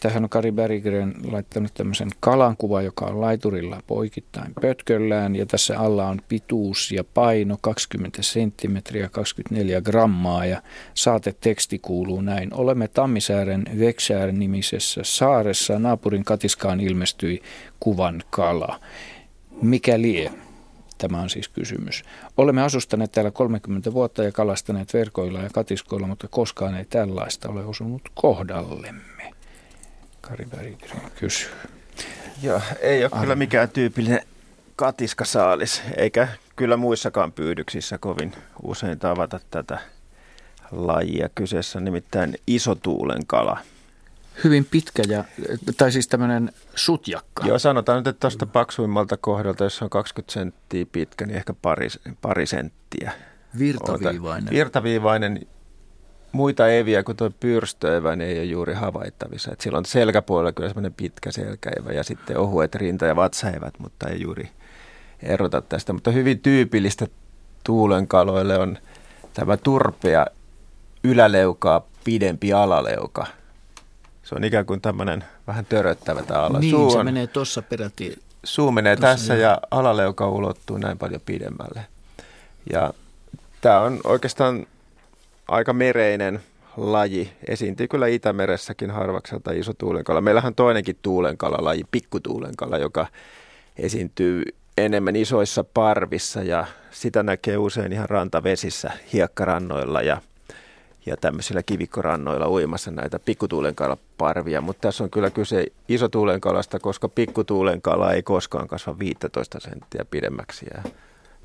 [0.00, 6.08] Tähän on Kari Berggren laittanut tämmöisen kalankuva, joka on laiturilla poikittain pötköllään ja tässä alla
[6.08, 10.62] on pituus ja paino 20 senttimetriä 24 grammaa ja
[10.94, 12.54] saateteksti kuuluu näin.
[12.54, 15.78] Olemme Tammisaaren Veksäär nimisessä saaressa.
[15.78, 17.42] Naapurin katiskaan ilmestyi
[17.80, 18.80] kuvan kala.
[19.62, 20.32] Mikä lie?
[20.98, 22.04] Tämä on siis kysymys.
[22.36, 27.64] Olemme asustaneet täällä 30 vuotta ja kalastaneet verkoilla ja katiskoilla, mutta koskaan ei tällaista ole
[27.64, 29.31] osunut kohdallemme.
[30.22, 31.50] Kari Berggren kysyy.
[32.42, 33.22] Joo, ei ole Arne.
[33.22, 34.22] kyllä mikään tyypillinen
[34.76, 39.78] katiskasaalis, eikä kyllä muissakaan pyydyksissä kovin usein tavata tätä
[40.70, 41.28] lajia.
[41.34, 43.58] Kyseessä on nimittäin isotuulen kala.
[44.44, 45.24] Hyvin pitkä, ja,
[45.76, 47.46] tai siis tämmöinen sutjakka.
[47.46, 51.88] Joo, sanotaan nyt, että tuosta paksuimmalta kohdalta, jos on 20 senttiä pitkä, niin ehkä pari,
[52.22, 53.12] pari senttiä.
[53.58, 54.50] Virtaviivainen.
[54.54, 55.46] Virtaviivainen,
[56.32, 59.52] muita eviä kuin tuo pyrstöevä niin ei ole juuri havaittavissa.
[59.52, 64.08] Et sillä on selkäpuolella kyllä semmoinen pitkä selkäevä ja sitten ohuet rinta- ja vatsaevät, mutta
[64.08, 64.50] ei juuri
[65.22, 65.92] erota tästä.
[65.92, 67.06] Mutta hyvin tyypillistä
[67.64, 68.78] tuulenkaloille on
[69.34, 70.26] tämä turpea
[71.04, 73.26] yläleukaa pidempi alaleuka.
[74.22, 76.58] Se on ikään kuin tämmöinen vähän töröttävä tämä ala.
[76.58, 78.18] Niin, suu on, se menee tuossa peräti.
[78.44, 81.86] Suu menee tossa, tässä ja alaleuka ulottuu näin paljon pidemmälle.
[82.72, 82.94] Ja
[83.60, 84.66] tämä on oikeastaan
[85.48, 86.40] aika mereinen
[86.76, 87.32] laji.
[87.48, 90.20] Esiintyy kyllä Itämeressäkin harvakselta iso tuulenkala.
[90.20, 93.06] Meillähän on toinenkin tuulenkalalaji, pikkutuulenkala, joka
[93.76, 94.42] esiintyy
[94.78, 100.20] enemmän isoissa parvissa ja sitä näkee usein ihan rantavesissä, hiekkarannoilla ja,
[101.06, 104.60] ja tämmöisillä kivikkorannoilla uimassa näitä pikkutuulenkalaparvia.
[104.60, 110.82] Mutta tässä on kyllä kyse isotuulenkalasta, koska pikkutuulenkala ei koskaan kasva 15 senttiä pidemmäksi ja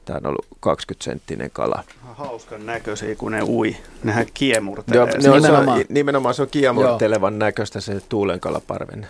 [0.07, 1.83] Tämä on ollut 20-senttinen kala.
[2.01, 3.75] Hauskan näköisiä, kun ne ui.
[4.03, 4.97] Nehän kiemurtelee.
[4.97, 5.77] Joo, ne on, nimenomaan.
[5.77, 7.39] Se on, nimenomaan se on kiemurtelevan Joo.
[7.39, 9.07] näköistä se tuulenkalaparven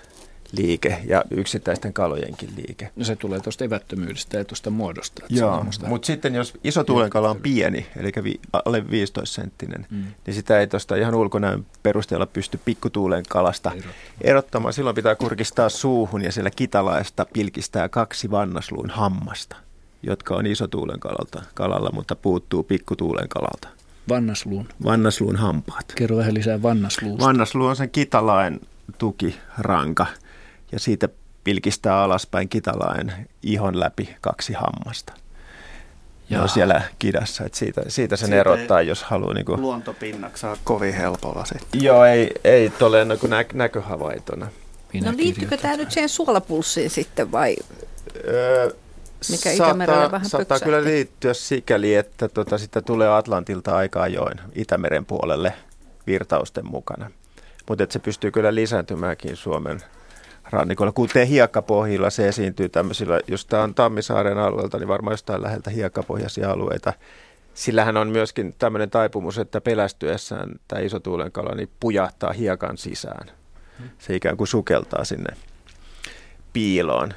[0.51, 2.89] liike ja yksittäisten kalojenkin liike.
[2.95, 5.23] No se tulee tuosta evättömyydestä ja tuosta muodosta.
[5.29, 10.03] Joo, mutta sitten jos iso tuulenkala on pieni, eli vi, alle 15 senttinen, mm.
[10.25, 13.95] niin sitä ei tuosta ihan ulkonäön perusteella pysty pikkutuulenkalasta erottamaan.
[14.21, 14.73] erottamaan.
[14.73, 19.66] Silloin pitää kurkistaa suuhun ja siellä kitalaista pilkistää kaksi vannasluun hammasta
[20.03, 23.67] jotka on isotuulen kalalta, kalalla, mutta puuttuu pikkutuulen kalalta.
[24.09, 24.67] Vannasluun.
[24.83, 25.85] Vannasluun hampaat.
[25.95, 27.25] Kerro vähän lisää vannasluusta.
[27.25, 28.59] Vannasluu on sen kitalaen
[28.97, 30.05] tukiranka
[30.71, 31.09] ja siitä
[31.43, 35.13] pilkistää alaspäin kitalaen ihon läpi kaksi hammasta.
[36.29, 39.33] Ja on siellä kidassa, että siitä, siitä sen siitä erottaa, jos haluaa.
[39.33, 39.61] Niin kuin...
[39.61, 41.83] Luontopinnaksi saa kovin helpolla sitten.
[41.83, 44.47] Joo, ei, ei tole niin nä- näköhavaitona.
[44.93, 47.55] Minä no liittyykö tämä nyt siihen suolapulssiin sitten vai?
[48.27, 48.71] Öö,
[49.31, 55.05] mikä Itämerelle vähän Saattaa kyllä liittyä sikäli, että tota, sitä tulee Atlantilta aika ajoin Itämeren
[55.05, 55.53] puolelle
[56.07, 57.11] virtausten mukana.
[57.69, 59.79] Mutta se pystyy kyllä lisääntymäänkin Suomen
[60.49, 60.91] rannikolla.
[60.91, 66.51] Kuten hiekkapohjilla se esiintyy tämmöisillä, jos tämä on Tammisaaren alueelta, niin varmaan jostain läheltä hiekkapohjaisia
[66.51, 66.93] alueita.
[67.53, 73.31] Sillähän on myöskin tämmöinen taipumus, että pelästyessään tämä iso tuulenkala niin pujahtaa hiekan sisään.
[73.99, 75.33] Se ikään kuin sukeltaa sinne
[76.53, 77.13] piiloon.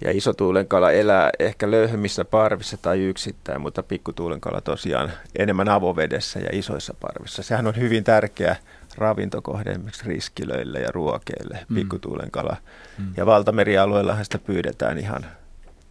[0.00, 6.48] Ja iso tuulenkala elää ehkä löyhemmissä parvissa tai yksittäin, mutta pikkutuulenkala tosiaan enemmän avovedessä ja
[6.52, 7.42] isoissa parvissa.
[7.42, 8.56] Sehän on hyvin tärkeä
[8.96, 11.74] ravintokohde esimerkiksi riskilöille ja ruokeille, mm.
[11.74, 12.56] pikkutuulenkala.
[12.98, 13.12] Mm.
[13.16, 15.26] Ja valtamerialueellahan sitä pyydetään ihan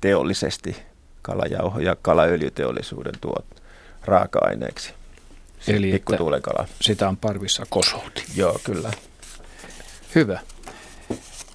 [0.02, 0.76] teollisesti
[1.22, 3.45] kalajauho- ja kalaöljyteollisuuden tuot
[4.06, 4.94] raaka-aineeksi.
[5.68, 6.68] Eli pikkutuulenkala.
[6.82, 8.24] sitä on parvissa kosouti.
[8.36, 8.92] Joo, kyllä.
[10.16, 10.40] Hyvä.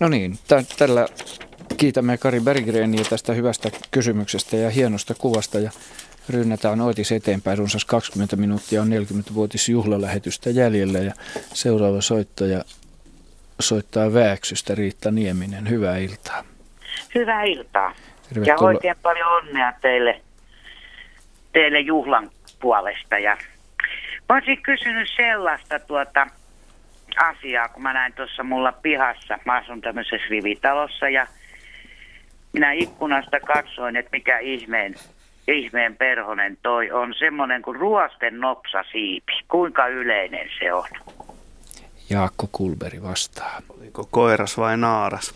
[0.00, 1.08] No niin, t- tällä
[1.82, 5.70] kiitämme Kari Berggreenia tästä hyvästä kysymyksestä ja hienosta kuvasta ja
[6.28, 7.58] rynnätään Oitis eteenpäin.
[7.58, 12.64] Runsas 20 minuuttia on 40-vuotis juhlalähetystä jäljellä ja seuraava soittaja
[13.60, 15.68] soittaa Vääksystä Riitta Nieminen.
[15.68, 16.44] Hyvää iltaa.
[17.14, 17.94] Hyvää iltaa.
[18.28, 18.70] Tervetuloa.
[18.70, 20.20] Ja oikein paljon onnea teille,
[21.52, 22.30] teille juhlan
[22.60, 23.18] puolesta.
[23.18, 23.36] Ja
[24.28, 26.26] mä olisin kysynyt sellaista tuota
[27.16, 29.38] asiaa, kun mä näin tuossa mulla pihassa.
[29.44, 31.26] Mä asun tämmöisessä rivitalossa ja
[32.52, 34.94] minä ikkunasta katsoin, että mikä ihmeen,
[35.48, 37.14] ihmeen perhonen toi on.
[37.18, 39.32] Semmoinen kuin ruosten nopsasiipi.
[39.48, 40.88] Kuinka yleinen se on?
[42.10, 43.62] Jaakko Kulberi vastaa.
[43.78, 45.34] Oliko koiras vai naaras?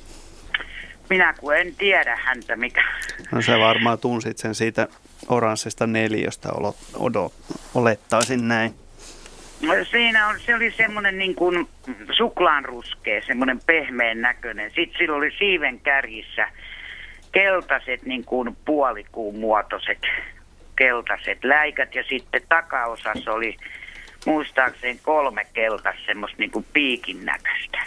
[1.11, 2.85] Minä kun en tiedä häntä mikä.
[3.33, 4.89] No se varmaan tunsit sen siitä
[5.29, 6.49] oranssista neljöstä,
[6.95, 7.33] odo,
[7.75, 8.75] olettaisin näin.
[9.63, 11.69] No, siinä on, se oli semmoinen niin kuin
[12.17, 14.71] suklaanruskea, semmoinen pehmeän näköinen.
[14.71, 16.49] Sitten sillä oli siiven kärjissä
[17.33, 19.99] keltaiset niin kuin puolikuun muotoiset
[20.77, 23.57] keltaiset läikät ja sitten takaosassa oli
[24.27, 27.79] muistaakseni kolme keltaista semmoista niin kuin piikin näköistä.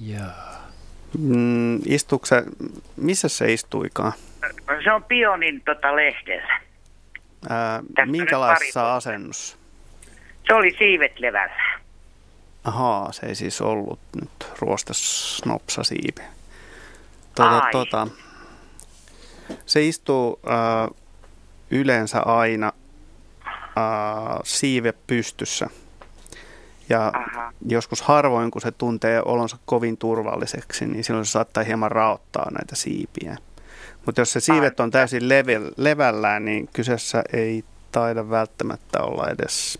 [0.00, 0.62] Jaa.
[1.18, 1.80] Mm,
[2.24, 2.42] se,
[2.96, 4.12] missä se istuikaan?
[4.84, 6.60] Se on Pionin tota lehdellä.
[7.48, 9.56] Ää, minkälaisessa asennossa?
[10.46, 11.80] Se oli siivet levällä.
[12.64, 16.22] Ahaa, se ei siis ollut nyt ruostas nopsa siipi.
[17.34, 18.08] Tuota, tuota,
[19.66, 20.96] se istuu äh,
[21.70, 22.72] yleensä aina
[23.56, 25.66] äh, siive pystyssä.
[26.88, 27.52] Ja Aha.
[27.68, 32.76] joskus harvoin, kun se tuntee olonsa kovin turvalliseksi, niin silloin se saattaa hieman raottaa näitä
[32.76, 33.36] siipiä.
[34.06, 39.78] Mutta jos se siivet on täysin level, levällään, niin kyseessä ei taida välttämättä olla edes...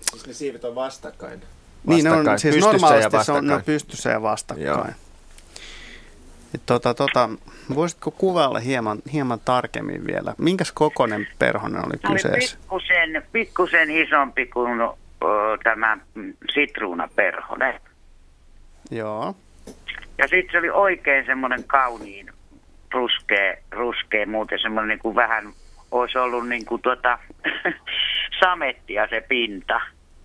[0.00, 1.40] Siis ne siivet on vastakkain?
[1.40, 1.48] vastakkain.
[1.84, 4.66] Niin, ne on, siis normaalisti se on, ne on pystyssä ja vastakkain.
[4.66, 4.86] Joo.
[6.66, 7.28] Tota, tota,
[7.74, 10.34] voisitko kuvailla hieman, hieman tarkemmin vielä?
[10.38, 12.56] Minkäs kokoinen perhonen oli kyseessä?
[12.56, 14.98] Pikkusen, pikkusen isompi kuin o,
[15.64, 15.98] tämä
[16.54, 17.80] sitruunaperhonen.
[18.90, 19.34] Joo.
[20.18, 22.30] Ja sitten se oli oikein semmoinen kauniin
[22.92, 25.52] ruskea, ruskea muuten semmoinen niin kuin vähän,
[25.90, 27.18] olisi ollut niin kuin tuota,
[28.40, 29.80] samettia se pinta.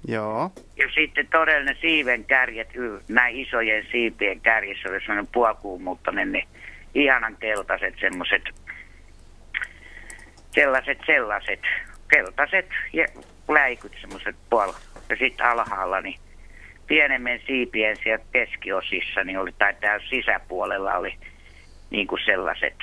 [0.07, 0.51] Joo.
[0.77, 2.69] Ja sitten todellinen siiven kärjet,
[3.07, 6.47] näin isojen siipien kärjissä oli sellainen puolikuumuuttainen, niin
[6.95, 8.43] ihanan keltaiset semmoiset,
[10.51, 11.59] sellaiset, sellaiset,
[12.07, 13.05] keltaiset ja
[13.47, 14.73] läikyt semmoiset puol.
[15.09, 16.19] Ja sitten alhaalla, niin
[16.87, 21.15] pienemmän siipien siellä keskiosissa, niin oli, tai täällä sisäpuolella oli
[21.89, 22.75] niin kuin sellaiset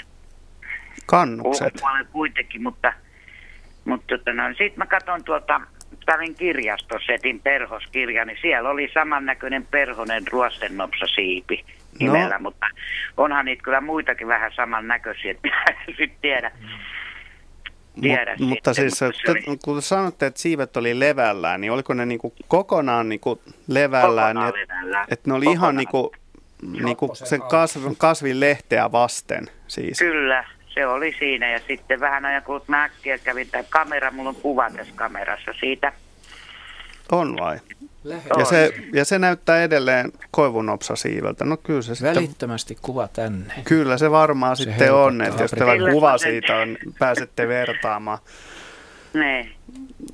[1.07, 1.74] kannukset.
[2.12, 2.92] kuitenkin, mutta,
[3.84, 5.60] mutta tota, no, sitten mä katson tuolta
[6.07, 11.65] kävin kirjastossa, etin perhoskirja, niin siellä oli samannäköinen perhonen ruostennopsa siipi
[11.99, 12.43] nimellä, no.
[12.43, 12.67] mutta
[13.17, 15.49] onhan niitä kyllä muitakin vähän samannäköisiä, että
[15.86, 16.52] sitten tiedä.
[18.01, 22.07] tiedä Mut, mutta siis mutta te, kun sanotte, että siivet oli levällään, niin oliko ne
[22.07, 25.07] niinku kokonaan niinku levällään, kokonaan niin, levällään.
[25.10, 25.65] että ne oli kokonaan.
[25.65, 26.12] ihan niinku,
[26.83, 29.99] niinku sen kasvin, kasvin lehteä vasten siis?
[29.99, 34.28] Kyllä, se oli siinä ja sitten vähän ajan kun mä äkkiä kävin tämä kamera, mulla
[34.28, 35.92] on kuva tässä kamerassa siitä.
[37.12, 37.58] On vai?
[38.39, 40.12] Ja se, ja se näyttää edelleen
[40.94, 41.44] siiveltä.
[41.44, 43.55] No kyllä se Välittömästi sitten, kuva tänne.
[43.65, 48.18] Kyllä se varmaan se sitten on, että jos teillä kuva siitä on, pääsette vertaamaan.
[49.15, 49.49] Ne.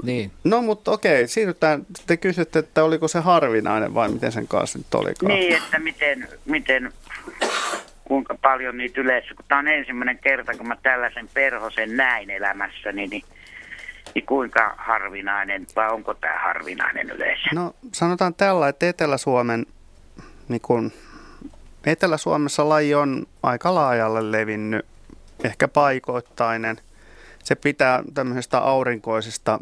[0.02, 0.30] Niin.
[0.44, 1.86] No mutta okei, siirrytään.
[2.06, 5.32] Te kysytte, että oliko se harvinainen vai miten sen kanssa nyt olikaan?
[5.32, 6.92] Niin, että miten, miten
[8.08, 13.06] kuinka paljon niitä yleensä, kun tämä on ensimmäinen kerta, kun mä tällaisen perhosen näin elämässäni,
[13.06, 13.22] niin,
[14.14, 17.50] niin kuinka harvinainen, vai onko tämä harvinainen yleensä?
[17.54, 19.66] No sanotaan tällä, että Etelä-Suomen
[20.48, 20.92] niin kun,
[21.86, 24.86] Etelä-Suomessa laji on aika laajalle levinnyt,
[25.44, 26.76] ehkä paikoittainen.
[27.44, 29.60] Se pitää tämmöisestä aurinkoisesta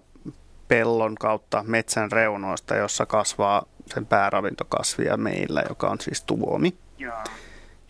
[0.68, 6.74] pellon kautta metsän reunoista, jossa kasvaa sen pääravintokasvia meillä, joka on siis tuomi.
[6.98, 7.24] Joo.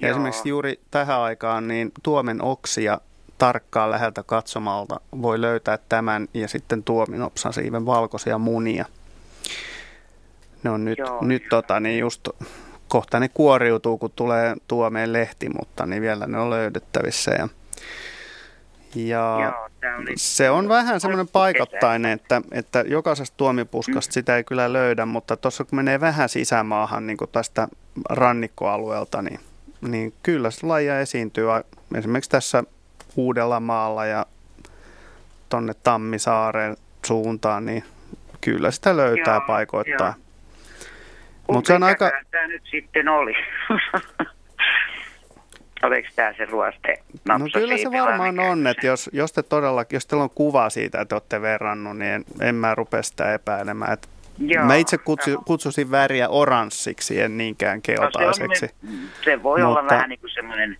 [0.04, 0.16] Ja Joo.
[0.16, 3.00] esimerkiksi juuri tähän aikaan niin tuomen oksia
[3.38, 8.84] tarkkaan läheltä katsomalta voi löytää tämän ja sitten tuominopsan siiven valkoisia munia.
[10.62, 12.28] Ne on nyt, nyt tota, niin just
[12.88, 17.30] kohta ne kuoriutuu, kun tulee tuomeen lehti, mutta niin vielä ne on löydettävissä.
[17.30, 17.48] Ja,
[18.94, 19.68] ja Joo,
[20.16, 24.12] se on vähän semmoinen paikottainen, että, että jokaisesta tuomipuskasta mm.
[24.12, 27.68] sitä ei kyllä löydä, mutta tuossa kun menee vähän sisämaahan niin kuin tästä
[28.10, 29.40] rannikkoalueelta, niin,
[29.88, 31.44] niin kyllä se lajia esiintyy
[31.94, 32.64] esimerkiksi tässä
[33.16, 34.26] Uudellamaalla ja
[35.48, 37.84] tonne Tammisaaren suuntaan, niin
[38.40, 40.14] kyllä sitä löytää joo, paikoittain.
[41.52, 42.10] Mutta se on aika...
[42.30, 43.34] tämä nyt sitten oli?
[45.82, 47.02] Oliko tämä se ruoste?
[47.28, 51.00] No kyllä se varmaan on, että jos, jos, te todella, jos teillä on kuva siitä,
[51.00, 53.92] että olette verrannut, niin en, en mä rupea sitä epäilemään.
[53.92, 58.42] Että Joo, mä itse kutsu, kutsusin väriä oranssiksi, en niinkään keltaiseksi.
[58.46, 58.70] No se,
[59.24, 59.80] se voi Mutta...
[59.80, 60.76] olla vähän niin kuin semmoinen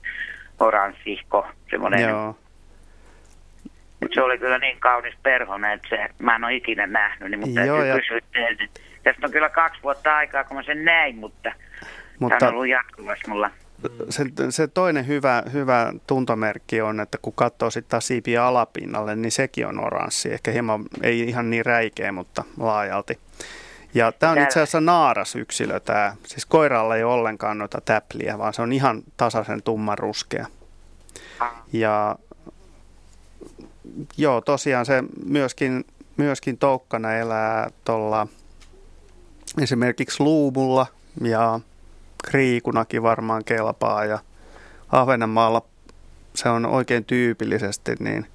[0.61, 2.01] oranssihko, semmoinen.
[2.01, 2.37] Joo.
[4.15, 7.61] Se oli kyllä niin kaunis perhonen, että se, mä en ole ikinä nähnyt, niin mutta
[7.61, 7.95] Joo, ja...
[7.95, 8.65] kysyä teiltä.
[9.03, 11.53] Tästä on kyllä kaksi vuotta aikaa, kun mä sen näin, mutta,
[12.19, 13.51] mutta tämä on ollut jatkuvasti mulla.
[14.09, 19.33] Se, se toinen hyvä, hyvä tuntomerkki on, että kun katsoo sitten taas siipiä alapinnalle, niin
[19.33, 20.33] sekin on oranssi.
[20.33, 23.19] Ehkä hieman, ei ihan niin räikeä, mutta laajalti.
[23.95, 26.17] Ja tämä on itse asiassa naaras yksilö tämä.
[26.27, 30.47] Siis koiralla ei ole ollenkaan noita täpliä, vaan se on ihan tasaisen tumman ruskea.
[31.73, 32.17] Ja
[34.17, 35.85] joo, tosiaan se myöskin,
[36.17, 38.27] myöskin toukkana elää tuolla
[39.63, 40.87] esimerkiksi luumulla
[41.21, 41.61] ja
[42.25, 44.19] kriikunakin varmaan kelpaa ja
[44.93, 45.63] Ahvenanmaalla
[46.35, 48.27] se on oikein tyypillisesti niin,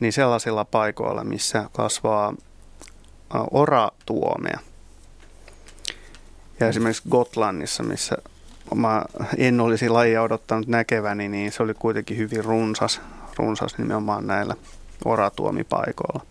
[0.00, 2.34] niin sellaisilla paikoilla, missä kasvaa
[3.50, 4.58] oratuomea.
[6.60, 8.16] Ja esimerkiksi Gotlannissa, missä
[8.74, 9.04] mä
[9.36, 13.00] en olisi lajia odottanut näkeväni, niin se oli kuitenkin hyvin runsas,
[13.36, 14.56] runsas nimenomaan näillä
[15.04, 16.26] oratuomipaikoilla.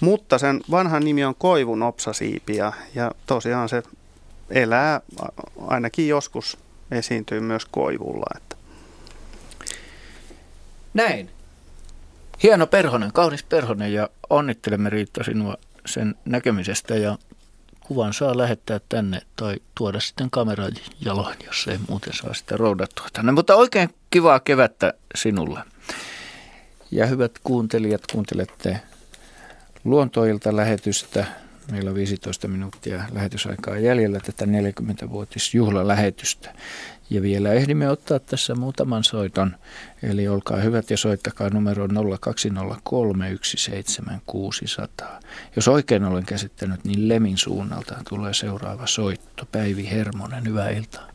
[0.00, 3.82] Mutta sen vanhan nimi on koivun opsasiipi ja, ja tosiaan se
[4.50, 5.00] elää,
[5.66, 6.58] ainakin joskus
[6.90, 8.26] esiintyy myös koivulla.
[8.36, 8.56] Että.
[10.94, 11.30] Näin.
[12.42, 15.54] Hieno perhonen, kaunis perhonen ja onnittelemme Riitta sinua
[15.86, 17.18] sen näkemisestä ja
[17.80, 23.06] kuvan saa lähettää tänne tai tuoda sitten kameran jaloin, jos ei muuten saa sitä roudattua
[23.12, 23.32] tänne.
[23.32, 25.60] Mutta oikein kivaa kevättä sinulle.
[26.90, 28.80] Ja hyvät kuuntelijat, kuuntelette
[29.84, 31.26] luontoilta lähetystä.
[31.72, 36.54] Meillä on 15 minuuttia lähetysaikaa jäljellä tätä 40-vuotisjuhlalähetystä.
[37.10, 39.56] Ja vielä ehdimme ottaa tässä muutaman soiton,
[40.10, 41.88] eli olkaa hyvät ja soittakaa numero
[42.20, 45.20] 0203 17600.
[45.56, 49.46] Jos oikein olen käsittänyt, niin Lemin suunnalta tulee seuraava soitto.
[49.52, 51.06] Päivi Hermonen, hyvää iltaa.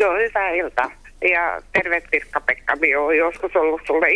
[0.00, 0.90] No, hyvää iltaa.
[1.30, 4.06] Ja terve Pirkka-Pekka, minä olen joskus ollut sulle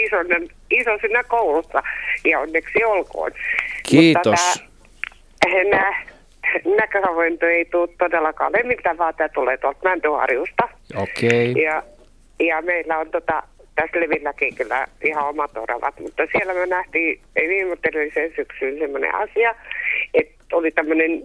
[0.71, 1.83] iso siinä koulussa
[2.25, 3.33] ja onneksi olkoon.
[3.83, 4.63] Kiitos.
[5.45, 6.12] Mutta nämä
[6.77, 10.69] näköhavainto ei tule todellakaan lemmiltä, vaan tämä tulee tuolta Mäntyharjusta.
[10.97, 11.51] Okei.
[11.51, 11.63] Okay.
[11.63, 11.83] Ja,
[12.41, 13.43] ja meillä on tota,
[13.75, 19.55] tässä Levilläkin kyllä ihan omat oravat, mutta siellä me nähtiin viimeisellä syksyyn semmoinen asia,
[20.15, 21.23] että oli tämmöinen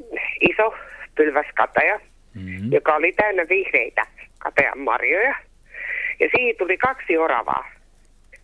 [0.50, 0.74] iso
[1.16, 2.00] pylväskataja,
[2.36, 2.72] mm-hmm.
[2.72, 4.06] joka oli täynnä vihreitä
[4.40, 5.36] katean marjoja.
[6.20, 7.70] Ja siihen tuli kaksi oravaa.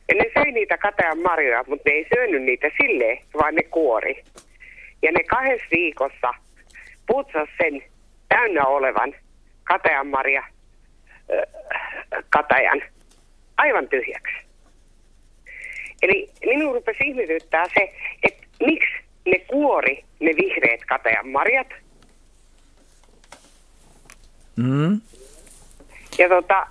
[0.09, 4.23] Ja ne söi niitä katean marjoja, mutta ne ei syönyt niitä silleen, vaan ne kuori.
[5.01, 6.33] Ja ne kahdessa viikossa
[7.07, 7.83] putsas sen
[8.29, 9.15] täynnä olevan
[9.63, 10.43] kateanmarja
[12.29, 12.81] katajan
[13.57, 14.35] aivan tyhjäksi.
[16.01, 18.93] Eli minun rupesi ihmetyttää se, että miksi
[19.25, 21.67] ne kuori ne vihreät kateanmarjat.
[24.55, 25.01] Mm.
[26.17, 26.67] Ja tota,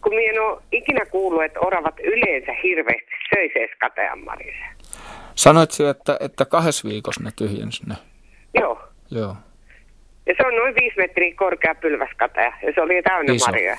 [0.00, 4.64] kun minä en ole ikinä kuullut, että oravat yleensä hirveästi söisees kateanmarjassa.
[5.34, 7.94] Sanoit että, että kahdessa viikossa ne tyhjensi ne?
[8.54, 8.88] Joo.
[9.10, 9.36] Joo.
[10.26, 13.46] Ja se on noin viisi metriä korkea pylväskatea ja se oli täynnä Iso.
[13.46, 13.76] marjoja.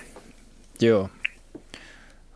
[0.82, 1.10] Joo.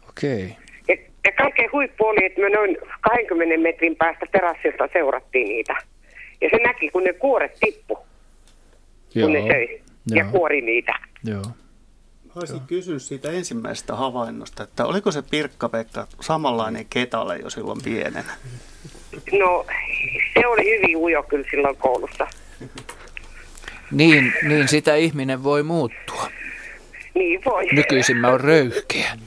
[0.10, 0.44] Okei.
[0.44, 0.56] Okay.
[0.88, 5.76] Ja, ja kaikkein huippu oli, että me noin 20 metrin päästä terassilta seurattiin niitä.
[6.42, 8.00] Ja se näki, kun ne kuoret tippu,
[9.16, 9.28] Joo.
[9.28, 10.26] kun ne söi Joo.
[10.26, 11.00] ja kuori niitä.
[11.24, 11.44] Joo.
[12.30, 18.34] Haluaisin kysyä siitä ensimmäisestä havainnosta, että oliko se Pirkka-Pekka samanlainen ketale jo silloin pienenä?
[19.40, 19.66] No,
[20.34, 22.28] se oli hyvin ujo kyllä silloin koulussa.
[23.92, 26.30] Niin, niin sitä ihminen voi muuttua.
[27.16, 27.66] Niin voi.
[27.72, 29.18] Nykyisin mä oon röyhkeä.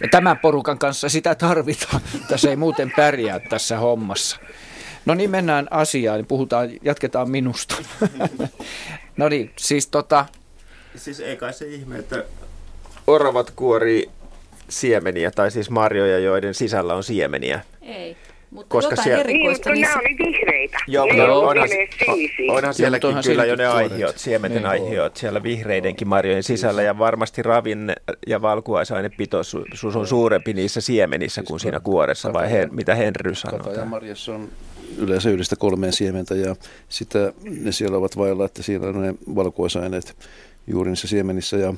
[0.00, 2.00] Ja tämän porukan kanssa sitä tarvitaan.
[2.28, 4.38] Tässä ei muuten pärjää tässä hommassa.
[5.06, 6.26] No niin, mennään asiaan.
[6.26, 7.74] Puhutaan, jatketaan minusta.
[9.16, 10.26] no niin, siis tota...
[10.96, 12.24] Siis ei kai se ihme, että
[13.06, 14.10] oravat kuori
[14.68, 17.60] siemeniä, tai siis marjoja, joiden sisällä on siemeniä.
[17.82, 18.16] Ei.
[18.50, 20.14] Mutta Koska jotain siellä- erikoista Niin, mutta niissä...
[20.16, 20.78] nämä oli vihreitä.
[20.86, 22.52] Joo, ne ollut onhan, sinisiä.
[22.52, 24.70] onhan sielläkin onhan kyllä jo ne aihiot, siementen Niin.
[24.70, 27.94] aihiot siellä vihreidenkin marjojen sisällä ja varmasti ravinne
[28.26, 33.58] ja valkuaisainepitoisuus on suurempi niissä siemenissä kuin siinä kuoressa, vai he, mitä Henry sanoo?
[33.58, 34.48] Katajamarjassa on
[34.98, 36.56] yleensä yhdestä kolmeen siementä ja
[36.88, 37.32] sitä
[37.64, 40.16] ne siellä ovat vailla, että siellä on ne valkuaisaineet
[40.66, 41.74] juuri niissä siemenissä ja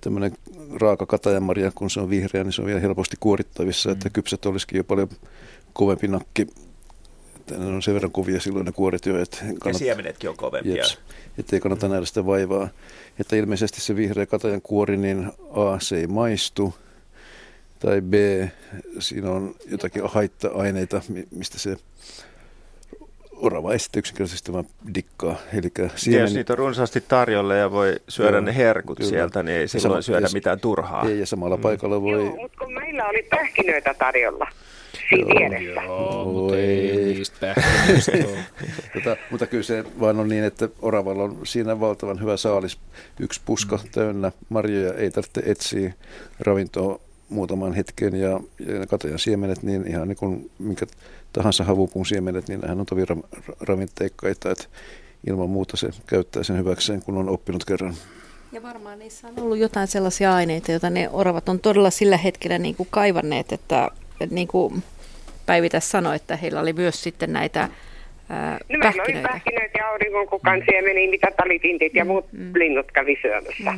[0.00, 0.32] tämmöinen
[0.80, 4.76] raaka katajamarja, kun se on vihreä, niin se on vielä helposti kuorittavissa, että kypsät olisikin
[4.76, 5.08] jo paljon
[5.72, 6.46] kovempi nakki.
[7.36, 10.76] Että ne on sen verran kovia silloin ne kuoret jo, että Ja siemenetkin on kovempia.
[10.76, 10.98] Jeps,
[11.38, 12.68] ettei kannata nähdä sitä vaivaa.
[13.20, 16.74] Että ilmeisesti se vihreä katajan kuori, niin A, se ei maistu,
[17.78, 18.14] tai B,
[18.98, 21.76] siinä on jotakin haitta-aineita, mi- mistä se
[23.36, 25.36] orava ei sitten yksinkertaisesti vaan dikkaa.
[25.58, 26.20] Eli Siemen...
[26.22, 29.10] Jos niitä on runsaasti tarjolla ja voi syödä Joo, ne herkut kyllä.
[29.10, 31.08] sieltä, niin ei silloin sama- syödä ja mitään turhaa.
[31.08, 32.24] Ei, ja samalla paikalla voi...
[32.24, 34.48] Joo, mutta kun meillä oli pähkinöitä tarjolla
[35.16, 35.80] siinä vieressä.
[36.24, 37.22] mutta ei
[38.94, 42.78] tota, mutta kyllä se vaan on niin, että oravalla on siinä valtavan hyvä saalis.
[43.20, 43.90] Yksi puska Mm.
[43.92, 45.92] täynnä marjoja, ei tarvitse etsiä
[46.40, 50.86] ravintoa muutaman hetken ja, ja katajan siemenet, niin ihan niin kuin minkä
[51.32, 54.64] tahansa havupuun siemenet, niin nehän on tovi ra- ravinteikkaita, että
[55.26, 57.94] ilman muuta se käyttää sen hyväkseen, kun on oppinut kerran.
[58.52, 62.58] Ja varmaan niissä on ollut jotain sellaisia aineita, joita ne oravat on todella sillä hetkellä
[62.58, 64.82] niin kuin kaivanneet, että, että niin kuin
[65.52, 67.60] Päivi tässä sanoi, että heillä oli myös sitten näitä
[68.28, 69.28] ää, No meillä oli pähkinöitä.
[69.28, 73.74] pähkinöitä ja auringonkukan siemeniä, mitä talitintit ja muut linnut kävi syömässä.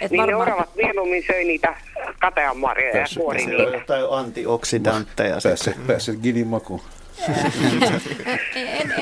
[0.00, 1.76] Et Niin ne varmaan- oravat mieluummin söi niitä
[2.20, 3.62] kateamarjoja ja kuori niitä.
[3.62, 5.36] jotain antioksidantteja.
[5.42, 6.80] Päässyt, päässyt ginin makuun.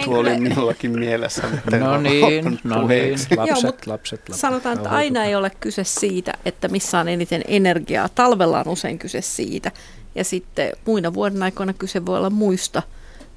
[0.05, 1.43] Tuo oli minullakin mielessä.
[1.51, 4.21] mutta en No ole niin, no niin, lapset, Joo, lapset, lapset.
[4.33, 8.09] Sanotaan, että aina ei ole kyse siitä, että missä on eniten energiaa.
[8.09, 9.73] Talvella on usein kyse siitä.
[10.21, 12.83] Ja sitten muina vuoden aikoina kyse voi olla muista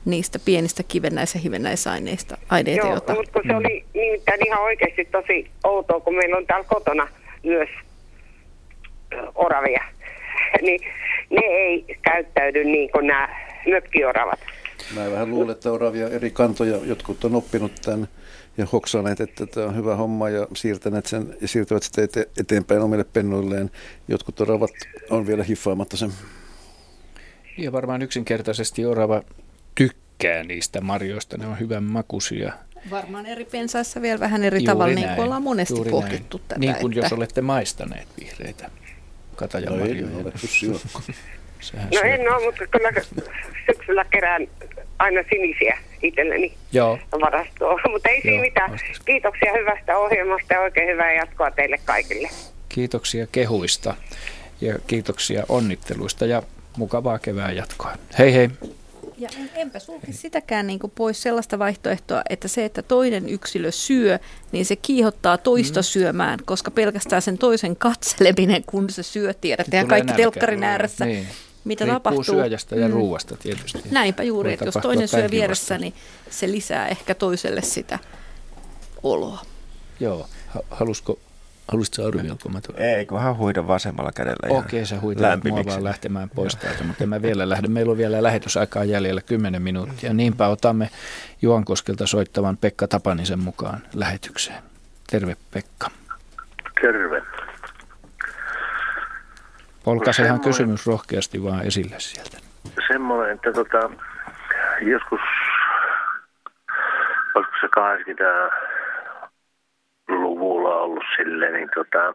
[0.06, 3.16] niistä pienistä kivennäis- ja hivennäisaineista, aineita, Joo, joita...
[3.16, 7.08] mutta kun se oli nimittäin ihan oikeasti tosi outoa, kun meillä on täällä kotona
[7.44, 7.70] myös
[9.36, 9.84] oravia,
[10.62, 10.82] niin
[11.30, 13.30] ne ei käyttäydy niin kuin nämä
[13.68, 14.40] mökkioravat.
[14.96, 18.08] Mä vähän luulen, että oravia eri kantoja, jotkut on oppinut tämän
[18.58, 22.82] ja hoksaneet, että tämä on hyvä homma ja siirtäneet sen ja siirtyvät sitten ete- eteenpäin
[22.82, 23.72] omille pennuilleen.
[24.08, 24.72] Jotkut oravat
[25.10, 26.12] on vielä hiffaamatta sen.
[27.58, 29.22] Ja varmaan yksinkertaisesti orava
[29.76, 32.54] tykkää niistä marjoista, ne on hyvän makuisia.
[32.90, 36.38] Varmaan eri pensaissa vielä vähän eri Juuri tavalla, niin näin, kuin ollaan monesti juuri pohdittu
[36.38, 36.48] näin.
[36.48, 36.60] tätä.
[36.60, 37.06] Niin kuin että...
[37.06, 38.70] jos olette maistaneet vihreitä
[39.36, 40.02] katajamarjoja.
[40.02, 40.32] No
[41.74, 42.92] No en ole, mutta kyllä
[43.66, 44.48] syksyllä kerään
[45.00, 47.80] aina sinisiä itselleni Joo, varastoon.
[47.92, 48.80] Mutta ei siinä mitään.
[49.06, 52.30] Kiitoksia hyvästä ohjelmasta ja oikein hyvää jatkoa teille kaikille.
[52.70, 53.96] kiitoksia kehuista
[54.62, 56.44] ja kiitoksia onnitteluista ja
[56.78, 57.92] mukavaa kevään jatkoa.
[58.20, 58.50] Hei hei.
[59.18, 63.72] Ja en, enpä sulki sitäkään niin kuin pois sellaista vaihtoehtoa, että se, että toinen yksilö
[63.72, 64.20] syö,
[64.52, 65.84] niin se kiihottaa toista mm.
[65.84, 71.28] syömään, koska pelkästään sen toisen katseleminen, kun se syö, Tulee kaikki telkkarin ääressä, Niin.
[71.64, 72.24] mitä Riippuu tapahtuu.
[72.24, 73.80] syöjästä ja ruuasta tietysti.
[73.92, 75.94] Näinpä juuri, Voi että jos toinen syö vieressä, niin
[76.30, 78.00] se lisää ehkä toiselle sitä
[79.04, 79.42] oloa.
[80.00, 81.20] Joo, ha- halusko,
[81.68, 82.82] halusitko arvioida, kun mä tulen?
[82.82, 87.22] Ei, kunhan huida vasemmalla kädellä Okei, sä huitelet mua vaan lähtemään pois täältä, mutta mä
[87.22, 87.68] vielä lähde.
[87.68, 90.14] Meillä on vielä lähetysaikaa jäljellä 10 minuuttia.
[90.14, 90.90] Niinpä otamme
[91.42, 94.64] Juankoskelta soittavan Pekka Tapanisen mukaan lähetykseen.
[95.10, 95.88] Terve Pekka.
[96.82, 97.22] Terve.
[99.84, 102.38] Polkaisehan semmoinen- kysymys rohkeasti vaan esille sieltä.
[102.88, 103.90] Semmoinen, että tota,
[104.82, 105.20] joskus,
[107.36, 107.68] olisiko se
[110.74, 112.14] 80-luvulla ollut silleen, niin tota,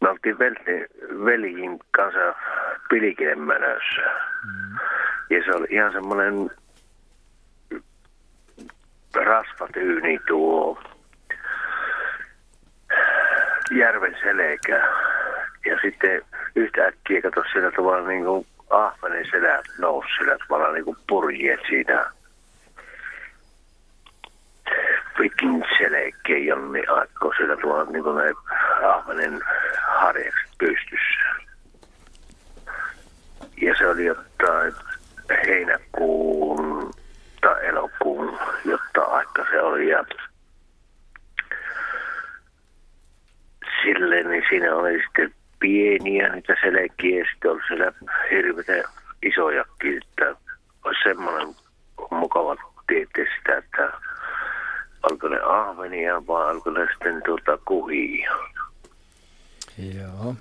[0.00, 0.86] me oltiin veli,
[1.24, 2.34] veljin kanssa
[2.88, 4.02] pilkilemänössä.
[5.30, 6.50] Ja se oli ihan semmoinen
[9.14, 10.82] rasvatyyni tuo
[13.70, 14.88] järven selkä.
[15.66, 16.22] Ja sitten
[16.56, 22.10] yhtäkkiä kato sillä tavalla niin kuin ahvenen selät nousi sillä tavalla niin kuin purjeet siinä
[25.18, 28.34] pitkin selkeä Jonni Aikko sillä tavalla niin kuin ne
[30.58, 31.48] pystyssä.
[33.60, 34.74] Ja se oli jotain
[35.46, 36.90] heinäkuun
[37.40, 39.88] tai elokuun, jotta aika se oli.
[39.88, 40.04] Ja
[43.82, 47.92] silleen, niin siinä oli sitten pieniä niitä selkeä, sitten oli siellä
[48.30, 48.88] hirveitä
[49.22, 50.34] isojakin, että
[50.84, 51.48] olisi semmoinen
[52.10, 52.56] mukava
[52.86, 53.92] tietää sitä, että
[55.02, 58.32] onko ne ahvenia vai onko ne sitten tuota kuhia.
[59.78, 60.34] Joo.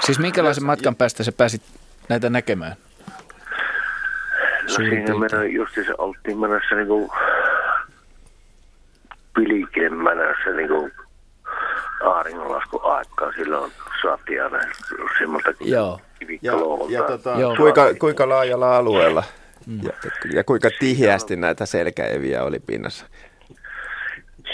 [0.00, 1.62] Siis minkälaisen matkan päästä sä pääsit
[2.08, 2.76] näitä näkemään?
[4.62, 7.10] No siinä me justiinsa oltiin menossa niinku
[9.34, 10.90] pilikeen menossa niinku
[12.04, 13.32] auringonlasku aikaa.
[13.32, 13.72] Silloin
[14.02, 14.58] saatiin aina
[15.18, 16.00] semmoista Joo.
[16.42, 16.52] Ja,
[16.88, 17.56] ja tota, Joo.
[17.56, 19.24] Kuinka, kuinka laajalla alueella
[19.66, 19.80] mm.
[19.82, 19.92] ja,
[20.32, 23.06] ja kuinka tiheästi näitä selkäeviä oli pinnassa?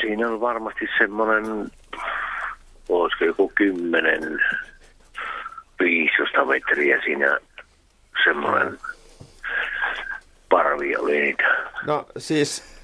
[0.01, 1.71] Siinä on varmasti semmoinen,
[2.89, 4.41] olisiko joku 10
[5.81, 7.39] 15 metriä siinä
[8.25, 8.79] semmoinen
[10.49, 11.43] parvi oli niitä.
[11.87, 12.81] No siis,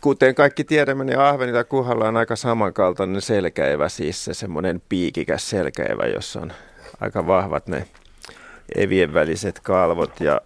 [0.00, 6.06] kuten kaikki tiedämme, niin ahvenilla kuhalla on aika samankaltainen selkäevä, siis se semmoinen piikikäs selkäevä,
[6.06, 6.52] jossa on
[7.00, 7.86] aika vahvat ne
[8.76, 10.40] evien väliset kalvot ja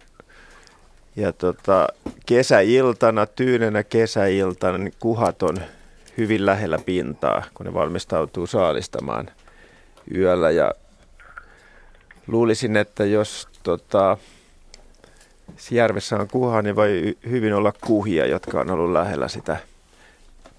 [1.15, 1.87] ja tota,
[2.25, 5.57] kesäiltana, tyynenä kesäiltana, niin kuhat on
[6.17, 9.29] hyvin lähellä pintaa, kun ne valmistautuu saalistamaan
[10.15, 10.51] yöllä.
[10.51, 10.73] Ja
[12.27, 14.17] luulisin, että jos tota,
[15.71, 19.57] järvessä on kuha, niin voi hyvin olla kuhia, jotka on ollut lähellä sitä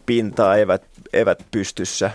[0.06, 2.10] pintaa, evät, evät pystyssä.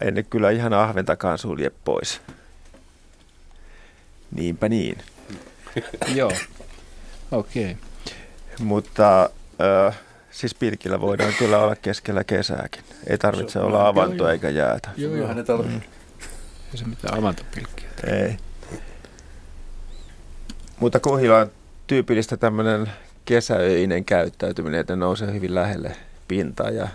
[0.00, 2.20] En kyllä ihan ahventakaan sulje pois.
[4.34, 4.98] Niinpä niin.
[6.14, 6.32] Joo,
[7.32, 7.70] okei.
[7.70, 7.74] Okay.
[8.60, 9.30] Mutta
[9.88, 9.98] äh,
[10.30, 12.82] siis pilkillä voidaan kyllä olla keskellä kesääkin.
[13.06, 14.88] Ei tarvitse olla avantoa eikä jäätä.
[14.96, 15.28] Joo, joo.
[15.62, 15.80] Mm.
[16.72, 17.88] Ei se mitään avantopilkkiä.
[18.06, 18.36] Ei.
[20.80, 21.50] Mutta kuhilla on
[21.86, 22.90] tyypillistä tämmöinen
[23.24, 25.96] kesäöinen käyttäytyminen, että nousee hyvin lähelle
[26.28, 26.88] pintaa ja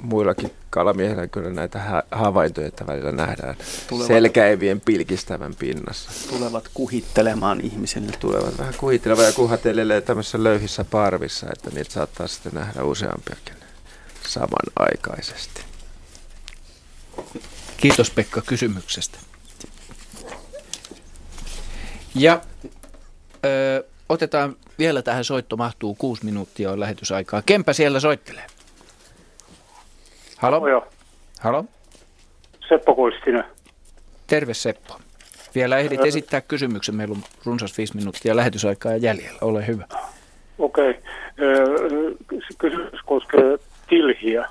[0.00, 3.56] muillakin kalamiehillä kyllä näitä havaintoja, että välillä nähdään
[3.88, 6.10] tulevat, selkäevien pilkistävän pinnassa.
[6.28, 8.12] Tulevat kuhittelemaan ihmisille.
[8.20, 13.54] Tulevat vähän kuhittelemaan ja kuhatelelee tämmöisissä löyhissä parvissa, että niitä saattaa sitten nähdä useampiakin
[14.28, 15.60] samanaikaisesti.
[17.76, 19.18] Kiitos Pekka kysymyksestä.
[22.14, 22.40] Ja
[23.44, 27.42] ö, otetaan vielä tähän soitto mahtuu kuusi minuuttia on lähetysaikaa.
[27.42, 28.46] Kempä siellä soittelee?
[30.38, 30.68] Halo?
[30.68, 30.86] Joo.
[31.40, 31.64] Halo?
[32.68, 33.44] Seppo Kuistinen.
[34.26, 34.94] Terve Seppo.
[35.54, 36.94] Vielä ehdit esittää kysymyksen.
[36.94, 39.38] Meillä on runsas viisi minuuttia lähetysaikaa jäljellä.
[39.40, 39.86] Ole hyvä.
[40.58, 40.90] Okei.
[40.90, 41.02] Okay.
[42.58, 43.58] Kysymys koskee
[43.88, 44.48] tilhiä.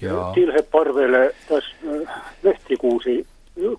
[0.00, 0.32] Joo.
[0.32, 1.76] Tilhe parveilee tässä
[2.42, 3.26] lehtikuusi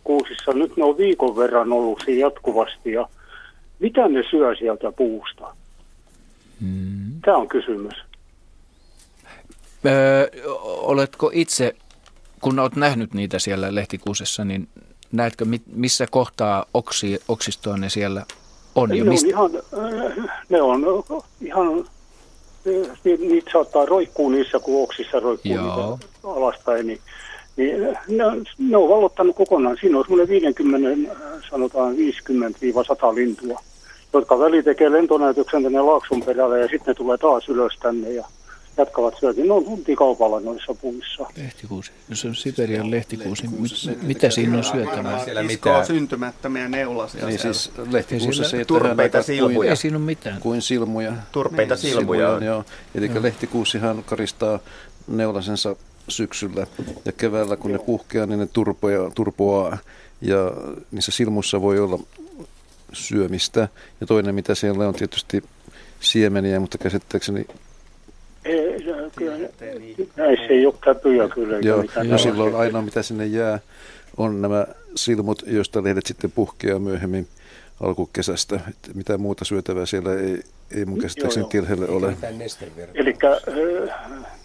[0.03, 0.53] kuusissa.
[0.53, 2.91] Nyt ne on viikon verran ollut siinä jatkuvasti.
[2.91, 3.09] Ja
[3.79, 5.55] mitä ne syö sieltä puusta?
[6.61, 7.21] Hmm.
[7.25, 8.10] Tämä on kysymys.
[9.85, 10.27] Öö,
[10.63, 11.75] oletko itse,
[12.41, 14.67] kun olet nähnyt niitä siellä lehtikuusessa, niin
[15.11, 18.25] näetkö missä kohtaa oksi, oksistoa ne siellä
[18.75, 18.89] on?
[18.89, 19.39] Ne, ja mistä?
[19.39, 19.63] on ihan,
[20.49, 21.03] ne on
[21.41, 21.85] ihan,
[23.05, 25.99] niitä saattaa roikkuu niissä, kun oksissa roikkuu Joo.
[25.99, 26.99] niitä alaspäin, niin,
[27.57, 28.23] niin ne,
[28.57, 29.77] ne on vallottanut kokonaan.
[29.81, 31.15] Siinä on semmoinen 50,
[31.49, 33.61] sanotaan 50-100 lintua,
[34.13, 38.25] jotka väli tekee lentonäytöksen tänne Laakson perälle ja sitten ne tulee taas ylös tänne ja
[38.77, 39.47] jatkavat syötiin.
[39.47, 41.25] Ne on tuntikaupalla noissa puissa.
[41.37, 41.91] Lehtikuusi.
[42.09, 43.47] No se on Siberian lehtikuusi.
[43.47, 45.23] Mit, mitä siinä on syötävää?
[45.23, 45.85] Siellä mitään.
[45.85, 47.25] syntymättömiä neulasia.
[47.25, 49.69] Niin siis lehtikuusessa ei turpeita silmuja.
[49.69, 50.41] Ei siinä ole mitään.
[50.41, 51.13] Kuin silmuja.
[51.31, 51.93] Turpeita niin.
[51.93, 52.43] silmuja on.
[52.43, 52.65] Joo.
[52.95, 53.21] Eli joo.
[53.21, 54.59] lehtikuusihan karistaa
[55.07, 55.75] neulasensa
[56.07, 56.67] syksyllä
[57.05, 59.77] ja keväällä kun ne puhkeaa, niin ne turpoa, turpoaa
[60.21, 60.51] ja
[60.91, 61.99] niissä silmussa voi olla
[62.93, 63.67] syömistä.
[64.01, 65.43] Ja toinen mitä siellä on tietysti
[65.99, 67.45] siemeniä, mutta käsittääkseni
[68.45, 69.49] ei, kyllä,
[70.15, 71.57] näissä ei ole käpyjä kyllä.
[71.59, 73.59] Joo, ja silloin ainoa mitä sinne jää
[74.17, 77.27] on nämä silmut, joista lehdet sitten puhkeaa myöhemmin
[77.81, 78.59] alkukesästä.
[78.69, 80.43] Että mitä muuta syötävää siellä ei,
[80.75, 82.17] ei mun käsittääkseni tilhelle ole.
[82.93, 83.93] Eli äh,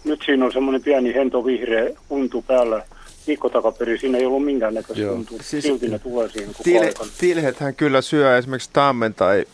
[0.03, 2.85] nyt siinä on semmoinen pieni hentovihreä untu päällä
[3.27, 5.37] viikko takaperi, siinä ei ollut minkäännäköistä untua.
[5.41, 9.45] Siis Silti ne tulee siihen til, Tilhethän kyllä syö esimerkiksi tammen tai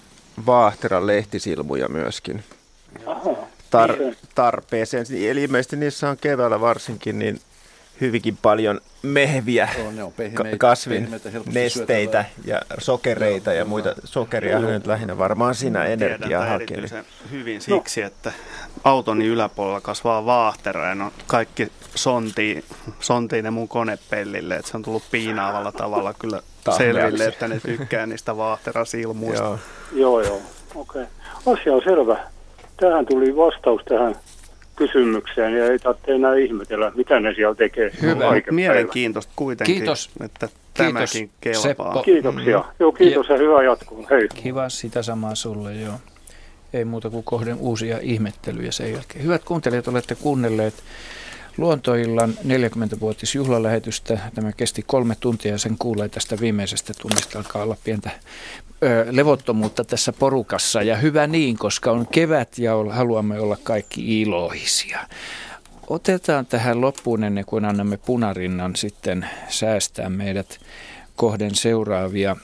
[0.46, 2.44] vaahteran lehtisilmuja myöskin.
[3.06, 3.36] Aha
[3.74, 5.06] tar- tarpeeseen.
[5.10, 7.40] Eli ilmeisesti niissä on keväällä varsinkin niin
[8.02, 11.10] hyvinkin paljon mehviä Joo, ne on pehmeitä, kasvin
[11.54, 13.96] nesteitä ja sokereita Joo, ja muita.
[14.04, 16.84] Sokeria nyt lähinnä varmaan siinä energiaa hakee.
[17.32, 18.08] hyvin siksi, no.
[18.08, 18.32] että
[18.84, 22.64] autoni yläpuolella kasvaa vaahtera ja no kaikki sontii,
[23.00, 24.56] sontii ne mun konepellille.
[24.56, 26.42] Että se on tullut piinaavalla tavalla kyllä
[26.78, 29.44] selville, että ne tykkää niistä vaahterasilmuista.
[29.44, 29.60] Joo,
[29.92, 30.42] joo, joo.
[30.76, 31.02] okei.
[31.02, 31.54] Okay.
[31.54, 32.33] Asia on selvä
[32.78, 34.16] tähän tuli vastaus tähän
[34.76, 37.92] kysymykseen ja ei tarvitse enää ihmetellä, mitä ne siellä tekee.
[38.02, 40.10] Hyvä, mielenkiintoista kuitenkin, kiitos.
[40.26, 41.62] että kiitos, tämäkin kelpaa.
[41.62, 42.04] Seppo.
[42.06, 42.60] Kiitoksia.
[42.60, 42.66] Mm.
[42.80, 44.08] Joo, kiitos ja, ja hyvää jatkoa.
[44.10, 44.28] Hei.
[44.28, 45.96] Kiva, sitä samaa sulle, joo.
[46.74, 49.24] Ei muuta kuin kohden uusia ihmettelyjä sen jälkeen.
[49.24, 50.74] Hyvät kuuntelijat, olette kuunnelleet
[51.58, 54.20] Luontoillan 40-vuotis juhlalähetystä.
[54.36, 57.40] Tämä kesti kolme tuntia ja sen kuulee tästä viimeisestä tunnista.
[57.40, 58.10] Alkaa olla pientä
[59.12, 65.00] levottomuutta tässä porukassa ja hyvä niin, koska on kevät ja haluamme olla kaikki iloisia.
[65.88, 70.60] Otetaan tähän loppuun ennen kuin annamme punarinnan sitten säästää meidät
[71.16, 72.36] kohden seuraavia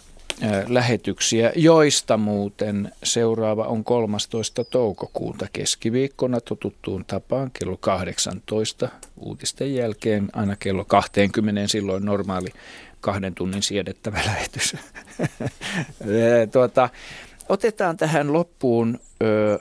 [0.67, 4.63] lähetyksiä, joista muuten seuraava on 13.
[4.63, 12.49] toukokuuta keskiviikkona totuttuun tapaan kello 18 uutisten jälkeen aina kello 20 silloin normaali
[13.01, 14.75] kahden tunnin siedettävä lähetys.
[16.53, 16.89] tuota,
[17.49, 19.59] otetaan tähän loppuun ö,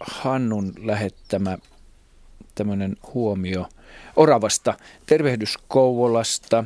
[0.00, 1.58] Hannun lähettämä
[2.54, 3.68] tämmöinen huomio
[4.16, 4.74] Oravasta,
[5.06, 6.64] tervehdys Kouvolasta.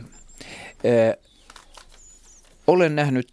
[2.67, 3.33] Olen nähnyt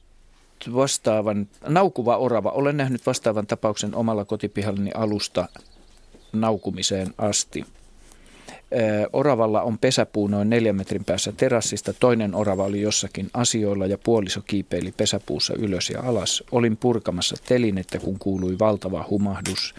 [0.73, 5.49] vastaavan, naukuva orava, olen nähnyt vastaavan tapauksen omalla kotipihallani alusta
[6.33, 7.65] naukumiseen asti.
[9.13, 11.93] Oravalla on pesäpuu noin neljän metrin päässä terassista.
[11.93, 16.43] Toinen orava oli jossakin asioilla ja puoliso kiipeili pesäpuussa ylös ja alas.
[16.51, 19.75] Olin purkamassa telinettä, kun kuului valtava humahdus.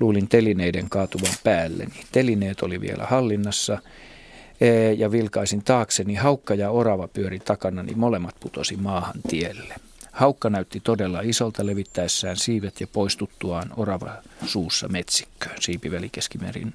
[0.00, 1.92] Luulin telineiden kaatuvan päälleni.
[2.12, 3.78] Telineet oli vielä hallinnassa
[4.96, 6.14] ja vilkaisin taakseni.
[6.14, 9.74] Haukka ja orava pyöri takanani, molemmat putosi maahan tielle.
[10.16, 14.12] Haukka näytti todella isolta levittäessään siivet ja poistuttuaan orava
[14.46, 15.56] suussa metsikköön.
[15.60, 16.74] Siipiväli keskimerin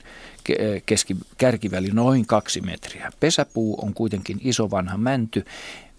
[0.86, 3.12] keski, kärkiväli noin kaksi metriä.
[3.20, 5.46] Pesäpuu on kuitenkin iso vanha mänty.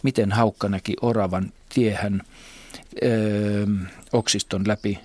[0.02, 2.22] Miten haukka näki oravan tiehän
[3.02, 3.66] öö,
[4.12, 4.98] oksiston läpi?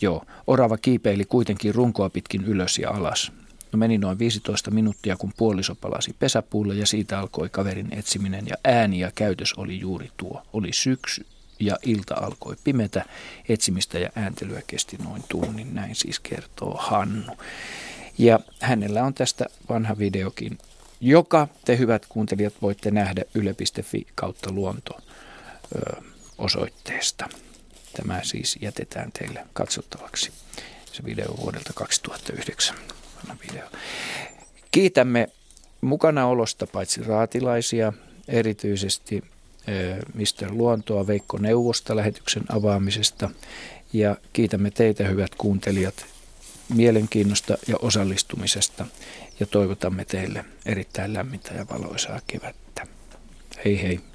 [0.00, 3.32] Joo, orava kiipeili kuitenkin runkoa pitkin ylös ja alas.
[3.72, 8.56] No meni noin 15 minuuttia, kun puoliso palasi pesäpuulle ja siitä alkoi kaverin etsiminen ja
[8.64, 10.42] ääni ja käytös oli juuri tuo.
[10.52, 11.26] Oli syksy
[11.60, 13.04] ja ilta alkoi pimetä.
[13.48, 17.36] Etsimistä ja ääntelyä kesti noin tunnin, näin siis kertoo Hannu.
[18.18, 20.58] Ja hänellä on tästä vanha videokin,
[21.00, 24.98] joka te hyvät kuuntelijat voitte nähdä yle.fi kautta luonto
[26.38, 27.28] osoitteesta.
[27.96, 30.32] Tämä siis jätetään teille katsottavaksi.
[30.92, 32.76] Se video vuodelta 2009
[33.48, 33.66] video.
[34.70, 35.28] Kiitämme
[35.80, 37.92] mukanaolosta paitsi raatilaisia,
[38.28, 39.24] erityisesti
[40.14, 40.50] Mr.
[40.50, 43.30] Luontoa Veikko Neuvosta lähetyksen avaamisesta
[43.92, 46.06] ja kiitämme teitä hyvät kuuntelijat
[46.74, 48.86] mielenkiinnosta ja osallistumisesta
[49.40, 52.86] ja toivotamme teille erittäin lämmintä ja valoisaa kevättä.
[53.64, 54.11] Hei hei.